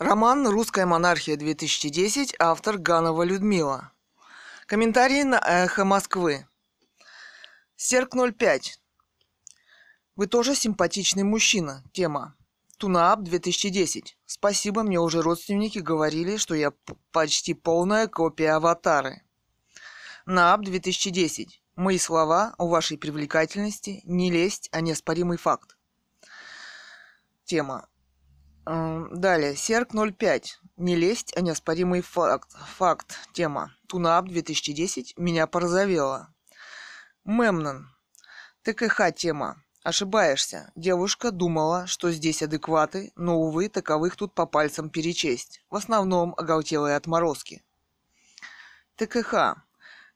Роман 0.01 0.47
«Русская 0.47 0.87
монархия 0.87 1.37
2010», 1.37 2.33
автор 2.39 2.79
Ганова 2.79 3.21
Людмила. 3.21 3.91
Комментарии 4.65 5.21
на 5.21 5.37
«Эхо 5.37 5.85
Москвы». 5.85 6.47
Серк 7.75 8.15
05. 8.15 8.79
Вы 10.15 10.25
тоже 10.25 10.55
симпатичный 10.55 11.21
мужчина. 11.21 11.83
Тема. 11.93 12.35
Тунаап 12.79 13.21
2010. 13.21 14.17
Спасибо, 14.25 14.81
мне 14.81 14.99
уже 14.99 15.21
родственники 15.21 15.77
говорили, 15.77 16.37
что 16.37 16.55
я 16.55 16.73
почти 17.11 17.53
полная 17.53 18.07
копия 18.07 18.53
аватары. 18.53 19.21
Наап 20.25 20.61
2010. 20.61 21.61
Мои 21.75 21.99
слова 21.99 22.55
о 22.57 22.67
вашей 22.67 22.97
привлекательности 22.97 24.01
не 24.05 24.31
лезть, 24.31 24.67
а 24.71 24.81
неоспоримый 24.81 25.37
факт. 25.37 25.77
Тема. 27.45 27.87
Далее, 28.65 29.55
Серк 29.55 29.89
05. 29.93 30.59
Не 30.77 30.95
лезть, 30.95 31.35
а 31.35 31.41
неоспоримый 31.41 32.01
факт. 32.01 32.51
Факт. 32.77 33.17
Тема. 33.33 33.73
Тунап 33.87 34.27
2010. 34.27 35.17
Меня 35.17 35.47
порозовело. 35.47 36.31
Мемнон. 37.25 37.89
ТКХ 38.61 39.11
тема. 39.15 39.63
Ошибаешься. 39.83 40.71
Девушка 40.75 41.31
думала, 41.31 41.87
что 41.87 42.11
здесь 42.11 42.43
адекваты, 42.43 43.11
но, 43.15 43.39
увы, 43.39 43.67
таковых 43.67 44.15
тут 44.15 44.35
по 44.35 44.45
пальцам 44.45 44.91
перечесть. 44.91 45.63
В 45.71 45.75
основном 45.75 46.35
оголтелые 46.37 46.95
отморозки. 46.95 47.63
ТКХ. 48.95 49.55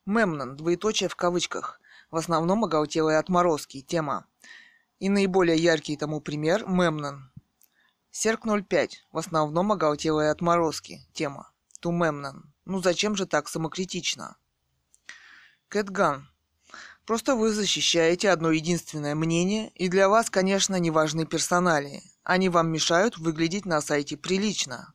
Мемнон. 0.05 0.55
Двоеточие 0.55 1.09
в 1.09 1.15
кавычках. 1.15 1.79
В 2.11 2.17
основном 2.17 2.63
оголтелые 2.63 3.17
отморозки. 3.17 3.81
Тема. 3.81 4.27
И 4.99 5.09
наиболее 5.09 5.57
яркий 5.57 5.97
тому 5.97 6.21
пример– 6.21 6.65
Мемнон. 6.67 7.31
Серк 8.17 8.45
05. 8.45 9.03
В 9.11 9.17
основном 9.17 9.73
оголтелые 9.73 10.31
отморозки. 10.31 11.01
Тема. 11.11 11.51
Тумемнан. 11.81 12.53
Ну 12.63 12.81
зачем 12.81 13.17
же 13.17 13.25
так 13.25 13.49
самокритично? 13.49 14.37
Кэтган. 15.67 16.29
Просто 17.05 17.35
вы 17.35 17.51
защищаете 17.51 18.29
одно 18.29 18.51
единственное 18.51 19.15
мнение, 19.15 19.69
и 19.71 19.89
для 19.89 20.07
вас, 20.07 20.29
конечно, 20.29 20.77
не 20.77 20.91
важны 20.91 21.25
персоналии. 21.25 22.03
Они 22.23 22.47
вам 22.47 22.71
мешают 22.71 23.17
выглядеть 23.17 23.65
на 23.65 23.81
сайте 23.81 24.15
прилично. 24.15 24.93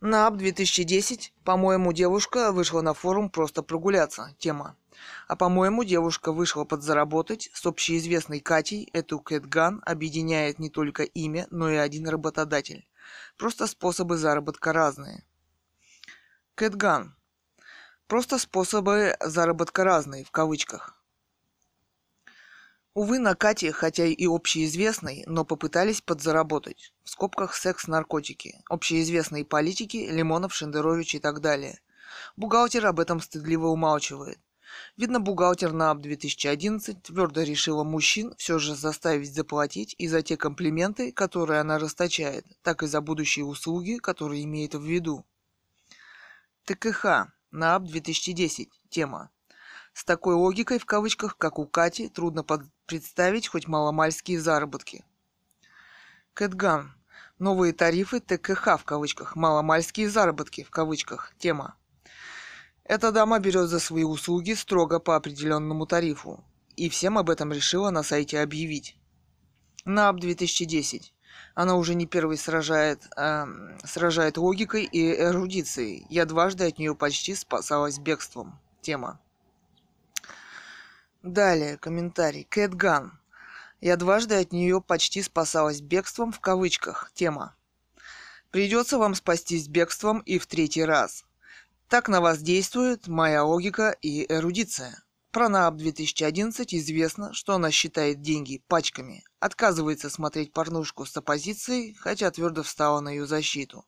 На 0.00 0.26
АП 0.26 0.36
2010, 0.36 1.32
по-моему, 1.44 1.92
девушка 1.92 2.50
вышла 2.50 2.80
на 2.80 2.92
форум 2.92 3.30
просто 3.30 3.62
прогуляться. 3.62 4.34
Тема. 4.36 4.76
А 5.28 5.36
по-моему, 5.36 5.84
девушка 5.84 6.32
вышла 6.32 6.64
подзаработать 6.64 7.50
с 7.52 7.64
общеизвестной 7.66 8.40
Катей. 8.40 8.88
Эту 8.92 9.18
Кэтган 9.20 9.82
объединяет 9.86 10.58
не 10.58 10.70
только 10.70 11.04
имя, 11.04 11.46
но 11.50 11.70
и 11.70 11.76
один 11.76 12.08
работодатель. 12.08 12.88
Просто 13.36 13.66
способы 13.66 14.16
заработка 14.16 14.72
разные. 14.72 15.24
Кэтган. 16.54 17.16
Просто 18.06 18.38
способы 18.38 19.16
заработка 19.20 19.84
разные, 19.84 20.24
в 20.24 20.30
кавычках. 20.30 21.00
Увы, 22.92 23.20
на 23.20 23.36
Кате, 23.36 23.70
хотя 23.70 24.04
и 24.04 24.26
общеизвестной, 24.26 25.22
но 25.26 25.44
попытались 25.44 26.00
подзаработать. 26.00 26.92
В 27.04 27.10
скобках 27.10 27.54
секс-наркотики, 27.54 28.62
общеизвестные 28.68 29.44
политики, 29.44 30.08
Лимонов, 30.10 30.52
Шендерович 30.52 31.14
и 31.14 31.18
так 31.20 31.40
далее. 31.40 31.80
Бухгалтер 32.36 32.84
об 32.86 32.98
этом 32.98 33.20
стыдливо 33.20 33.68
умалчивает. 33.68 34.40
Видно, 34.96 35.20
бухгалтер 35.20 35.72
на 35.72 35.90
АП 35.90 36.00
2011 36.00 37.02
твердо 37.02 37.42
решила 37.42 37.84
мужчин 37.84 38.34
все 38.36 38.58
же 38.58 38.74
заставить 38.74 39.34
заплатить 39.34 39.94
и 39.98 40.08
за 40.08 40.22
те 40.22 40.36
комплименты, 40.36 41.12
которые 41.12 41.60
она 41.60 41.78
расточает, 41.78 42.46
так 42.62 42.82
и 42.82 42.86
за 42.86 43.00
будущие 43.00 43.44
услуги, 43.44 43.96
которые 43.96 44.44
имеет 44.44 44.74
в 44.74 44.82
виду. 44.82 45.24
ТКХ 46.64 47.32
на 47.50 47.74
АП 47.76 47.84
2010. 47.84 48.70
Тема. 48.90 49.30
С 49.92 50.04
такой 50.04 50.34
логикой, 50.34 50.78
в 50.78 50.86
кавычках, 50.86 51.36
как 51.36 51.58
у 51.58 51.66
Кати, 51.66 52.08
трудно 52.08 52.44
под... 52.44 52.62
представить 52.86 53.48
хоть 53.48 53.66
маломальские 53.66 54.40
заработки. 54.40 55.04
Кэтган. 56.34 56.94
Новые 57.38 57.72
тарифы 57.72 58.20
ТКХ 58.20 58.78
в 58.78 58.84
кавычках. 58.84 59.34
Маломальские 59.34 60.08
заработки 60.08 60.62
в 60.62 60.70
кавычках. 60.70 61.32
Тема. 61.38 61.74
Эта 62.90 63.12
дама 63.12 63.38
берет 63.38 63.68
за 63.68 63.78
свои 63.78 64.02
услуги 64.02 64.54
строго 64.54 64.98
по 64.98 65.14
определенному 65.14 65.86
тарифу. 65.86 66.42
И 66.74 66.88
всем 66.88 67.18
об 67.18 67.30
этом 67.30 67.52
решила 67.52 67.90
на 67.90 68.02
сайте 68.02 68.40
объявить. 68.40 68.96
НАП 69.84 70.18
2010. 70.18 71.14
Она 71.54 71.76
уже 71.76 71.94
не 71.94 72.06
первый 72.06 72.36
сражает, 72.36 73.08
э, 73.16 73.46
сражает 73.84 74.38
логикой 74.38 74.82
и 74.86 75.14
эрудицией. 75.14 76.04
Я 76.10 76.24
дважды 76.24 76.66
от 76.66 76.80
нее 76.80 76.96
почти 76.96 77.36
спасалась 77.36 78.00
бегством. 78.00 78.58
Тема. 78.80 79.20
Далее, 81.22 81.78
комментарий. 81.78 82.42
Кэтган. 82.42 83.20
Я 83.80 83.96
дважды 83.98 84.34
от 84.34 84.50
нее 84.50 84.80
почти 84.80 85.22
спасалась 85.22 85.80
бегством 85.80 86.32
в 86.32 86.40
кавычках. 86.40 87.12
Тема. 87.14 87.54
Придется 88.50 88.98
вам 88.98 89.14
спастись 89.14 89.68
бегством 89.68 90.18
и 90.26 90.40
в 90.40 90.48
третий 90.48 90.84
раз. 90.84 91.24
Так 91.90 92.08
на 92.08 92.20
вас 92.20 92.38
действует 92.38 93.08
моя 93.08 93.42
логика 93.42 93.96
и 94.00 94.24
эрудиция. 94.32 95.02
Про 95.32 95.48
НААП 95.48 95.74
2011 95.74 96.72
известно, 96.76 97.34
что 97.34 97.54
она 97.54 97.72
считает 97.72 98.22
деньги 98.22 98.62
пачками, 98.68 99.24
отказывается 99.40 100.08
смотреть 100.08 100.52
порнушку 100.52 101.04
с 101.04 101.16
оппозицией, 101.16 101.94
хотя 101.94 102.30
твердо 102.30 102.62
встала 102.62 103.00
на 103.00 103.08
ее 103.08 103.26
защиту. 103.26 103.86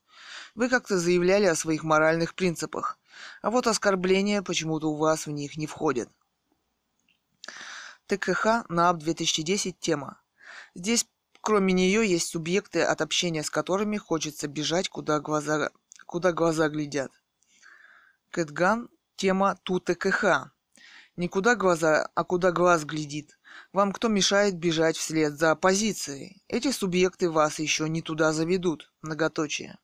Вы 0.57 0.69
как-то 0.69 0.99
заявляли 0.99 1.45
о 1.45 1.55
своих 1.55 1.85
моральных 1.85 2.35
принципах, 2.35 2.99
а 3.41 3.53
вот 3.53 3.69
оскорбления 3.69 4.43
почему-то 4.43 4.91
у 4.91 4.97
вас 4.97 5.29
в 5.29 5.31
них 5.31 5.57
не 5.57 5.69
входят. 5.69 6.09
ТКХ 8.09 8.69
НААП 8.69 8.99
2010 8.99 9.79
тема. 9.79 10.21
Здесь 10.75 11.07
кроме 11.41 11.73
нее 11.73 12.05
есть 12.05 12.27
субъекты, 12.27 12.83
от 12.83 13.01
общения 13.01 13.45
с 13.45 13.51
которыми 13.51 13.97
хочется 13.97 14.49
бежать, 14.49 14.89
куда 14.89 15.21
глаза, 15.21 15.71
куда 16.05 16.33
глаза 16.33 16.69
глядят. 16.69 17.13
Кэтган 18.33 18.89
тема 19.17 19.57
Ту 19.63 19.79
ТКХ. 19.79 20.51
Не 21.17 21.29
куда 21.29 21.55
глаза, 21.55 22.11
а 22.15 22.25
куда 22.25 22.51
глаз 22.51 22.87
глядит. 22.87 23.39
Вам 23.75 23.93
кто 23.93 24.09
мешает 24.09 24.57
бежать 24.57 24.97
вслед 24.97 25.35
за 25.39 25.51
оппозицией? 25.51 26.43
Эти 26.49 26.73
субъекты 26.73 27.29
вас 27.29 27.59
еще 27.59 27.91
не 27.91 28.01
туда 28.01 28.33
заведут. 28.33 28.91
Многоточие. 29.03 29.79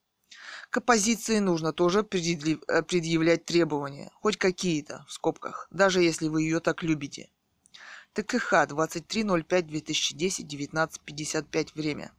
К 0.71 0.79
оппозиции 0.79 1.41
нужно 1.41 1.75
тоже 1.75 2.01
э, 2.01 2.05
предъявлять 2.05 3.45
требования, 3.45 4.11
хоть 4.15 4.39
какие-то, 4.39 5.05
в 5.07 5.13
скобках, 5.13 5.69
даже 5.71 6.01
если 6.01 6.29
вы 6.29 6.45
ее 6.45 6.61
так 6.61 6.83
любите. 6.83 7.29
ТКХ 8.15 8.65
23.05.2010, 8.65 10.47
19.55 10.47 11.69
время. 11.75 12.13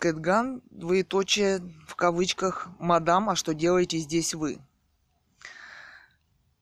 Кэтган, 0.00 0.62
двоеточие, 0.70 1.60
в 1.86 1.94
кавычках, 1.94 2.68
«Мадам, 2.78 3.28
а 3.28 3.36
что 3.36 3.52
делаете 3.52 3.98
здесь 3.98 4.32
вы?» 4.32 4.58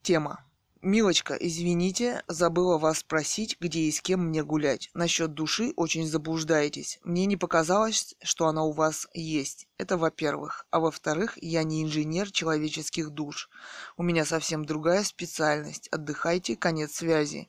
Тема. 0.02 0.44
Милочка, 0.82 1.34
извините, 1.34 2.24
забыла 2.26 2.78
вас 2.78 2.98
спросить, 2.98 3.56
где 3.60 3.82
и 3.82 3.92
с 3.92 4.00
кем 4.00 4.26
мне 4.26 4.42
гулять. 4.42 4.90
Насчет 4.92 5.34
души 5.34 5.72
очень 5.76 6.04
заблуждаетесь. 6.04 6.98
Мне 7.04 7.26
не 7.26 7.36
показалось, 7.36 8.16
что 8.24 8.48
она 8.48 8.64
у 8.64 8.72
вас 8.72 9.06
есть. 9.14 9.68
Это 9.78 9.96
во-первых. 9.96 10.66
А 10.70 10.80
во-вторых, 10.80 11.38
я 11.40 11.62
не 11.62 11.84
инженер 11.84 12.32
человеческих 12.32 13.10
душ. 13.10 13.50
У 13.96 14.02
меня 14.02 14.24
совсем 14.24 14.64
другая 14.64 15.04
специальность. 15.04 15.86
Отдыхайте, 15.92 16.56
конец 16.56 16.96
связи. 16.96 17.48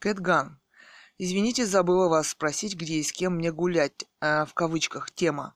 Кэтган. 0.00 0.58
Извините, 1.24 1.66
забыла 1.66 2.08
вас 2.08 2.30
спросить, 2.30 2.74
где 2.74 2.94
и 2.94 3.02
с 3.04 3.12
кем 3.12 3.36
мне 3.36 3.52
гулять. 3.52 4.06
Э, 4.20 4.44
в 4.44 4.54
кавычках. 4.54 5.12
Тема. 5.12 5.54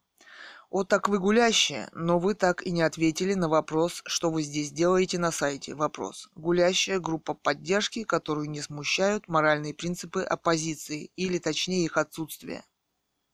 О, 0.71 0.85
так 0.85 1.09
вы 1.09 1.19
гулящая, 1.19 1.91
но 1.93 2.21
вы 2.21 2.35
так 2.35 2.65
и 2.65 2.71
не 2.71 2.83
ответили 2.83 3.35
на 3.35 3.49
вопрос, 3.49 4.01
что 4.07 4.31
вы 4.31 4.43
здесь 4.43 4.71
делаете 4.71 5.19
на 5.19 5.33
сайте. 5.33 5.75
Вопрос. 5.75 6.29
Гулящая 6.37 7.01
группа 7.01 7.35
поддержки, 7.35 8.05
которую 8.05 8.49
не 8.49 8.63
смущают 8.63 9.27
моральные 9.27 9.75
принципы 9.75 10.23
оппозиции, 10.23 11.11
или 11.17 11.39
точнее 11.39 11.85
их 11.85 11.97
отсутствие. 11.97 12.63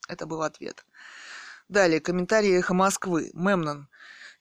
Это 0.08 0.24
был 0.24 0.40
ответ. 0.40 0.86
Далее, 1.68 2.00
комментарии 2.00 2.58
«Эхо 2.58 2.72
Москвы». 2.72 3.30
Мемнон. 3.34 3.90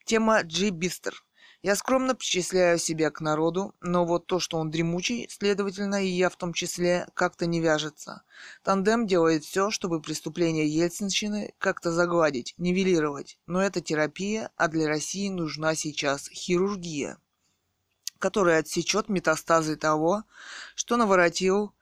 Тема 0.06 0.40
Джи 0.40 0.70
Бистер. 0.70 1.22
Я 1.62 1.76
скромно 1.76 2.16
причисляю 2.16 2.76
себя 2.76 3.12
к 3.12 3.20
народу, 3.20 3.72
но 3.80 4.04
вот 4.04 4.26
то, 4.26 4.40
что 4.40 4.58
он 4.58 4.70
дремучий, 4.70 5.28
следовательно, 5.30 6.04
и 6.04 6.08
я 6.08 6.28
в 6.28 6.34
том 6.34 6.52
числе, 6.52 7.06
как-то 7.14 7.46
не 7.46 7.60
вяжется. 7.60 8.22
Тандем 8.64 9.06
делает 9.06 9.44
все, 9.44 9.70
чтобы 9.70 10.02
преступления 10.02 10.66
Ельцинщины 10.66 11.54
как-то 11.58 11.92
загладить, 11.92 12.54
нивелировать. 12.58 13.38
Но 13.46 13.62
это 13.62 13.80
терапия, 13.80 14.50
а 14.56 14.66
для 14.66 14.88
России 14.88 15.28
нужна 15.28 15.76
сейчас 15.76 16.28
хирургия, 16.30 17.18
которая 18.18 18.58
отсечет 18.58 19.08
метастазы 19.08 19.76
того, 19.76 20.24
что 20.74 20.96
наворотил 20.96 21.72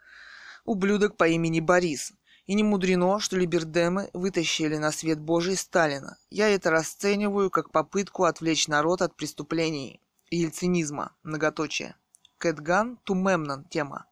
ублюдок 0.66 1.16
по 1.16 1.26
имени 1.26 1.60
Борис. 1.60 2.12
И 2.50 2.54
не 2.54 2.64
мудрено, 2.64 3.20
что 3.20 3.36
либердемы 3.36 4.10
вытащили 4.12 4.76
на 4.76 4.90
свет 4.90 5.20
Божий 5.20 5.56
Сталина. 5.56 6.18
Я 6.30 6.48
это 6.48 6.72
расцениваю 6.72 7.48
как 7.48 7.70
попытку 7.70 8.24
отвлечь 8.24 8.66
народ 8.66 9.02
от 9.02 9.14
преступлений 9.14 10.00
и 10.30 10.38
ельцинизма. 10.38 11.14
Многоточие. 11.22 11.94
Кэтган 12.38 12.96
Тумемнан 13.04 13.66
тема. 13.66 14.06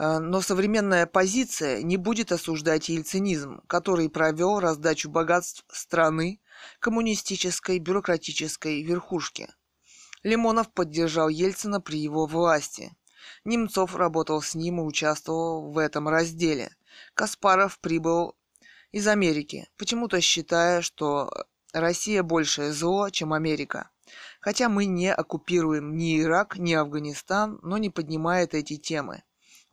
Э, 0.00 0.18
но 0.18 0.40
современная 0.40 1.04
позиция 1.04 1.82
не 1.82 1.98
будет 1.98 2.32
осуждать 2.32 2.88
ельцинизм, 2.88 3.60
который 3.66 4.08
провел 4.08 4.58
раздачу 4.58 5.10
богатств 5.10 5.62
страны 5.68 6.40
коммунистической 6.80 7.80
бюрократической 7.80 8.82
верхушке. 8.82 9.52
Лимонов 10.22 10.72
поддержал 10.72 11.28
Ельцина 11.28 11.82
при 11.82 11.98
его 11.98 12.24
власти. 12.24 12.96
Немцов 13.44 13.94
работал 13.94 14.40
с 14.40 14.54
ним 14.54 14.80
и 14.80 14.84
участвовал 14.84 15.70
в 15.70 15.76
этом 15.76 16.08
разделе. 16.08 16.74
Каспаров 17.14 17.78
прибыл 17.80 18.36
из 18.92 19.06
Америки, 19.08 19.68
почему-то 19.76 20.20
считая, 20.20 20.80
что 20.80 21.30
Россия 21.72 22.22
большее 22.22 22.72
зло, 22.72 23.10
чем 23.10 23.32
Америка. 23.32 23.90
Хотя 24.40 24.68
мы 24.68 24.84
не 24.84 25.12
оккупируем 25.12 25.96
ни 25.96 26.20
Ирак, 26.20 26.56
ни 26.58 26.72
Афганистан, 26.72 27.58
но 27.62 27.78
не 27.78 27.90
поднимает 27.90 28.54
эти 28.54 28.76
темы. 28.76 29.22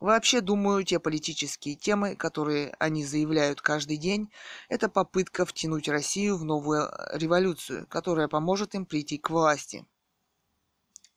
Вообще, 0.00 0.40
думаю, 0.40 0.82
те 0.82 0.98
политические 0.98 1.76
темы, 1.76 2.16
которые 2.16 2.74
они 2.80 3.04
заявляют 3.04 3.60
каждый 3.60 3.98
день, 3.98 4.32
это 4.68 4.88
попытка 4.88 5.46
втянуть 5.46 5.88
Россию 5.88 6.38
в 6.38 6.44
новую 6.44 6.90
революцию, 7.12 7.86
которая 7.86 8.26
поможет 8.26 8.74
им 8.74 8.84
прийти 8.84 9.18
к 9.18 9.30
власти. 9.30 9.86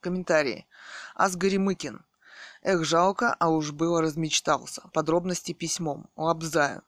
Комментарии. 0.01 0.67
Асгари 1.15 1.57
Мыкин. 1.57 2.05
Эх, 2.67 2.83
жалко, 2.83 3.35
а 3.39 3.49
уж 3.49 3.73
было 3.73 4.01
размечтался. 4.01 4.89
Подробности 4.91 5.51
письмом. 5.51 6.09
Лобзаю. 6.15 6.81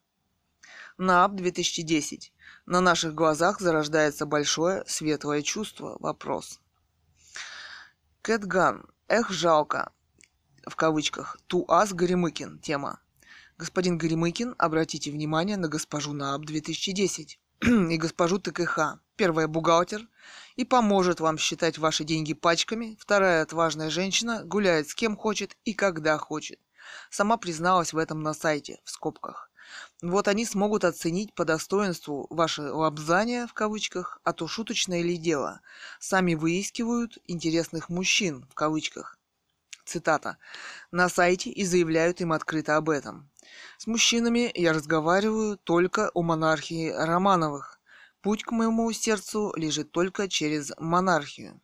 НААП 0.98 1.36
2010. 1.36 2.34
На 2.66 2.82
наших 2.82 3.14
глазах 3.14 3.60
зарождается 3.60 4.26
большое 4.26 4.84
светлое 4.88 5.44
чувство. 5.44 5.96
Вопрос. 6.00 6.60
Кэтган. 8.24 8.88
Эх, 9.08 9.30
жалко. 9.30 9.92
В 10.66 10.76
кавычках. 10.76 11.38
Туаз 11.46 11.94
Горемыкин. 11.94 12.58
Тема. 12.58 13.00
Господин 13.60 14.00
Горемыкин, 14.00 14.56
обратите 14.58 15.12
внимание 15.12 15.58
на 15.58 15.68
госпожу 15.68 16.12
НААП 16.12 16.44
2010 16.44 17.40
и 17.62 17.98
госпожу 17.98 18.40
ТКХ. 18.40 18.98
Первая 19.18 19.48
бухгалтер 19.48 20.08
и 20.56 20.64
поможет 20.64 21.20
вам 21.20 21.40
считать 21.40 21.80
ваши 21.80 22.04
деньги 22.04 22.34
пачками. 22.34 22.96
Вторая 23.00 23.42
отважная 23.42 23.90
женщина 23.90 24.44
гуляет 24.44 24.90
с 24.90 24.94
кем 24.94 25.18
хочет 25.18 25.58
и 25.66 25.74
когда 25.74 26.20
хочет. 26.20 26.60
Сама 27.10 27.38
призналась 27.38 27.94
в 27.94 27.98
этом 27.98 28.22
на 28.22 28.36
сайте, 28.36 28.80
в 28.84 28.92
скобках. 28.92 29.50
Вот 30.04 30.28
они 30.28 30.46
смогут 30.46 30.86
оценить 30.86 31.34
по 31.34 31.46
достоинству 31.46 32.28
ваше 32.30 32.62
лобзание, 32.62 33.48
в 33.48 33.54
кавычках, 33.54 34.20
а 34.24 34.34
то 34.34 34.48
шуточное 34.48 35.02
ли 35.02 35.18
дело. 35.18 35.62
Сами 36.00 36.36
выискивают 36.36 37.18
интересных 37.26 37.90
мужчин, 37.90 38.46
в 38.52 38.54
кавычках. 38.54 39.18
Цитата. 39.84 40.38
На 40.92 41.10
сайте 41.10 41.50
и 41.50 41.66
заявляют 41.66 42.22
им 42.22 42.34
открыто 42.34 42.78
об 42.78 42.90
этом. 42.90 43.30
С 43.80 43.88
мужчинами 43.88 44.52
я 44.54 44.74
разговариваю 44.74 45.58
только 45.58 46.12
о 46.14 46.22
монархии 46.22 46.92
Романовых. 46.92 47.77
Путь 48.28 48.44
к 48.44 48.52
моему 48.52 48.92
сердцу 48.92 49.54
лежит 49.56 49.94
только 49.94 50.28
через 50.28 50.74
монархию. 50.78 51.62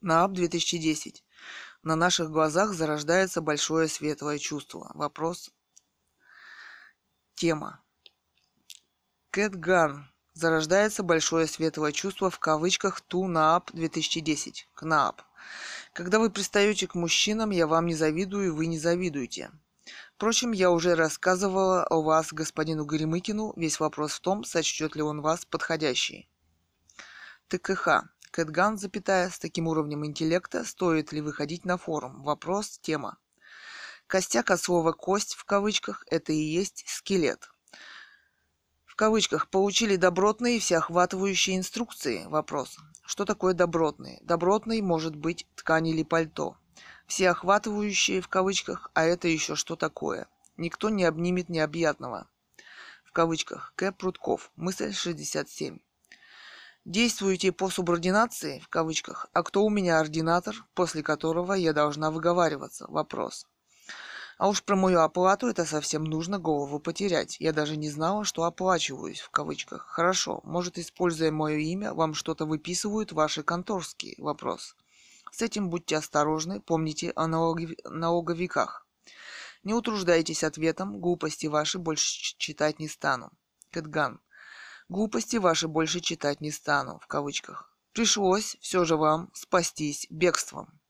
НААП 0.00 0.32
2010. 0.32 1.22
На 1.82 1.94
наших 1.94 2.30
глазах 2.30 2.72
зарождается 2.72 3.42
большое 3.42 3.88
светлое 3.88 4.38
чувство. 4.38 4.90
Вопрос. 4.94 5.50
Тема. 7.34 7.84
Кэтган. 9.28 10.10
Зарождается 10.32 11.02
большое 11.02 11.48
светлое 11.48 11.92
чувство 11.92 12.30
в 12.30 12.38
кавычках 12.38 13.02
ту 13.02 13.26
НААП 13.26 13.72
2010. 13.72 14.70
КНААП. 14.72 15.20
Когда 15.92 16.18
вы 16.18 16.30
пристаете 16.30 16.86
к 16.86 16.94
мужчинам, 16.94 17.50
я 17.50 17.66
вам 17.66 17.84
не 17.84 17.94
завидую, 17.94 18.54
вы 18.54 18.64
не 18.64 18.78
завидуете. 18.78 19.50
Впрочем, 20.16 20.52
я 20.52 20.70
уже 20.70 20.94
рассказывала 20.94 21.84
о 21.84 22.00
вас 22.00 22.32
господину 22.32 22.84
Горемыкину. 22.84 23.52
Весь 23.56 23.80
вопрос 23.80 24.12
в 24.12 24.20
том, 24.20 24.44
сочтет 24.44 24.94
ли 24.94 25.02
он 25.02 25.20
вас 25.20 25.44
подходящей. 25.44 26.28
ТКХ. 27.48 28.04
Кэтган, 28.30 28.78
запятая, 28.78 29.28
с 29.28 29.40
таким 29.40 29.66
уровнем 29.66 30.06
интеллекта, 30.06 30.64
стоит 30.64 31.12
ли 31.12 31.20
выходить 31.20 31.64
на 31.64 31.78
форум? 31.78 32.22
Вопрос, 32.22 32.78
тема. 32.78 33.18
Костяк 34.06 34.52
от 34.52 34.60
слова 34.60 34.92
«кость» 34.92 35.34
в 35.34 35.44
кавычках– 35.44 36.04
это 36.10 36.32
и 36.32 36.36
есть 36.36 36.84
скелет. 36.86 37.50
В 38.84 38.94
кавычках 38.94 39.50
«получили 39.50 39.96
добротные 39.96 40.60
всеохватывающие 40.60 41.56
инструкции?» 41.56 42.24
Вопрос. 42.26 42.76
Что 43.04 43.24
такое 43.24 43.52
добротный? 43.52 44.20
Добротный 44.22 44.80
может 44.80 45.16
быть 45.16 45.48
ткань 45.56 45.88
или 45.88 46.04
пальто. 46.04 46.56
Всеохватывающие 47.06 48.20
в 48.20 48.28
кавычках, 48.28 48.90
а 48.94 49.04
это 49.04 49.28
еще 49.28 49.56
что 49.56 49.76
такое? 49.76 50.26
Никто 50.56 50.88
не 50.88 51.04
обнимет 51.04 51.48
необъятного. 51.48 52.28
В 53.04 53.12
кавычках. 53.12 53.72
К. 53.76 53.92
Прутков. 53.92 54.50
Мысль 54.56 54.92
67. 54.92 55.78
Действуете 56.84 57.50
по 57.50 57.70
субординации, 57.70 58.58
в 58.58 58.68
кавычках, 58.68 59.28
а 59.32 59.42
кто 59.42 59.64
у 59.64 59.70
меня 59.70 60.00
ординатор, 60.00 60.54
после 60.74 61.02
которого 61.02 61.54
я 61.54 61.72
должна 61.72 62.10
выговариваться? 62.10 62.84
Вопрос. 62.88 63.46
А 64.36 64.48
уж 64.48 64.62
про 64.62 64.76
мою 64.76 65.00
оплату 65.00 65.46
это 65.46 65.64
совсем 65.64 66.04
нужно 66.04 66.38
голову 66.38 66.78
потерять. 66.80 67.36
Я 67.40 67.52
даже 67.52 67.76
не 67.76 67.88
знала, 67.88 68.24
что 68.24 68.44
оплачиваюсь, 68.44 69.20
в 69.20 69.30
кавычках. 69.30 69.86
Хорошо, 69.86 70.40
может, 70.44 70.76
используя 70.76 71.30
мое 71.30 71.56
имя, 71.56 71.94
вам 71.94 72.12
что-то 72.12 72.44
выписывают 72.44 73.12
ваши 73.12 73.42
конторские? 73.42 74.16
Вопрос. 74.18 74.76
С 75.36 75.42
этим 75.42 75.68
будьте 75.68 75.96
осторожны, 75.96 76.60
помните 76.60 77.12
о 77.16 77.26
налоговиках. 77.26 78.86
Не 79.64 79.74
утруждайтесь 79.74 80.44
ответом, 80.44 81.00
глупости 81.00 81.48
ваши 81.48 81.80
больше 81.80 82.36
читать 82.38 82.78
не 82.78 82.86
стану. 82.86 83.32
Кэтган. 83.72 84.20
Глупости 84.88 85.34
ваши 85.38 85.66
больше 85.66 85.98
читать 85.98 86.40
не 86.40 86.52
стану, 86.52 87.00
в 87.00 87.08
кавычках. 87.08 87.76
Пришлось 87.92 88.56
все 88.60 88.84
же 88.84 88.96
вам 88.96 89.32
спастись 89.34 90.06
бегством. 90.08 90.80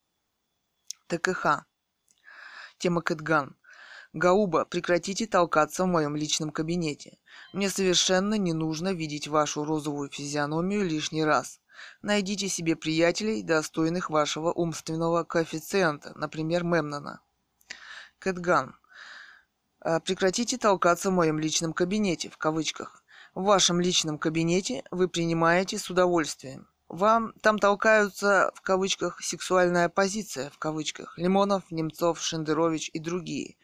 ТКХ. 1.07 1.65
Тема 2.77 3.01
Кэтган. 3.01 3.57
Гауба, 4.13 4.67
прекратите 4.67 5.27
толкаться 5.27 5.85
в 5.85 5.87
моем 5.87 6.17
личном 6.17 6.51
кабинете. 6.51 7.17
Мне 7.55 7.71
совершенно 7.71 8.35
не 8.35 8.53
нужно 8.53 8.93
видеть 8.93 9.27
вашу 9.27 9.65
розовую 9.65 10.11
физиономию 10.11 10.85
лишний 10.85 11.25
раз. 11.25 11.61
Найдите 12.03 12.49
себе 12.49 12.77
приятелей, 12.77 13.43
достойных 13.43 14.11
вашего 14.11 14.53
умственного 14.53 15.25
коэффициента, 15.25 16.13
например, 16.17 16.65
Мемнона. 16.65 17.21
Кэтган. 18.19 18.77
«А, 19.81 20.01
прекратите 20.01 20.57
толкаться 20.57 21.11
в 21.11 21.15
моем 21.15 21.39
личном 21.39 21.73
кабинете, 21.73 22.31
в 22.31 22.39
кавычках. 22.39 23.05
В 23.35 23.45
вашем 23.45 23.81
личном 23.81 24.19
кабинете 24.19 24.85
вы 24.91 25.09
принимаете 25.09 25.79
с 25.79 25.91
удовольствием. 25.91 26.69
Вам 26.89 27.33
там 27.41 27.59
толкаются, 27.59 28.53
в 28.55 28.61
кавычках, 28.61 29.21
сексуальная 29.23 29.89
позиция, 29.89 30.51
в 30.51 30.59
кавычках, 30.59 31.17
Лимонов, 31.19 31.71
Немцов, 31.71 32.21
Шендерович 32.21 32.91
и 32.93 32.99
другие. 32.99 33.57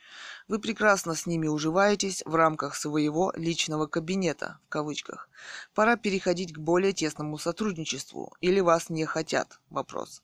Вы 0.49 0.59
прекрасно 0.59 1.15
с 1.15 1.27
ними 1.27 1.47
уживаетесь 1.47 2.23
в 2.25 2.35
рамках 2.35 2.75
своего 2.75 3.33
личного 3.37 3.87
кабинета, 3.87 4.59
в 4.67 4.69
кавычках. 4.71 5.29
Пора 5.75 5.97
переходить 5.97 6.55
к 6.55 6.59
более 6.59 6.93
тесному 6.93 7.39
сотрудничеству. 7.39 8.35
Или 8.41 8.61
вас 8.61 8.89
не 8.89 9.05
хотят? 9.05 9.61
Вопрос. 9.69 10.23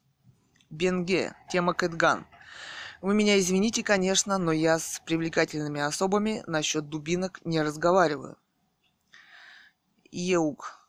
Бенге. 0.70 1.36
Тема 1.50 1.74
Кэтган. 1.74 2.26
Вы 3.02 3.14
меня 3.14 3.38
извините, 3.38 3.82
конечно, 3.84 4.38
но 4.38 4.52
я 4.52 4.78
с 4.78 5.02
привлекательными 5.04 5.80
особами 5.80 6.42
насчет 6.46 6.88
дубинок 6.88 7.40
не 7.44 7.62
разговариваю. 7.62 8.38
Еук 10.10 10.85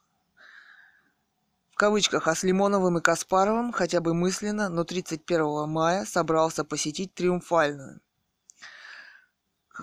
в 1.77 1.79
кавычках, 1.79 2.27
а 2.27 2.33
с 2.33 2.41
Лимоновым 2.41 2.97
и 2.97 3.01
Каспаровым 3.01 3.71
хотя 3.71 4.01
бы 4.01 4.15
мысленно, 4.15 4.67
но 4.67 4.83
31 4.83 5.69
мая 5.69 6.05
собрался 6.05 6.63
посетить 6.63 7.13
Триумфальную. 7.13 8.01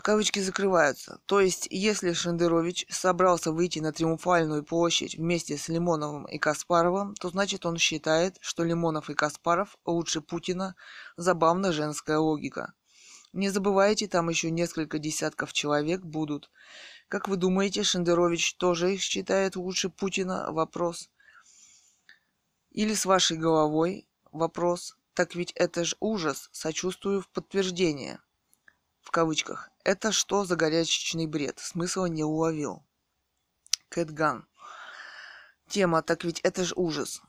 Кавычки 0.03 0.41
закрываются. 0.41 1.21
То 1.27 1.39
есть, 1.39 1.69
если 1.71 2.12
Шендерович 2.12 2.85
собрался 2.91 3.53
выйти 3.53 3.79
на 3.79 3.93
Триумфальную 3.93 4.65
площадь 4.65 5.15
вместе 5.15 5.57
с 5.57 5.69
Лимоновым 5.69 6.25
и 6.25 6.37
Каспаровым, 6.37 7.15
то 7.15 7.29
значит 7.29 7.65
он 7.65 7.77
считает, 7.77 8.39
что 8.41 8.65
Лимонов 8.65 9.09
и 9.09 9.15
Каспаров 9.15 9.79
лучше 9.87 10.21
Путина. 10.21 10.75
Забавно 11.16 11.71
женская 11.71 12.19
логика. 12.19 12.75
Не 13.33 13.51
забывайте, 13.51 14.09
там 14.09 14.29
еще 14.31 14.51
несколько 14.51 14.99
десятков 14.99 15.53
человек 15.53 16.01
будут. 16.01 16.51
Как 17.07 17.29
вы 17.29 17.37
думаете, 17.37 17.85
Шендерович 17.85 18.57
тоже 18.57 18.95
их 18.95 19.01
считает 19.01 19.55
лучше 19.55 19.91
Путина? 19.91 20.51
Вопрос. 20.51 21.09
Или 22.75 22.95
с 22.95 23.07
вашей 23.07 23.37
головой 23.39 24.09
вопрос. 24.33 24.97
Так 25.15 25.37
ведь 25.37 25.53
это 25.53 25.85
ж 25.85 25.95
ужас, 26.01 26.49
сочувствую 26.53 27.21
в 27.23 27.29
подтверждение. 27.29 28.19
В 29.01 29.13
кавычках. 29.13 29.71
Это 29.85 30.11
что 30.11 30.45
за 30.45 30.57
горячечный 30.57 31.29
бред? 31.29 31.61
Смысла 31.61 32.07
не 32.07 32.25
уловил. 32.25 32.83
Кэтган. 33.91 34.49
Тема, 35.69 36.03
так 36.03 36.25
ведь 36.25 36.41
это 36.41 36.65
ж 36.65 36.73
ужас. 36.75 37.23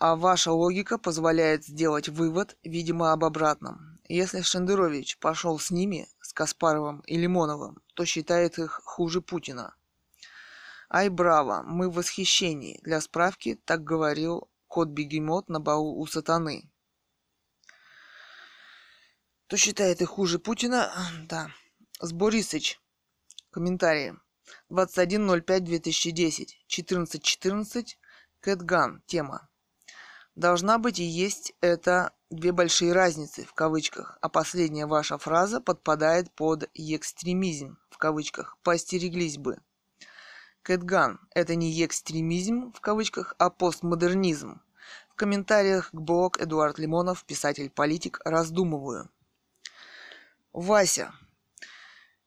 А 0.00 0.16
ваша 0.16 0.50
логика 0.50 0.98
позволяет 0.98 1.64
сделать 1.64 2.08
вывод, 2.08 2.56
видимо, 2.64 3.12
об 3.12 3.24
обратном. 3.24 4.00
Если 4.08 4.40
Шендерович 4.40 5.18
пошел 5.18 5.60
с 5.60 5.70
ними, 5.70 6.08
с 6.20 6.32
Каспаровым 6.32 7.00
и 7.06 7.16
Лимоновым, 7.16 7.78
то 7.94 8.04
считает 8.04 8.58
их 8.58 8.80
хуже 8.84 9.20
Путина. 9.20 9.76
Ай, 10.90 11.08
браво, 11.08 11.62
мы 11.62 11.88
в 11.88 11.94
восхищении. 11.94 12.80
Для 12.82 13.00
справки 13.00 13.60
так 13.64 13.84
говорил 13.84 14.48
кот-бегемот 14.68 15.48
на 15.48 15.60
балу 15.60 15.98
у 15.98 16.06
сатаны. 16.06 16.70
Кто 19.46 19.56
считает 19.56 20.00
их 20.02 20.08
хуже 20.08 20.38
Путина? 20.38 20.92
Да. 21.28 21.50
С 22.00 22.12
Борисыч. 22.12 22.80
Комментарии. 23.50 24.16
21.05.2010. 24.70 26.48
14.14. 26.68 27.86
Кэтган. 28.40 29.02
Тема. 29.06 29.48
Должна 30.34 30.78
быть 30.78 30.98
и 30.98 31.04
есть 31.04 31.54
это 31.60 32.12
две 32.28 32.52
большие 32.52 32.92
разницы 32.92 33.44
в 33.44 33.54
кавычках, 33.54 34.18
а 34.20 34.28
последняя 34.28 34.86
ваша 34.86 35.16
фраза 35.16 35.60
подпадает 35.60 36.30
под 36.34 36.68
экстремизм 36.74 37.78
в 37.88 37.96
кавычках. 37.96 38.58
Поостереглись 38.62 39.38
бы. 39.38 39.58
Кэтган– 40.66 41.20
это 41.32 41.54
не 41.54 41.84
экстремизм 41.84 42.72
в 42.72 42.80
кавычках, 42.80 43.36
а 43.38 43.50
постмодернизм. 43.50 44.60
В 45.08 45.14
комментариях 45.14 45.92
к 45.92 45.94
блог 45.94 46.40
Эдуард 46.40 46.80
Лимонов, 46.80 47.24
писатель-политик, 47.24 48.20
раздумываю. 48.24 49.08
Вася. 50.52 51.14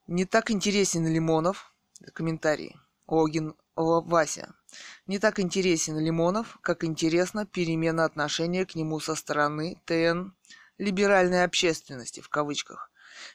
Не 0.07 0.23
так 0.23 0.51
интересен 0.51 1.05
Лимонов. 1.05 1.73
Комментарий. 2.13 2.77
Логин 3.07 3.55
О, 3.75 3.99
Вася. 3.99 4.55
Не 5.05 5.19
так 5.19 5.41
интересен 5.41 5.99
Лимонов, 5.99 6.59
как 6.61 6.85
интересна 6.85 7.45
перемена 7.45 8.05
отношения 8.05 8.65
к 8.65 8.73
нему 8.73 9.01
со 9.01 9.15
стороны 9.15 9.81
ТН 9.83 10.31
либеральной 10.77 11.43
общественности 11.43 12.21
в 12.21 12.29
кавычках. 12.29 12.89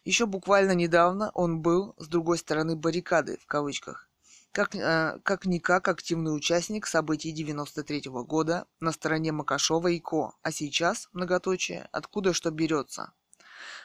Еще 0.06 0.24
буквально 0.24 0.72
недавно 0.72 1.30
он 1.34 1.60
был 1.60 1.94
с 1.98 2.08
другой 2.08 2.38
стороны 2.38 2.74
баррикады 2.74 3.36
в 3.36 3.44
кавычках 3.44 4.08
как, 4.54 4.76
э, 4.76 5.18
как-никак 5.24 5.88
активный 5.88 6.34
участник 6.34 6.86
событий 6.86 7.32
93 7.32 8.08
-го 8.08 8.24
года 8.24 8.66
на 8.78 8.92
стороне 8.92 9.32
Макашова 9.32 9.88
и 9.88 9.98
Ко, 9.98 10.32
а 10.42 10.52
сейчас, 10.52 11.08
многоточие, 11.12 11.88
откуда 11.90 12.32
что 12.32 12.52
берется. 12.52 13.12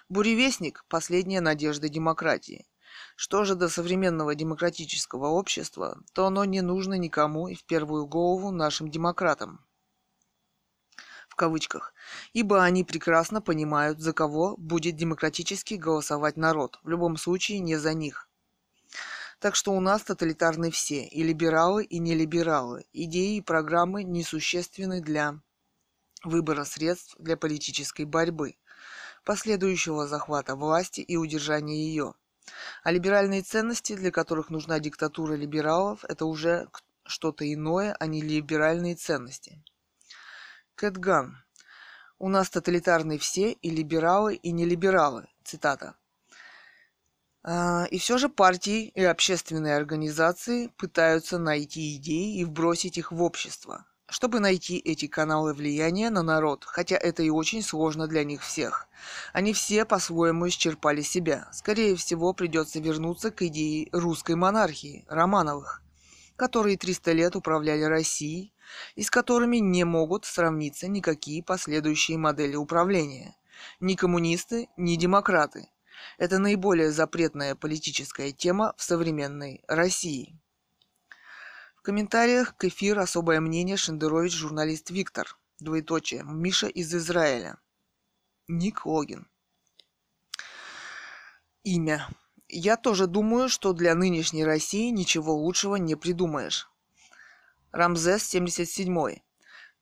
Буревестник– 0.09 0.85
последняя 0.87 1.41
надежда 1.41 1.89
демократии. 1.89 2.67
Что 3.15 3.45
же 3.45 3.55
до 3.55 3.67
современного 3.67 4.35
демократического 4.35 5.29
общества, 5.29 5.97
то 6.13 6.27
оно 6.27 6.45
не 6.45 6.61
нужно 6.61 6.93
никому 6.93 7.47
и 7.47 7.55
в 7.55 7.65
первую 7.65 8.05
голову 8.05 8.51
нашим 8.51 8.91
демократам. 8.91 9.65
В 11.29 11.35
кавычках. 11.35 11.95
Ибо 12.33 12.63
они 12.63 12.83
прекрасно 12.83 13.41
понимают, 13.41 13.99
за 14.01 14.13
кого 14.13 14.55
будет 14.57 14.97
демократически 14.97 15.73
голосовать 15.73 16.37
народ, 16.37 16.79
в 16.83 16.89
любом 16.89 17.17
случае 17.17 17.59
не 17.59 17.75
за 17.77 17.95
них. 17.95 18.28
Так 19.39 19.55
что 19.55 19.71
у 19.71 19.79
нас 19.79 20.03
тоталитарны 20.03 20.69
все, 20.69 21.05
и 21.05 21.23
либералы, 21.23 21.85
и 21.85 21.99
нелибералы. 21.99 22.85
Идеи 22.91 23.37
и 23.37 23.41
программы 23.41 24.03
несущественны 24.03 25.01
для 25.01 25.39
выбора 26.23 26.65
средств 26.65 27.15
для 27.19 27.37
политической 27.37 28.03
борьбы, 28.03 28.57
последующего 29.23 30.07
захвата 30.07 30.55
власти 30.55 30.99
и 30.99 31.15
удержания 31.15 31.77
ее. 31.77 32.15
А 32.83 32.91
либеральные 32.91 33.43
ценности, 33.43 33.95
для 33.95 34.11
которых 34.11 34.49
нужна 34.49 34.79
диктатура 34.79 35.35
либералов, 35.35 36.03
это 36.03 36.25
уже 36.25 36.67
что-то 37.05 37.51
иное, 37.51 37.95
а 37.97 38.07
не 38.07 38.21
либеральные 38.21 38.95
ценности. 38.95 39.63
Кэтган. 40.75 41.43
У 42.17 42.27
нас 42.27 42.49
тоталитарны 42.49 43.17
все, 43.17 43.53
и 43.53 43.69
либералы, 43.69 44.35
и 44.35 44.51
нелибералы. 44.51 45.27
Цитата. 45.45 45.95
А, 47.51 47.85
и 47.85 47.97
все 47.97 48.19
же 48.19 48.29
партии 48.29 48.91
и 48.93 49.03
общественные 49.03 49.75
организации 49.75 50.67
пытаются 50.77 51.39
найти 51.39 51.95
идеи 51.95 52.37
и 52.37 52.45
вбросить 52.45 52.99
их 52.99 53.11
в 53.11 53.23
общество, 53.23 53.87
чтобы 54.07 54.39
найти 54.39 54.77
эти 54.77 55.07
каналы 55.07 55.55
влияния 55.55 56.11
на 56.11 56.21
народ, 56.21 56.63
хотя 56.63 56.95
это 56.95 57.23
и 57.23 57.31
очень 57.31 57.63
сложно 57.63 58.05
для 58.05 58.23
них 58.23 58.43
всех. 58.43 58.87
Они 59.33 59.53
все 59.53 59.83
по-своему 59.85 60.47
исчерпали 60.47 61.01
себя. 61.01 61.49
Скорее 61.51 61.95
всего, 61.95 62.33
придется 62.33 62.79
вернуться 62.79 63.31
к 63.31 63.41
идее 63.41 63.89
русской 63.93 64.35
монархии, 64.35 65.03
Романовых, 65.09 65.81
которые 66.35 66.77
300 66.77 67.13
лет 67.13 67.35
управляли 67.35 67.81
Россией 67.81 68.53
и 68.93 69.01
с 69.01 69.09
которыми 69.09 69.57
не 69.57 69.85
могут 69.85 70.25
сравниться 70.25 70.87
никакие 70.87 71.41
последующие 71.41 72.19
модели 72.19 72.55
управления. 72.55 73.35
Ни 73.79 73.95
коммунисты, 73.95 74.69
ни 74.77 74.97
демократы– 74.97 75.67
это 76.17 76.39
наиболее 76.39 76.91
запретная 76.91 77.55
политическая 77.55 78.31
тема 78.31 78.73
в 78.77 78.83
современной 78.83 79.63
России. 79.67 80.37
В 81.75 81.81
комментариях 81.81 82.55
к 82.57 82.65
эфиру 82.65 83.01
особое 83.01 83.39
мнение 83.39 83.77
Шендерович 83.77 84.33
журналист 84.33 84.89
Виктор. 84.89 85.37
Двоеточие. 85.59 86.23
Миша 86.23 86.67
из 86.67 86.93
Израиля. 86.93 87.57
Ник 88.47 88.85
Логин. 88.85 89.27
Имя. 91.63 92.07
Я 92.47 92.77
тоже 92.77 93.07
думаю, 93.07 93.47
что 93.47 93.73
для 93.73 93.93
нынешней 93.95 94.43
России 94.43 94.89
ничего 94.89 95.35
лучшего 95.35 95.75
не 95.75 95.95
придумаешь. 95.95 96.69
Рамзес 97.71 98.23
77. 98.23 99.19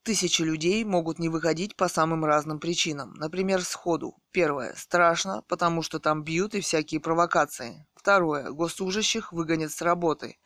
Тысячи 0.08 0.42
людей 0.42 0.86
могут 0.86 1.20
не 1.20 1.28
выходить 1.28 1.76
по 1.76 1.90
самым 1.90 2.24
разным 2.24 2.62
причинам. 2.62 3.14
Например, 3.16 3.62
сходу. 3.62 4.16
Первое. 4.32 4.74
Страшно, 4.78 5.44
потому 5.50 5.82
что 5.82 6.00
там 6.00 6.24
бьют 6.24 6.56
и 6.56 6.62
всякие 6.62 7.02
провокации. 7.02 7.86
Второе. 7.94 8.52
Госслужащих 8.52 9.34
выгонят 9.34 9.70
с 9.70 9.82
работы. 9.82 10.38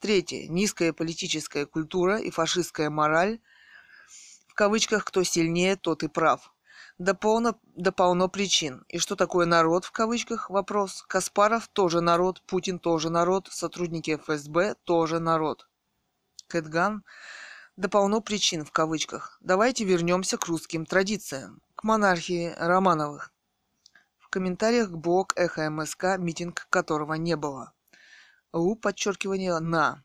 Третье. 0.00 0.48
Низкая 0.48 0.92
политическая 0.92 1.64
культура 1.64 2.18
и 2.18 2.30
фашистская 2.30 2.90
мораль. 2.90 3.40
В 4.48 4.52
кавычках 4.52 5.06
«кто 5.06 5.22
сильнее, 5.22 5.76
тот 5.76 6.02
и 6.02 6.08
прав». 6.08 6.52
Да 6.98 7.14
полно, 7.14 7.58
да 7.74 7.92
полно 7.92 8.28
причин. 8.28 8.84
И 8.90 8.98
что 8.98 9.16
такое 9.16 9.46
народ 9.46 9.86
в 9.86 9.92
кавычках? 9.92 10.50
Вопрос. 10.50 11.02
Каспаров 11.08 11.68
тоже 11.68 12.02
народ, 12.02 12.42
Путин 12.42 12.78
тоже 12.78 13.08
народ, 13.08 13.48
сотрудники 13.50 14.14
ФСБ 14.14 14.74
тоже 14.84 15.20
народ. 15.20 15.70
Кэтган 16.48 17.02
да 17.76 17.88
полно 17.88 18.20
причин 18.20 18.64
в 18.64 18.72
кавычках. 18.72 19.38
Давайте 19.40 19.84
вернемся 19.84 20.38
к 20.38 20.46
русским 20.46 20.86
традициям, 20.86 21.60
к 21.74 21.84
монархии 21.84 22.54
Романовых. 22.56 23.32
В 24.18 24.28
комментариях 24.28 24.90
блог 24.90 25.32
Эхо 25.36 25.70
МСК, 25.70 26.16
митинг 26.18 26.66
которого 26.70 27.14
не 27.14 27.36
было. 27.36 27.72
У 28.52 28.74
подчеркивание 28.74 29.58
на. 29.58 30.02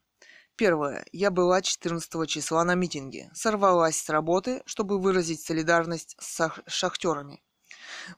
Первое. 0.57 1.05
Я 1.11 1.31
была 1.31 1.61
14 1.61 2.27
числа 2.27 2.63
на 2.65 2.75
митинге. 2.75 3.31
Сорвалась 3.33 3.97
с 3.97 4.09
работы, 4.09 4.61
чтобы 4.65 4.99
выразить 4.99 5.41
солидарность 5.41 6.15
с 6.19 6.51
шахтерами. 6.67 7.41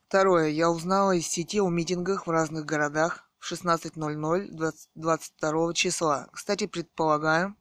Второе. 0.08 0.50
Я 0.50 0.70
узнала 0.70 1.12
из 1.12 1.28
сети 1.28 1.62
о 1.62 1.70
митингах 1.70 2.28
в 2.28 2.32
разных 2.32 2.66
городах 2.66 3.30
в 3.38 3.52
16.00 3.52 4.74
22 4.96 5.74
числа. 5.74 6.28
Кстати, 6.34 6.66
предполагаю, 6.66 7.56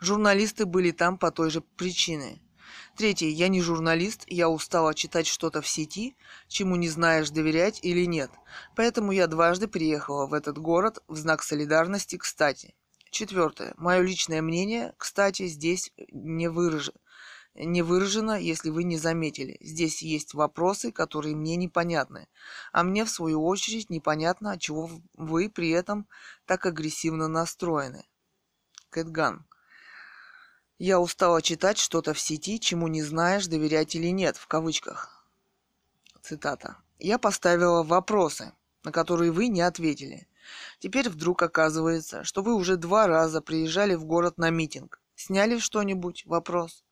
Журналисты 0.00 0.66
были 0.66 0.90
там 0.90 1.18
по 1.18 1.30
той 1.30 1.50
же 1.50 1.60
причине. 1.60 2.40
Третье. 2.96 3.28
Я 3.28 3.48
не 3.48 3.60
журналист, 3.60 4.24
я 4.26 4.48
устала 4.48 4.94
читать 4.94 5.26
что-то 5.26 5.60
в 5.60 5.68
сети, 5.68 6.16
чему 6.48 6.76
не 6.76 6.88
знаешь, 6.88 7.30
доверять 7.30 7.80
или 7.82 8.04
нет. 8.04 8.30
Поэтому 8.76 9.12
я 9.12 9.26
дважды 9.26 9.68
приехала 9.68 10.26
в 10.26 10.34
этот 10.34 10.58
город 10.58 11.02
в 11.06 11.16
знак 11.16 11.42
солидарности, 11.42 12.16
кстати. 12.16 12.74
Четвертое. 13.10 13.74
Мое 13.76 14.00
личное 14.00 14.42
мнение, 14.42 14.94
кстати, 14.98 15.46
здесь 15.46 15.92
не 16.12 16.48
выражено 16.48 16.98
не 17.54 17.82
выражено, 17.82 18.38
если 18.40 18.70
вы 18.70 18.84
не 18.84 18.96
заметили. 18.96 19.58
Здесь 19.60 20.02
есть 20.02 20.34
вопросы, 20.34 20.92
которые 20.92 21.34
мне 21.34 21.56
непонятны. 21.56 22.28
А 22.72 22.82
мне, 22.82 23.04
в 23.04 23.10
свою 23.10 23.44
очередь, 23.44 23.90
непонятно, 23.90 24.52
от 24.52 24.60
чего 24.60 24.90
вы 25.14 25.50
при 25.50 25.70
этом 25.70 26.06
так 26.46 26.66
агрессивно 26.66 27.28
настроены. 27.28 28.04
Кэтган. 28.90 29.46
Я 30.82 30.98
устала 30.98 31.42
читать 31.42 31.76
что-то 31.76 32.14
в 32.14 32.18
сети, 32.18 32.58
чему 32.58 32.88
не 32.88 33.02
знаешь, 33.02 33.46
доверять 33.46 33.94
или 33.94 34.06
нет, 34.06 34.38
в 34.38 34.46
кавычках. 34.46 35.26
Цитата. 36.22 36.78
Я 36.98 37.18
поставила 37.18 37.82
вопросы, 37.82 38.54
на 38.82 38.90
которые 38.90 39.30
вы 39.30 39.48
не 39.48 39.60
ответили. 39.60 40.26
Теперь 40.78 41.10
вдруг 41.10 41.42
оказывается, 41.42 42.24
что 42.24 42.40
вы 42.42 42.54
уже 42.54 42.78
два 42.78 43.06
раза 43.06 43.42
приезжали 43.42 43.94
в 43.94 44.06
город 44.06 44.38
на 44.38 44.48
митинг. 44.48 45.02
Сняли 45.16 45.58
что-нибудь? 45.58 46.24
Вопрос. 46.24 46.82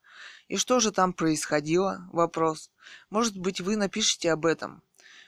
И 0.48 0.58
что 0.58 0.80
же 0.80 0.92
там 0.92 1.14
происходило? 1.14 2.06
Вопрос. 2.12 2.70
Может 3.08 3.38
быть, 3.38 3.62
вы 3.62 3.76
напишите 3.76 4.32
об 4.32 4.44
этом. 4.44 4.82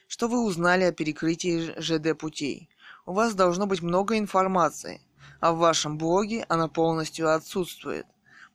Что 0.06 0.28
вы 0.28 0.44
узнали 0.44 0.84
о 0.84 0.92
перекрытии 0.92 1.80
ЖД 1.80 2.14
путей? 2.18 2.68
У 3.06 3.14
вас 3.14 3.34
должно 3.34 3.66
быть 3.66 3.80
много 3.80 4.18
информации, 4.18 5.00
а 5.40 5.54
в 5.54 5.56
вашем 5.56 5.96
блоге 5.96 6.44
она 6.50 6.68
полностью 6.68 7.34
отсутствует. 7.34 8.04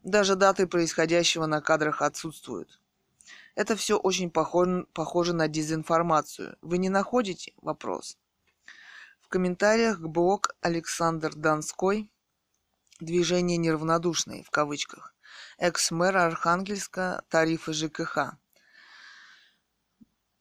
Даже 0.05 0.35
даты 0.35 0.67
происходящего 0.67 1.47
на 1.47 1.61
кадрах 1.61 2.03
отсутствуют. 2.03 2.79
Это 3.55 3.75
все 3.75 3.97
очень 3.97 4.29
похоже, 4.29 4.85
похоже 4.93 5.33
на 5.33 5.47
дезинформацию. 5.47 6.57
Вы 6.61 6.77
не 6.77 6.89
находите? 6.89 7.53
Вопрос. 7.57 8.15
В 9.19 9.29
комментариях 9.29 9.97
к 9.97 10.05
блог 10.05 10.55
Александр 10.61 11.33
Донской 11.33 12.07
«Движение 12.99 13.57
неравнодушное» 13.57 14.43
в 14.43 14.51
кавычках. 14.51 15.15
Экс-мэр 15.57 16.15
Архангельска, 16.15 17.23
тарифы 17.29 17.73
ЖКХ. 17.73 18.37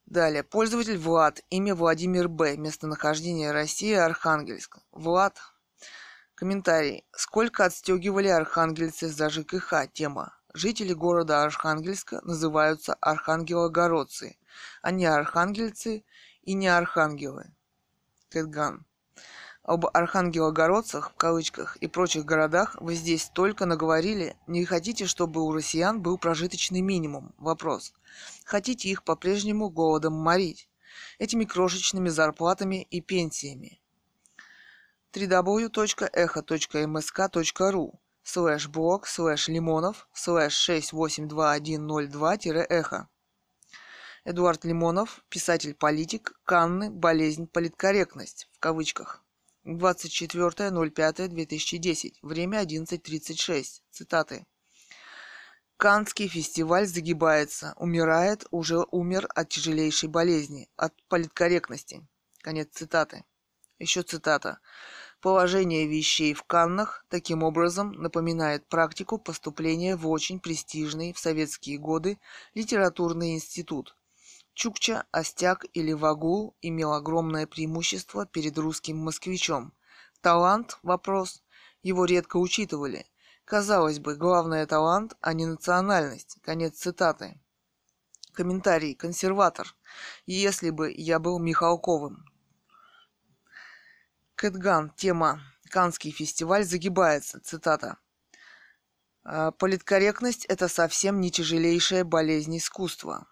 Далее. 0.05 0.43
Пользователь 0.43 0.99
Влад. 0.99 1.41
Имя 1.49 1.75
Владимир 1.75 2.29
Б. 2.29 2.59
Местонахождение 2.59 3.51
Россия, 3.51 4.05
Архангельск. 4.05 4.81
Влад 4.93 5.39
Комментарий. 6.37 7.05
Сколько 7.13 7.65
отстегивали 7.65 8.27
архангельцы 8.27 9.09
за 9.09 9.31
ЖКХ? 9.31 9.87
Тема. 9.93 10.37
Жители 10.53 10.93
города 10.93 11.45
Архангельска 11.45 12.21
называются 12.25 12.95
архангелогородцы, 12.95 14.37
а 14.83 14.91
не 14.91 15.07
архангельцы 15.07 16.05
и 16.43 16.55
не 16.55 16.67
архангелы. 16.67 17.55
Кэтган. 18.31 18.85
Об 19.63 19.87
архангелогородцах, 19.87 21.13
в 21.13 21.15
кавычках, 21.15 21.77
и 21.77 21.87
прочих 21.87 22.25
городах 22.25 22.77
вы 22.81 22.97
здесь 22.97 23.31
только 23.33 23.65
наговорили. 23.65 24.37
Не 24.49 24.65
хотите, 24.65 25.07
чтобы 25.07 25.41
у 25.41 25.53
россиян 25.53 26.03
был 26.03 26.19
прожиточный 26.19 26.81
минимум? 26.81 27.33
Вопрос. 27.39 27.95
Хотите 28.45 28.89
их 28.89 29.05
по-прежнему 29.05 29.71
голодом 29.71 30.15
морить? 30.15 30.69
Этими 31.21 31.45
крошечными 31.45 32.09
зарплатами 32.09 32.83
и 32.91 33.01
пенсиями 33.01 33.81
www.echo.msk.ru 35.15 38.01
слэш 38.25 38.69
блог 38.69 39.07
слэш 39.07 39.49
лимонов 39.49 40.09
слэш 40.13 40.69
682102-эхо. 40.69 43.09
Эдуард 44.27 44.65
Лимонов, 44.65 45.23
писатель-политик, 45.29 46.33
Канны, 46.45 46.91
болезнь, 46.91 47.47
политкорректность, 47.47 48.49
в 48.53 48.59
кавычках. 48.59 49.23
24.05.2010, 49.67 52.15
время 52.23 52.63
11.36, 52.63 53.83
цитаты. 53.91 54.47
Канский 55.77 56.29
фестиваль 56.29 56.87
загибается, 56.87 57.75
умирает, 57.77 58.47
уже 58.51 58.79
умер 58.91 59.29
от 59.35 59.51
тяжелейшей 59.51 60.09
болезни, 60.09 60.71
от 60.77 60.95
политкорректности. 61.09 62.09
Конец 62.41 62.71
цитаты. 62.73 63.27
Еще 63.79 64.03
цитата. 64.03 64.61
Положение 65.25 65.87
вещей 65.87 66.35
в 66.35 66.43
Каннах 66.43 67.07
таким 67.09 67.45
образом 67.45 67.93
напоминает 67.93 68.69
практику 68.69 69.17
поступления 69.17 69.97
в 69.97 70.07
очень 70.07 70.39
престижный 70.39 71.15
в 71.15 71.19
советские 71.19 71.79
годы 71.79 72.19
литературный 72.53 73.33
институт. 73.33 73.97
Чукча, 74.53 75.07
Остяк 75.13 75.65
или 75.73 75.95
Вагул 75.95 76.55
имел 76.61 76.93
огромное 76.93 77.47
преимущество 77.47 78.27
перед 78.27 78.59
русским 78.59 78.99
москвичом. 78.99 79.73
Талант– 80.21 80.79
вопрос. 80.83 81.43
Его 81.83 82.05
редко 82.05 82.37
учитывали. 82.37 83.07
Казалось 83.47 84.01
бы, 84.01 84.17
главное 84.17 84.67
талант, 84.67 85.17
а 85.23 85.33
не 85.33 85.47
национальность. 85.47 86.37
Конец 86.43 86.75
цитаты. 86.75 87.41
Комментарий. 88.35 88.95
Консерватор. 88.95 89.75
Если 90.27 90.69
бы 90.69 90.93
я 90.95 91.19
был 91.19 91.39
Михалковым, 91.39 92.27
Кэтган. 94.37 94.91
Тема. 94.97 95.41
Канский 95.71 96.11
фестиваль 96.11 96.65
загибается. 96.65 97.41
Цитата. 97.41 97.99
«А, 99.25 99.53
Политкорректность– 99.53 100.45
это 100.49 100.69
совсем 100.69 101.21
не 101.21 101.31
тяжелейшая 101.31 102.05
болезнь 102.05 102.57
искусства. 102.59 103.27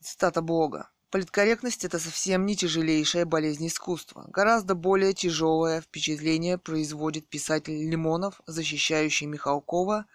Цитата 0.00 0.40
блога. 0.40 0.90
Политкорректность– 1.10 1.84
это 1.86 1.98
совсем 1.98 2.46
не 2.46 2.56
тяжелейшая 2.56 3.26
болезнь 3.26 3.66
искусства. 3.66 4.24
Гораздо 4.28 4.74
более 4.74 5.12
тяжелое 5.12 5.80
впечатление 5.80 6.56
производит 6.56 7.28
писатель 7.28 7.88
Лимонов, 7.90 8.40
защищающий 8.46 9.26
Михалкова, 9.26 10.06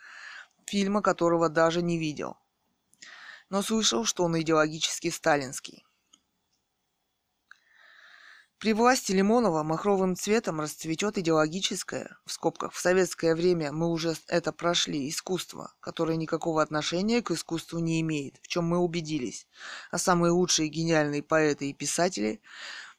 фильма 0.65 1.01
которого 1.01 1.49
даже 1.49 1.81
не 1.81 1.97
видел. 1.97 2.37
Но 3.49 3.61
слышал, 3.61 4.05
что 4.05 4.23
он 4.23 4.39
идеологически 4.39 5.09
сталинский. 5.09 5.83
При 8.61 8.73
власти 8.73 9.11
Лимонова 9.11 9.63
махровым 9.63 10.15
цветом 10.15 10.61
расцветет 10.61 11.17
идеологическое, 11.17 12.15
в 12.27 12.31
скобках, 12.31 12.73
в 12.73 12.79
советское 12.79 13.33
время 13.33 13.71
мы 13.71 13.89
уже 13.89 14.13
это 14.27 14.51
прошли, 14.51 15.09
искусство, 15.09 15.73
которое 15.79 16.15
никакого 16.15 16.61
отношения 16.61 17.23
к 17.23 17.31
искусству 17.31 17.79
не 17.79 17.99
имеет, 18.01 18.37
в 18.43 18.47
чем 18.47 18.65
мы 18.65 18.77
убедились. 18.77 19.47
А 19.89 19.97
самые 19.97 20.29
лучшие 20.29 20.69
гениальные 20.69 21.23
поэты 21.23 21.71
и 21.71 21.73
писатели 21.73 22.39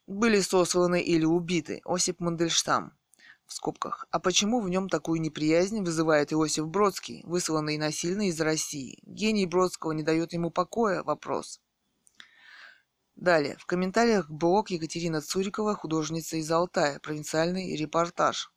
были 0.08 0.40
сосланы 0.40 1.00
или 1.00 1.24
убиты. 1.24 1.80
Осип 1.84 2.18
Мандельштам, 2.18 2.98
в 3.46 3.52
скобках. 3.52 4.08
А 4.10 4.18
почему 4.18 4.60
в 4.60 4.68
нем 4.68 4.88
такую 4.88 5.20
неприязнь 5.20 5.80
вызывает 5.84 6.32
Иосиф 6.32 6.66
Бродский, 6.66 7.22
высланный 7.24 7.78
насильно 7.78 8.26
из 8.26 8.40
России? 8.40 8.98
Гений 9.06 9.46
Бродского 9.46 9.92
не 9.92 10.02
дает 10.02 10.32
ему 10.32 10.50
покоя? 10.50 11.04
Вопрос. 11.04 11.60
Далее. 13.22 13.56
В 13.56 13.66
комментариях 13.66 14.28
блог 14.28 14.70
Екатерина 14.70 15.20
Цурикова, 15.20 15.76
художница 15.76 16.38
из 16.38 16.50
Алтая. 16.50 16.98
Провинциальный 16.98 17.76
репортаж. 17.76 18.52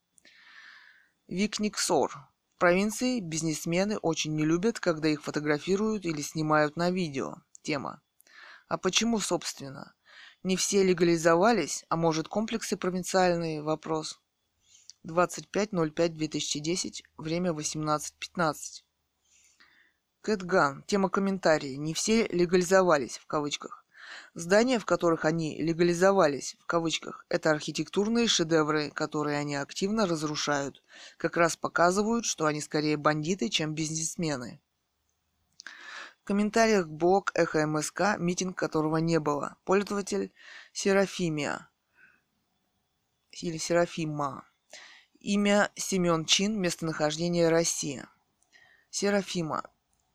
Викниксор. 1.27 2.09
В 2.09 2.57
провинции 2.57 3.19
бизнесмены 3.19 3.99
очень 3.99 4.35
не 4.35 4.43
любят, 4.43 4.79
когда 4.79 5.07
их 5.07 5.21
фотографируют 5.21 6.03
или 6.05 6.19
снимают 6.23 6.77
на 6.77 6.89
видео. 6.89 7.35
Тема. 7.61 8.01
А 8.67 8.79
почему, 8.79 9.19
собственно? 9.19 9.93
Не 10.41 10.57
все 10.57 10.83
легализовались, 10.83 11.85
а 11.89 11.95
может 11.95 12.27
комплексы 12.27 12.75
провинциальные? 12.75 13.61
Вопрос. 13.61 14.19
25.05.2010, 15.05 17.03
время 17.17 17.51
18.15. 17.51 18.81
Кэтган. 20.21 20.81
Тема 20.87 21.09
комментария. 21.09 21.77
Не 21.77 21.93
все 21.93 22.25
легализовались, 22.29 23.19
в 23.19 23.27
кавычках. 23.27 23.84
Здания, 24.33 24.79
в 24.79 24.85
которых 24.85 25.25
они 25.25 25.57
легализовались, 25.61 26.55
в 26.59 26.65
кавычках, 26.65 27.25
это 27.29 27.51
архитектурные 27.51 28.27
шедевры, 28.27 28.91
которые 28.91 29.37
они 29.37 29.55
активно 29.55 30.07
разрушают, 30.07 30.83
как 31.17 31.37
раз 31.37 31.55
показывают, 31.55 32.25
что 32.25 32.45
они 32.45 32.61
скорее 32.61 32.97
бандиты, 32.97 33.49
чем 33.49 33.73
бизнесмены. 33.73 34.59
В 36.21 36.27
комментариях 36.27 36.87
блог 36.87 37.31
Эхо 37.35 37.67
МСК, 37.67 38.17
митинг 38.17 38.57
которого 38.57 38.97
не 38.97 39.19
было. 39.19 39.57
Пользователь 39.63 40.33
Серафимия. 40.73 41.69
Или 43.31 43.57
Серафима. 43.57 44.43
Имя 45.19 45.71
Семен 45.75 46.25
Чин, 46.25 46.59
местонахождение 46.59 47.49
Россия. 47.49 48.09
Серафима. 48.89 49.69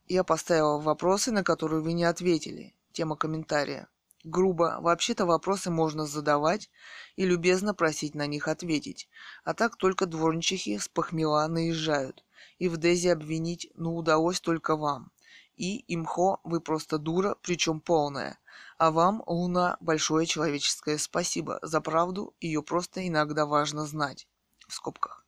Я 0.08 0.24
поставила 0.24 0.80
вопросы, 0.80 1.30
на 1.30 1.44
которые 1.44 1.80
вы 1.80 1.92
не 1.92 2.02
ответили. 2.02 2.74
Тема 3.00 3.16
комментария. 3.16 3.88
Грубо. 4.24 4.76
Вообще-то 4.82 5.24
вопросы 5.24 5.70
можно 5.70 6.04
задавать 6.04 6.68
и 7.16 7.24
любезно 7.24 7.72
просить 7.72 8.14
на 8.14 8.26
них 8.26 8.46
ответить. 8.46 9.08
А 9.42 9.54
так 9.54 9.78
только 9.78 10.04
дворничихи 10.04 10.76
с 10.76 10.86
похмела 10.86 11.48
наезжают. 11.48 12.22
И 12.58 12.68
в 12.68 12.76
Дезе 12.76 13.12
обвинить, 13.12 13.70
ну, 13.74 13.96
удалось 13.96 14.42
только 14.42 14.76
вам. 14.76 15.12
И, 15.56 15.82
имхо, 15.88 16.40
вы 16.44 16.60
просто 16.60 16.98
дура, 16.98 17.38
причем 17.40 17.80
полная. 17.80 18.38
А 18.76 18.90
вам, 18.90 19.22
Луна, 19.26 19.78
большое 19.80 20.26
человеческое 20.26 20.98
спасибо. 20.98 21.58
За 21.62 21.80
правду 21.80 22.34
ее 22.38 22.62
просто 22.62 23.08
иногда 23.08 23.46
важно 23.46 23.86
знать. 23.86 24.28
В 24.68 24.74
скобках. 24.74 25.24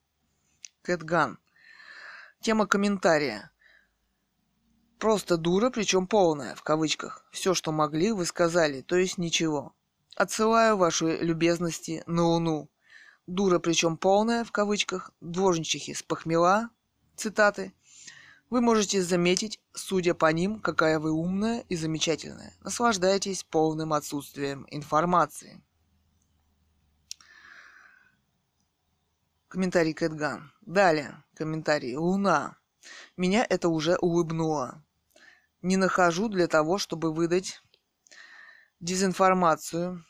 Кэтган. 0.82 1.38
Тема 2.42 2.66
комментария. 2.66 3.50
Просто 5.02 5.36
дура, 5.36 5.70
причем 5.70 6.06
полная, 6.06 6.54
в 6.54 6.62
кавычках. 6.62 7.26
Все, 7.32 7.54
что 7.54 7.72
могли, 7.72 8.12
вы 8.12 8.24
сказали, 8.24 8.82
то 8.82 8.94
есть 8.94 9.18
ничего. 9.18 9.74
Отсылаю 10.14 10.76
ваши 10.76 11.16
любезности 11.16 12.04
на 12.06 12.22
Луну. 12.22 12.70
Дура, 13.26 13.58
причем 13.58 13.96
полная, 13.96 14.44
в 14.44 14.52
кавычках, 14.52 15.10
дворничихи 15.20 15.92
с 15.92 16.04
цитаты. 17.16 17.74
Вы 18.48 18.60
можете 18.60 19.02
заметить, 19.02 19.58
судя 19.72 20.14
по 20.14 20.30
ним, 20.30 20.60
какая 20.60 21.00
вы 21.00 21.10
умная 21.10 21.64
и 21.68 21.74
замечательная. 21.74 22.54
Наслаждайтесь 22.60 23.42
полным 23.42 23.94
отсутствием 23.94 24.68
информации. 24.70 25.64
Комментарий 29.48 29.94
Кэтган. 29.94 30.52
Далее. 30.60 31.24
Комментарий. 31.34 31.96
Луна. 31.96 32.56
Меня 33.16 33.44
это 33.50 33.68
уже 33.68 33.96
улыбнуло 33.96 34.80
не 35.62 35.76
нахожу 35.76 36.28
для 36.28 36.48
того, 36.48 36.78
чтобы 36.78 37.12
выдать 37.12 37.62
дезинформацию. 38.80 40.04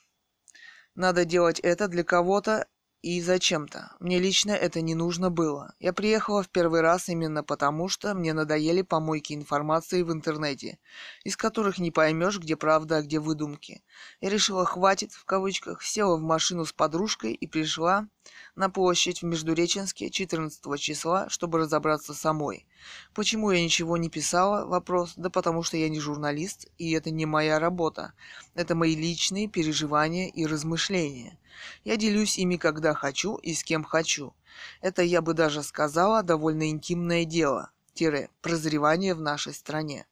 Надо 0.95 1.25
делать 1.25 1.61
это 1.61 1.89
для 1.89 2.05
кого-то 2.05 2.67
и 3.03 3.21
зачем-то. 3.21 3.97
Мне 3.99 4.19
лично 4.21 4.53
это 4.53 4.81
не 4.81 4.95
нужно 4.95 5.29
было. 5.29 5.75
Я 5.81 5.93
приехала 5.93 6.43
в 6.43 6.49
первый 6.49 6.83
раз 6.83 7.09
именно 7.09 7.43
потому, 7.43 7.89
что 7.89 8.15
мне 8.15 8.33
надоели 8.33 8.83
помойки 8.83 9.33
информации 9.33 10.03
в 10.03 10.13
интернете, 10.13 10.79
из 11.25 11.37
которых 11.37 11.79
не 11.79 11.91
поймешь, 11.91 12.39
где 12.39 12.57
правда, 12.57 12.99
а 12.99 13.03
где 13.03 13.19
выдумки. 13.19 13.83
Я 14.21 14.31
решила 14.31 14.65
«хватит» 14.65 15.13
в 15.13 15.25
кавычках, 15.25 15.83
села 15.83 16.17
в 16.17 16.23
машину 16.23 16.65
с 16.65 16.73
подружкой 16.73 17.33
и 17.33 17.47
пришла 17.49 18.07
на 18.55 18.69
площадь 18.69 19.23
в 19.23 19.27
Междуреченске 19.27 20.11
14 20.11 20.81
числа, 20.81 21.29
чтобы 21.29 21.59
разобраться 21.59 22.15
самой. 22.15 22.67
Почему 23.15 23.51
я 23.51 23.63
ничего 23.63 23.97
не 23.97 24.09
писала? 24.09 24.67
Вопрос. 24.67 25.15
Да 25.17 25.31
потому 25.31 25.63
что 25.63 25.77
я 25.77 25.89
не 25.89 26.01
журналист, 26.01 26.69
и 26.79 26.93
это 26.93 27.11
не 27.11 27.27
моя 27.27 27.59
работа. 27.59 28.13
Это 28.55 28.75
мои 28.75 28.95
личные 28.95 29.49
переживания 29.49 30.29
и 30.29 30.47
размышления. 30.47 31.39
Я 31.85 31.97
делюсь 31.97 32.39
ими 32.39 32.57
когда 32.57 32.95
хочу 32.95 33.37
и 33.37 33.55
с 33.55 33.65
кем 33.65 33.85
хочу. 33.85 34.35
Это, 34.81 35.03
я 35.03 35.23
бы 35.23 35.35
даже 35.35 35.63
сказала, 35.63 36.23
довольно 36.23 36.69
интимное 36.69 37.25
дело. 37.25 37.71
Тире, 37.95 38.31
прозревание 38.41 39.15
в 39.15 39.21
нашей 39.21 39.55
стране. 39.55 40.07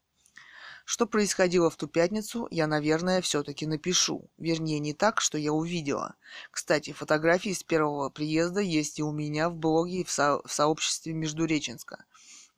Что 0.84 1.06
происходило 1.06 1.70
в 1.70 1.76
ту 1.76 1.86
пятницу, 1.86 2.48
я, 2.50 2.66
наверное, 2.66 3.20
все-таки 3.22 3.66
напишу. 3.66 4.30
Вернее, 4.38 4.78
не 4.78 4.92
так, 4.94 5.20
что 5.20 5.38
я 5.38 5.52
увидела. 5.52 6.14
Кстати, 6.50 6.92
фотографии 6.92 7.52
с 7.52 7.62
первого 7.62 8.10
приезда 8.10 8.60
есть 8.60 8.98
и 8.98 9.02
у 9.02 9.12
меня 9.12 9.48
в 9.48 9.54
блоге 9.54 10.00
и 10.00 10.04
в, 10.04 10.10
со- 10.10 10.42
в 10.44 10.52
сообществе 10.52 11.12
Междуреченска. 11.12 12.04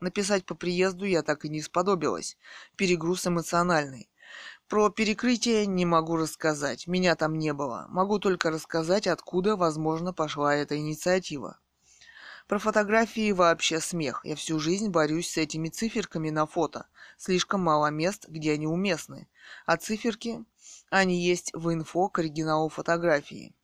Написать 0.00 0.44
по 0.44 0.54
приезду 0.54 1.04
я 1.04 1.22
так 1.22 1.44
и 1.44 1.48
не 1.48 1.62
сподобилась. 1.62 2.36
Перегруз 2.76 3.26
эмоциональный. 3.26 4.08
Про 4.68 4.90
перекрытие 4.90 5.66
не 5.66 5.86
могу 5.86 6.16
рассказать, 6.16 6.86
меня 6.88 7.16
там 7.16 7.38
не 7.38 7.52
было. 7.52 7.86
Могу 7.90 8.18
только 8.18 8.50
рассказать, 8.50 9.06
откуда, 9.06 9.56
возможно, 9.56 10.12
пошла 10.12 10.56
эта 10.56 10.76
инициатива. 10.78 11.58
Про 12.52 12.58
фотографии 12.58 13.32
вообще 13.32 13.80
смех. 13.80 14.20
Я 14.24 14.36
всю 14.36 14.58
жизнь 14.60 14.90
борюсь 14.90 15.30
с 15.30 15.38
этими 15.38 15.70
циферками 15.70 16.28
на 16.28 16.44
фото. 16.44 16.84
Слишком 17.16 17.62
мало 17.62 17.86
мест, 17.86 18.28
где 18.28 18.52
они 18.52 18.66
уместны. 18.66 19.26
А 19.64 19.78
циферки, 19.78 20.44
они 20.90 21.18
есть 21.18 21.50
в 21.54 21.72
инфо 21.72 22.10
к 22.10 22.18
оригиналу 22.18 22.68
фотографии. 22.68 23.54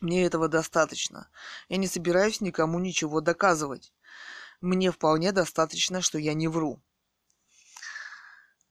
Мне 0.00 0.24
этого 0.24 0.48
достаточно. 0.48 1.28
Я 1.68 1.76
не 1.76 1.86
собираюсь 1.86 2.40
никому 2.40 2.78
ничего 2.78 3.20
доказывать. 3.20 3.92
Мне 4.62 4.90
вполне 4.90 5.30
достаточно, 5.30 6.00
что 6.00 6.16
я 6.16 6.32
не 6.32 6.48
вру. 6.48 6.80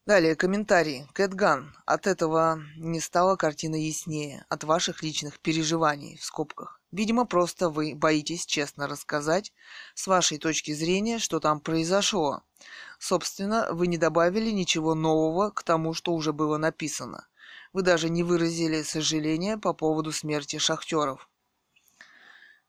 Далее 0.06 0.36
комментарий. 0.36 1.08
Кэтган. 1.14 1.74
От 1.86 2.08
этого 2.08 2.62
не 2.76 3.00
стала 3.00 3.38
картина 3.38 3.76
яснее. 3.76 4.46
От 4.50 4.66
ваших 4.66 5.02
личных 5.02 5.40
переживаний, 5.40 6.18
в 6.18 6.26
скобках. 6.26 6.82
Видимо, 6.92 7.26
просто 7.26 7.70
вы 7.70 7.96
боитесь 7.96 8.46
честно 8.46 8.88
рассказать 8.88 9.54
с 9.94 10.06
вашей 10.08 10.40
точки 10.40 10.74
зрения, 10.74 11.20
что 11.20 11.40
там 11.40 11.62
произошло. 11.62 12.44
Собственно, 13.00 13.70
вы 13.72 13.88
не 13.88 13.98
добавили 13.98 14.52
ничего 14.52 14.94
нового 14.94 15.52
к 15.52 15.64
тому, 15.64 15.94
что 15.94 16.14
уже 16.14 16.34
было 16.34 16.58
написано. 16.58 17.26
Вы 17.72 17.82
даже 17.82 18.10
не 18.10 18.24
выразили 18.24 18.84
сожаления 18.84 19.58
по 19.58 19.72
поводу 19.72 20.12
смерти 20.12 20.58
шахтеров. 20.58 21.30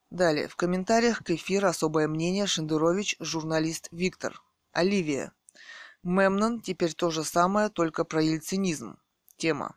Далее, 0.08 0.46
в 0.46 0.54
комментариях 0.54 1.24
к 1.24 1.30
эфиру 1.30 1.66
особое 1.66 2.06
мнение 2.06 2.46
Шендерович, 2.46 3.16
журналист 3.18 3.88
Виктор. 3.90 4.40
Оливия. 4.70 5.32
Мемнон 6.04 6.60
теперь 6.60 6.92
то 6.92 7.10
же 7.10 7.24
самое, 7.24 7.70
только 7.70 8.04
про 8.04 8.22
ельцинизм. 8.22 8.98
Тема. 9.38 9.74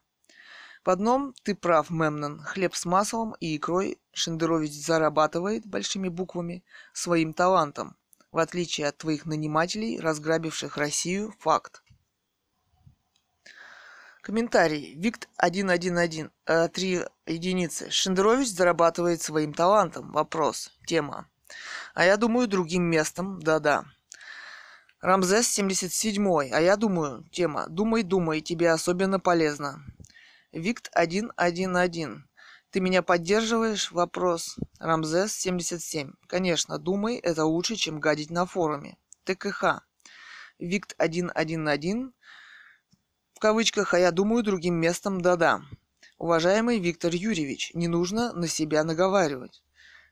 В 0.84 0.90
одном 0.90 1.34
ты 1.44 1.56
прав, 1.56 1.90
Мемнон. 1.90 2.42
Хлеб 2.42 2.76
с 2.76 2.86
маслом 2.86 3.36
и 3.40 3.56
икрой 3.56 3.98
Шендерович 4.12 4.72
зарабатывает 4.74 5.66
большими 5.66 6.10
буквами 6.10 6.64
своим 6.94 7.34
талантом, 7.34 7.96
в 8.32 8.40
отличие 8.40 8.88
от 8.88 8.98
твоих 8.98 9.26
нанимателей, 9.26 10.00
разграбивших 10.00 10.78
Россию, 10.78 11.34
факт. 11.40 11.82
Комментарий. 14.22 14.96
Викт 14.96 15.30
111. 15.38 16.30
Э, 16.46 16.68
три 16.68 17.06
единицы. 17.26 17.90
Шендерович 17.90 18.50
зарабатывает 18.50 19.22
своим 19.22 19.54
талантом. 19.54 20.12
Вопрос. 20.12 20.72
Тема. 20.86 21.30
А 21.94 22.04
я 22.04 22.18
думаю 22.18 22.50
другим 22.50 22.84
местом. 22.84 23.42
Да-да. 23.42 23.86
Рамзес 25.08 25.48
77. 25.48 26.52
А 26.52 26.60
я 26.60 26.76
думаю. 26.76 27.24
Тема. 27.32 27.68
Думай, 27.70 28.04
думай. 28.04 28.42
Тебе 28.42 28.72
особенно 28.72 29.22
полезно. 29.22 29.82
Викт 30.52 30.88
111. 30.88 32.26
Ты 32.72 32.80
меня 32.82 33.02
поддерживаешь? 33.02 33.94
Вопрос. 33.94 34.58
Рамзес 34.80 35.32
77. 35.32 36.12
Конечно, 36.28 36.78
думай, 36.78 37.16
это 37.16 37.46
лучше, 37.46 37.78
чем 37.78 38.02
гадить 38.02 38.32
на 38.32 38.46
форуме. 38.46 38.98
ТКХ. 39.24 39.82
Викт 40.60 40.92
111 41.00 42.12
в 43.34 43.40
кавычках, 43.40 43.94
а 43.94 44.00
я 44.00 44.12
думаю 44.12 44.44
другим 44.44 44.76
местом 44.76 45.22
да-да. 45.22 45.62
Уважаемый 46.18 46.80
Виктор 46.80 47.14
Юрьевич, 47.14 47.72
не 47.74 47.88
нужно 47.88 48.34
на 48.34 48.50
себя 48.50 48.84
наговаривать. 48.84 49.64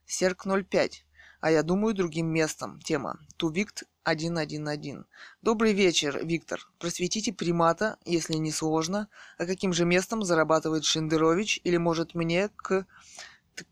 Серк 0.06 0.46
05. 0.46 1.06
А 1.46 1.52
я 1.52 1.62
думаю 1.62 1.94
другим 1.94 2.26
местом. 2.26 2.82
Тема. 2.82 3.20
Тувикт 3.38 3.84
111. 4.02 5.06
Добрый 5.44 5.74
вечер, 5.74 6.26
Виктор. 6.26 6.68
Просветите 6.80 7.32
примата, 7.32 8.00
если 8.04 8.34
не 8.34 8.52
сложно, 8.52 9.10
а 9.38 9.46
каким 9.46 9.72
же 9.72 9.86
местом 9.86 10.24
зарабатывает 10.24 10.86
Шендерович 10.86 11.62
или 11.64 11.78
может 11.78 12.16
мне 12.16 12.50
к 12.56 12.88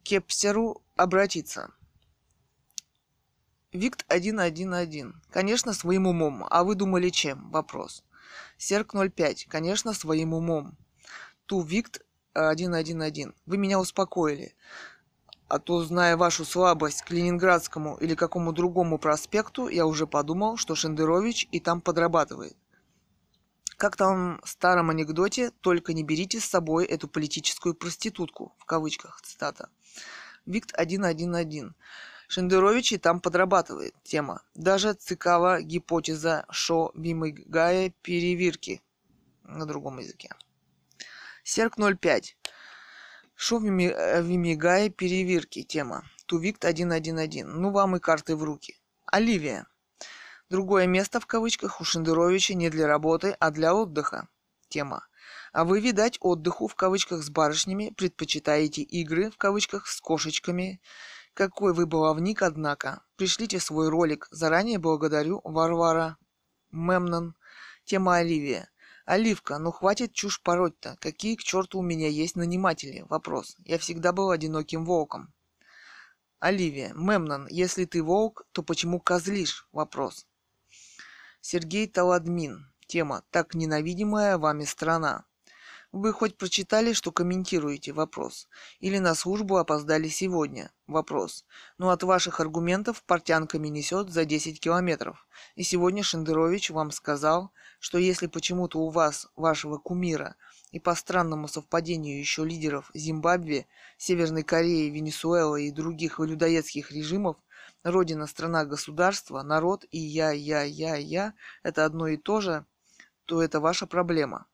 Кепсеру 0.04 0.84
обратиться? 0.95 1.72
Викт 3.72 4.06
111. 4.08 5.06
Конечно, 5.32 5.74
своим 5.74 6.06
умом. 6.06 6.45
А 6.52 6.64
вы 6.64 6.76
думали 6.76 7.10
чем? 7.10 7.50
Вопрос. 7.50 8.04
Серк 8.56 8.94
05. 8.94 9.48
Конечно, 9.50 9.94
своим 9.94 10.36
умом. 10.36 10.78
Ту 11.48 11.64
Викт 11.64 12.06
111. 12.34 13.34
Вы 13.48 13.58
меня 13.58 13.80
успокоили. 13.80 14.54
А 15.53 15.59
то, 15.59 15.84
зная 15.84 16.17
вашу 16.17 16.45
слабость 16.45 17.03
к 17.03 17.11
Ленинградскому 17.11 17.97
или 17.97 18.15
какому 18.15 18.53
другому 18.53 18.97
проспекту, 18.97 19.67
я 19.67 19.85
уже 19.85 20.07
подумал, 20.07 20.57
что 20.57 20.73
Шендерович 20.73 21.47
и 21.51 21.59
там 21.59 21.80
подрабатывает. 21.80 22.57
Как 23.77 23.95
там 23.95 24.41
в 24.43 24.49
старом 24.49 24.89
анекдоте, 24.89 25.51
только 25.61 25.93
не 25.93 26.03
берите 26.03 26.39
с 26.39 26.45
собой 26.45 26.85
эту 26.85 27.07
политическую 27.07 27.75
проститутку, 27.75 28.55
в 28.57 28.65
кавычках, 28.65 29.21
цитата. 29.21 29.69
Викт 30.47 30.71
111. 30.71 31.71
Шендерович 32.27 32.93
и 32.93 32.97
там 32.97 33.21
подрабатывает. 33.21 33.93
Тема. 34.01 34.41
Даже 34.55 34.93
цикава 34.93 35.61
гипотеза 35.61 36.47
шо 36.49 36.91
вимигая 36.95 37.93
перевирки 38.01 38.81
на 39.43 39.67
другом 39.67 39.99
языке. 39.99 40.31
Серк 41.43 41.75
05. 41.77 42.38
Шо 43.45 43.57
вимигая 43.57 44.90
перевирки. 44.90 45.64
Тема. 45.64 46.06
Тувикт 46.28 46.64
111. 46.64 47.44
Ну 47.44 47.72
вам 47.72 47.98
и 47.98 47.99
карты 47.99 48.38
в 48.38 48.44
руки. 48.44 48.80
Оливия. 49.06 49.68
Другое 50.49 50.88
место 50.88 51.20
в 51.20 51.26
кавычках 51.26 51.82
у 51.82 51.84
Шендеровича 51.84 52.53
не 52.53 52.70
для 52.70 52.88
работы, 52.88 53.36
а 53.41 53.52
для 53.52 53.76
отдыха. 53.76 54.30
Тема. 54.70 55.06
А 55.52 55.65
вы, 55.65 55.82
видать, 55.82 56.18
отдыху 56.22 56.70
в 56.70 56.76
кавычках 56.76 57.22
с 57.22 57.30
барышнями 57.30 57.94
предпочитаете 57.98 58.82
игры 58.82 59.30
в 59.30 59.36
кавычках 59.36 59.88
с 59.88 59.99
кошечками 59.99 60.80
какой 61.34 61.74
вы 61.74 61.86
баловник, 61.86 62.44
однако. 62.44 63.03
Пришлите 63.18 63.60
свой 63.60 63.90
ролик. 63.90 64.30
Заранее 64.32 64.80
благодарю, 64.80 65.41
Варвара. 65.44 66.15
Мемнон. 66.72 67.36
Тема 67.84 68.15
Оливия. 68.20 68.70
Оливка, 69.05 69.57
ну 69.59 69.71
хватит 69.71 70.13
чушь 70.13 70.41
пороть-то. 70.41 70.97
Какие 71.01 71.35
к 71.35 71.43
черту 71.43 71.80
у 71.80 71.81
меня 71.81 72.07
есть 72.07 72.35
наниматели? 72.38 73.05
Вопрос. 73.09 73.57
Я 73.65 73.77
всегда 73.77 74.13
был 74.13 74.31
одиноким 74.31 74.85
волком. 74.85 75.34
Оливия. 76.39 76.93
Мемнон, 76.93 77.47
если 77.49 77.85
ты 77.85 78.01
волк, 78.01 78.45
то 78.53 78.63
почему 78.63 78.99
козлишь? 78.99 79.67
Вопрос. 79.71 80.25
Сергей 81.41 81.88
Таладмин. 81.88 82.71
Тема. 82.88 83.23
Так 83.30 83.55
ненавидимая 83.55 84.38
вами 84.38 84.63
страна. 84.63 85.25
Вы 85.94 86.11
хоть 86.11 86.38
прочитали, 86.38 86.94
что 86.94 87.11
комментируете? 87.11 87.94
Вопрос. 87.94 88.48
Или 88.80 88.98
на 88.98 89.14
службу 89.14 89.57
опоздали 89.57 90.07
сегодня? 90.07 90.72
Вопрос. 90.88 91.45
Ну 91.78 91.91
от 91.91 92.02
ваших 92.02 92.40
аргументов 92.40 93.03
портянками 93.03 93.68
несет 93.68 94.10
за 94.10 94.26
10 94.26 94.60
километров. 94.60 95.28
И 95.53 95.61
сегодня 95.61 96.02
Шендерович 96.02 96.72
вам 96.72 96.90
сказал, 96.90 97.52
что 97.80 97.99
если 97.99 98.26
почему-то 98.26 98.80
у 98.80 98.90
вас, 98.90 99.28
вашего 99.36 99.78
кумира, 99.78 100.36
и 100.72 100.80
по 100.80 100.95
странному 100.95 101.48
совпадению 101.48 102.18
еще 102.18 102.44
лидеров 102.44 102.90
Зимбабве, 102.95 103.68
Северной 103.98 104.41
Кореи, 104.41 104.90
Венесуэлы 104.90 105.68
и 105.68 105.72
других 105.72 106.18
людоедских 106.18 106.91
режимов, 106.91 107.38
родина, 107.84 108.26
страна, 108.26 108.65
государство, 108.65 109.44
народ 109.44 109.86
и 109.91 109.99
я, 109.99 110.32
я, 110.32 110.64
я, 110.64 110.95
я– 110.95 111.36
это 111.61 111.86
одно 111.86 112.07
и 112.07 112.18
то 112.18 112.41
же, 112.41 112.65
то 113.26 113.44
это 113.44 113.60
ваша 113.60 113.86
проблема. 113.86 114.48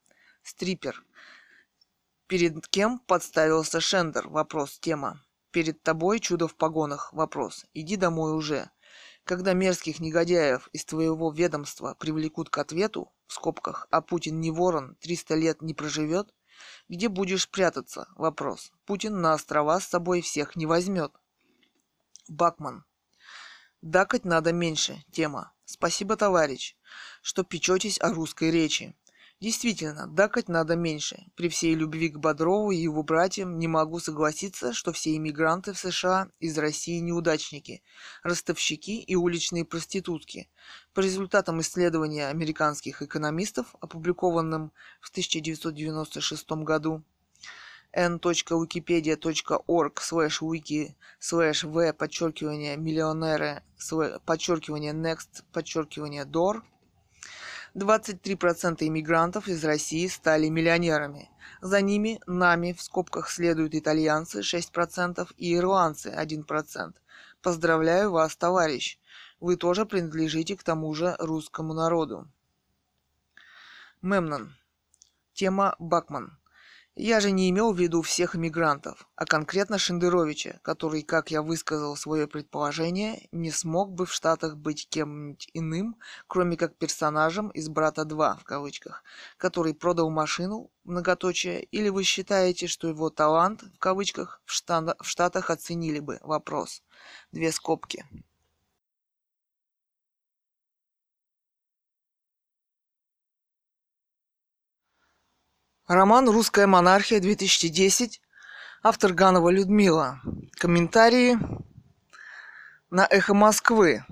Стрипер. 0.44 1.06
Перед 2.30 2.68
кем 2.68 3.00
подставился 3.00 3.82
Шендер? 3.82 4.30
Вопрос. 4.30 4.78
Тема. 4.78 5.26
Перед 5.50 5.82
тобой 5.82 6.20
чудо 6.20 6.48
в 6.48 6.56
погонах. 6.56 7.12
Вопрос. 7.12 7.66
Иди 7.74 7.96
домой 7.96 8.34
уже. 8.34 8.70
Когда 9.24 9.54
мерзких 9.54 10.00
негодяев 10.00 10.70
из 10.72 10.86
твоего 10.86 11.32
ведомства 11.32 11.96
привлекут 11.96 12.52
к 12.52 12.60
ответу, 12.60 13.12
в 13.26 13.34
скобках, 13.34 13.88
а 13.90 14.02
Путин 14.02 14.40
не 14.40 14.52
ворон, 14.52 14.96
300 15.02 15.34
лет 15.34 15.62
не 15.64 15.74
проживет, 15.74 16.32
где 16.88 17.10
будешь 17.10 17.50
прятаться? 17.50 18.08
Вопрос. 18.16 18.72
Путин 18.86 19.22
на 19.22 19.34
острова 19.34 19.80
с 19.80 19.88
собой 19.88 20.22
всех 20.22 20.56
не 20.56 20.68
возьмет. 20.68 21.12
Бакман. 22.28 22.86
Дакать 23.82 24.26
надо 24.26 24.54
меньше. 24.54 25.04
Тема. 25.12 25.52
Спасибо, 25.66 26.16
товарищ, 26.16 26.76
что 27.24 27.44
печетесь 27.44 28.00
о 28.00 28.14
русской 28.14 28.52
речи. 28.52 28.96
Действительно, 29.42 30.06
дакать 30.06 30.50
надо 30.50 30.76
меньше. 30.76 31.24
При 31.38 31.48
всей 31.48 31.74
любви 31.74 32.10
к 32.10 32.18
Бодрову 32.18 32.72
и 32.72 32.78
его 32.78 33.04
братьям 33.04 33.58
не 33.58 33.70
могу 33.70 34.00
согласиться, 34.00 34.74
что 34.74 34.92
все 34.92 35.16
иммигранты 35.16 35.72
в 35.72 35.78
США 35.78 36.28
из 36.42 36.58
России 36.58 37.00
неудачники, 37.00 37.82
ростовщики 38.22 39.00
и 39.00 39.16
уличные 39.16 39.64
проститутки. 39.64 40.50
По 40.94 41.00
результатам 41.00 41.62
исследования 41.62 42.28
американских 42.28 43.02
экономистов, 43.02 43.74
опубликованным 43.80 44.74
в 45.00 45.10
1996 45.10 46.52
году, 46.52 47.02
n.wikipedia.org 47.94 49.94
slash 50.02 50.42
wiki 50.42 50.96
slash 51.22 51.64
v 51.64 51.94
подчеркивание 51.94 52.76
миллионеры 52.76 53.64
подчеркивание 54.26 54.92
next 54.92 55.46
подчеркивание 55.54 56.26
door 56.26 56.62
23% 57.80 58.78
иммигрантов 58.82 59.48
из 59.48 59.64
России 59.64 60.08
стали 60.08 60.48
миллионерами. 60.50 61.30
За 61.62 61.82
ними, 61.82 62.20
нами, 62.28 62.74
в 62.74 62.82
скобках 62.82 63.30
следуют 63.30 63.74
итальянцы 63.76 64.42
6% 64.42 65.28
и 65.38 65.56
ирландцы 65.56 66.10
1%. 66.10 66.94
Поздравляю 67.42 68.12
вас, 68.12 68.36
товарищ. 68.36 69.00
Вы 69.40 69.56
тоже 69.56 69.86
принадлежите 69.86 70.58
к 70.58 70.64
тому 70.64 70.94
же 70.94 71.16
русскому 71.20 71.74
народу. 71.74 72.28
Мемнон. 74.02 74.56
Тема 75.34 75.76
Бакман. 75.80 76.39
Я 77.02 77.22
же 77.22 77.32
не 77.32 77.50
имел 77.50 77.72
в 77.72 77.80
виду 77.80 78.02
всех 78.02 78.36
иммигрантов, 78.36 79.08
а 79.16 79.24
конкретно 79.24 79.78
Шендеровича, 79.78 80.60
который, 80.64 81.02
как 81.02 81.32
я 81.32 81.42
высказал 81.42 81.96
свое 81.96 82.28
предположение, 82.28 83.30
не 83.32 83.52
смог 83.52 83.94
бы 83.94 84.06
в 84.06 84.12
Штатах 84.12 84.58
быть 84.58 84.90
кем-нибудь 84.90 85.50
иным, 85.54 85.96
кроме 86.28 86.58
как 86.58 86.78
персонажем 86.78 87.52
из 87.52 87.70
«Брата 87.70 88.02
2», 88.02 88.40
в 88.42 88.44
кавычках, 88.44 89.06
который 89.38 89.74
продал 89.74 90.10
машину, 90.10 90.72
многоточие, 90.84 91.64
или 91.64 91.88
вы 91.88 92.04
считаете, 92.04 92.68
что 92.68 92.90
его 92.90 93.10
талант, 93.10 93.64
в 93.64 93.80
кавычках, 93.80 94.42
в 94.44 94.52
Штатах 94.52 95.50
оценили 95.50 96.00
бы? 96.02 96.20
Вопрос. 96.22 96.84
Две 97.32 97.54
скобки. 97.54 98.06
Роман 105.90 106.30
«Русская 106.30 106.68
монархия» 106.68 107.20
2010. 107.20 108.22
Автор 108.84 109.12
Ганова 109.12 109.50
Людмила. 109.50 110.22
Комментарии 110.52 111.36
на 112.92 113.08
«Эхо 113.10 113.34
Москвы». 113.34 114.06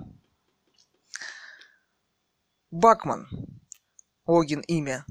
Бакман. 2.72 3.28
Логин 4.26 4.58
имя. 4.62 5.06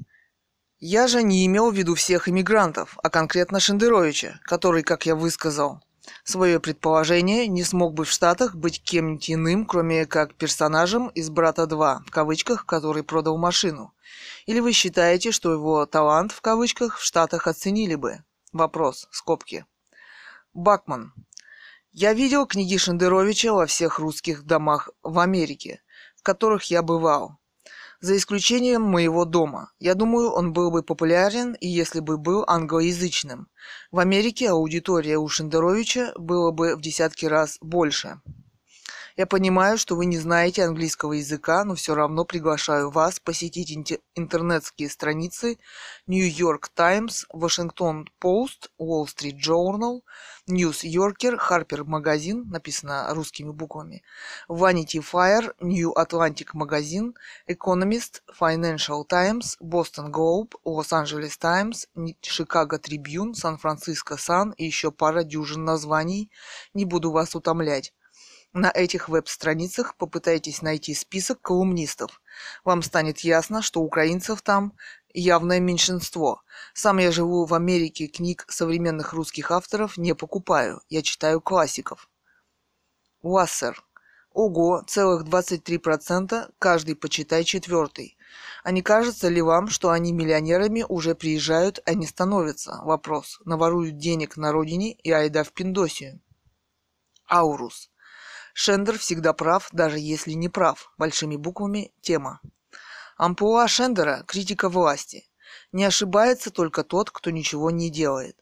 Я 0.79 1.07
же 1.07 1.23
не 1.23 1.45
имел 1.45 1.71
в 1.71 1.73
виду 1.73 1.95
всех 1.95 2.27
иммигрантов, 2.27 2.97
а 3.01 3.09
конкретно 3.09 3.61
Шендеровича, 3.61 4.41
который, 4.43 4.83
как 4.83 5.05
я 5.05 5.15
высказал, 5.15 5.81
свое 6.23 6.59
предположение, 6.59 7.47
не 7.47 7.63
смог 7.63 7.93
бы 7.93 8.05
в 8.05 8.09
Штатах 8.09 8.55
быть 8.55 8.81
кем-нибудь 8.81 9.31
иным, 9.31 9.65
кроме 9.65 10.05
как 10.05 10.35
персонажем 10.35 11.07
из 11.09 11.29
«Брата 11.29 11.63
2», 11.63 12.05
в 12.05 12.11
кавычках, 12.11 12.65
который 12.65 13.03
продал 13.03 13.37
машину? 13.37 13.93
Или 14.45 14.59
вы 14.59 14.71
считаете, 14.71 15.31
что 15.31 15.51
его 15.51 15.85
талант, 15.85 16.31
в 16.31 16.41
кавычках, 16.41 16.97
в 16.97 17.03
Штатах 17.03 17.47
оценили 17.47 17.95
бы? 17.95 18.23
Вопрос. 18.53 19.07
Скобки. 19.11 19.65
Бакман. 20.53 21.13
Я 21.91 22.13
видел 22.13 22.45
книги 22.45 22.77
Шендеровича 22.77 23.53
во 23.53 23.65
всех 23.65 23.99
русских 23.99 24.43
домах 24.43 24.89
в 25.03 25.19
Америке, 25.19 25.81
в 26.15 26.23
которых 26.23 26.65
я 26.65 26.81
бывал 26.81 27.37
за 27.99 28.17
исключением 28.17 28.81
моего 28.81 29.25
дома. 29.25 29.71
Я 29.79 29.95
думаю, 29.95 30.31
он 30.31 30.53
был 30.53 30.71
бы 30.71 30.83
популярен, 30.83 31.53
и 31.53 31.67
если 31.67 31.99
бы 31.99 32.17
был 32.17 32.43
англоязычным. 32.47 33.47
В 33.91 33.99
Америке 33.99 34.49
аудитория 34.49 35.17
у 35.17 35.27
Шендеровича 35.27 36.13
было 36.17 36.51
бы 36.51 36.75
в 36.75 36.81
десятки 36.81 37.25
раз 37.25 37.57
больше. 37.61 38.21
Я 39.17 39.25
понимаю, 39.25 39.79
что 39.79 39.95
вы 39.95 40.05
не 40.05 40.19
знаете 40.19 40.63
английского 40.63 41.13
языка, 41.13 41.63
но 41.63 41.73
все 41.73 41.95
равно 41.95 42.23
приглашаю 42.23 42.91
вас 42.91 43.19
посетить 43.19 43.75
интернетские 44.13 44.91
страницы 44.91 45.57
New 46.05 46.23
York 46.23 46.69
Times, 46.75 47.25
Washington 47.33 48.05
Post, 48.21 48.69
Wall 48.79 49.07
Street 49.07 49.39
Journal, 49.43 50.01
News 50.47 50.83
Yorker, 50.83 51.35
Harper 51.49 51.83
Magazine, 51.83 52.43
написано 52.45 53.07
русскими 53.09 53.49
буквами, 53.49 54.03
Vanity 54.47 55.01
Fair, 55.01 55.51
New 55.61 55.93
Atlantic 55.97 56.53
Magazine, 56.53 57.15
Economist, 57.49 58.21
Financial 58.39 59.03
Times, 59.03 59.57
Boston 59.59 60.11
Globe, 60.11 60.51
Los 60.63 60.93
Angeles 60.93 61.39
Times, 61.39 61.87
Chicago 62.21 62.77
Tribune, 62.77 63.33
Сан-Франциско 63.33 64.15
Сан 64.15 64.51
и 64.51 64.65
еще 64.65 64.91
пара 64.91 65.23
дюжин 65.23 65.65
названий. 65.65 66.29
Не 66.75 66.85
буду 66.85 67.09
вас 67.09 67.33
утомлять. 67.33 67.93
На 68.53 68.71
этих 68.71 69.09
веб-страницах 69.09 69.95
попытайтесь 69.97 70.61
найти 70.61 70.93
список 70.93 71.41
колумнистов. 71.41 72.21
Вам 72.63 72.81
станет 72.81 73.19
ясно, 73.19 73.61
что 73.61 73.81
украинцев 73.81 74.41
там 74.41 74.73
явное 75.13 75.59
меньшинство. 75.59 76.41
Сам 76.73 76.97
я 76.99 77.11
живу 77.11 77.45
в 77.45 77.53
Америке, 77.53 78.07
книг 78.07 78.45
современных 78.47 79.13
русских 79.13 79.51
авторов 79.51 79.97
не 79.97 80.15
покупаю. 80.15 80.81
Я 80.89 81.01
читаю 81.01 81.41
классиков. 81.41 82.09
Уассер. 83.21 83.83
Ого, 84.31 84.83
целых 84.87 85.23
23%, 85.27 86.51
каждый 86.59 86.95
почитай 86.95 87.43
четвертый. 87.43 88.17
А 88.63 88.71
не 88.71 88.83
кажется 88.83 89.29
ли 89.29 89.41
вам, 89.41 89.67
что 89.67 89.89
они 89.89 90.13
миллионерами 90.13 90.85
уже 90.87 91.15
приезжают, 91.15 91.79
а 91.85 91.95
не 91.95 92.05
становятся? 92.05 92.79
Вопрос. 92.83 93.39
Наворуют 93.45 93.97
денег 93.97 94.37
на 94.37 94.51
родине 94.51 94.93
и 94.93 95.11
айда 95.11 95.43
в 95.43 95.53
Пиндосию. 95.53 96.21
Аурус. 97.29 97.89
Шендер 98.59 98.97
всегда 98.97 99.33
прав, 99.33 99.69
даже 99.71 99.99
если 99.99 100.31
не 100.31 100.49
прав. 100.49 100.91
Большими 100.97 101.35
буквами 101.35 101.91
тема. 102.01 102.41
Амплуа 103.15 103.67
Шендера– 103.67 104.23
критика 104.27 104.67
власти. 104.67 105.29
Не 105.71 105.83
ошибается 105.83 106.49
только 106.49 106.83
тот, 106.83 107.11
кто 107.11 107.29
ничего 107.29 107.69
не 107.69 107.91
делает. 107.91 108.35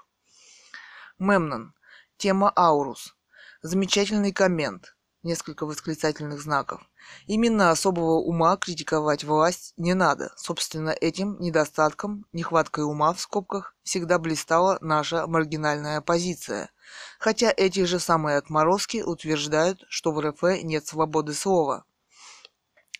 Мемнон. 1.19 1.75
Тема 2.17 2.51
Аурус. 2.55 3.15
Замечательный 3.61 4.31
коммент 4.31 4.96
несколько 5.27 5.65
восклицательных 5.65 6.41
знаков. 6.41 6.81
Именно 7.27 7.69
особого 7.69 8.13
ума 8.13 8.57
критиковать 8.57 9.23
власть 9.23 9.73
не 9.77 9.93
надо. 9.93 10.31
Собственно, 10.37 10.89
этим 10.89 11.37
недостатком, 11.39 12.25
нехваткой 12.33 12.85
ума 12.85 13.13
в 13.13 13.19
скобках, 13.19 13.75
всегда 13.83 14.17
блистала 14.17 14.77
наша 14.81 15.27
маргинальная 15.27 16.01
позиция. 16.01 16.71
Хотя 17.19 17.53
эти 17.55 17.83
же 17.83 17.99
самые 17.99 18.37
отморозки 18.37 19.03
утверждают, 19.03 19.83
что 19.89 20.11
в 20.11 20.19
РФ 20.21 20.41
нет 20.63 20.87
свободы 20.87 21.33
слова. 21.33 21.83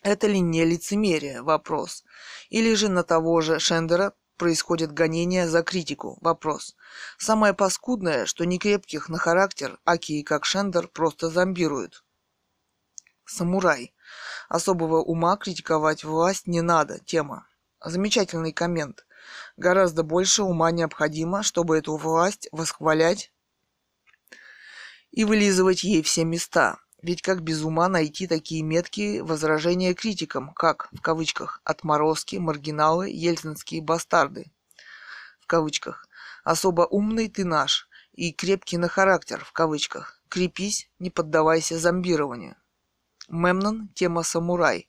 Это 0.02 0.26
ли 0.28 0.40
не 0.40 0.64
лицемерие? 0.64 1.42
Вопрос. 1.42 2.04
Или 2.50 2.74
же 2.74 2.88
на 2.88 3.02
того 3.02 3.40
же 3.40 3.58
Шендера 3.58 4.12
происходит 4.36 4.92
гонение 4.92 5.48
за 5.48 5.62
критику? 5.62 6.18
Вопрос. 6.20 6.76
Самое 7.16 7.54
паскудное, 7.54 8.26
что 8.26 8.44
некрепких 8.44 9.08
на 9.08 9.18
характер, 9.18 9.78
аки 9.84 10.22
как 10.22 10.44
Шендер, 10.44 10.88
просто 10.88 11.30
зомбируют 11.30 12.04
самурай. 13.28 13.94
Особого 14.48 15.02
ума 15.02 15.36
критиковать 15.36 16.04
власть 16.04 16.46
не 16.46 16.62
надо. 16.62 16.98
Тема. 17.00 17.46
Замечательный 17.84 18.52
коммент. 18.52 19.06
Гораздо 19.56 20.02
больше 20.02 20.42
ума 20.42 20.70
необходимо, 20.70 21.42
чтобы 21.42 21.78
эту 21.78 21.96
власть 21.96 22.48
восхвалять 22.52 23.32
и 25.10 25.24
вылизывать 25.24 25.84
ей 25.84 26.02
все 26.02 26.24
места. 26.24 26.78
Ведь 27.00 27.22
как 27.22 27.42
без 27.42 27.62
ума 27.62 27.88
найти 27.88 28.26
такие 28.26 28.62
меткие 28.62 29.22
возражения 29.22 29.94
критикам, 29.94 30.52
как, 30.52 30.88
в 30.92 31.00
кавычках, 31.00 31.60
отморозки, 31.62 32.36
маргиналы, 32.36 33.08
ельцинские 33.08 33.82
бастарды, 33.82 34.50
в 35.38 35.46
кавычках, 35.46 36.08
особо 36.42 36.82
умный 36.82 37.28
ты 37.28 37.44
наш 37.44 37.88
и 38.12 38.32
крепкий 38.32 38.78
на 38.78 38.88
характер, 38.88 39.44
в 39.44 39.52
кавычках, 39.52 40.20
крепись, 40.28 40.90
не 40.98 41.10
поддавайся 41.10 41.78
зомбированию. 41.78 42.56
Мемнон– 43.28 43.88
тема 43.94 44.22
самурай. 44.22 44.88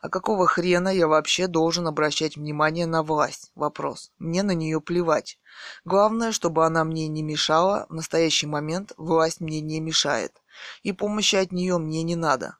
А 0.00 0.08
какого 0.08 0.46
хрена 0.46 0.88
я 0.88 1.08
вообще 1.08 1.46
должен 1.46 1.88
обращать 1.88 2.36
внимание 2.36 2.86
на 2.86 3.02
власть? 3.02 3.50
Вопрос. 3.54 4.12
Мне 4.18 4.42
на 4.42 4.52
нее 4.52 4.80
плевать. 4.80 5.40
Главное, 5.84 6.32
чтобы 6.32 6.64
она 6.64 6.84
мне 6.84 7.08
не 7.08 7.22
мешала. 7.22 7.86
В 7.88 7.94
настоящий 7.94 8.46
момент 8.46 8.92
власть 8.96 9.40
мне 9.40 9.60
не 9.60 9.80
мешает. 9.80 10.40
И 10.82 10.92
помощи 10.92 11.36
от 11.36 11.50
нее 11.50 11.78
мне 11.78 12.02
не 12.02 12.14
надо. 12.14 12.58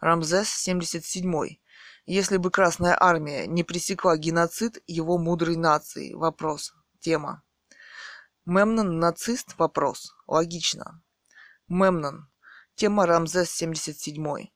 Рамзес 0.00 0.48
77. 0.48 1.56
Если 2.04 2.36
бы 2.36 2.50
Красная 2.50 2.96
Армия 2.98 3.46
не 3.46 3.64
пресекла 3.64 4.16
геноцид 4.16 4.82
его 4.86 5.18
мудрой 5.18 5.56
нации. 5.56 6.14
Вопрос. 6.14 6.74
Тема. 7.00 7.42
Мемнон 8.44 8.98
нацист? 8.98 9.54
Вопрос. 9.58 10.14
Логично. 10.26 11.02
Мемнон. 11.68 12.28
Тема 12.78 13.06
Рамзес 13.06 13.50
77. 13.50 14.50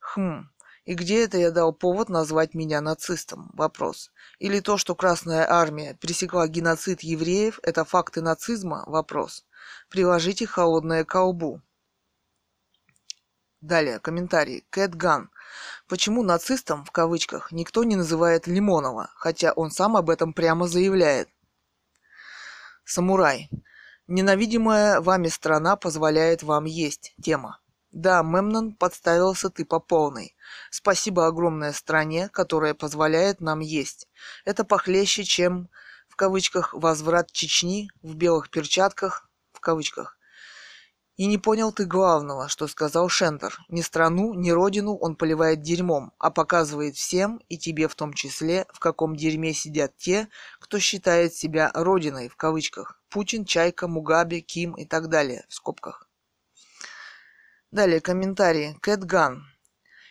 Хм, 0.00 0.50
и 0.86 0.94
где 0.94 1.22
это 1.22 1.38
я 1.38 1.52
дал 1.52 1.72
повод 1.72 2.08
назвать 2.08 2.52
меня 2.52 2.80
нацистом? 2.80 3.48
Вопрос. 3.54 4.10
Или 4.40 4.58
то, 4.58 4.76
что 4.76 4.96
Красная 4.96 5.48
Армия 5.48 5.94
пересекла 5.94 6.48
геноцид 6.48 7.02
евреев, 7.02 7.60
это 7.62 7.84
факты 7.84 8.22
нацизма? 8.22 8.82
Вопрос. 8.88 9.46
Приложите 9.88 10.48
холодное 10.48 11.04
колбу. 11.04 11.62
Далее, 13.60 14.00
комментарий. 14.00 14.66
Кэт 14.70 14.96
Ган. 14.96 15.30
Почему 15.86 16.24
нацистом, 16.24 16.84
в 16.84 16.90
кавычках, 16.90 17.52
никто 17.52 17.84
не 17.84 17.94
называет 17.94 18.48
Лимонова, 18.48 19.12
хотя 19.14 19.52
он 19.52 19.70
сам 19.70 19.96
об 19.96 20.10
этом 20.10 20.32
прямо 20.32 20.66
заявляет? 20.66 21.28
Самурай. 22.84 23.48
Ненавидимая 24.10 25.00
вами 25.00 25.28
страна 25.28 25.76
позволяет 25.76 26.42
вам 26.42 26.64
есть. 26.64 27.14
Тема. 27.22 27.60
Да, 27.92 28.24
Мемнон, 28.24 28.74
подставился 28.74 29.50
ты 29.50 29.64
по 29.64 29.78
полной. 29.78 30.34
Спасибо 30.68 31.28
огромное 31.28 31.72
стране, 31.72 32.28
которая 32.28 32.74
позволяет 32.74 33.40
нам 33.40 33.60
есть. 33.60 34.08
Это 34.44 34.64
похлеще, 34.64 35.22
чем 35.22 35.68
в 36.08 36.16
кавычках, 36.16 36.74
возврат 36.74 37.30
Чечни 37.30 37.88
в 38.02 38.16
белых 38.16 38.50
перчатках, 38.50 39.30
в 39.52 39.60
кавычках. 39.60 40.18
И 41.20 41.26
не 41.26 41.36
понял 41.36 41.70
ты 41.70 41.84
главного, 41.84 42.48
что 42.48 42.66
сказал 42.66 43.10
Шендер. 43.10 43.58
Ни 43.68 43.82
страну, 43.82 44.32
ни 44.32 44.48
родину 44.48 44.96
он 44.96 45.16
поливает 45.16 45.60
дерьмом, 45.60 46.14
а 46.16 46.30
показывает 46.30 46.96
всем, 46.96 47.42
и 47.50 47.58
тебе 47.58 47.88
в 47.88 47.94
том 47.94 48.14
числе, 48.14 48.64
в 48.72 48.78
каком 48.78 49.14
дерьме 49.14 49.52
сидят 49.52 49.94
те, 49.98 50.30
кто 50.60 50.78
считает 50.78 51.34
себя 51.34 51.70
родиной, 51.74 52.30
в 52.30 52.36
кавычках. 52.36 53.02
Путин, 53.10 53.44
Чайка, 53.44 53.86
Мугабе, 53.86 54.40
Ким 54.40 54.72
и 54.72 54.86
так 54.86 55.10
далее, 55.10 55.44
в 55.50 55.52
скобках. 55.52 56.08
Далее 57.70 58.00
комментарии. 58.00 58.78
Кэт 58.80 59.04
Ган. 59.04 59.44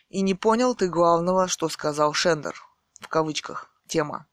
И 0.10 0.22
не 0.22 0.36
понял 0.36 0.76
ты 0.76 0.90
главного, 0.90 1.48
что 1.48 1.69
сказал 1.69 2.14
Шендер, 2.14 2.53
в 3.02 3.07
кавычках, 3.07 3.72
тема. 3.88 4.27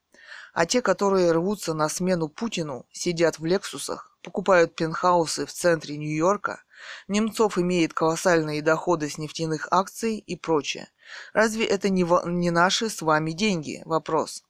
А 0.53 0.67
те, 0.67 0.83
которые 0.83 1.33
рвутся 1.33 1.73
на 1.73 1.89
смену 1.89 2.29
Путину, 2.29 2.85
сидят 2.93 3.39
в 3.39 3.47
Лексусах, 3.47 4.15
покупают 4.23 4.75
пентхаусы 4.75 5.47
в 5.47 5.53
центре 5.53 5.97
Нью-Йорка, 5.97 6.61
Немцов 7.09 7.59
имеет 7.59 7.95
колоссальные 7.95 8.63
доходы 8.63 9.09
с 9.09 9.19
нефтяных 9.19 9.69
акций 9.71 10.19
и 10.19 10.37
прочее. 10.37 10.89
Разве 11.33 11.65
это 11.65 11.89
не, 11.89 12.05
не 12.31 12.51
наши 12.51 12.91
с 12.91 13.03
вами 13.03 13.33
деньги? 13.33 13.83
Вопрос. 13.85 14.43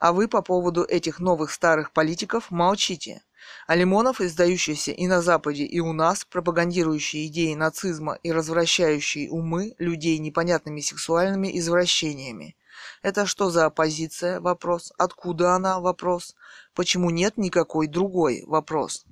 А 0.00 0.12
вы 0.12 0.26
по 0.26 0.42
поводу 0.42 0.82
этих 0.82 1.20
новых 1.20 1.52
старых 1.52 1.92
политиков 1.92 2.50
молчите. 2.50 3.22
А 3.66 3.74
Лимонов, 3.74 4.20
издающийся 4.20 4.92
и 4.92 5.06
на 5.06 5.22
Западе, 5.22 5.64
и 5.64 5.80
у 5.80 5.92
нас, 5.92 6.24
пропагандирующий 6.24 7.26
идеи 7.26 7.54
нацизма 7.54 8.18
и 8.22 8.32
развращающий 8.32 9.28
умы 9.28 9.74
людей 9.78 10.18
непонятными 10.18 10.80
сексуальными 10.80 11.56
извращениями. 11.58 12.56
Это 13.02 13.26
что 13.26 13.50
за 13.50 13.66
оппозиция? 13.66 14.40
Вопрос. 14.40 14.92
Откуда 14.98 15.54
она? 15.54 15.80
Вопрос. 15.80 16.34
Почему 16.74 17.10
нет 17.10 17.36
никакой 17.36 17.86
другой? 17.86 18.44
Вопрос. 18.46 19.04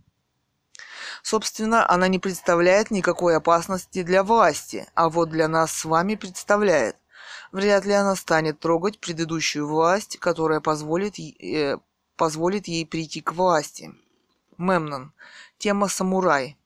Собственно, 1.22 1.88
она 1.88 2.08
не 2.08 2.18
представляет 2.18 2.90
никакой 2.90 3.36
опасности 3.36 4.02
для 4.02 4.22
власти, 4.22 4.86
а 4.94 5.08
вот 5.08 5.30
для 5.30 5.48
нас 5.48 5.72
с 5.72 5.84
вами 5.84 6.14
представляет. 6.14 6.96
Вряд 7.52 7.84
ли 7.84 7.92
она 7.92 8.16
станет 8.16 8.60
трогать 8.60 8.98
предыдущую 9.00 9.66
власть, 9.66 10.18
которая 10.18 10.60
позволит, 10.60 11.18
э, 11.18 11.78
позволит 12.16 12.68
ей 12.68 12.86
прийти 12.86 13.20
к 13.20 13.32
власти. 13.32 13.92
Мемнон. 14.56 15.12
Тема 15.58 15.88
самурай. 15.88 16.56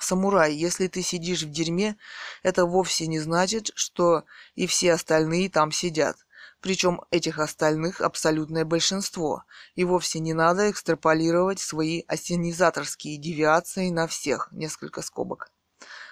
Самурай, 0.00 0.54
если 0.54 0.88
ты 0.88 1.02
сидишь 1.02 1.42
в 1.42 1.50
дерьме, 1.50 1.96
это 2.42 2.64
вовсе 2.64 3.06
не 3.06 3.20
значит, 3.20 3.70
что 3.74 4.24
и 4.54 4.66
все 4.66 4.94
остальные 4.94 5.50
там 5.50 5.70
сидят. 5.70 6.16
Причем 6.62 7.02
этих 7.10 7.38
остальных 7.38 8.00
абсолютное 8.00 8.64
большинство, 8.64 9.44
и 9.74 9.84
вовсе 9.84 10.20
не 10.20 10.32
надо 10.32 10.70
экстраполировать 10.70 11.60
свои 11.60 12.04
ассенизаторские 12.06 13.18
девиации 13.18 13.90
на 13.90 14.06
всех, 14.06 14.48
несколько 14.52 15.02
скобок. 15.02 15.50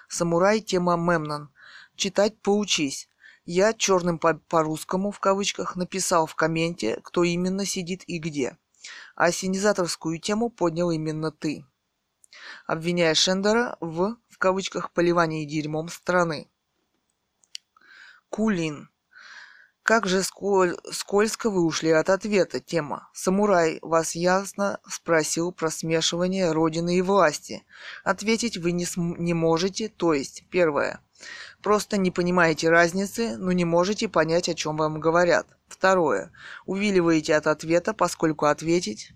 Самурай 0.09 0.61
тема 0.61 0.97
Мемнон. 0.97 1.51
Читать 1.97 2.37
поучись. 2.43 3.09
Я 3.47 3.73
черным 3.73 4.19
по- 4.19 4.35
по-русскому, 4.35 5.11
в 5.11 5.21
кавычках, 5.21 5.77
написал 5.77 6.27
в 6.27 6.35
комменте, 6.35 7.01
кто 7.03 7.25
именно 7.25 7.65
сидит 7.65 8.03
и 8.07 8.19
где. 8.19 8.59
А 9.15 9.27
ассенизаторскую 9.27 10.19
тему 10.19 10.51
поднял 10.51 10.91
именно 10.91 11.31
ты 11.31 11.65
обвиняя 12.67 13.15
Шендера 13.15 13.77
в, 13.81 14.17
в 14.29 14.39
кавычках, 14.39 14.93
поливании 14.93 15.45
дерьмом 15.45 15.89
страны. 15.89 16.49
Кулин. 18.29 18.89
Как 19.91 20.07
же 20.07 20.23
сколь, 20.23 20.77
скользко 20.93 21.51
вы 21.51 21.65
ушли 21.65 21.91
от 21.91 22.11
ответа, 22.11 22.61
тема. 22.61 23.09
Самурай 23.13 23.81
вас 23.83 24.15
ясно 24.15 24.79
спросил 24.89 25.51
про 25.51 25.69
смешивание 25.69 26.53
родины 26.53 26.99
и 26.99 27.03
власти. 27.03 27.65
Ответить 28.05 28.57
вы 28.57 28.71
не, 28.71 28.87
см- 28.87 29.21
не 29.21 29.35
можете, 29.35 29.89
то 29.89 30.15
есть, 30.15 30.45
первое. 30.49 31.01
Просто 31.61 31.97
не 31.97 32.13
понимаете 32.13 32.71
разницы, 32.71 33.37
но 33.37 33.51
не 33.51 33.65
можете 33.65 34.09
понять, 34.09 34.49
о 34.49 34.55
чем 34.55 34.77
вам 34.77 35.01
говорят. 35.01 35.49
Второе. 35.67 36.31
Увиливаете 36.67 37.35
от 37.35 37.49
ответа, 37.49 37.93
поскольку 37.93 38.47
ответить 38.47 39.13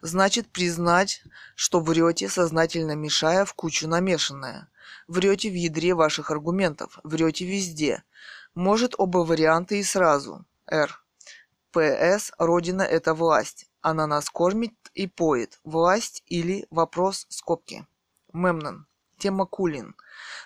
значит 0.00 0.48
признать, 0.48 1.22
что 1.54 1.80
врете, 1.80 2.28
сознательно 2.28 2.92
мешая 2.92 3.44
в 3.44 3.54
кучу 3.54 3.88
намешанное. 3.88 4.68
Врете 5.06 5.50
в 5.50 5.54
ядре 5.54 5.94
ваших 5.94 6.30
аргументов, 6.30 6.98
врете 7.02 7.46
везде. 7.46 8.02
Может 8.58 8.96
оба 8.98 9.18
варианта 9.18 9.76
и 9.76 9.84
сразу. 9.84 10.44
Р. 10.66 11.00
ПС 11.70 12.32
Родина– 12.38 12.82
это 12.96 13.14
власть. 13.14 13.70
Она 13.82 14.08
нас 14.08 14.28
кормит 14.30 14.74
и 14.94 15.06
поет. 15.06 15.60
Власть 15.62 16.24
или 16.26 16.66
вопрос 16.68 17.26
скобки. 17.28 17.86
Мемнон. 18.32 18.88
Тема 19.18 19.46
Кулин. 19.46 19.96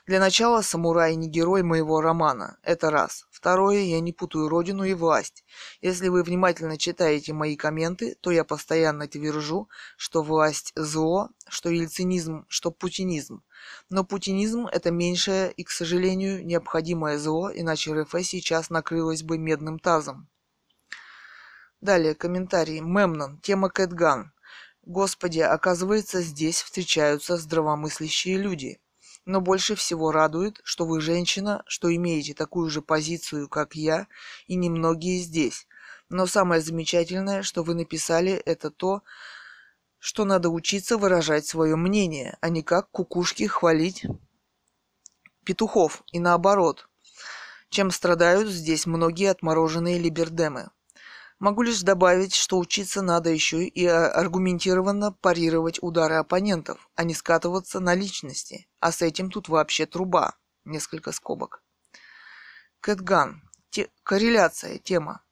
Для 0.06 0.18
начала 0.18 0.62
самурай 0.62 1.14
не 1.14 1.28
герой 1.28 1.62
моего 1.62 2.00
романа. 2.00 2.56
Это 2.62 2.90
раз. 2.90 3.26
Второе, 3.30 3.80
я 3.80 4.00
не 4.00 4.12
путаю 4.12 4.48
родину 4.48 4.84
и 4.84 4.94
власть. 4.94 5.44
Если 5.80 6.08
вы 6.08 6.22
внимательно 6.22 6.78
читаете 6.78 7.32
мои 7.34 7.54
комменты, 7.54 8.16
то 8.20 8.30
я 8.30 8.44
постоянно 8.44 9.06
твержу, 9.06 9.68
что 9.96 10.22
власть 10.22 10.72
зло, 10.74 11.28
что 11.48 11.68
ельцинизм, 11.68 12.46
что 12.48 12.70
путинизм. 12.70 13.42
Но 13.90 14.04
путинизм– 14.04 14.66
это 14.72 14.90
меньшее 14.90 15.52
и, 15.52 15.64
к 15.64 15.70
сожалению, 15.70 16.44
необходимое 16.44 17.18
зло, 17.18 17.50
иначе 17.52 17.92
РФ 17.92 18.14
сейчас 18.22 18.70
накрылось 18.70 19.22
бы 19.22 19.38
медным 19.38 19.78
тазом. 19.78 20.28
Далее 21.82 22.14
комментарий. 22.14 22.80
Мемнон. 22.80 23.38
Тема 23.40 23.68
Кэтган. 23.68 24.31
Господи, 24.84 25.38
оказывается, 25.38 26.22
здесь 26.22 26.60
встречаются 26.60 27.36
здравомыслящие 27.36 28.36
люди. 28.36 28.80
Но 29.24 29.40
больше 29.40 29.76
всего 29.76 30.10
радует, 30.10 30.60
что 30.64 30.84
вы 30.84 31.00
женщина, 31.00 31.62
что 31.66 31.94
имеете 31.94 32.34
такую 32.34 32.68
же 32.68 32.82
позицию, 32.82 33.48
как 33.48 33.76
я, 33.76 34.08
и 34.48 34.56
немногие 34.56 35.20
здесь. 35.20 35.68
Но 36.08 36.26
самое 36.26 36.60
замечательное, 36.60 37.42
что 37.42 37.62
вы 37.62 37.74
написали, 37.74 38.32
это 38.32 38.70
то, 38.70 39.02
что 40.00 40.24
надо 40.24 40.50
учиться 40.50 40.98
выражать 40.98 41.46
свое 41.46 41.76
мнение, 41.76 42.36
а 42.40 42.48
не 42.48 42.64
как 42.64 42.90
кукушки 42.90 43.46
хвалить 43.46 44.04
петухов 45.44 46.02
и 46.10 46.18
наоборот, 46.18 46.88
чем 47.70 47.92
страдают 47.92 48.48
здесь 48.48 48.86
многие 48.86 49.30
отмороженные 49.30 50.00
либердемы. 50.00 50.70
Могу 51.42 51.62
лишь 51.62 51.82
добавить, 51.82 52.36
что 52.36 52.56
учиться 52.56 53.02
надо 53.02 53.28
еще 53.28 53.64
и 53.64 53.84
аргументированно 53.84 55.10
парировать 55.10 55.82
удары 55.82 56.14
оппонентов, 56.14 56.88
а 56.94 57.02
не 57.02 57.14
скатываться 57.14 57.80
на 57.80 57.96
личности. 57.96 58.68
А 58.78 58.92
с 58.92 59.02
этим 59.02 59.28
тут 59.28 59.48
вообще 59.48 59.84
труба. 59.86 60.36
Несколько 60.64 61.10
скобок. 61.10 61.64
Кэтган. 62.80 63.42
Те- 63.70 63.90
корреляция. 64.04 64.78
Тема. 64.78 65.24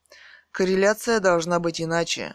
Корреляция 0.51 1.21
должна 1.21 1.61
быть 1.61 1.81
иначе. 1.81 2.35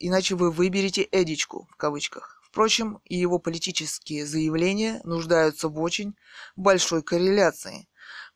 Иначе 0.00 0.34
вы 0.34 0.50
выберете 0.50 1.06
Эдичку, 1.12 1.68
в 1.70 1.76
кавычках. 1.76 2.40
Впрочем, 2.42 3.00
и 3.04 3.16
его 3.16 3.38
политические 3.38 4.26
заявления 4.26 5.00
нуждаются 5.04 5.68
в 5.68 5.80
очень 5.80 6.16
большой 6.56 7.04
корреляции. 7.04 7.86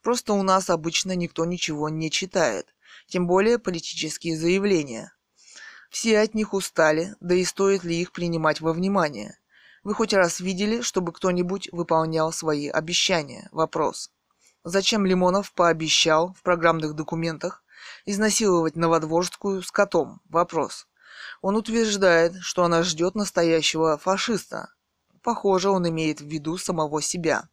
Просто 0.01 0.31
у 0.31 0.41
нас 0.41 0.69
обычно 0.69 1.17
никто 1.17 1.43
ничего 1.43 1.89
не 1.89 2.09
читает 2.09 2.73
тем 3.09 3.27
более 3.27 3.59
политические 3.59 4.37
заявления. 4.37 5.11
Все 5.89 6.19
от 6.19 6.35
них 6.35 6.53
устали, 6.53 7.15
да 7.19 7.35
и 7.35 7.43
стоит 7.43 7.83
ли 7.83 7.99
их 7.99 8.11
принимать 8.11 8.61
во 8.61 8.73
внимание? 8.73 9.37
Вы 9.83 9.93
хоть 9.93 10.13
раз 10.13 10.39
видели, 10.39 10.81
чтобы 10.81 11.11
кто-нибудь 11.11 11.69
выполнял 11.71 12.31
свои 12.31 12.67
обещания? 12.67 13.49
Вопрос. 13.51 14.11
Зачем 14.63 15.05
Лимонов 15.05 15.53
пообещал 15.53 16.33
в 16.33 16.43
программных 16.43 16.93
документах 16.93 17.63
изнасиловать 18.05 18.75
Новодворскую 18.75 19.63
с 19.63 19.71
котом? 19.71 20.21
Вопрос. 20.29 20.85
Он 21.41 21.55
утверждает, 21.55 22.35
что 22.41 22.65
она 22.65 22.83
ждет 22.83 23.15
настоящего 23.15 23.97
фашиста. 23.97 24.73
Похоже, 25.23 25.69
он 25.69 25.87
имеет 25.87 26.19
в 26.19 26.25
виду 26.25 26.57
самого 26.57 27.01
себя. 27.01 27.47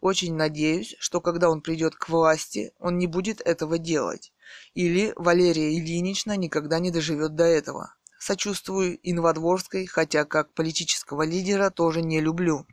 Очень 0.00 0.34
надеюсь, 0.34 0.94
что 0.98 1.22
когда 1.22 1.48
он 1.48 1.62
придет 1.62 1.96
к 1.96 2.10
власти, 2.10 2.72
он 2.78 2.98
не 2.98 3.06
будет 3.06 3.40
этого 3.40 3.78
делать. 3.78 4.33
Или 4.74 5.12
Валерия 5.16 5.76
Ильинична 5.76 6.36
никогда 6.36 6.78
не 6.78 6.90
доживет 6.90 7.34
до 7.34 7.44
этого. 7.44 7.94
Сочувствую 8.18 8.98
Инвадворской, 9.02 9.86
хотя 9.86 10.24
как 10.24 10.54
политического 10.54 11.22
лидера 11.22 11.70
тоже 11.70 12.02
не 12.02 12.20
люблю. 12.20 12.66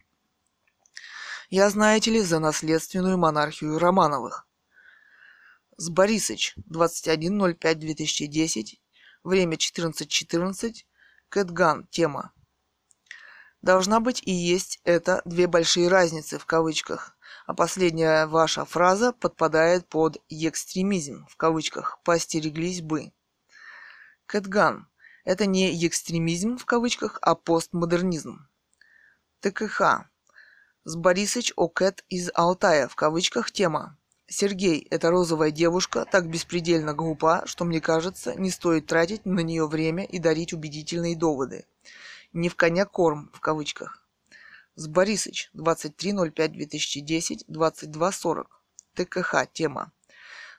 Я, 1.49 1.69
знаете 1.69 2.11
ли, 2.11 2.21
за 2.21 2.39
наследственную 2.39 3.17
монархию 3.17 3.77
Романовых. 3.77 4.47
С 5.75 5.89
Борисыч, 5.89 6.55
21.05.2010, 6.69 8.77
время 9.23 9.57
14.14, 9.57 10.85
Кэтган, 11.27 11.87
тема. 11.87 12.31
Должна 13.61 13.99
быть 13.99 14.21
и 14.25 14.31
есть 14.31 14.79
это 14.83 15.21
две 15.25 15.47
большие 15.47 15.87
разницы 15.87 16.39
в 16.39 16.45
кавычках 16.45 17.15
а 17.45 17.53
последняя 17.53 18.25
ваша 18.27 18.65
фраза 18.65 19.13
подпадает 19.13 19.87
под 19.87 20.17
«экстремизм» 20.29 21.25
в 21.29 21.35
кавычках 21.37 21.99
«постереглись 22.03 22.81
бы». 22.81 23.11
Кэтган. 24.25 24.87
Это 25.25 25.45
не 25.45 25.85
экстремизм 25.85 26.57
в 26.57 26.65
кавычках, 26.65 27.19
а 27.21 27.35
постмодернизм. 27.35 28.47
ТКХ. 29.41 30.05
С 30.83 30.95
Борисыч 30.95 31.53
Окет 31.57 32.03
из 32.09 32.31
Алтая 32.33 32.87
в 32.87 32.95
кавычках 32.95 33.51
тема. 33.51 33.97
Сергей, 34.27 34.87
эта 34.89 35.11
розовая 35.11 35.51
девушка 35.51 36.05
так 36.09 36.29
беспредельно 36.29 36.93
глупа, 36.93 37.43
что 37.45 37.65
мне 37.65 37.81
кажется, 37.81 38.33
не 38.35 38.49
стоит 38.49 38.87
тратить 38.87 39.25
на 39.25 39.41
нее 39.41 39.67
время 39.67 40.05
и 40.05 40.19
дарить 40.19 40.53
убедительные 40.53 41.17
доводы. 41.17 41.65
Не 42.31 42.47
в 42.47 42.55
коня 42.55 42.85
корм, 42.85 43.29
в 43.33 43.41
кавычках. 43.41 44.00
С 44.75 44.87
Борисыч, 44.87 45.49
23.05.2010, 45.53 47.45
22.40. 47.49 48.45
ТКХ, 48.95 49.47
тема. 49.51 49.91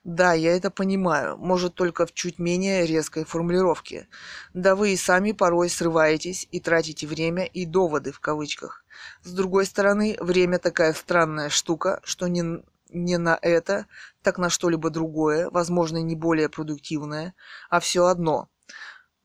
Да, 0.05 0.33
я 0.33 0.57
это 0.57 0.71
понимаю, 0.71 1.37
может 1.39 1.75
только 1.75 2.07
в 2.07 2.13
чуть 2.13 2.39
менее 2.39 2.85
резкой 2.87 3.25
формулировке. 3.25 4.09
Да 4.53 4.75
вы 4.75 4.93
и 4.93 4.97
сами 4.97 5.33
порой 5.33 5.71
срываетесь 5.71 6.47
и 6.51 6.61
тратите 6.61 7.07
время 7.07 7.45
и 7.45 7.65
доводы 7.65 8.11
в 8.11 8.21
кавычках. 8.21 8.85
С 9.23 9.33
другой 9.33 9.65
стороны, 9.65 10.17
время 10.21 10.59
такая 10.59 10.93
странная 10.93 11.49
штука, 11.51 12.01
что 12.03 12.27
не, 12.27 12.63
не 12.91 13.17
на 13.17 13.39
это, 13.41 13.87
так 14.23 14.39
на 14.39 14.51
что-либо 14.51 14.91
другое, 14.91 15.49
возможно, 15.51 15.99
не 15.99 16.17
более 16.17 16.49
продуктивное, 16.49 17.35
а 17.71 17.79
все 17.79 18.07
одно 18.07 18.51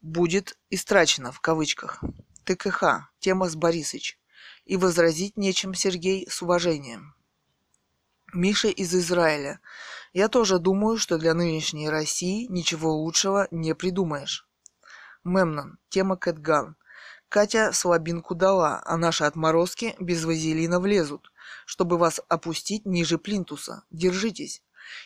будет 0.01 0.57
истрачено 0.69 1.31
в 1.31 1.41
кавычках. 1.41 2.01
ТКХ, 2.45 3.09
тема 3.19 3.49
с 3.49 3.55
Борисыч. 3.55 4.19
И 4.67 4.75
возразить 4.75 5.37
нечем, 5.37 5.73
Сергей, 5.73 6.27
с 6.29 6.41
уважением. 6.41 7.15
Миша 8.33 8.67
из 8.67 8.93
Израиля. 8.93 9.61
Я 10.11 10.27
тоже 10.27 10.59
думаю, 10.59 10.97
что 10.97 11.17
для 11.17 11.33
нынешней 11.33 11.89
России 11.89 12.47
ничего 12.49 12.91
лучшего 12.91 13.47
не 13.49 13.73
придумаешь. 13.73 14.45
Мемнон. 15.23 15.77
Тема 15.87 16.17
Кэтган. 16.17 16.75
Катя 17.29 17.71
слабинку 17.71 18.35
дала, 18.35 18.81
а 18.85 18.97
наши 18.97 19.23
отморозки 19.23 19.95
без 19.99 20.25
вазелина 20.25 20.81
влезут, 20.81 21.31
чтобы 21.65 21.97
вас 21.97 22.19
опустить 22.27 22.85
ниже 22.85 23.17
плинтуса. 23.17 23.83
Держитесь. 23.89 24.61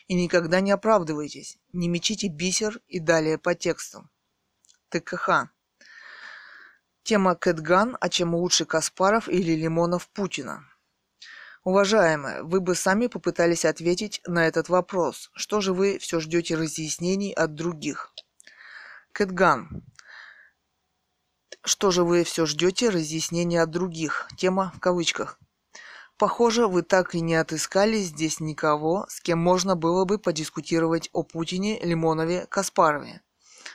И 0.08 0.16
никогда 0.16 0.60
не 0.60 0.72
оправдывайтесь. 0.72 1.60
Не 1.72 1.88
мечите 1.88 2.30
бисер 2.30 2.82
и 2.88 3.00
далее 3.00 3.38
по 3.38 3.54
текстам. 3.54 4.10
ТКХ. 4.90 5.52
Тема 7.04 7.36
Кэтган, 7.36 7.98
а 8.00 8.10
чем 8.10 8.36
лучше 8.36 8.66
Каспаров 8.66 9.28
или 9.28 9.54
Лимонов 9.54 10.08
Путина. 10.10 10.64
Уважаемые, 11.64 12.44
вы 12.44 12.60
бы 12.60 12.76
сами 12.76 13.08
попытались 13.08 13.66
ответить 13.66 14.22
на 14.26 14.48
этот 14.48 14.70
вопрос. 14.70 15.30
Что 15.34 15.62
же 15.62 15.74
вы 15.74 16.00
все 16.00 16.20
ждете 16.20 16.56
разъяснений 16.56 17.34
от 17.34 17.56
других? 17.56 18.14
Кэтган. 19.14 19.84
Что 21.64 21.92
же 21.92 22.04
вы 22.04 22.24
все 22.24 22.46
ждете 22.46 22.90
разъяснений 22.90 23.58
от 23.58 23.70
других? 23.70 24.28
Тема 24.38 24.72
в 24.76 24.80
кавычках. 24.80 25.40
Похоже, 26.18 26.68
вы 26.68 26.84
так 26.84 27.16
и 27.16 27.22
не 27.22 27.36
отыскали 27.36 27.98
здесь 27.98 28.40
никого, 28.40 29.06
с 29.10 29.22
кем 29.22 29.40
можно 29.40 29.76
было 29.76 30.06
бы 30.06 30.20
подискутировать 30.20 31.10
о 31.14 31.24
Путине, 31.24 31.80
Лимонове, 31.80 32.46
Каспарове, 32.48 33.22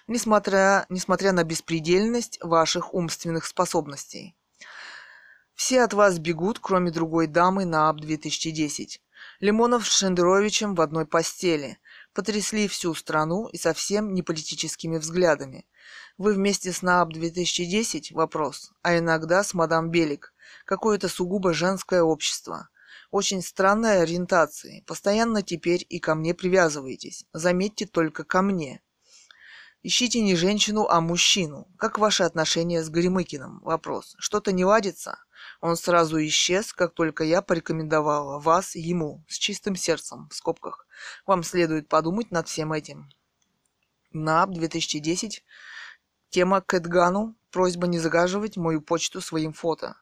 несмотря, 0.07 0.87
несмотря 0.89 1.33
на 1.33 1.45
беспредельность 1.45 2.39
ваших 2.43 2.95
умственных 2.95 3.47
способностей. 3.47 4.37
Все 5.55 5.83
от 5.83 5.95
вас 5.95 6.19
бегут, 6.19 6.59
кроме 6.61 6.91
другой 6.91 7.27
дамы 7.27 7.65
на 7.65 7.89
АБ-2010. 7.91 9.01
Лимонов 9.41 9.87
с 9.87 9.99
Шендеровичем 9.99 10.75
в 10.75 10.81
одной 10.81 11.07
постели. 11.07 11.79
Потрясли 12.13 12.69
всю 12.69 12.95
страну 12.95 13.49
и 13.49 13.57
совсем 13.57 14.13
не 14.13 14.23
политическими 14.23 14.99
взглядами. 14.99 15.67
Вы 16.19 16.35
вместе 16.35 16.73
с 16.73 16.83
НААБ-2010? 16.83 18.13
Вопрос. 18.13 18.73
А 18.83 18.99
иногда 18.99 19.43
с 19.43 19.55
мадам 19.55 19.91
Белик. 19.91 20.33
Какое-то 20.65 21.09
сугубо 21.09 21.53
женское 21.53 22.03
общество. 22.03 22.69
Очень 23.11 23.43
странной 23.43 24.03
ориентации. 24.03 24.83
Постоянно 24.87 25.43
теперь 25.43 25.87
и 25.89 25.99
ко 25.99 26.15
мне 26.15 26.35
привязываетесь. 26.35 27.25
Заметьте 27.33 27.87
только 27.87 28.25
ко 28.25 28.43
мне. 28.43 28.83
Ищите 29.87 30.21
не 30.21 30.35
женщину, 30.35 30.89
а 30.89 31.01
мужчину. 31.01 31.69
Как 31.79 32.01
ваши 32.01 32.25
отношения 32.25 32.83
с 32.83 32.91
Горемыкиным? 32.91 33.61
Вопрос. 33.61 34.17
Что-то 34.19 34.51
не 34.51 34.65
ладится? 34.65 35.21
Он 35.61 35.77
сразу 35.77 36.19
исчез, 36.27 36.73
как 36.73 36.93
только 36.93 37.23
я 37.23 37.41
порекомендовала 37.41 38.41
вас 38.41 38.75
ему, 38.75 39.25
с 39.29 39.39
чистым 39.39 39.77
сердцем, 39.77 40.29
в 40.29 40.35
скобках. 40.35 40.89
Вам 41.25 41.45
следует 41.45 41.89
подумать 41.89 42.33
над 42.33 42.49
всем 42.49 42.73
этим. 42.73 43.09
НАП 44.11 44.51
2010. 44.51 45.45
Тема 46.31 46.63
Кэтгану. 46.63 47.37
Просьба 47.53 47.87
не 47.87 48.01
загаживать 48.01 48.57
мою 48.57 48.81
почту 48.81 49.21
своим 49.21 49.53
фото. 49.53 49.95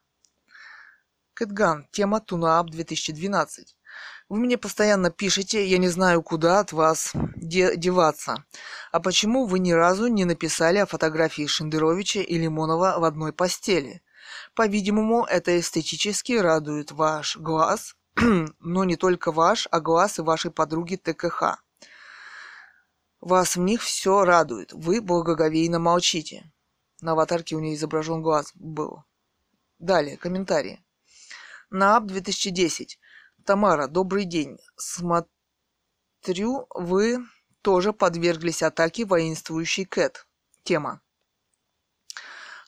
Кэтган. 1.35 1.89
Тема 1.93 2.21
Тунаап 2.21 2.71
2012. 2.71 3.77
Вы 4.31 4.39
мне 4.39 4.57
постоянно 4.57 5.11
пишете, 5.11 5.67
я 5.67 5.77
не 5.79 5.89
знаю, 5.89 6.23
куда 6.23 6.61
от 6.61 6.73
вас 6.73 7.13
де- 7.37 7.77
деваться. 7.77 8.45
А 8.91 9.01
почему 9.01 9.45
вы 9.45 9.59
ни 9.59 9.73
разу 9.73 10.07
не 10.07 10.25
написали 10.25 10.79
о 10.79 10.87
фотографии 10.87 11.47
Шендеровича 11.47 12.21
и 12.21 12.39
Лимонова 12.39 12.99
в 12.99 13.05
одной 13.05 13.35
постели? 13.35 14.03
По-видимому, 14.55 15.25
это 15.25 15.59
эстетически 15.61 16.33
радует 16.33 16.91
ваш 16.91 17.37
глаз, 17.37 17.97
но 18.61 18.85
не 18.85 18.97
только 18.97 19.31
ваш, 19.31 19.69
а 19.71 19.81
глаз 19.81 20.19
и 20.19 20.23
вашей 20.23 20.51
подруги 20.51 20.97
ТКХ. 20.97 21.63
Вас 23.21 23.57
в 23.57 23.61
них 23.61 23.83
все 23.83 24.25
радует. 24.25 24.73
Вы 24.73 25.03
благоговейно 25.03 25.79
молчите. 25.79 26.51
На 27.03 27.13
аватарке 27.13 27.57
у 27.57 27.61
нее 27.61 27.75
изображен 27.75 28.23
глаз 28.23 28.53
был. 28.55 29.05
Далее, 29.79 30.17
комментарии. 30.17 30.83
НААП 31.71 32.07
2010. 32.07 32.99
Тамара, 33.45 33.89
добрый 33.89 34.25
день. 34.25 34.59
Смотрю, 34.77 36.67
вы 36.71 37.19
тоже 37.61 37.93
подверглись 37.93 38.63
атаке 38.63 39.05
воинствующей 39.05 39.85
Кэт. 39.85 40.27
Тема. 40.63 41.03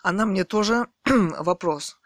Она 0.03 0.27
мне 0.27 0.45
тоже... 0.45 0.89
Вопрос. 1.07 1.99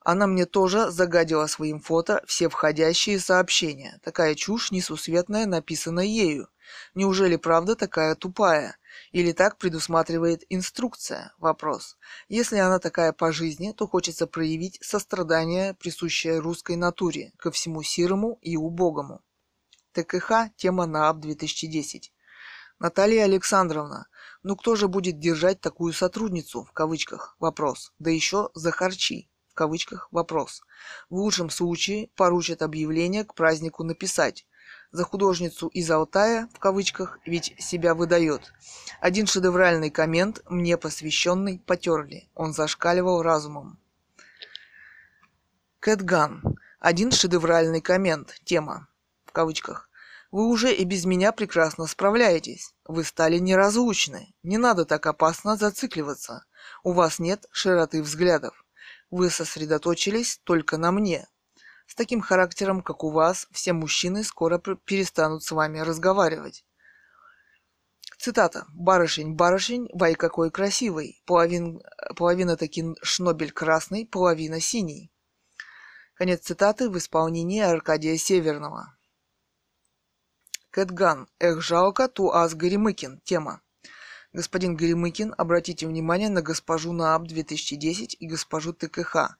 Она 0.00 0.26
мне 0.26 0.44
тоже 0.44 0.90
загадила 0.90 1.46
своим 1.46 1.80
фото 1.80 2.20
все 2.26 2.48
входящие 2.48 3.20
сообщения. 3.20 4.00
Такая 4.02 4.34
чушь 4.34 4.72
несусветная 4.72 5.46
написана 5.46 6.00
ею. 6.00 6.48
Неужели 6.94 7.36
правда 7.36 7.76
такая 7.76 8.16
тупая? 8.16 8.76
Или 9.12 9.32
так 9.32 9.58
предусматривает 9.58 10.44
инструкция? 10.48 11.34
Вопрос. 11.38 11.96
Если 12.28 12.56
она 12.56 12.78
такая 12.78 13.12
по 13.12 13.32
жизни, 13.32 13.72
то 13.72 13.86
хочется 13.86 14.26
проявить 14.26 14.78
сострадание, 14.82 15.74
присущее 15.74 16.38
русской 16.38 16.76
натуре, 16.76 17.32
ко 17.38 17.50
всему 17.50 17.82
сирому 17.82 18.38
и 18.42 18.56
убогому. 18.56 19.22
ТКХ, 19.92 20.50
тема 20.56 20.86
НААП 20.86 21.20
2010. 21.20 22.12
Наталья 22.78 23.24
Александровна, 23.24 24.06
ну 24.42 24.54
кто 24.54 24.76
же 24.76 24.86
будет 24.86 25.18
держать 25.18 25.62
такую 25.62 25.94
сотрудницу, 25.94 26.62
в 26.64 26.72
кавычках, 26.72 27.34
вопрос, 27.38 27.94
да 27.98 28.10
еще 28.10 28.50
за 28.52 28.70
харчи, 28.70 29.30
в 29.48 29.54
кавычках, 29.54 30.08
вопрос. 30.10 30.60
В 31.08 31.14
лучшем 31.14 31.48
случае 31.48 32.10
поручат 32.16 32.60
объявление 32.60 33.24
к 33.24 33.34
празднику 33.34 33.82
написать. 33.82 34.46
За 34.96 35.04
художницу 35.04 35.66
из 35.66 35.90
Алтая, 35.90 36.48
в 36.54 36.58
кавычках, 36.58 37.18
ведь 37.26 37.54
себя 37.58 37.94
выдает. 37.94 38.54
Один 38.98 39.26
шедевральный 39.26 39.90
коммент, 39.90 40.40
мне 40.48 40.78
посвященный, 40.78 41.58
потерли. 41.58 42.30
Он 42.34 42.54
зашкаливал 42.54 43.20
разумом. 43.20 43.78
Кэтган. 45.80 46.40
Один 46.80 47.12
шедевральный 47.12 47.82
коммент. 47.82 48.40
Тема. 48.44 48.88
В 49.26 49.32
кавычках. 49.32 49.90
Вы 50.30 50.46
уже 50.46 50.74
и 50.74 50.84
без 50.84 51.04
меня 51.04 51.32
прекрасно 51.32 51.86
справляетесь. 51.86 52.74
Вы 52.86 53.04
стали 53.04 53.36
неразлучны. 53.36 54.34
Не 54.42 54.56
надо 54.56 54.86
так 54.86 55.04
опасно 55.04 55.58
зацикливаться. 55.58 56.46
У 56.82 56.92
вас 56.92 57.18
нет 57.18 57.44
широты 57.50 58.02
взглядов. 58.02 58.64
Вы 59.10 59.28
сосредоточились 59.28 60.40
только 60.44 60.78
на 60.78 60.90
мне. 60.90 61.28
С 61.86 61.94
таким 61.94 62.20
характером, 62.20 62.82
как 62.82 63.04
у 63.04 63.10
вас, 63.10 63.48
все 63.52 63.72
мужчины 63.72 64.24
скоро 64.24 64.58
перестанут 64.58 65.42
с 65.44 65.50
вами 65.50 65.78
разговаривать. 65.78 66.64
Цитата. 68.18 68.66
«Барышень, 68.74 69.34
барышень, 69.34 69.88
вай 69.92 70.14
какой 70.14 70.50
красивый. 70.50 71.22
Половин, 71.26 71.80
половина 72.16 72.56
таки 72.56 72.84
шнобель 73.02 73.52
красный, 73.52 74.06
половина 74.06 74.60
синий». 74.60 75.12
Конец 76.14 76.40
цитаты 76.40 76.88
в 76.88 76.96
исполнении 76.96 77.60
Аркадия 77.60 78.16
Северного. 78.16 78.96
Кэтган. 80.70 81.28
Эх, 81.38 81.60
жалко, 81.60 82.08
Туаз 82.08 82.54
Горемыкин. 82.54 83.20
Тема. 83.22 83.60
Господин 84.32 84.76
Горемыкин, 84.76 85.34
обратите 85.36 85.86
внимание 85.86 86.30
на 86.30 86.42
госпожу 86.42 86.92
НААП 86.92 87.26
2010 87.26 88.16
и 88.18 88.26
госпожу 88.26 88.72
ТКХ. 88.72 89.36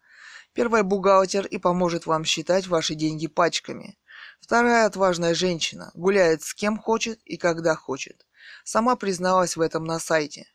Первая 0.57 0.83
бухгалтер 0.83 1.45
и 1.45 1.59
поможет 1.59 2.07
вам 2.07 2.25
считать 2.25 2.67
ваши 2.67 2.95
деньги 2.95 3.27
пачками. 3.27 3.99
Вторая 4.41 4.87
отважная 4.87 5.35
женщина, 5.35 5.91
гуляет 5.93 6.43
с 6.43 6.55
кем 6.55 6.79
хочет 6.79 7.21
и 7.27 7.37
когда 7.37 7.77
хочет. 7.77 8.27
Сама 8.65 8.97
призналась 8.97 9.57
в 9.57 9.61
этом 9.61 9.85
на 9.85 9.99
сайте. 9.99 10.47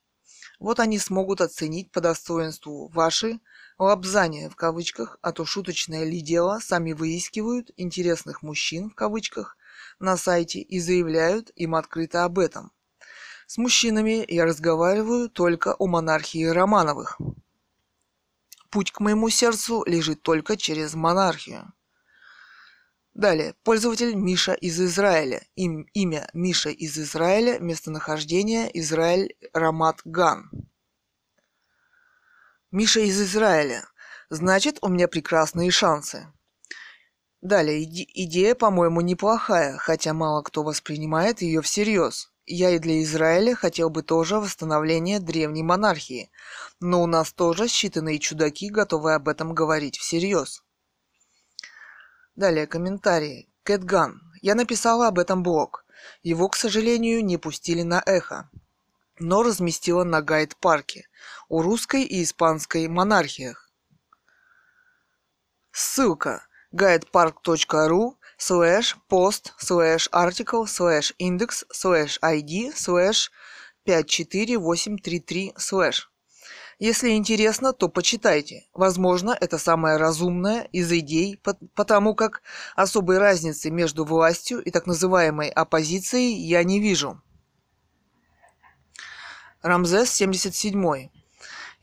Вот 0.60 0.80
они 0.80 0.98
смогут 0.98 1.40
оценить 1.40 1.92
по 1.92 2.02
достоинству 2.02 2.88
ваши 2.88 3.40
лапзания 3.78 4.50
в 4.50 4.56
кавычках, 4.56 5.20
а 5.22 5.32
то 5.34 5.46
шуточное 5.46 6.04
ли 6.04 6.20
дело, 6.22 6.58
сами 6.60 6.94
выискивают 6.94 7.70
интересных 7.78 8.42
мужчин 8.42 8.90
в 8.90 8.96
кавычках 8.96 9.56
на 10.00 10.18
сайте 10.18 10.62
и 10.62 10.80
заявляют 10.80 11.52
им 11.56 11.76
открыто 11.76 12.26
об 12.26 12.40
этом. 12.40 12.72
С 13.46 13.60
мужчинами 13.60 14.26
я 14.28 14.46
разговариваю 14.46 15.30
только 15.30 15.76
о 15.76 15.86
монархии 15.86 16.46
Романовых. 16.46 17.20
Путь 18.72 18.92
к 18.92 19.02
моему 19.02 19.30
сердцу 19.30 19.84
лежит 19.86 20.24
только 20.24 20.56
через 20.56 20.94
монархию. 20.94 21.74
Далее. 23.14 23.54
Пользователь 23.64 24.16
Миша 24.16 24.54
из 24.54 24.80
Израиля. 24.80 25.46
Им, 25.56 25.82
имя 25.94 26.30
Миша 26.34 26.70
из 26.70 26.98
Израиля. 26.98 27.60
Местонахождение 27.60 28.72
Израиль 28.80 29.36
Рамат 29.54 30.00
Ган. 30.06 30.50
Миша 32.72 33.02
из 33.02 33.22
Израиля. 33.22 33.86
Значит, 34.30 34.78
у 34.82 34.88
меня 34.88 35.10
прекрасные 35.10 35.70
шансы. 35.70 36.32
Далее. 37.42 37.84
Иде- 37.84 38.08
идея, 38.08 38.56
по-моему, 38.56 39.02
неплохая, 39.02 39.78
хотя 39.78 40.14
мало 40.14 40.44
кто 40.44 40.64
воспринимает 40.64 41.42
ее 41.42 41.62
всерьез. 41.62 42.31
Я 42.46 42.72
и 42.72 42.80
для 42.80 43.02
Израиля 43.04 43.56
хотел 43.56 43.90
бы 43.90 44.02
тоже 44.02 44.38
восстановления 44.40 45.20
древней 45.20 45.64
монархии, 45.64 46.32
но 46.80 47.04
у 47.04 47.06
нас 47.06 47.32
тоже 47.32 47.66
считанные 47.66 48.18
чудаки 48.18 48.70
готовы 48.70 49.14
об 49.14 49.30
этом 49.30 49.54
говорить 49.54 49.98
всерьез. 49.98 50.64
Далее 52.36 52.66
комментарии. 52.66 53.48
Кэтган. 53.64 54.22
Я 54.42 54.56
написала 54.56 55.08
об 55.08 55.20
этом 55.20 55.44
блог. 55.44 55.86
Его, 56.24 56.50
к 56.50 56.56
сожалению, 56.56 57.24
не 57.24 57.38
пустили 57.38 57.84
на 57.84 58.02
эхо, 58.06 58.50
но 59.20 59.44
разместила 59.44 60.04
на 60.04 60.22
гайд-парке 60.22 61.08
о 61.48 61.62
русской 61.62 62.04
и 62.04 62.24
испанской 62.24 62.88
монархиях. 62.88 63.70
Ссылка 65.72 66.48
guidepark.ru 66.74 68.16
slash 68.42 68.96
post 69.08 69.52
slash 69.60 70.10
article 70.12 70.66
slash 70.66 71.14
index 71.20 71.64
slash 71.72 72.18
id 72.22 72.74
slash 72.76 73.30
54833 73.86 75.54
slash 75.58 76.08
если 76.82 77.12
интересно, 77.12 77.74
то 77.74 77.90
почитайте. 77.90 78.66
Возможно, 78.74 79.38
это 79.40 79.60
самая 79.60 80.00
разумная 80.00 80.62
из 80.72 80.92
идей, 80.92 81.40
потому 81.76 82.16
как 82.16 82.42
особой 82.76 83.20
разницы 83.20 83.70
между 83.70 84.04
властью 84.04 84.64
и 84.64 84.72
так 84.72 84.88
называемой 84.88 85.50
оппозицией 85.50 86.34
я 86.34 86.64
не 86.64 86.80
вижу. 86.80 87.22
Рамзес 89.62 90.12
77. 90.12 91.10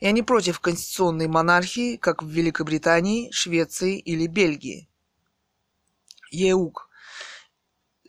Я 0.01 0.11
не 0.11 0.21
против 0.21 0.59
конституционной 0.59 1.29
монархии, 1.29 1.95
как 1.95 2.21
в 2.21 2.27
Великобритании, 2.27 3.31
Швеции 3.31 3.97
или 3.99 4.27
Бельгии. 4.27 4.88
ЕУК. 6.31 6.89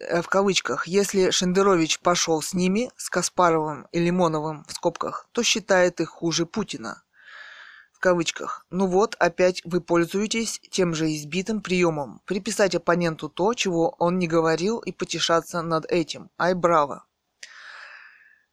Э, 0.00 0.22
в 0.22 0.28
кавычках, 0.28 0.86
если 0.86 1.30
Шендерович 1.30 2.00
пошел 2.00 2.40
с 2.42 2.54
ними, 2.54 2.90
с 2.96 3.10
Каспаровым 3.10 3.86
и 3.92 4.00
Лимоновым 4.00 4.64
в 4.64 4.72
скобках, 4.72 5.28
то 5.32 5.42
считает 5.42 6.00
их 6.00 6.08
хуже 6.08 6.46
Путина. 6.46 7.02
В 7.92 8.00
кавычках. 8.00 8.64
Ну 8.70 8.86
вот, 8.86 9.14
опять 9.16 9.60
вы 9.64 9.82
пользуетесь 9.82 10.58
тем 10.70 10.94
же 10.94 11.14
избитым 11.14 11.60
приемом. 11.60 12.22
Приписать 12.24 12.74
оппоненту 12.74 13.28
то, 13.28 13.52
чего 13.52 13.90
он 13.98 14.18
не 14.18 14.26
говорил, 14.26 14.78
и 14.78 14.90
потешаться 14.90 15.60
над 15.60 15.84
этим. 15.84 16.30
Ай, 16.38 16.54
браво. 16.54 17.04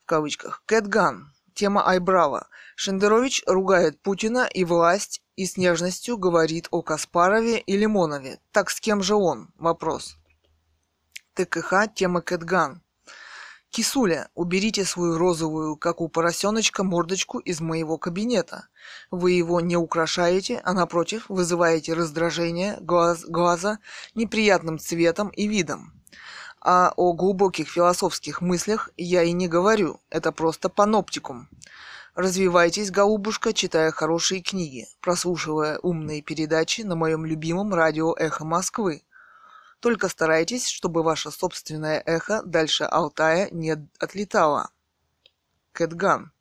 В 0.03 0.05
кавычках. 0.05 0.63
Кэтган. 0.65 1.31
Тема 1.53 1.87
Ай, 1.87 1.99
браво. 1.99 2.49
Шендерович 2.75 3.43
ругает 3.47 4.01
Путина 4.01 4.49
и 4.53 4.65
власть 4.65 5.21
и 5.37 5.45
с 5.45 5.55
нежностью 5.55 6.17
говорит 6.17 6.67
о 6.71 6.81
Каспарове 6.81 7.59
и 7.59 7.77
Лимонове. 7.77 8.39
Так 8.51 8.69
с 8.69 8.81
кем 8.81 9.01
же 9.01 9.15
он? 9.15 9.53
Вопрос. 9.57 10.17
ТКХ 11.35 11.87
тема 11.93 12.21
Кэтган. 12.21 12.81
Кисуля, 13.69 14.29
уберите 14.33 14.85
свою 14.85 15.17
розовую, 15.17 15.75
как 15.75 16.01
у 16.01 16.07
поросеночка, 16.07 16.83
мордочку 16.83 17.37
из 17.37 17.61
моего 17.61 17.97
кабинета. 17.97 18.67
Вы 19.11 19.33
его 19.33 19.61
не 19.61 19.77
украшаете, 19.77 20.59
а 20.63 20.73
напротив 20.73 21.25
вызываете 21.29 21.93
раздражение 21.93 22.77
глаз, 22.81 23.23
глаза 23.25 23.77
неприятным 24.15 24.79
цветом 24.79 25.29
и 25.29 25.47
видом. 25.47 25.93
А 26.59 26.91
о 26.95 27.13
глубоких 27.13 27.69
философских 27.69 28.41
мыслях 28.41 28.89
я 28.97 29.21
и 29.21 29.31
не 29.33 29.47
говорю, 29.47 30.01
это 30.09 30.31
просто 30.31 30.69
паноптикум. 30.69 31.47
Развивайтесь, 32.17 32.89
голубушка, 32.89 33.53
читая 33.53 33.91
хорошие 33.91 34.41
книги, 34.41 34.87
прослушивая 35.01 35.77
умные 35.77 36.23
передачи 36.23 36.81
на 36.81 36.95
моем 36.95 37.27
любимом 37.27 37.75
радио 37.75 38.15
«Эхо 38.15 38.43
Москвы», 38.43 39.03
только 39.81 40.09
старайтесь, 40.09 40.67
чтобы 40.67 41.03
ваше 41.03 41.29
собственное 41.29 42.01
эхо 42.03 42.41
дальше 42.43 42.85
Алтая 42.85 43.49
не 43.51 43.75
отлетало. 43.99 44.71
Кэтган. 45.73 46.31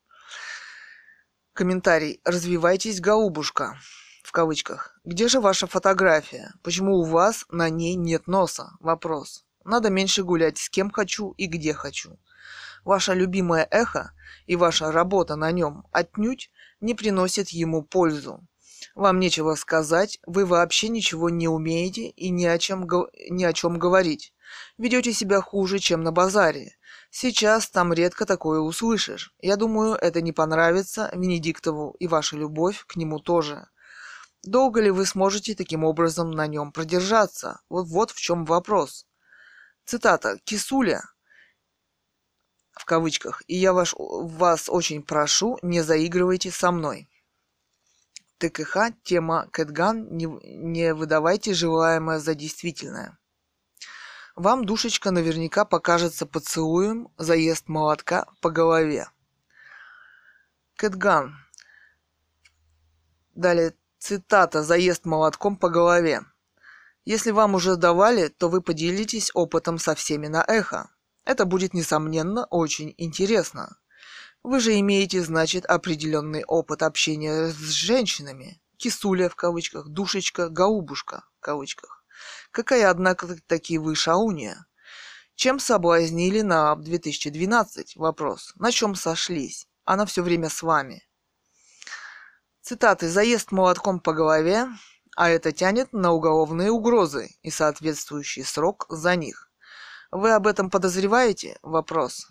Комментарий. 1.53 2.23
Развивайтесь, 2.25 2.99
голубушка. 2.99 3.79
В 4.25 4.33
кавычках. 4.33 4.99
Где 5.05 5.29
же 5.29 5.41
ваша 5.41 5.67
фотография? 5.67 6.55
Почему 6.63 7.01
у 7.01 7.05
вас 7.05 7.45
на 7.51 7.69
ней 7.69 7.97
нет 7.97 8.27
носа? 8.27 8.73
Вопрос. 8.81 9.45
Надо 9.63 9.91
меньше 9.91 10.23
гулять 10.23 10.57
с 10.57 10.71
кем 10.71 10.91
хочу 10.91 11.33
и 11.33 11.45
где 11.45 11.75
хочу. 11.75 12.19
Ваше 12.87 13.15
любимое 13.15 13.67
эхо 13.73 14.13
и 14.47 14.55
ваша 14.55 14.93
работа 14.93 15.35
на 15.35 15.51
нем 15.51 15.83
отнюдь 15.91 16.53
не 16.81 16.95
приносит 16.95 17.49
ему 17.49 17.83
пользу. 17.83 18.47
Вам 18.95 19.19
нечего 19.19 19.57
сказать, 19.57 20.21
вы 20.25 20.47
вообще 20.47 20.89
ничего 20.89 21.29
не 21.29 21.49
умеете 21.49 22.11
и 22.11 22.31
ни 22.31 22.45
о 22.45 22.59
чем, 22.59 22.87
ни 23.29 23.43
о 23.43 23.53
чем 23.53 23.81
говорить. 23.81 24.33
Ведете 24.79 25.13
себя 25.13 25.41
хуже, 25.41 25.81
чем 25.81 26.05
на 26.05 26.13
базаре. 26.13 26.77
Сейчас 27.11 27.69
там 27.69 27.93
редко 27.93 28.25
такое 28.25 28.61
услышишь. 28.61 29.35
Я 29.41 29.57
думаю, 29.57 29.95
это 29.95 30.21
не 30.21 30.31
понравится 30.31 31.11
Венедиктову 31.13 31.97
и 31.99 32.07
ваша 32.07 32.37
любовь 32.37 32.85
к 32.87 32.95
нему 32.95 33.19
тоже. 33.19 33.67
Долго 34.45 34.81
ли 34.81 34.91
вы 34.91 35.07
сможете 35.07 35.57
таким 35.57 35.83
образом 35.83 36.31
на 36.31 36.47
нем 36.47 36.71
продержаться? 36.71 37.59
Вот, 37.69 37.89
вот 37.89 38.13
в 38.13 38.21
чем 38.21 38.45
вопрос. 38.45 39.07
Цитата. 39.85 40.39
«Кисуля, 40.45 41.03
в 42.77 42.85
кавычках, 42.85 43.43
и 43.47 43.57
я 43.57 43.73
ваш, 43.73 43.95
вас 43.99 44.69
очень 44.69 45.03
прошу, 45.03 45.59
не 45.63 45.83
заигрывайте 45.83 46.51
со 46.51 46.71
мной. 46.71 47.09
ТКХ 48.39 48.93
тема 49.03 49.49
Кэтган 49.51 50.15
не, 50.15 50.27
не 50.27 50.95
выдавайте 50.95 51.55
желаемое 51.55 52.19
за 52.19 52.35
действительное. 52.35 53.19
Вам 54.35 54.67
душечка 54.67 55.11
наверняка 55.11 55.65
покажется 55.65 56.27
поцелуем 56.27 57.09
заезд 57.17 57.69
молотка 57.69 58.27
по 58.43 58.51
голове. 58.51 59.09
Кэтган. 60.77 61.35
Далее 63.35 63.75
цитата 63.99 64.63
«Заезд 64.63 65.07
молотком 65.07 65.57
по 65.57 65.71
голове». 65.71 66.23
Если 67.07 67.31
вам 67.31 67.55
уже 67.55 67.77
давали, 67.77 68.29
то 68.29 68.49
вы 68.49 68.61
поделитесь 68.61 69.31
опытом 69.33 69.79
со 69.79 69.95
всеми 69.95 70.27
на 70.27 70.45
эхо. 70.47 70.91
Это 71.27 71.45
будет, 71.45 71.75
несомненно, 71.75 72.45
очень 72.47 72.95
интересно. 72.97 73.77
Вы 74.45 74.61
же 74.61 74.79
имеете, 74.79 75.23
значит, 75.23 75.67
определенный 75.67 76.45
опыт 76.45 76.85
общения 76.85 77.49
с 77.49 77.71
женщинами. 77.71 78.63
Кисуля 78.77 79.29
в 79.29 79.35
кавычках, 79.35 79.89
душечка, 79.89 80.49
гаубушка 80.49 81.25
в 81.39 81.41
кавычках. 81.41 82.05
Какая, 82.53 82.89
однако, 82.89 83.27
таки 83.49 83.77
вы 83.77 83.97
шауния? 83.97 84.67
Чем 85.35 85.59
соблазнили 85.59 86.43
на 86.43 86.71
АБ 86.71 86.83
2012? 86.83 87.97
Вопрос. 87.97 88.53
На 88.55 88.71
чем 88.71 88.95
сошлись? 88.95 89.67
Она 89.85 90.07
все 90.07 90.23
время 90.23 90.49
с 90.49 90.63
вами. 90.63 91.03
Цитаты. 92.63 93.09
Заезд 93.09 93.51
молотком 93.51 93.99
по 93.99 94.13
голове, 94.13 94.69
а 95.17 95.29
это 95.29 95.51
тянет 95.51 95.93
на 95.93 96.13
уголовные 96.13 96.71
угрозы 96.71 97.31
и 97.43 97.51
соответствующий 97.51 98.45
срок 98.45 98.87
за 98.89 99.17
них. 99.17 99.46
Вы 100.11 100.33
об 100.33 100.47
этом 100.47 100.71
подозреваете? 100.71 101.59
Вопрос. 101.63 102.29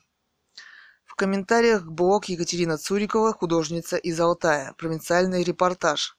В 1.03 1.15
комментариях 1.15 1.85
блог 1.85 2.25
Екатерина 2.25 2.77
Цурикова, 2.77 3.33
художница 3.33 3.97
из 3.97 4.19
Алтая. 4.19 4.73
Провинциальный 4.73 5.43
репортаж. 5.43 6.17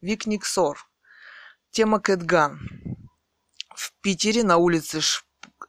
Викник 0.00 0.44
Сор. 0.44 0.78
Тема 1.70 2.00
Кэтган. 2.00 2.60
В 3.74 3.92
Питере 4.00 4.42
на 4.42 4.56
улице 4.56 5.00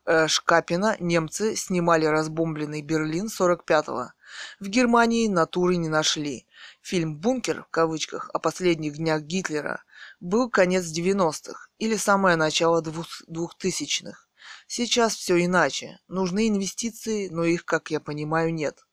э, 0.05 0.27
Шкапина 0.27 0.95
немцы 0.99 1.55
снимали 1.55 2.05
разбомбленный 2.05 2.81
Берлин 2.81 3.27
45-го. 3.27 4.11
В 4.59 4.67
Германии 4.67 5.27
натуры 5.27 5.75
не 5.75 5.89
нашли. 5.89 6.45
Фильм 6.81 7.17
«Бункер» 7.17 7.63
в 7.63 7.69
кавычках 7.69 8.29
о 8.33 8.39
последних 8.39 8.97
днях 8.97 9.21
Гитлера 9.21 9.83
был 10.19 10.49
конец 10.49 10.85
90-х 10.85 11.69
или 11.77 11.95
самое 11.95 12.37
начало 12.37 12.81
2000-х. 12.81 14.26
Сейчас 14.67 15.15
все 15.15 15.43
иначе. 15.43 15.99
Нужны 16.09 16.49
инвестиции, 16.49 17.29
но 17.29 17.45
их, 17.45 17.63
как 17.63 17.89
я 17.89 18.01
понимаю, 18.01 18.53
нет. 18.53 18.85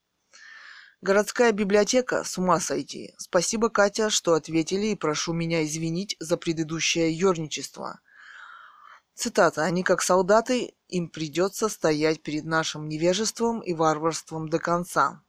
Городская 1.02 1.52
библиотека, 1.52 2.24
с 2.24 2.38
ума 2.38 2.60
сойти. 2.60 3.12
Спасибо, 3.18 3.68
Катя, 3.68 4.08
что 4.08 4.34
ответили 4.34 4.86
и 4.86 4.96
прошу 4.96 5.32
меня 5.32 5.64
извинить 5.64 6.16
за 6.20 6.36
предыдущее 6.36 7.12
ерничество. 7.12 8.00
Цитата. 9.14 9.62
«Они 9.64 9.82
как 9.82 10.00
солдаты, 10.00 10.74
им 10.88 11.08
придется 11.08 11.68
стоять 11.68 12.22
перед 12.22 12.44
нашим 12.44 12.88
невежеством 12.88 13.60
и 13.60 13.74
варварством 13.74 14.48
до 14.48 14.58
конца». 14.58 15.22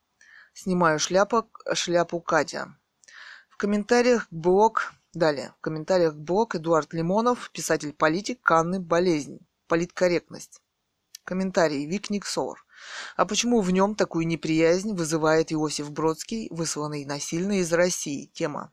Снимаю 0.53 0.99
шляпу, 0.99 1.49
шляпу 1.73 2.21
Катя. 2.21 2.77
В 3.49 3.57
комментариях 3.57 4.27
блог... 4.31 4.93
Далее. 5.13 5.53
В 5.57 5.61
комментариях 5.61 6.15
блог 6.15 6.55
Эдуард 6.55 6.93
Лимонов, 6.93 7.49
писатель-политик, 7.51 8.41
Канны, 8.41 8.79
болезнь, 8.79 9.39
политкорректность. 9.67 10.61
Комментарий 11.23 11.85
Викник 11.85 12.25
Сор. 12.25 12.65
А 13.15 13.25
почему 13.25 13.61
в 13.61 13.71
нем 13.71 13.95
такую 13.95 14.27
неприязнь 14.27 14.93
вызывает 14.93 15.51
Иосиф 15.51 15.91
Бродский, 15.91 16.47
высланный 16.51 17.05
насильно 17.05 17.59
из 17.59 17.73
России? 17.73 18.29
Тема. 18.33 18.71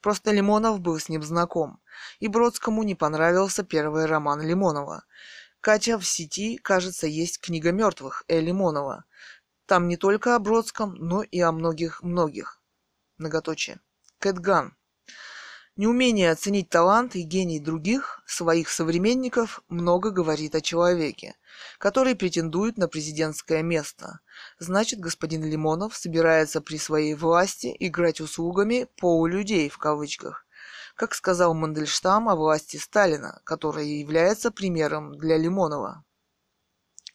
Просто 0.00 0.32
Лимонов 0.32 0.80
был 0.80 0.98
с 0.98 1.08
ним 1.08 1.22
знаком. 1.22 1.80
И 2.18 2.28
Бродскому 2.28 2.82
не 2.82 2.94
понравился 2.94 3.62
первый 3.62 4.06
роман 4.06 4.40
Лимонова. 4.40 5.04
Катя 5.60 5.98
в 5.98 6.06
сети, 6.06 6.58
кажется, 6.58 7.06
есть 7.06 7.40
книга 7.40 7.72
мертвых 7.72 8.24
Э. 8.28 8.40
Лимонова. 8.40 9.04
Там 9.66 9.88
не 9.88 9.96
только 9.96 10.34
о 10.34 10.38
Бродском, 10.38 10.94
но 10.94 11.22
и 11.22 11.40
о 11.40 11.50
многих-многих. 11.52 12.62
Многоточие. 13.18 13.80
Кэтган. 14.18 14.76
Неумение 15.76 16.30
оценить 16.30 16.70
талант 16.70 17.16
и 17.16 17.22
гений 17.22 17.60
других, 17.60 18.22
своих 18.24 18.70
современников, 18.70 19.60
много 19.68 20.10
говорит 20.10 20.54
о 20.54 20.62
человеке, 20.62 21.36
который 21.76 22.16
претендует 22.16 22.78
на 22.78 22.88
президентское 22.88 23.62
место. 23.62 24.20
Значит, 24.58 25.00
господин 25.00 25.44
Лимонов 25.44 25.94
собирается 25.94 26.62
при 26.62 26.78
своей 26.78 27.12
власти 27.14 27.76
играть 27.78 28.22
услугами 28.22 28.88
«полулюдей» 28.96 29.68
в 29.68 29.76
кавычках, 29.76 30.46
как 30.94 31.14
сказал 31.14 31.52
Мандельштам 31.52 32.30
о 32.30 32.36
власти 32.36 32.78
Сталина, 32.78 33.42
которая 33.44 33.84
является 33.84 34.50
примером 34.50 35.18
для 35.18 35.36
Лимонова. 35.36 36.06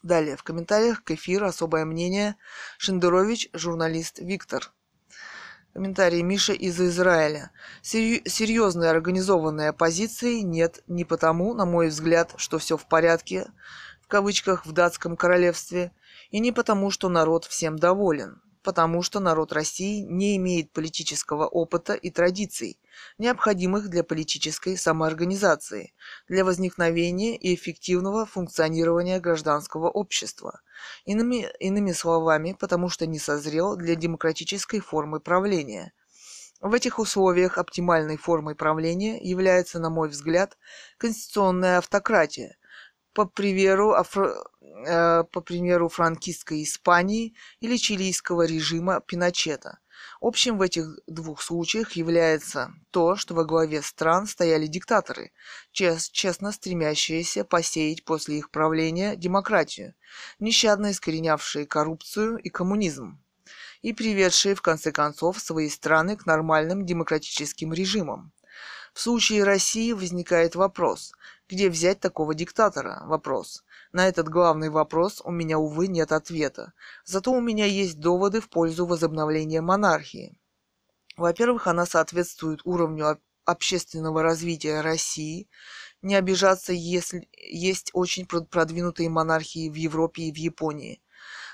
Далее, 0.04 0.38
в 0.38 0.44
комментариях 0.44 1.04
к 1.04 1.10
эфиру 1.10 1.48
особое 1.48 1.84
мнение 1.86 2.36
Шендерович, 2.78 3.50
журналист 3.54 4.20
Виктор. 4.20 4.72
Комментарий 5.74 6.22
Миша 6.22 6.52
из 6.52 6.80
Израиля. 6.82 7.52
Серьезной 7.82 8.90
организованной 8.90 9.70
оппозиции 9.70 10.40
нет 10.40 10.84
не 10.88 11.06
потому, 11.06 11.54
на 11.54 11.66
мой 11.66 11.88
взгляд, 11.88 12.34
что 12.36 12.60
все 12.60 12.76
в 12.76 12.86
порядке, 12.86 13.48
в 14.02 14.08
кавычках, 14.08 14.66
в 14.66 14.74
датском 14.74 15.16
королевстве, 15.16 15.94
и 16.30 16.40
не 16.40 16.52
потому, 16.52 16.92
что 16.92 17.08
народ 17.08 17.46
всем 17.46 17.80
доволен 17.80 18.42
потому 18.64 19.02
что 19.02 19.20
народ 19.20 19.54
России 19.54 20.02
не 20.02 20.38
имеет 20.38 20.72
политического 20.72 21.48
опыта 21.48 21.94
и 21.94 22.10
традиций, 22.10 22.80
необходимых 23.18 23.90
для 23.90 24.04
политической 24.04 24.78
самоорганизации, 24.78 25.94
для 26.28 26.46
возникновения 26.46 27.36
и 27.38 27.56
эффективного 27.56 28.26
функционирования 28.26 29.20
гражданского 29.20 29.90
общества. 29.90 30.62
Иными, 31.06 31.48
иными 31.60 31.92
словами, 31.92 32.56
потому 32.60 32.90
что 32.90 33.08
не 33.08 33.20
созрел 33.20 33.76
для 33.76 33.96
демократической 33.96 34.80
формы 34.80 35.20
правления. 35.20 35.94
В 36.62 36.76
этих 36.76 37.00
условиях 37.00 37.58
оптимальной 37.58 38.18
формой 38.18 38.54
правления 38.54 39.20
является, 39.20 39.80
на 39.80 39.90
мой 39.90 40.10
взгляд, 40.10 40.58
конституционная 41.00 41.80
автократия, 41.80 42.56
по 43.14 43.26
примеру, 43.26 43.94
афро... 43.94 44.44
э, 44.62 45.24
по 45.24 45.42
примеру 45.42 45.90
франкистской 45.90 46.64
Испании 46.64 47.34
или 47.60 47.78
чилийского 47.78 48.46
режима 48.46 49.02
Пиночета. 49.02 49.80
Общим 50.20 50.58
в 50.58 50.62
этих 50.62 50.86
двух 51.08 51.42
случаях 51.42 51.94
является 51.94 52.74
то, 52.92 53.16
что 53.16 53.34
во 53.34 53.44
главе 53.44 53.82
стран 53.82 54.28
стояли 54.28 54.68
диктаторы, 54.68 55.32
чест, 55.72 56.12
честно 56.12 56.52
стремящиеся 56.52 57.44
посеять 57.44 58.04
после 58.06 58.40
их 58.40 58.50
правления 58.52 59.16
демократию, 59.16 59.94
нещадно 60.40 60.92
искоренявшие 60.92 61.66
коррупцию 61.66 62.38
и 62.38 62.50
коммунизм 62.50 63.20
и 63.82 63.94
приведшие 63.94 64.56
в 64.56 64.62
конце 64.62 64.92
концов 64.92 65.40
свои 65.40 65.70
страны 65.70 66.16
к 66.16 66.26
нормальным 66.26 66.86
демократическим 66.86 67.74
режимам. 67.74 68.32
В 68.94 69.00
случае 69.00 69.44
России 69.44 69.94
возникает 69.94 70.56
вопрос, 70.56 71.14
где 71.52 71.70
взять 71.70 72.00
такого 72.00 72.34
диктатора? 72.34 73.04
Вопрос. 73.06 73.66
На 73.92 74.08
этот 74.08 74.30
главный 74.30 74.70
вопрос 74.70 75.22
у 75.26 75.32
меня, 75.32 75.60
увы, 75.60 75.88
нет 75.88 76.14
ответа. 76.14 76.72
Зато 77.04 77.34
у 77.34 77.42
меня 77.42 77.66
есть 77.66 78.00
доводы 78.00 78.40
в 78.40 78.50
пользу 78.50 78.86
возобновления 78.86 79.60
монархии. 79.60 80.38
Во-первых, 81.18 81.68
она 81.68 81.86
соответствует 81.86 82.62
уровню 82.64 83.20
общественного 83.44 84.24
развития 84.24 84.80
России. 84.80 85.50
Не 86.02 86.16
обижаться, 86.16 86.72
если 86.72 87.28
есть 87.34 87.92
очень 87.94 88.26
продвинутые 88.26 89.10
монархии 89.10 89.70
в 89.70 89.76
Европе 89.76 90.24
и 90.24 90.32
в 90.32 90.38
Японии. 90.38 91.04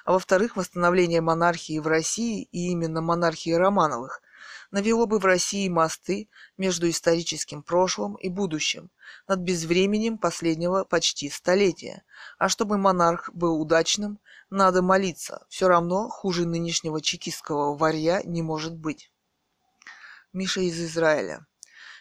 А 0.05 0.11
во-вторых, 0.11 0.55
восстановление 0.55 1.21
монархии 1.21 1.79
в 1.79 1.87
России 1.87 2.43
и 2.51 2.69
именно 2.69 3.01
монархии 3.01 3.51
Романовых 3.51 4.21
навело 4.71 5.05
бы 5.05 5.19
в 5.19 5.25
России 5.25 5.69
мосты 5.69 6.29
между 6.57 6.89
историческим 6.89 7.63
прошлым 7.63 8.15
и 8.15 8.29
будущим, 8.29 8.91
над 9.27 9.39
безвременем 9.39 10.17
последнего 10.17 10.83
почти 10.83 11.29
столетия. 11.29 12.03
А 12.37 12.49
чтобы 12.49 12.77
монарх 12.77 13.29
был 13.33 13.59
удачным, 13.59 14.19
надо 14.49 14.81
молиться. 14.81 15.45
Все 15.49 15.67
равно 15.67 16.09
хуже 16.09 16.45
нынешнего 16.45 17.01
чекистского 17.01 17.75
варья 17.75 18.21
не 18.23 18.41
может 18.41 18.75
быть. 18.75 19.11
Миша 20.33 20.61
из 20.61 20.79
Израиля. 20.79 21.45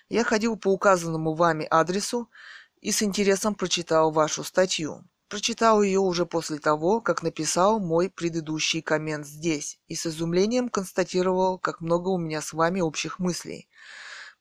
Я 0.08 0.24
ходил 0.24 0.56
по 0.56 0.68
указанному 0.68 1.34
вами 1.34 1.66
адресу 1.70 2.30
и 2.80 2.92
с 2.92 3.02
интересом 3.02 3.54
прочитал 3.54 4.12
вашу 4.12 4.44
статью. 4.44 5.04
Прочитал 5.28 5.82
ее 5.82 5.98
уже 5.98 6.24
после 6.24 6.58
того, 6.58 7.00
как 7.00 7.22
написал 7.22 7.80
мой 7.80 8.08
предыдущий 8.08 8.80
коммент 8.80 9.26
здесь, 9.26 9.80
и 9.88 9.96
с 9.96 10.06
изумлением 10.06 10.68
констатировал, 10.68 11.58
как 11.58 11.80
много 11.80 12.10
у 12.10 12.18
меня 12.18 12.40
с 12.40 12.52
вами 12.52 12.80
общих 12.80 13.18
мыслей. 13.18 13.68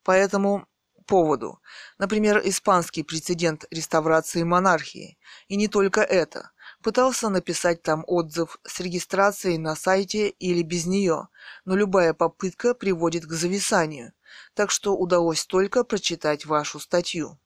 По 0.04 0.12
этому 0.12 0.68
поводу. 1.06 1.60
Например, 1.98 2.42
испанский 2.44 3.04
прецедент 3.04 3.66
реставрации 3.72 4.44
монархии. 4.44 5.18
И 5.48 5.56
не 5.56 5.68
только 5.68 6.02
это. 6.02 6.52
Пытался 6.82 7.30
написать 7.30 7.82
там 7.82 8.04
отзыв 8.06 8.60
с 8.64 8.80
регистрацией 8.80 9.58
на 9.58 9.76
сайте 9.76 10.30
или 10.30 10.62
без 10.62 10.86
нее, 10.86 11.30
но 11.64 11.76
любая 11.76 12.14
попытка 12.14 12.74
приводит 12.74 13.26
к 13.26 13.32
зависанию. 13.32 14.14
Так 14.54 14.70
что 14.70 14.96
удалось 14.96 15.46
только 15.46 15.84
прочитать 15.84 16.46
вашу 16.46 16.80
статью. 16.80 17.40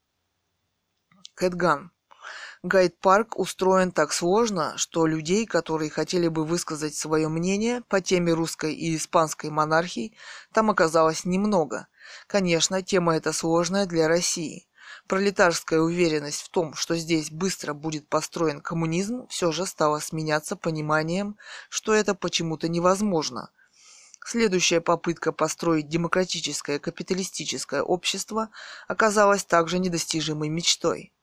Кэтган. 1.35 1.91
Гайд-парк 2.63 3.39
устроен 3.39 3.93
так 3.93 4.11
сложно, 4.11 4.73
что 4.77 5.05
людей, 5.05 5.45
которые 5.45 5.89
хотели 5.89 6.27
бы 6.27 6.43
высказать 6.43 6.93
свое 6.93 7.29
мнение 7.29 7.81
по 7.87 8.01
теме 8.01 8.33
русской 8.33 8.73
и 8.73 8.97
испанской 8.97 9.49
монархий, 9.49 10.13
там 10.51 10.69
оказалось 10.69 11.23
немного. 11.23 11.87
Конечно, 12.27 12.81
тема 12.81 13.15
эта 13.15 13.31
сложная 13.31 13.85
для 13.85 14.09
России. 14.09 14.67
Пролетарская 15.07 15.79
уверенность 15.79 16.41
в 16.41 16.49
том, 16.49 16.73
что 16.73 16.97
здесь 16.97 17.31
быстро 17.31 17.73
будет 17.73 18.09
построен 18.09 18.59
коммунизм, 18.59 19.25
все 19.29 19.53
же 19.53 19.65
стала 19.65 19.99
сменяться 19.99 20.57
пониманием, 20.57 21.37
что 21.69 21.93
это 21.93 22.13
почему-то 22.13 22.67
невозможно. 22.67 23.51
Следующая 24.25 24.81
попытка 24.81 25.31
построить 25.31 25.87
демократическое 25.87 26.77
капиталистическое 26.77 27.81
общество 27.81 28.49
оказалась 28.89 29.45
также 29.45 29.79
недостижимой 29.79 30.49
мечтой. 30.49 31.13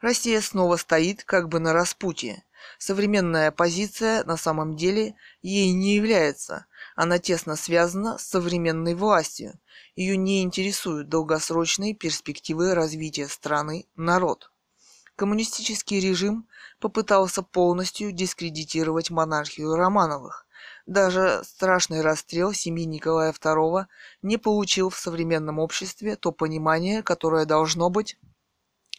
Россия 0.00 0.40
снова 0.40 0.76
стоит 0.76 1.24
как 1.24 1.48
бы 1.48 1.58
на 1.58 1.72
распутье. 1.72 2.44
Современная 2.78 3.48
оппозиция 3.48 4.22
на 4.24 4.36
самом 4.36 4.76
деле 4.76 5.16
ей 5.42 5.72
не 5.72 5.96
является. 5.96 6.66
Она 6.94 7.18
тесно 7.18 7.56
связана 7.56 8.18
с 8.18 8.22
современной 8.22 8.94
властью. 8.94 9.58
Ее 9.96 10.16
не 10.16 10.42
интересуют 10.42 11.08
долгосрочные 11.08 11.94
перспективы 11.94 12.74
развития 12.74 13.26
страны, 13.26 13.86
народ. 13.96 14.52
Коммунистический 15.16 15.98
режим 15.98 16.46
попытался 16.78 17.42
полностью 17.42 18.12
дискредитировать 18.12 19.10
монархию 19.10 19.74
Романовых. 19.74 20.46
Даже 20.86 21.42
страшный 21.44 22.02
расстрел 22.02 22.52
семьи 22.52 22.84
Николая 22.84 23.32
II 23.32 23.86
не 24.22 24.36
получил 24.36 24.90
в 24.90 24.96
современном 24.96 25.58
обществе 25.58 26.14
то 26.14 26.30
понимание, 26.30 27.02
которое 27.02 27.46
должно 27.46 27.90
быть 27.90 28.16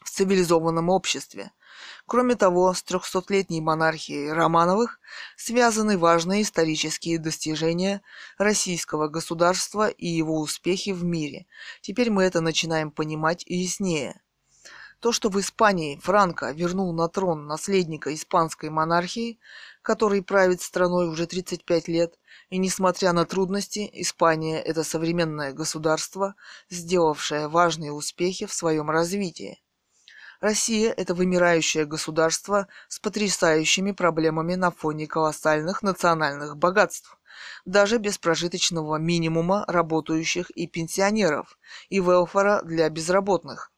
в 0.10 0.12
цивилизованном 0.12 0.90
обществе. 0.90 1.52
Кроме 2.08 2.34
того, 2.36 2.74
с 2.74 2.82
трехсотлетней 2.82 3.62
монархией 3.62 4.34
Романовых 4.34 5.00
связаны 5.38 6.00
важные 6.00 6.42
исторические 6.42 7.20
достижения 7.20 8.02
российского 8.40 9.08
государства 9.08 9.88
и 9.88 10.08
его 10.08 10.40
успехи 10.40 10.90
в 10.90 11.04
мире. 11.04 11.46
Теперь 11.82 12.10
мы 12.10 12.24
это 12.24 12.42
начинаем 12.42 12.90
понимать 12.90 13.44
яснее. 13.46 14.20
То, 15.00 15.12
что 15.12 15.30
в 15.30 15.40
Испании 15.40 15.98
Франко 16.02 16.52
вернул 16.52 16.92
на 16.92 17.08
трон 17.08 17.46
наследника 17.46 18.14
испанской 18.14 18.70
монархии, 18.70 19.40
который 19.84 20.24
правит 20.24 20.62
страной 20.62 21.08
уже 21.08 21.28
35 21.28 21.88
лет, 21.88 22.20
и 22.50 22.58
несмотря 22.58 23.14
на 23.14 23.26
трудности, 23.26 23.88
Испания– 23.94 24.60
это 24.66 24.84
современное 24.84 25.54
государство, 25.54 26.36
сделавшее 26.70 27.48
важные 27.48 27.94
успехи 27.94 28.48
в 28.48 28.54
своем 28.54 28.90
развитии. 28.90 29.62
Россия– 30.42 30.94
это 30.98 31.14
вымирающее 31.14 31.86
государство 31.86 32.68
с 32.88 33.00
потрясающими 33.00 33.92
проблемами 33.92 34.56
на 34.56 34.72
фоне 34.72 35.06
колоссальных 35.08 35.84
национальных 35.84 36.58
богатств 36.58 37.20
даже 37.66 37.98
без 37.98 38.18
прожиточного 38.18 38.98
минимума 38.98 39.66
работающих 39.68 40.50
и 40.52 40.68
пенсионеров, 40.68 41.58
и 41.90 42.00
велфора 42.00 42.62
для 42.64 42.90
безработных. 42.90 43.72